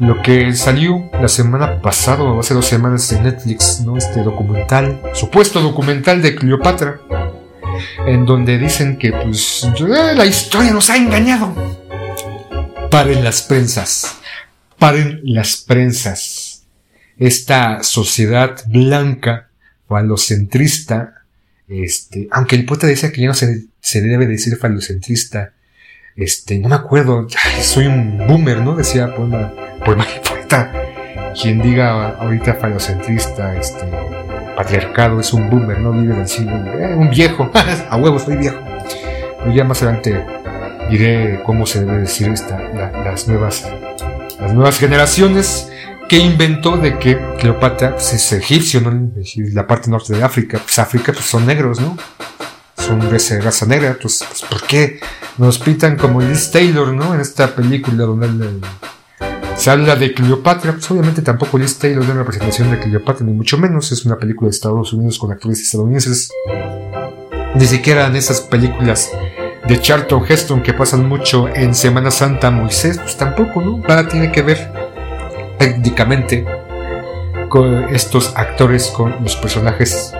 lo 0.00 0.20
que 0.22 0.52
salió 0.54 1.08
la 1.12 1.28
semana 1.28 1.80
pasada 1.80 2.24
o 2.24 2.40
hace 2.40 2.54
dos 2.54 2.66
semanas 2.66 3.10
en 3.12 3.22
Netflix, 3.22 3.80
¿no? 3.80 3.96
Este 3.96 4.22
documental, 4.22 5.00
supuesto 5.14 5.60
documental 5.60 6.20
de 6.20 6.34
Cleopatra, 6.34 7.00
en 8.06 8.26
donde 8.26 8.58
dicen 8.58 8.96
que 8.98 9.12
pues 9.12 9.64
eh, 9.64 10.14
la 10.14 10.26
historia 10.26 10.72
nos 10.72 10.90
ha 10.90 10.96
engañado. 10.96 11.54
Paren 12.90 13.24
las 13.24 13.42
prensas. 13.42 14.18
Paren 14.78 15.20
las 15.24 15.56
prensas. 15.56 16.64
Esta 17.18 17.82
sociedad 17.82 18.56
blanca, 18.66 19.48
falocentrista, 19.88 21.22
este, 21.68 22.28
aunque 22.30 22.56
el 22.56 22.66
poeta 22.66 22.86
decía 22.86 23.12
que 23.12 23.22
ya 23.22 23.28
no 23.28 23.34
se, 23.34 23.66
se 23.80 24.00
debe 24.02 24.26
decir 24.26 24.56
falocentrista, 24.56 25.52
este, 26.16 26.58
no 26.58 26.68
me 26.68 26.76
acuerdo, 26.76 27.26
soy 27.60 27.86
un 27.86 28.18
boomer, 28.26 28.60
¿no? 28.60 28.76
Decía 28.76 29.14
poema, 29.14 29.52
poema 29.84 30.06
poeta. 30.28 30.72
Quien 31.40 31.60
diga 31.60 32.10
ahorita 32.10 32.54
falocentrista, 32.54 33.56
este, 33.56 33.90
patriarcado, 34.56 35.20
es 35.20 35.32
un 35.32 35.50
boomer, 35.50 35.78
no 35.80 35.92
vive 35.92 36.14
del 36.14 36.28
siglo, 36.28 36.52
eh, 36.52 36.94
un 36.94 37.10
viejo, 37.10 37.50
a 37.90 37.96
huevo, 37.96 38.18
soy 38.18 38.36
viejo. 38.36 38.58
Pero 39.38 39.52
ya 39.52 39.64
más 39.64 39.82
adelante 39.82 40.24
diré 40.90 41.40
cómo 41.44 41.66
se 41.66 41.84
debe 41.84 42.00
decir 42.00 42.28
esta, 42.28 42.58
las, 43.04 43.28
nuevas, 43.28 43.68
las 44.40 44.52
nuevas 44.52 44.78
generaciones 44.78 45.70
que 46.08 46.18
inventó 46.18 46.76
de 46.76 46.98
que 46.98 47.18
Cleopatra 47.38 47.92
pues, 47.92 48.12
es 48.12 48.32
egipcio, 48.32 48.80
¿no? 48.80 49.10
la 49.52 49.66
parte 49.66 49.90
norte 49.90 50.14
de 50.14 50.22
África, 50.22 50.58
pues 50.62 50.78
África 50.78 51.12
pues, 51.12 51.24
son 51.24 51.46
negros, 51.46 51.80
¿no? 51.80 51.96
Son 52.76 53.00
de 53.00 53.40
raza 53.40 53.64
negra, 53.64 53.96
pues, 54.00 54.22
pues, 54.28 54.42
¿por 54.42 54.62
qué 54.66 55.00
nos 55.38 55.58
pitan 55.58 55.96
como 55.96 56.20
Liz 56.20 56.50
Taylor, 56.50 56.92
¿no? 56.92 57.14
En 57.14 57.20
esta 57.20 57.54
película 57.54 58.04
donde 58.04 58.60
se 59.56 59.70
habla 59.70 59.96
de 59.96 60.12
Cleopatra, 60.12 60.72
pues 60.72 60.90
obviamente 60.90 61.22
tampoco 61.22 61.58
Liz 61.58 61.78
Taylor 61.78 62.02
es 62.02 62.08
una 62.08 62.18
representación 62.18 62.70
de 62.70 62.80
Cleopatra, 62.80 63.24
ni 63.24 63.32
mucho 63.32 63.56
menos, 63.56 63.92
es 63.92 64.04
una 64.04 64.18
película 64.18 64.48
de 64.48 64.54
Estados 64.54 64.92
Unidos 64.92 65.18
con 65.18 65.32
actores 65.32 65.60
estadounidenses. 65.60 66.30
Ni 67.54 67.66
siquiera 67.66 68.06
en 68.06 68.16
esas 68.16 68.40
películas 68.40 69.12
de 69.66 69.80
Charlton 69.80 70.24
Heston 70.28 70.62
que 70.62 70.74
pasan 70.74 71.08
mucho 71.08 71.48
en 71.48 71.74
Semana 71.74 72.10
Santa 72.10 72.50
Moisés, 72.50 72.98
pues 72.98 73.16
tampoco, 73.16 73.62
¿no? 73.62 73.78
Nada 73.78 74.08
tiene 74.08 74.32
que 74.32 74.42
ver 74.42 74.72
técnicamente 75.58 76.44
con 77.48 77.94
estos 77.94 78.32
actores, 78.36 78.88
con 78.88 79.22
los 79.22 79.36
personajes, 79.36 80.12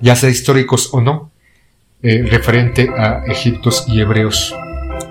ya 0.00 0.16
sea 0.16 0.28
históricos 0.28 0.90
o 0.92 1.00
no, 1.00 1.30
eh, 2.02 2.26
referente 2.28 2.90
a 2.96 3.22
egiptos 3.26 3.84
y 3.86 4.00
hebreos. 4.00 4.54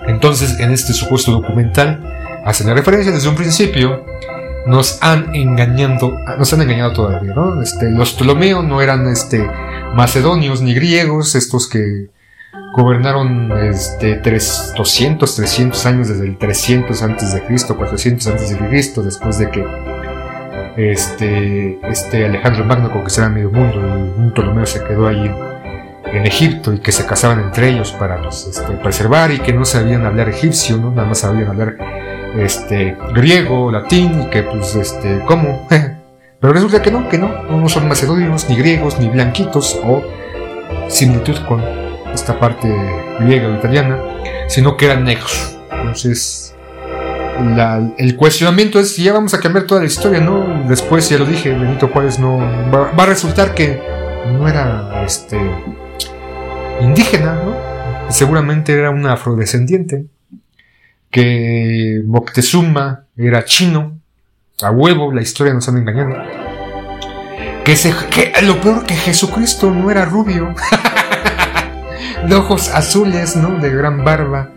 Entonces, 0.07 0.59
en 0.59 0.71
este 0.71 0.93
supuesto 0.93 1.31
documental, 1.31 2.41
hacen 2.45 2.67
la 2.67 2.73
referencia 2.73 3.11
desde 3.11 3.27
un 3.27 3.35
principio, 3.35 4.05
nos 4.65 5.01
han 5.01 5.33
engañado, 5.35 6.17
nos 6.37 6.51
han 6.53 6.61
engañado 6.61 6.93
todavía, 6.93 7.33
¿no? 7.33 7.61
Este, 7.61 7.89
los 7.91 8.13
Ptolomeos 8.13 8.63
no 8.63 8.81
eran 8.81 9.07
este, 9.07 9.45
macedonios 9.93 10.61
ni 10.61 10.73
griegos, 10.73 11.35
estos 11.35 11.67
que 11.67 12.09
gobernaron 12.73 13.51
este, 13.63 14.21
200, 14.77 15.35
300 15.35 15.85
años 15.85 16.07
desde 16.09 16.25
el 16.25 16.37
300 16.37 17.01
antes 17.01 17.33
de 17.33 17.43
Cristo, 17.43 17.75
400 17.75 18.27
antes 18.27 18.49
de 18.51 18.67
Cristo, 18.67 19.03
después 19.03 19.39
de 19.39 19.49
que 19.49 19.65
este, 20.77 21.79
este 21.89 22.25
Alejandro 22.25 22.63
Magno 22.65 22.91
conquistara 22.91 23.29
medio 23.29 23.49
mundo, 23.49 23.79
un 24.17 24.31
Ptolomeo 24.31 24.65
se 24.65 24.83
quedó 24.83 25.07
ahí 25.07 25.31
en, 26.13 26.25
Egipto 26.25 26.73
y 26.73 26.79
que 26.79 26.91
se 26.91 27.05
casaban 27.05 27.39
entre 27.39 27.69
ellos 27.69 27.91
para 27.91 28.21
pues, 28.21 28.47
este, 28.47 28.73
preservar 28.73 29.31
y 29.31 29.39
que 29.39 29.53
no 29.53 29.65
sabían 29.65 30.05
hablar 30.05 30.29
egipcio, 30.29 30.77
¿no? 30.77 30.91
nada 30.91 31.07
más 31.07 31.19
sabían 31.19 31.47
hablar 31.47 31.77
este, 32.37 32.97
griego, 33.13 33.71
latín 33.71 34.23
y 34.23 34.25
que 34.27 34.43
pues 34.43 34.75
este, 34.75 35.21
¿cómo? 35.25 35.67
Pero 36.39 36.53
resulta 36.53 36.81
que 36.81 36.91
no, 36.91 37.09
que 37.09 37.17
no, 37.17 37.43
no 37.43 37.69
son 37.69 37.87
macedonios, 37.87 38.47
ni 38.49 38.55
griegos, 38.55 38.99
ni 38.99 39.09
blanquitos 39.09 39.79
o 39.83 40.03
similitud 40.87 41.37
con 41.47 41.63
esta 42.13 42.39
parte 42.39 42.67
griega 43.19 43.47
o 43.47 43.55
italiana, 43.55 43.97
sino 44.47 44.77
que 44.77 44.85
eran 44.85 45.03
negros. 45.03 45.57
Entonces, 45.71 46.55
el 47.97 48.15
cuestionamiento 48.15 48.79
es 48.79 48.95
si 48.95 49.03
ya 49.03 49.13
vamos 49.13 49.33
a 49.33 49.39
cambiar 49.39 49.65
toda 49.65 49.81
la 49.81 49.87
historia, 49.87 50.19
¿no? 50.19 50.63
Después, 50.67 51.09
ya 51.09 51.17
lo 51.17 51.25
dije, 51.25 51.49
Benito 51.49 51.87
Juárez 51.87 52.19
no. 52.19 52.37
Va, 52.37 53.03
a 53.03 53.05
resultar 53.05 53.53
que 53.53 53.81
no 54.31 54.47
era 54.47 55.03
este 55.05 55.37
indígena, 56.81 57.33
¿no? 57.33 57.55
Seguramente 58.09 58.73
era 58.73 58.89
un 58.89 59.05
afrodescendiente. 59.05 60.05
Que 61.09 62.01
Moctezuma 62.05 63.05
era 63.15 63.43
chino. 63.45 63.99
A 64.61 64.71
huevo, 64.71 65.13
la 65.13 65.21
historia 65.21 65.53
nos 65.53 65.67
han 65.69 65.77
engañado. 65.77 66.15
Que, 67.63 68.33
lo 68.43 68.59
peor 68.61 68.85
que 68.85 68.95
Jesucristo 68.95 69.69
no 69.71 69.91
era 69.91 70.05
rubio. 70.05 70.55
de 72.27 72.35
ojos 72.35 72.69
azules, 72.69 73.35
¿no? 73.35 73.59
De 73.59 73.69
gran 73.69 74.03
barba. 74.03 74.49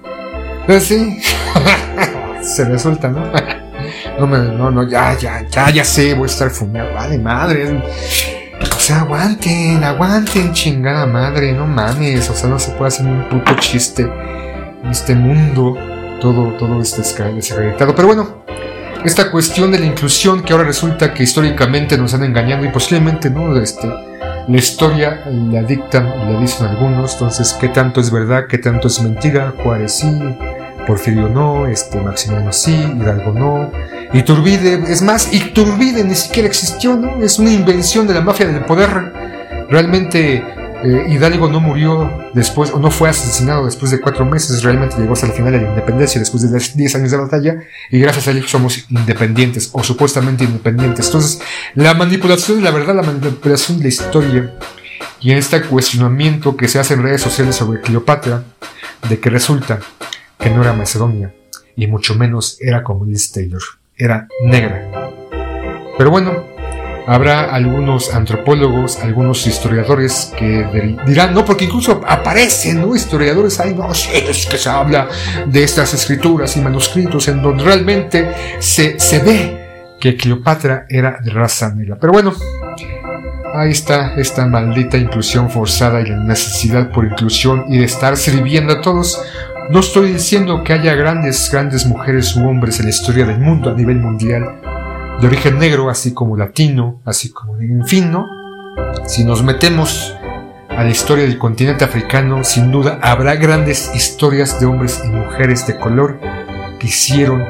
Pero 0.66 0.80
se 2.42 2.64
resulta, 2.64 3.08
¿no? 3.08 3.30
no, 4.18 4.26
no, 4.26 4.70
no, 4.70 4.88
ya, 4.88 5.16
ya, 5.18 5.46
ya, 5.48 5.70
ya 5.70 5.84
sé, 5.84 6.14
voy 6.14 6.24
a 6.24 6.26
estar 6.26 6.50
fumado, 6.50 6.92
vale, 6.94 7.18
madre. 7.18 7.82
O 8.62 8.80
sea, 8.80 9.00
aguanten, 9.00 9.82
aguanten, 9.84 10.52
chingada 10.52 11.06
madre, 11.06 11.52
no 11.52 11.66
mames, 11.66 12.28
o 12.30 12.34
sea, 12.34 12.48
no 12.48 12.58
se 12.58 12.72
puede 12.72 12.88
hacer 12.88 13.06
un 13.06 13.28
puto 13.28 13.54
chiste 13.60 14.02
en 14.02 14.90
este 14.90 15.14
mundo, 15.14 15.76
todo, 16.20 16.52
todo 16.54 16.80
este 16.80 17.02
desacreditado. 17.02 17.94
Pero 17.94 18.08
bueno, 18.08 18.44
esta 19.04 19.30
cuestión 19.30 19.70
de 19.70 19.78
la 19.78 19.86
inclusión 19.86 20.42
que 20.42 20.52
ahora 20.52 20.64
resulta 20.64 21.14
que 21.14 21.22
históricamente 21.22 21.96
nos 21.96 22.12
han 22.14 22.24
engañado 22.24 22.64
y 22.64 22.68
posiblemente, 22.68 23.30
¿no? 23.30 23.56
Este, 23.56 23.88
la 23.88 24.56
historia 24.56 25.22
la 25.26 25.62
dictan, 25.62 26.06
la 26.06 26.38
dicen 26.38 26.66
algunos, 26.66 27.14
entonces 27.14 27.56
qué 27.58 27.68
tanto 27.68 28.00
es 28.00 28.10
verdad, 28.10 28.46
qué 28.48 28.58
tanto 28.58 28.88
es 28.88 29.00
mentira, 29.00 29.54
Juárez 29.62 29.92
sí, 29.92 30.06
Porfirio 30.90 31.28
no, 31.28 31.68
este 31.68 32.00
Maximiano 32.00 32.52
sí, 32.52 32.74
Hidalgo 32.74 33.32
no, 33.32 33.70
Iturbide, 34.12 34.92
es 34.92 35.02
más, 35.02 35.32
Iturbide 35.32 36.02
ni 36.02 36.16
siquiera 36.16 36.48
existió, 36.48 36.96
¿no? 36.96 37.22
Es 37.22 37.38
una 37.38 37.52
invención 37.52 38.08
de 38.08 38.14
la 38.14 38.22
mafia 38.22 38.48
del 38.48 38.64
poder. 38.64 39.12
Realmente 39.70 40.42
eh, 40.82 41.06
Hidalgo 41.08 41.48
no 41.48 41.60
murió 41.60 42.10
después, 42.34 42.72
o 42.72 42.80
no 42.80 42.90
fue 42.90 43.08
asesinado 43.08 43.66
después 43.66 43.92
de 43.92 44.00
cuatro 44.00 44.24
meses, 44.24 44.64
realmente 44.64 44.96
llegó 44.98 45.12
hasta 45.12 45.26
el 45.26 45.32
final 45.32 45.52
de 45.52 45.60
la 45.60 45.68
independencia, 45.68 46.18
después 46.18 46.42
de 46.42 46.58
10 46.58 46.94
años 46.96 47.12
de 47.12 47.16
batalla, 47.18 47.60
y 47.88 48.00
gracias 48.00 48.26
a 48.26 48.32
él 48.32 48.44
somos 48.48 48.84
independientes, 48.90 49.70
o 49.72 49.84
supuestamente 49.84 50.42
independientes. 50.42 51.06
Entonces, 51.06 51.40
la 51.76 51.94
manipulación 51.94 52.64
la 52.64 52.72
verdad, 52.72 52.96
la 52.96 53.02
manipulación 53.02 53.78
de 53.78 53.84
la 53.84 53.88
historia, 53.90 54.54
y 55.20 55.30
en 55.30 55.38
este 55.38 55.62
cuestionamiento 55.62 56.56
que 56.56 56.66
se 56.66 56.80
hace 56.80 56.94
en 56.94 57.04
redes 57.04 57.20
sociales 57.20 57.54
sobre 57.54 57.80
Cleopatra, 57.80 58.42
de 59.08 59.20
que 59.20 59.30
resulta 59.30 59.78
que 60.40 60.50
no 60.50 60.62
era 60.62 60.72
macedonia, 60.72 61.34
y 61.76 61.86
mucho 61.86 62.14
menos 62.14 62.58
era 62.60 62.82
como 62.82 63.04
Liz 63.04 63.30
Taylor, 63.32 63.62
era 63.96 64.26
negra. 64.44 65.10
Pero 65.96 66.10
bueno, 66.10 66.44
habrá 67.06 67.52
algunos 67.54 68.14
antropólogos, 68.14 69.00
algunos 69.00 69.46
historiadores 69.46 70.32
que 70.38 70.96
dirán, 71.06 71.34
no, 71.34 71.44
porque 71.44 71.64
incluso 71.64 72.00
aparecen, 72.06 72.80
¿no? 72.80 72.94
Historiadores, 72.94 73.60
hay 73.60 73.74
no, 73.74 73.92
sé, 73.94 74.30
es 74.30 74.46
que 74.46 74.56
se 74.56 74.68
habla 74.68 75.08
de 75.46 75.62
estas 75.62 75.92
escrituras 75.92 76.56
y 76.56 76.60
manuscritos 76.60 77.28
en 77.28 77.42
donde 77.42 77.64
realmente 77.64 78.32
se, 78.60 78.98
se 78.98 79.18
ve 79.18 79.60
que 80.00 80.16
Cleopatra 80.16 80.86
era 80.88 81.18
de 81.22 81.30
raza 81.30 81.74
negra. 81.74 81.98
Pero 82.00 82.12
bueno, 82.12 82.32
ahí 83.54 83.70
está 83.70 84.14
esta 84.16 84.46
maldita 84.46 84.96
inclusión 84.96 85.50
forzada 85.50 86.00
y 86.00 86.06
la 86.06 86.16
necesidad 86.16 86.90
por 86.90 87.04
inclusión 87.04 87.64
y 87.68 87.78
de 87.78 87.84
estar 87.84 88.16
sirviendo 88.16 88.74
a 88.74 88.80
todos. 88.80 89.20
No 89.70 89.78
estoy 89.78 90.14
diciendo 90.14 90.64
que 90.64 90.72
haya 90.72 90.96
grandes, 90.96 91.48
grandes 91.52 91.86
mujeres 91.86 92.34
u 92.34 92.40
hombres 92.40 92.80
en 92.80 92.86
la 92.86 92.90
historia 92.90 93.24
del 93.24 93.38
mundo 93.38 93.70
a 93.70 93.74
nivel 93.74 94.00
mundial, 94.00 94.60
de 95.20 95.26
origen 95.28 95.60
negro, 95.60 95.88
así 95.88 96.12
como 96.12 96.36
latino, 96.36 97.00
así 97.04 97.30
como 97.30 97.56
en 97.56 97.86
fin, 97.86 98.10
¿no? 98.10 98.26
Si 99.06 99.22
nos 99.22 99.44
metemos 99.44 100.16
a 100.70 100.82
la 100.82 100.90
historia 100.90 101.24
del 101.24 101.38
continente 101.38 101.84
africano, 101.84 102.42
sin 102.42 102.72
duda 102.72 102.98
habrá 103.00 103.36
grandes 103.36 103.94
historias 103.94 104.58
de 104.58 104.66
hombres 104.66 105.00
y 105.04 105.08
mujeres 105.08 105.64
de 105.68 105.78
color 105.78 106.18
que 106.80 106.88
hicieron 106.88 107.44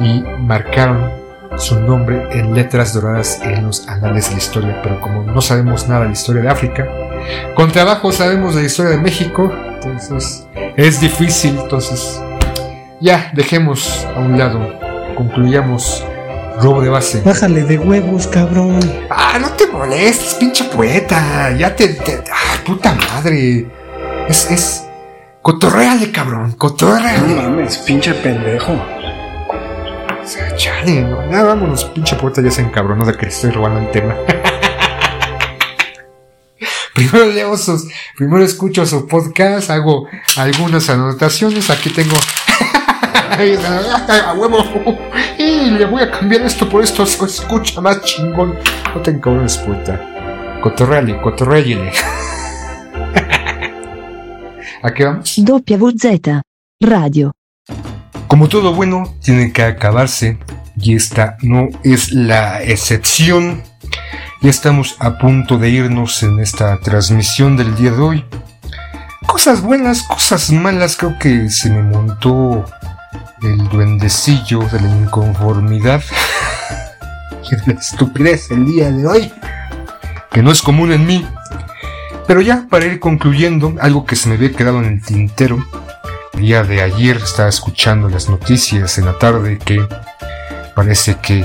y 0.00 0.24
marcaron 0.40 1.08
su 1.56 1.78
nombre 1.78 2.26
en 2.32 2.52
letras 2.52 2.94
doradas 2.94 3.40
en 3.44 3.64
los 3.64 3.86
anales 3.86 4.26
de 4.26 4.32
la 4.32 4.38
historia, 4.38 4.82
pero 4.82 5.00
como 5.00 5.22
no 5.22 5.40
sabemos 5.40 5.88
nada 5.88 6.00
de 6.00 6.06
la 6.06 6.14
historia 6.14 6.42
de 6.42 6.48
África, 6.48 6.88
con 7.54 7.70
trabajo 7.70 8.10
sabemos 8.10 8.56
de 8.56 8.62
la 8.62 8.66
historia 8.66 8.90
de 8.90 8.98
México, 8.98 9.52
entonces 9.84 10.46
es 10.76 11.00
difícil, 11.00 11.58
entonces 11.58 12.20
ya 13.00 13.30
dejemos 13.34 14.06
a 14.16 14.20
un 14.20 14.38
lado, 14.38 14.60
concluyamos 15.16 16.04
robo 16.60 16.80
de 16.80 16.88
base. 16.88 17.20
Bájale 17.22 17.62
de 17.64 17.78
huevos, 17.78 18.26
cabrón. 18.26 18.80
Ah, 19.10 19.38
no 19.40 19.50
te 19.50 19.66
molestes, 19.66 20.34
pinche 20.34 20.64
poeta, 20.64 21.52
ya 21.56 21.74
te... 21.74 21.98
ah, 22.32 22.56
puta 22.64 22.94
madre. 22.94 23.66
Es, 24.28 24.50
es... 24.50 24.86
Cotorreale, 25.42 26.10
cabrón, 26.10 26.52
cotorreale. 26.52 27.34
No 27.34 27.42
mames, 27.42 27.78
pinche 27.78 28.14
pendejo. 28.14 28.72
O 28.72 30.26
sea, 30.26 30.56
chale, 30.56 31.02
no, 31.02 31.30
ya 31.30 31.42
vámonos, 31.42 31.84
pinche 31.86 32.16
poeta 32.16 32.40
ya 32.40 32.50
se 32.50 32.62
encabronó 32.62 33.04
de 33.04 33.14
que 33.14 33.26
estoy 33.26 33.50
robando 33.50 33.80
el 33.80 33.90
tema. 33.90 34.14
primero 36.94 37.26
leo 37.26 37.56
sus, 37.56 37.86
primero 38.16 38.44
escucho 38.44 38.86
su 38.86 39.06
podcast, 39.06 39.70
hago 39.70 40.06
algunas 40.36 40.88
anotaciones, 40.88 41.68
aquí 41.68 41.90
tengo 41.90 42.14
a 43.30 44.34
huevo 44.34 44.58
y 45.38 45.70
le 45.70 45.84
voy 45.86 46.02
a 46.02 46.10
cambiar 46.10 46.42
esto 46.42 46.68
por 46.68 46.82
esto, 46.82 47.04
se 47.04 47.24
escucha 47.24 47.80
más 47.80 48.00
chingón. 48.02 48.54
No 48.94 49.02
te 49.02 49.10
encabrones, 49.10 49.58
poeta. 49.58 50.60
Cotorreale, 50.62 51.20
cotorreale. 51.20 51.92
¿A 54.82 54.92
qué 54.94 55.04
vamos? 55.04 55.34
WZ 55.36 56.42
Radio. 56.80 57.32
Como 58.28 58.48
todo 58.48 58.74
bueno, 58.74 59.14
tiene 59.22 59.52
que 59.52 59.62
acabarse 59.62 60.38
y 60.76 60.94
esta 60.94 61.36
no 61.42 61.68
es 61.82 62.12
la 62.12 62.62
excepción. 62.62 63.62
Ya 64.40 64.50
estamos 64.50 64.96
a 64.98 65.18
punto 65.18 65.58
de 65.58 65.70
irnos 65.70 66.22
en 66.22 66.40
esta 66.40 66.78
transmisión 66.78 67.56
del 67.56 67.74
día 67.76 67.92
de 67.92 68.00
hoy. 68.00 68.24
Cosas 69.26 69.62
buenas, 69.62 70.02
cosas 70.02 70.50
malas, 70.50 70.96
creo 70.96 71.18
que 71.18 71.48
se 71.48 71.70
me 71.70 71.82
montó 71.82 72.64
el 73.42 73.68
duendecillo 73.68 74.60
de 74.60 74.80
la 74.80 74.88
inconformidad 74.88 76.02
y 77.50 77.56
de 77.56 77.74
la 77.74 77.80
estupidez 77.80 78.50
el 78.50 78.66
día 78.66 78.90
de 78.90 79.06
hoy, 79.06 79.32
que 80.30 80.42
no 80.42 80.52
es 80.52 80.62
común 80.62 80.92
en 80.92 81.06
mí. 81.06 81.26
Pero 82.26 82.40
ya 82.40 82.66
para 82.70 82.86
ir 82.86 83.00
concluyendo, 83.00 83.74
algo 83.80 84.06
que 84.06 84.16
se 84.16 84.28
me 84.28 84.36
había 84.36 84.52
quedado 84.52 84.78
en 84.78 84.86
el 84.86 85.02
tintero, 85.02 85.64
día 86.34 86.64
de 86.64 86.82
ayer 86.82 87.16
estaba 87.16 87.48
escuchando 87.48 88.08
las 88.08 88.28
noticias 88.28 88.98
en 88.98 89.06
la 89.06 89.18
tarde 89.18 89.58
que 89.58 89.86
parece 90.74 91.16
que 91.16 91.44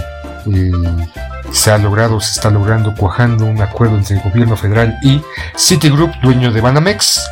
se 1.52 1.72
ha 1.72 1.78
logrado, 1.78 2.20
se 2.20 2.34
está 2.34 2.50
logrando 2.50 2.94
cuajando 2.96 3.46
un 3.46 3.62
acuerdo 3.62 3.98
entre 3.98 4.18
el 4.18 4.24
gobierno 4.24 4.56
federal 4.56 4.98
y 5.02 5.22
Citigroup, 5.58 6.12
dueño 6.22 6.52
de 6.52 6.62
Banamex, 6.62 7.30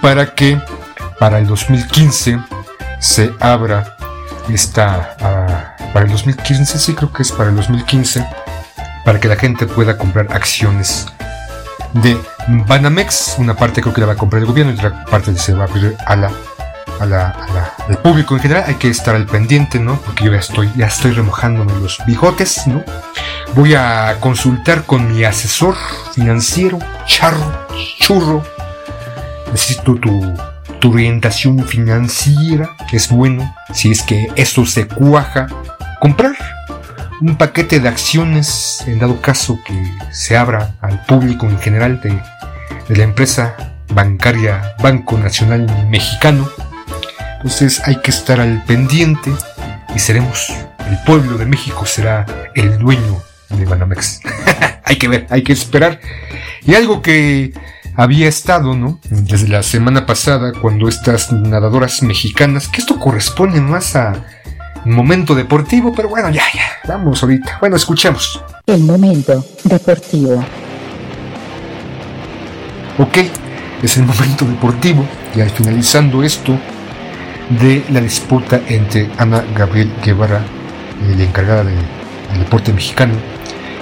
para 0.00 0.34
que 0.34 0.60
para 1.18 1.38
el 1.38 1.46
2015 1.46 2.38
se 2.98 3.32
abra 3.40 3.96
esta 4.48 5.16
ah, 5.20 5.76
para 5.92 6.06
el 6.06 6.12
2015, 6.12 6.78
sí 6.78 6.94
creo 6.94 7.12
que 7.12 7.22
es 7.22 7.32
para 7.32 7.50
el 7.50 7.56
2015, 7.56 8.26
para 9.04 9.20
que 9.20 9.28
la 9.28 9.36
gente 9.36 9.66
pueda 9.66 9.98
comprar 9.98 10.28
acciones 10.32 11.06
de 11.92 12.18
Banamex. 12.66 13.36
Una 13.38 13.54
parte 13.54 13.82
creo 13.82 13.92
que 13.92 14.00
la 14.00 14.06
va 14.06 14.12
a 14.14 14.16
comprar 14.16 14.40
el 14.40 14.48
gobierno 14.48 14.72
y 14.72 14.76
otra 14.76 15.04
parte 15.04 15.36
se 15.36 15.52
va 15.52 15.64
a 15.64 15.66
abrir 15.66 15.96
a 16.06 16.16
la 16.16 16.30
a 17.00 17.06
la, 17.06 17.74
al 17.88 17.98
público 17.98 18.34
en 18.34 18.40
general 18.40 18.64
hay 18.66 18.74
que 18.74 18.88
estar 18.88 19.14
al 19.14 19.26
pendiente, 19.26 19.78
¿no? 19.78 20.00
Porque 20.00 20.24
yo 20.24 20.32
ya 20.32 20.38
estoy, 20.38 20.70
ya 20.76 20.86
estoy 20.86 21.12
remojándome 21.12 21.72
los 21.80 21.98
bigotes, 22.06 22.66
¿no? 22.66 22.82
Voy 23.54 23.74
a 23.74 24.16
consultar 24.20 24.84
con 24.84 25.12
mi 25.12 25.24
asesor 25.24 25.74
financiero, 26.12 26.78
charro, 27.06 27.66
churro. 27.98 28.42
Necesito 29.50 29.94
tu, 29.96 30.34
tu 30.80 30.92
orientación 30.92 31.64
financiera, 31.64 32.70
que 32.88 32.96
es 32.96 33.10
bueno, 33.10 33.54
si 33.74 33.90
es 33.90 34.02
que 34.02 34.28
esto 34.36 34.64
se 34.64 34.86
cuaja. 34.86 35.46
Comprar 36.00 36.34
un 37.20 37.36
paquete 37.36 37.78
de 37.78 37.88
acciones, 37.88 38.82
en 38.86 38.98
dado 38.98 39.20
caso 39.20 39.58
que 39.64 39.92
se 40.10 40.36
abra 40.36 40.74
al 40.80 41.04
público 41.04 41.46
en 41.46 41.58
general 41.58 42.00
de, 42.00 42.20
de 42.88 42.96
la 42.96 43.04
empresa 43.04 43.54
bancaria 43.92 44.74
Banco 44.82 45.18
Nacional 45.18 45.66
Mexicano 45.88 46.48
entonces 47.42 47.82
hay 47.84 47.96
que 47.96 48.12
estar 48.12 48.40
al 48.40 48.62
pendiente 48.66 49.32
y 49.92 49.98
seremos, 49.98 50.52
el 50.88 50.96
pueblo 51.04 51.36
de 51.38 51.44
México 51.44 51.84
será 51.84 52.24
el 52.54 52.78
dueño 52.78 53.20
de 53.48 53.64
Banamex. 53.64 54.20
hay 54.84 54.96
que 54.96 55.08
ver, 55.08 55.26
hay 55.28 55.42
que 55.42 55.52
esperar. 55.52 55.98
Y 56.64 56.76
algo 56.76 57.02
que 57.02 57.52
había 57.96 58.28
estado, 58.28 58.76
¿no? 58.76 59.00
Desde 59.10 59.48
la 59.48 59.64
semana 59.64 60.06
pasada, 60.06 60.52
cuando 60.52 60.88
estas 60.88 61.32
nadadoras 61.32 62.04
mexicanas, 62.04 62.68
que 62.68 62.80
esto 62.80 63.00
corresponde 63.00 63.60
más 63.60 63.96
a 63.96 64.24
momento 64.84 65.34
deportivo, 65.34 65.92
pero 65.92 66.08
bueno, 66.08 66.30
ya, 66.30 66.44
ya, 66.54 66.78
vamos 66.86 67.24
ahorita. 67.24 67.58
Bueno, 67.58 67.74
escuchemos. 67.74 68.40
El 68.66 68.84
momento 68.84 69.44
deportivo. 69.64 70.44
Ok, 72.98 73.18
es 73.82 73.96
el 73.96 74.04
momento 74.04 74.44
deportivo. 74.44 75.04
Ya 75.34 75.48
finalizando 75.48 76.22
esto, 76.22 76.56
de 77.60 77.84
la 77.90 78.00
disputa 78.00 78.60
entre 78.68 79.10
Ana 79.18 79.44
Gabriel 79.54 79.92
Guevara, 80.04 80.38
eh, 80.38 81.14
la 81.16 81.24
encargada 81.24 81.64
del 81.64 81.78
deporte 82.38 82.72
mexicano, 82.72 83.14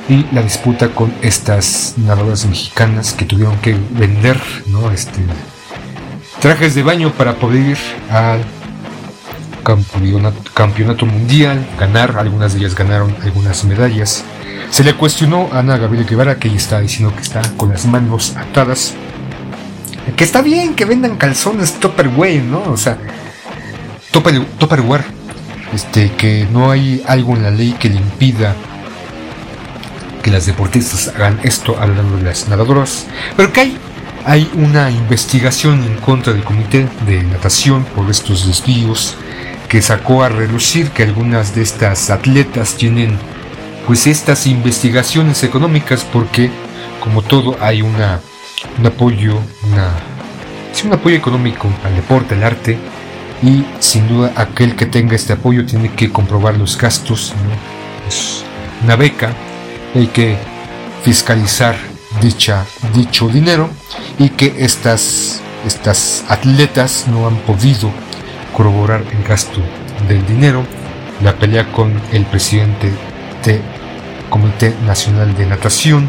y 0.08 0.26
la 0.32 0.42
disputa 0.42 0.88
con 0.88 1.12
estas 1.22 1.94
nadadoras 1.96 2.46
mexicanas 2.46 3.12
que 3.12 3.24
tuvieron 3.24 3.56
que 3.58 3.76
vender 3.90 4.40
¿no? 4.66 4.90
este, 4.90 5.20
trajes 6.40 6.74
de 6.74 6.82
baño 6.82 7.12
para 7.12 7.36
poder 7.36 7.60
ir 7.60 7.78
al 8.10 8.44
campeonato, 10.54 11.06
mundial, 11.06 11.64
ganar, 11.78 12.16
algunas 12.18 12.54
de 12.54 12.60
ellas 12.60 12.74
ganaron 12.74 13.14
algunas 13.22 13.64
medallas. 13.64 14.24
Se 14.70 14.82
le 14.82 14.94
cuestionó 14.94 15.48
a 15.52 15.60
Ana 15.60 15.76
Gabriel 15.76 16.06
Guevara 16.06 16.36
que 16.36 16.48
ella 16.48 16.56
está 16.56 16.80
diciendo 16.80 17.14
que 17.14 17.22
está 17.22 17.42
con 17.56 17.70
las 17.70 17.86
manos 17.86 18.34
atadas. 18.36 18.94
Que 20.16 20.24
está 20.24 20.42
bien 20.42 20.74
que 20.74 20.86
vendan 20.86 21.16
calzones 21.16 21.74
Tupperware, 21.74 22.42
¿no? 22.42 22.62
O 22.62 22.76
sea, 22.76 22.98
Tupperware, 24.10 25.04
este, 25.74 26.12
que 26.12 26.46
no 26.50 26.70
hay 26.70 27.02
algo 27.06 27.36
en 27.36 27.42
la 27.42 27.50
ley 27.50 27.76
que 27.78 27.88
le 27.88 27.96
impida 27.96 28.54
que 30.22 30.30
las 30.30 30.46
deportistas 30.46 31.08
hagan 31.08 31.40
esto 31.42 31.78
hablando 31.80 32.16
de 32.18 32.24
las 32.24 32.48
nadadoras, 32.48 33.06
pero 33.36 33.52
que 33.52 33.60
hay, 33.60 33.78
hay 34.24 34.50
una 34.54 34.90
investigación 34.90 35.82
en 35.84 35.96
contra 35.96 36.32
del 36.32 36.44
comité 36.44 36.86
de 37.06 37.22
natación 37.22 37.84
por 37.84 38.10
estos 38.10 38.46
desvíos 38.46 39.16
que 39.68 39.80
sacó 39.80 40.24
a 40.24 40.28
relucir 40.28 40.90
que 40.90 41.04
algunas 41.04 41.54
de 41.54 41.62
estas 41.62 42.10
atletas 42.10 42.74
tienen 42.74 43.16
pues 43.86 44.06
estas 44.06 44.46
investigaciones 44.46 45.42
económicas 45.42 46.04
porque 46.04 46.50
como 47.00 47.22
todo 47.22 47.56
hay 47.60 47.80
una 47.80 48.20
un 48.78 48.86
apoyo 48.86 49.38
una 49.64 49.90
un 50.84 50.92
apoyo 50.92 51.16
económico 51.16 51.68
al 51.84 51.94
deporte 51.94 52.34
al 52.34 52.42
arte 52.42 52.78
y 53.42 53.64
sin 53.78 54.08
duda 54.08 54.32
aquel 54.36 54.76
que 54.76 54.86
tenga 54.86 55.16
este 55.16 55.32
apoyo 55.32 55.64
tiene 55.64 55.92
que 55.92 56.10
comprobar 56.10 56.56
los 56.56 56.76
gastos. 56.76 57.32
Es 58.06 58.44
una 58.84 58.96
beca, 58.96 59.32
hay 59.94 60.06
que 60.08 60.36
fiscalizar 61.02 61.76
dicha, 62.20 62.66
dicho 62.94 63.28
dinero 63.28 63.70
y 64.18 64.30
que 64.30 64.54
estas, 64.58 65.40
estas 65.66 66.24
atletas 66.28 67.06
no 67.08 67.26
han 67.26 67.36
podido 67.38 67.90
corroborar 68.56 69.04
el 69.12 69.24
gasto 69.24 69.60
del 70.08 70.26
dinero, 70.26 70.64
la 71.22 71.34
pelea 71.36 71.70
con 71.72 72.00
el 72.12 72.24
presidente 72.26 72.92
del 73.44 73.62
Comité 74.28 74.74
Nacional 74.86 75.34
de 75.36 75.46
Natación 75.46 76.08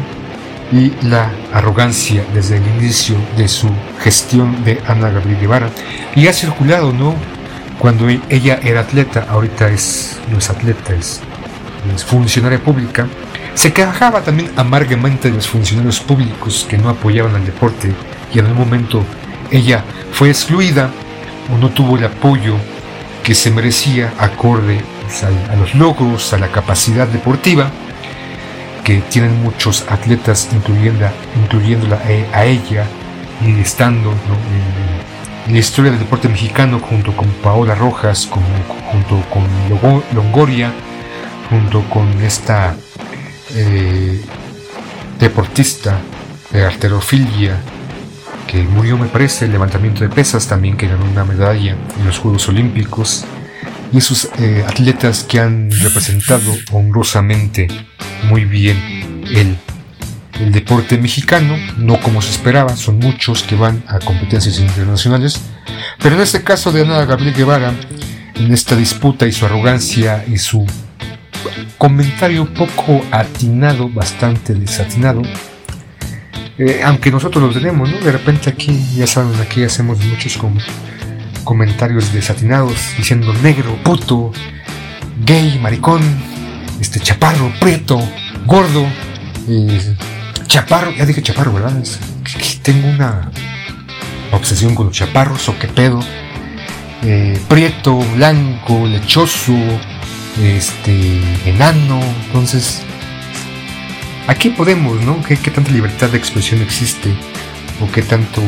y 0.72 0.92
la 1.02 1.30
arrogancia 1.52 2.24
desde 2.32 2.56
el 2.56 2.66
inicio 2.78 3.16
de 3.36 3.46
su 3.46 3.68
gestión 4.00 4.64
de 4.64 4.80
Ana 4.86 5.10
Gabriel 5.10 5.38
Guevara. 5.38 5.70
Y 6.16 6.26
ha 6.26 6.32
circulado, 6.32 6.92
¿no? 6.92 7.14
Cuando 7.78 8.08
ella 8.08 8.58
era 8.62 8.80
atleta, 8.80 9.26
ahorita 9.28 9.68
es, 9.68 10.18
no 10.30 10.38
es 10.38 10.48
atleta, 10.50 10.94
es, 10.94 11.20
es 11.94 12.04
funcionaria 12.04 12.58
pública, 12.58 13.06
se 13.54 13.72
quejaba 13.72 14.22
también 14.22 14.50
amargamente 14.56 15.28
de 15.28 15.36
los 15.36 15.48
funcionarios 15.48 16.00
públicos 16.00 16.66
que 16.68 16.78
no 16.78 16.88
apoyaban 16.88 17.34
al 17.34 17.44
deporte 17.44 17.92
y 18.32 18.38
en 18.38 18.46
un 18.46 18.56
momento 18.56 19.04
ella 19.50 19.84
fue 20.12 20.30
excluida 20.30 20.90
o 21.52 21.58
no 21.58 21.68
tuvo 21.70 21.98
el 21.98 22.04
apoyo 22.04 22.56
que 23.22 23.34
se 23.34 23.50
merecía 23.50 24.12
acorde 24.18 24.80
a, 25.50 25.56
los 25.56 25.74
logros, 25.74 26.32
a 26.32 26.38
la 26.38 26.48
capacidad 26.48 27.06
deportiva 27.06 27.70
que 28.84 29.00
tienen 29.00 29.42
muchos 29.42 29.84
atletas, 29.88 30.48
incluyendo, 30.52 31.06
incluyéndola 31.42 32.00
a 32.32 32.44
ella 32.44 32.86
y 33.44 33.60
estando 33.60 34.10
en, 34.10 35.52
la 35.52 35.58
historia 35.58 35.90
del 35.90 36.00
deporte 36.00 36.28
mexicano 36.28 36.78
junto 36.78 37.16
con 37.16 37.28
Paola 37.42 37.74
Rojas, 37.74 38.28
junto 38.30 39.22
con 39.28 39.44
Longoria, 40.14 40.72
junto 41.50 41.82
con 41.90 42.08
esta 42.22 42.76
eh, 43.54 44.20
deportista 45.18 45.98
de 46.52 46.64
arterofilia 46.64 47.56
que 48.46 48.62
murió, 48.62 48.98
me 48.98 49.06
parece, 49.06 49.46
el 49.46 49.52
levantamiento 49.52 50.02
de 50.02 50.10
pesas 50.10 50.46
también, 50.46 50.76
que 50.76 50.86
ganó 50.86 51.04
una 51.04 51.24
medalla 51.24 51.76
en 51.98 52.06
los 52.06 52.18
Juegos 52.18 52.48
Olímpicos, 52.48 53.24
y 53.92 53.98
esos 53.98 54.30
eh, 54.38 54.64
atletas 54.66 55.24
que 55.24 55.38
han 55.38 55.70
representado 55.70 56.52
honrosamente 56.72 57.68
muy 58.28 58.44
bien 58.44 58.76
el, 59.30 59.56
el 60.40 60.52
deporte 60.52 60.98
mexicano, 60.98 61.56
no 61.76 62.00
como 62.00 62.22
se 62.22 62.30
esperaba, 62.30 62.74
son 62.76 62.98
muchos 62.98 63.42
que 63.42 63.54
van 63.54 63.84
a 63.86 63.98
competencias 63.98 64.58
internacionales, 64.58 65.40
pero 66.00 66.16
en 66.16 66.22
este 66.22 66.42
caso 66.42 66.72
de 66.72 66.82
Ana 66.82 67.04
Gabriel 67.04 67.34
Guevara, 67.34 67.74
en 68.34 68.52
esta 68.52 68.74
disputa 68.74 69.26
y 69.26 69.32
su 69.32 69.44
arrogancia 69.44 70.24
y 70.26 70.38
su 70.38 70.66
comentario 71.78 72.52
poco 72.52 73.04
atinado, 73.10 73.88
bastante 73.88 74.54
desatinado, 74.54 75.22
eh, 76.58 76.80
aunque 76.84 77.10
nosotros 77.10 77.42
lo 77.42 77.52
tenemos, 77.52 77.90
¿no? 77.90 77.98
De 77.98 78.12
repente 78.12 78.50
aquí, 78.50 78.80
ya 78.94 79.06
saben, 79.06 79.38
aquí 79.40 79.64
hacemos 79.64 79.98
muchos 80.04 80.36
comentarios 81.44 82.12
desatinados 82.12 82.76
diciendo 82.96 83.32
negro, 83.42 83.76
puto, 83.82 84.32
gay, 85.24 85.58
maricón, 85.58 86.02
este 86.80 87.00
chaparro, 87.00 87.52
prieto, 87.60 88.00
gordo, 88.46 88.86
chaparro, 90.46 90.92
ya 90.92 91.06
dije 91.06 91.22
chaparro, 91.22 91.52
¿verdad? 91.52 91.82
tengo 92.62 92.88
una 92.88 93.30
obsesión 94.32 94.74
con 94.74 94.86
los 94.86 94.96
chaparros 94.96 95.48
o 95.48 95.58
qué 95.58 95.68
pedo. 95.68 96.00
Eh, 97.04 97.40
prieto, 97.48 97.98
blanco, 98.14 98.86
lechoso, 98.86 99.56
este, 100.40 101.20
enano, 101.46 102.00
entonces 102.26 102.82
aquí 104.28 104.50
podemos, 104.50 105.00
¿no? 105.02 105.22
¿Qué, 105.22 105.36
tanta 105.36 105.70
libertad 105.72 106.10
de 106.10 106.18
expresión 106.18 106.62
existe? 106.62 107.12
¿O 107.80 107.90
qué 107.90 108.02
tanto 108.02 108.40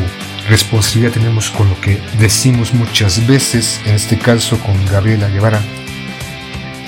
responsabilidad 0.49 1.12
tenemos 1.12 1.51
con 1.51 1.69
lo 1.69 1.81
que 1.81 2.01
decimos 2.19 2.75
muchas 2.75 3.27
veces, 3.27 3.81
en 3.87 3.95
este 3.95 4.19
caso 4.19 4.59
con 4.59 4.75
Gabriela 4.87 5.29
Guevara? 5.29 5.61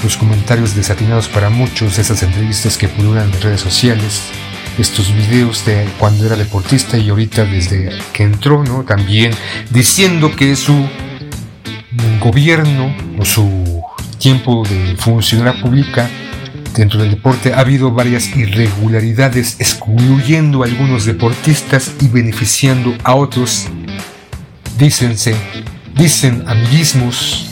Los 0.02 0.16
comentarios 0.16 0.74
desatinados 0.74 1.28
para 1.28 1.50
muchos, 1.50 1.98
esas 1.98 2.22
entrevistas 2.22 2.76
que 2.76 2.88
pululan 2.88 3.32
en 3.32 3.40
redes 3.40 3.60
sociales, 3.60 4.22
estos 4.78 5.12
videos 5.14 5.64
de 5.64 5.88
cuando 5.98 6.26
era 6.26 6.36
deportista 6.36 6.98
y 6.98 7.08
ahorita 7.08 7.44
desde 7.44 7.90
que 8.12 8.24
entró, 8.24 8.62
¿no? 8.62 8.84
También 8.84 9.32
diciendo 9.70 10.34
que 10.36 10.54
su 10.54 10.86
gobierno 12.20 12.94
o 13.18 13.24
su 13.24 13.82
tiempo 14.18 14.64
de 14.68 14.96
funcionaria 14.96 15.60
pública 15.62 16.08
Dentro 16.76 17.00
del 17.00 17.12
deporte 17.12 17.54
ha 17.54 17.60
habido 17.60 17.90
varias 17.90 18.36
irregularidades, 18.36 19.56
excluyendo 19.58 20.62
a 20.62 20.66
algunos 20.66 21.06
deportistas 21.06 21.92
y 22.02 22.08
beneficiando 22.08 22.94
a 23.02 23.14
otros. 23.14 23.66
Dícense, 24.78 25.34
dicen 25.96 26.44
amiguismos 26.46 27.48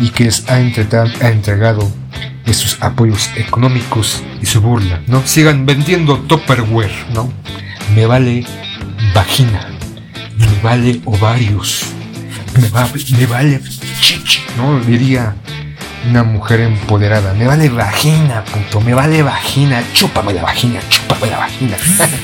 y 0.00 0.10
que 0.10 0.24
les 0.24 0.44
ha 0.48 0.58
entregado 0.58 1.88
esos 2.46 2.78
apoyos 2.80 3.30
económicos 3.36 4.24
y 4.42 4.46
su 4.46 4.60
burla, 4.60 5.02
¿no? 5.06 5.24
Sigan 5.24 5.64
vendiendo 5.64 6.18
Tupperware, 6.18 7.06
¿no? 7.14 7.32
Me 7.94 8.06
vale 8.06 8.44
vagina, 9.14 9.68
me 10.36 10.62
vale 10.62 11.00
ovarios, 11.04 11.84
me, 12.56 12.68
me 13.18 13.26
vale 13.26 13.60
chichi, 14.00 14.40
¿no? 14.56 14.80
Diría 14.80 15.36
una 16.06 16.22
mujer 16.22 16.60
empoderada. 16.60 17.34
Me 17.34 17.46
vale 17.46 17.68
vagina, 17.68 18.44
punto. 18.44 18.80
Me 18.80 18.94
vale 18.94 19.22
vagina. 19.22 19.82
Chúpame 19.92 20.32
la 20.32 20.42
vagina, 20.42 20.80
chúpame 20.88 21.30
la 21.30 21.38
vagina. 21.38 21.76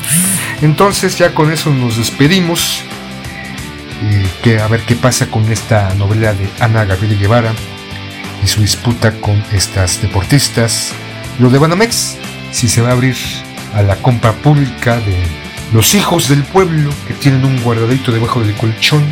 Entonces 0.62 1.18
ya 1.18 1.34
con 1.34 1.52
eso 1.52 1.70
nos 1.70 1.96
despedimos. 1.96 2.82
que 4.42 4.60
a 4.60 4.66
ver 4.68 4.80
qué 4.80 4.94
pasa 4.96 5.26
con 5.26 5.50
esta 5.50 5.94
novela 5.94 6.34
de 6.34 6.48
Ana 6.60 6.84
Gabriel 6.84 7.18
Guevara 7.18 7.52
y 8.42 8.46
su 8.46 8.60
disputa 8.60 9.12
con 9.20 9.42
estas 9.52 10.02
deportistas. 10.02 10.92
Lo 11.38 11.50
de 11.50 11.58
Banamex, 11.58 12.16
si 12.52 12.68
se 12.68 12.82
va 12.82 12.90
a 12.90 12.92
abrir 12.92 13.16
a 13.74 13.82
la 13.82 13.96
compra 13.96 14.32
pública 14.32 14.96
de 14.96 15.16
los 15.72 15.94
hijos 15.94 16.28
del 16.28 16.42
pueblo 16.44 16.90
que 17.08 17.14
tienen 17.14 17.44
un 17.44 17.60
guardadito 17.62 18.12
debajo 18.12 18.40
del 18.40 18.54
colchón, 18.54 19.02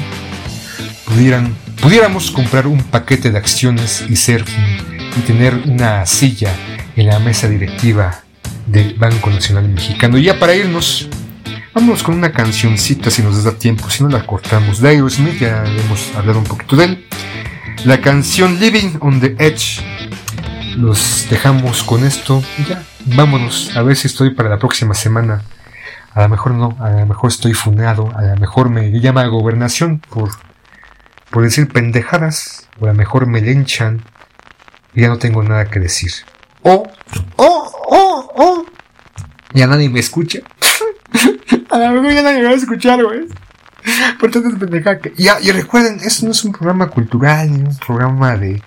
pudieran 1.06 1.54
pudiéramos 1.82 2.30
comprar 2.30 2.68
un 2.68 2.80
paquete 2.80 3.32
de 3.32 3.38
acciones 3.38 4.04
y 4.08 4.14
ser 4.14 4.44
y 5.16 5.20
tener 5.22 5.54
una 5.66 6.06
silla 6.06 6.54
en 6.94 7.08
la 7.08 7.18
mesa 7.18 7.48
directiva 7.48 8.22
del 8.66 8.94
Banco 8.94 9.30
Nacional 9.30 9.68
Mexicano. 9.68 10.16
Y 10.16 10.22
ya 10.22 10.38
para 10.38 10.54
irnos, 10.54 11.08
vamos 11.74 12.04
con 12.04 12.14
una 12.14 12.30
cancioncita 12.30 13.10
si 13.10 13.22
nos 13.22 13.42
da 13.42 13.58
tiempo, 13.58 13.90
si 13.90 14.04
no 14.04 14.10
la 14.10 14.24
cortamos. 14.24 14.80
De 14.80 14.90
Aerosmith, 14.90 15.40
ya 15.40 15.64
hemos 15.64 16.14
hablado 16.14 16.38
un 16.38 16.44
poquito 16.44 16.76
de 16.76 16.84
él. 16.84 17.06
La 17.84 18.00
canción 18.00 18.60
Living 18.60 18.98
on 19.00 19.20
the 19.20 19.34
Edge. 19.40 19.82
Los 20.76 21.26
dejamos 21.28 21.82
con 21.82 22.04
esto. 22.04 22.44
ya, 22.68 22.84
vámonos. 23.06 23.76
A 23.76 23.82
ver 23.82 23.96
si 23.96 24.06
estoy 24.06 24.30
para 24.30 24.48
la 24.48 24.58
próxima 24.58 24.94
semana. 24.94 25.42
A 26.14 26.22
lo 26.22 26.28
mejor 26.28 26.52
no, 26.52 26.76
a 26.78 26.90
lo 26.90 27.06
mejor 27.06 27.28
estoy 27.28 27.54
funado, 27.54 28.12
a 28.16 28.22
lo 28.22 28.36
mejor 28.36 28.68
me 28.70 28.90
llama 29.00 29.22
a 29.22 29.26
gobernación 29.26 29.98
por 29.98 30.30
por 31.32 31.42
decir 31.42 31.66
pendejadas, 31.66 32.68
o 32.78 32.84
a 32.84 32.88
lo 32.88 32.94
mejor 32.94 33.26
me 33.26 33.40
lenchan 33.40 34.04
y 34.94 35.00
ya 35.00 35.08
no 35.08 35.18
tengo 35.18 35.42
nada 35.42 35.64
que 35.64 35.80
decir. 35.80 36.12
O, 36.60 36.86
oh, 37.36 37.72
oh, 37.86 38.32
oh, 38.36 38.66
ya 39.54 39.66
nadie 39.66 39.88
me 39.88 39.98
escucha. 39.98 40.40
a 41.70 41.78
lo 41.78 41.92
mejor 41.92 42.12
ya 42.12 42.22
nadie 42.22 42.40
me 42.40 42.44
va 42.44 42.50
a 42.50 42.56
escuchar, 42.56 43.02
güey. 43.02 43.26
Por 44.20 44.30
tanto 44.30 44.50
es 44.50 44.56
pendejada 44.56 44.98
que... 44.98 45.14
Y, 45.16 45.26
y 45.26 45.50
recuerden, 45.52 46.00
esto 46.04 46.26
no 46.26 46.32
es 46.32 46.44
un 46.44 46.52
programa 46.52 46.88
cultural, 46.88 47.50
ni 47.50 47.66
un 47.66 47.76
programa 47.78 48.36
de, 48.36 48.48
de, 48.48 48.52
de, 48.52 48.62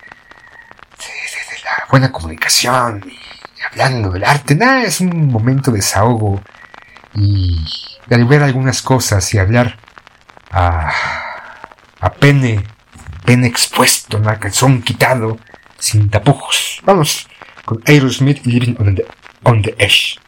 la 1.64 1.86
buena 1.90 2.12
comunicación, 2.12 3.06
y 3.08 3.62
hablando 3.62 4.10
del 4.10 4.24
arte, 4.24 4.56
nada, 4.56 4.84
es 4.84 5.00
un 5.00 5.28
momento 5.28 5.70
de 5.72 5.78
desahogo 5.78 6.42
y 7.14 7.64
de 8.08 8.24
ver 8.24 8.42
algunas 8.42 8.82
cosas 8.82 9.32
y 9.34 9.38
hablar 9.38 9.78
a 10.52 10.92
a 12.06 12.12
pene, 12.12 12.64
pene 13.26 13.48
expuesto, 13.48 14.20
¿no? 14.20 14.40
calzón 14.40 14.84
quitado, 14.84 15.40
sin 15.80 16.08
tapujos. 16.10 16.80
Vamos 16.84 17.28
con 17.66 17.82
Aerosmith 17.88 18.46
Living 18.46 18.76
on 18.80 18.94
the, 18.94 19.06
on 19.44 19.64
the 19.64 19.74
Edge. 19.80 20.20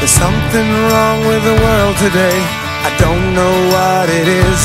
There's 0.00 0.10
something 0.10 0.68
wrong 0.88 1.26
with 1.28 1.44
the 1.44 1.56
world 1.64 1.96
today. 1.98 2.40
I 2.88 2.90
don't 2.98 3.34
know 3.34 3.54
what 3.72 4.08
it 4.08 4.26
is. 4.26 4.60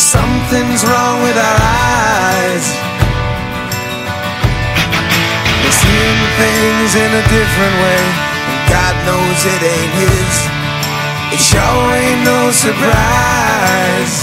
Something's 0.00 0.82
wrong 0.84 1.22
with 1.22 1.36
our 1.36 1.58
eyes. 1.60 2.64
We're 5.60 5.76
seeing 5.84 6.20
things 6.40 6.94
in 6.96 7.10
a 7.12 7.22
different 7.28 7.76
way. 7.84 8.25
God 8.68 8.94
knows 9.06 9.40
it 9.46 9.62
ain't 9.62 9.94
his. 9.94 10.34
It 11.34 11.40
sure 11.40 11.90
ain't 11.94 12.22
no 12.24 12.50
surprise. 12.50 14.14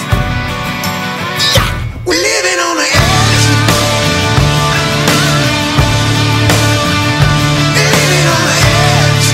Yeah, 1.55 1.69
we're 2.05 2.19
living 2.19 2.59
on 2.59 2.75
the 2.77 2.89
edge. 2.89 3.45
Living 7.75 8.25
on 8.33 8.41
the 8.49 8.57
edge. 8.63 9.27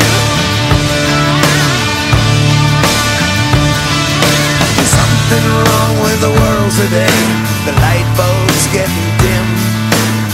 There's 4.75 4.93
something 4.93 5.45
wrong 5.61 5.93
with 6.05 6.19
the 6.21 6.31
world 6.33 6.71
today. 6.73 7.21
The 7.65 7.73
light 7.73 8.09
bulb's 8.17 8.65
getting 8.73 9.09
dim. 9.21 9.47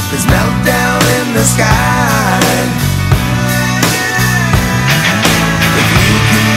There's 0.09 0.25
meltdown 0.27 1.01
in 1.19 1.33
the 1.33 1.43
sky. 1.43 2.84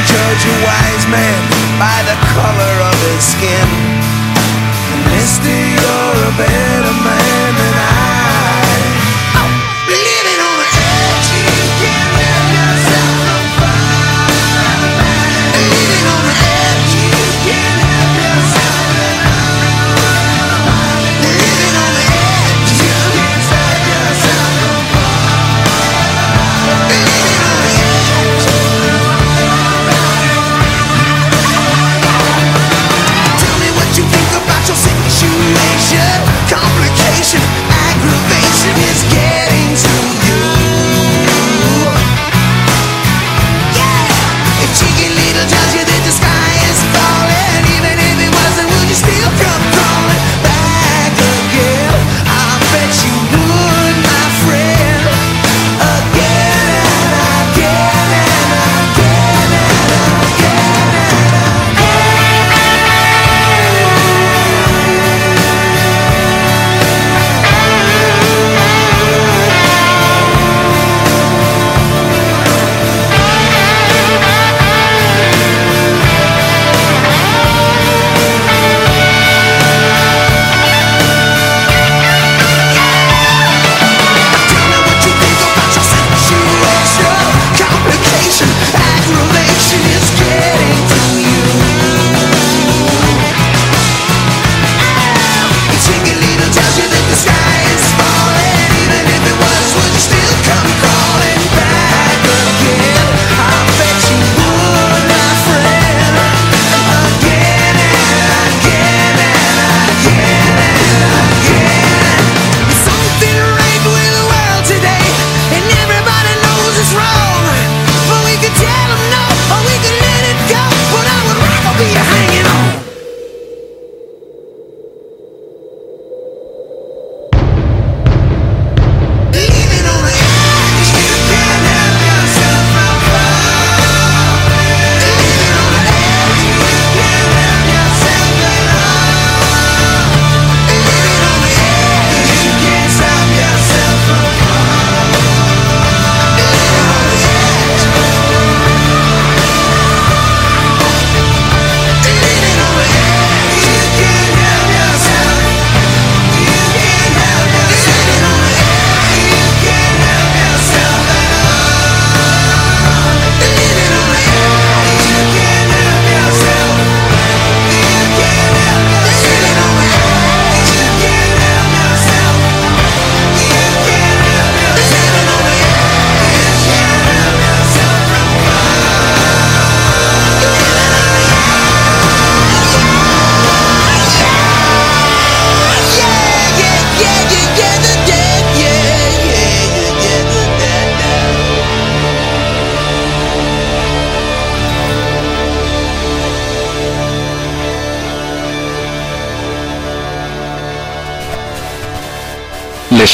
judge 0.08 0.44
a 0.48 0.56
wise 0.64 1.06
man 1.12 1.40
by 1.76 1.98
the 2.08 2.16
color 2.32 2.74
of 2.90 2.96
his 3.12 3.24
skin. 3.34 3.68
Mister. 5.12 5.48
You're 5.48 6.20
a 6.28 6.34
better 6.36 6.94
man 7.04 7.54
than 7.60 7.74
I. 7.74 8.07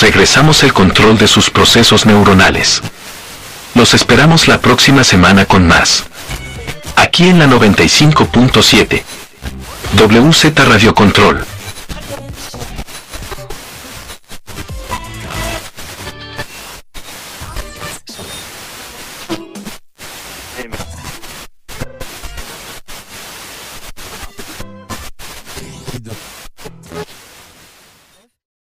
regresamos 0.05 0.63
el 0.65 0.75
control 0.75 1.17
de 1.17 1.27
sus 1.27 1.49
procesos 1.49 2.05
neuronales. 2.05 2.83
Los 3.75 3.95
esperamos 3.95 4.49
la 4.49 4.61
próxima 4.61 5.03
semana 5.03 5.47
con 5.47 5.67
más. 5.67 6.05
Aquí 6.95 7.31
en 7.31 7.39
la 7.39 7.47
95.7. 7.47 9.03
WZ 9.97 10.69
Radio 10.69 10.95
Control. 10.95 11.47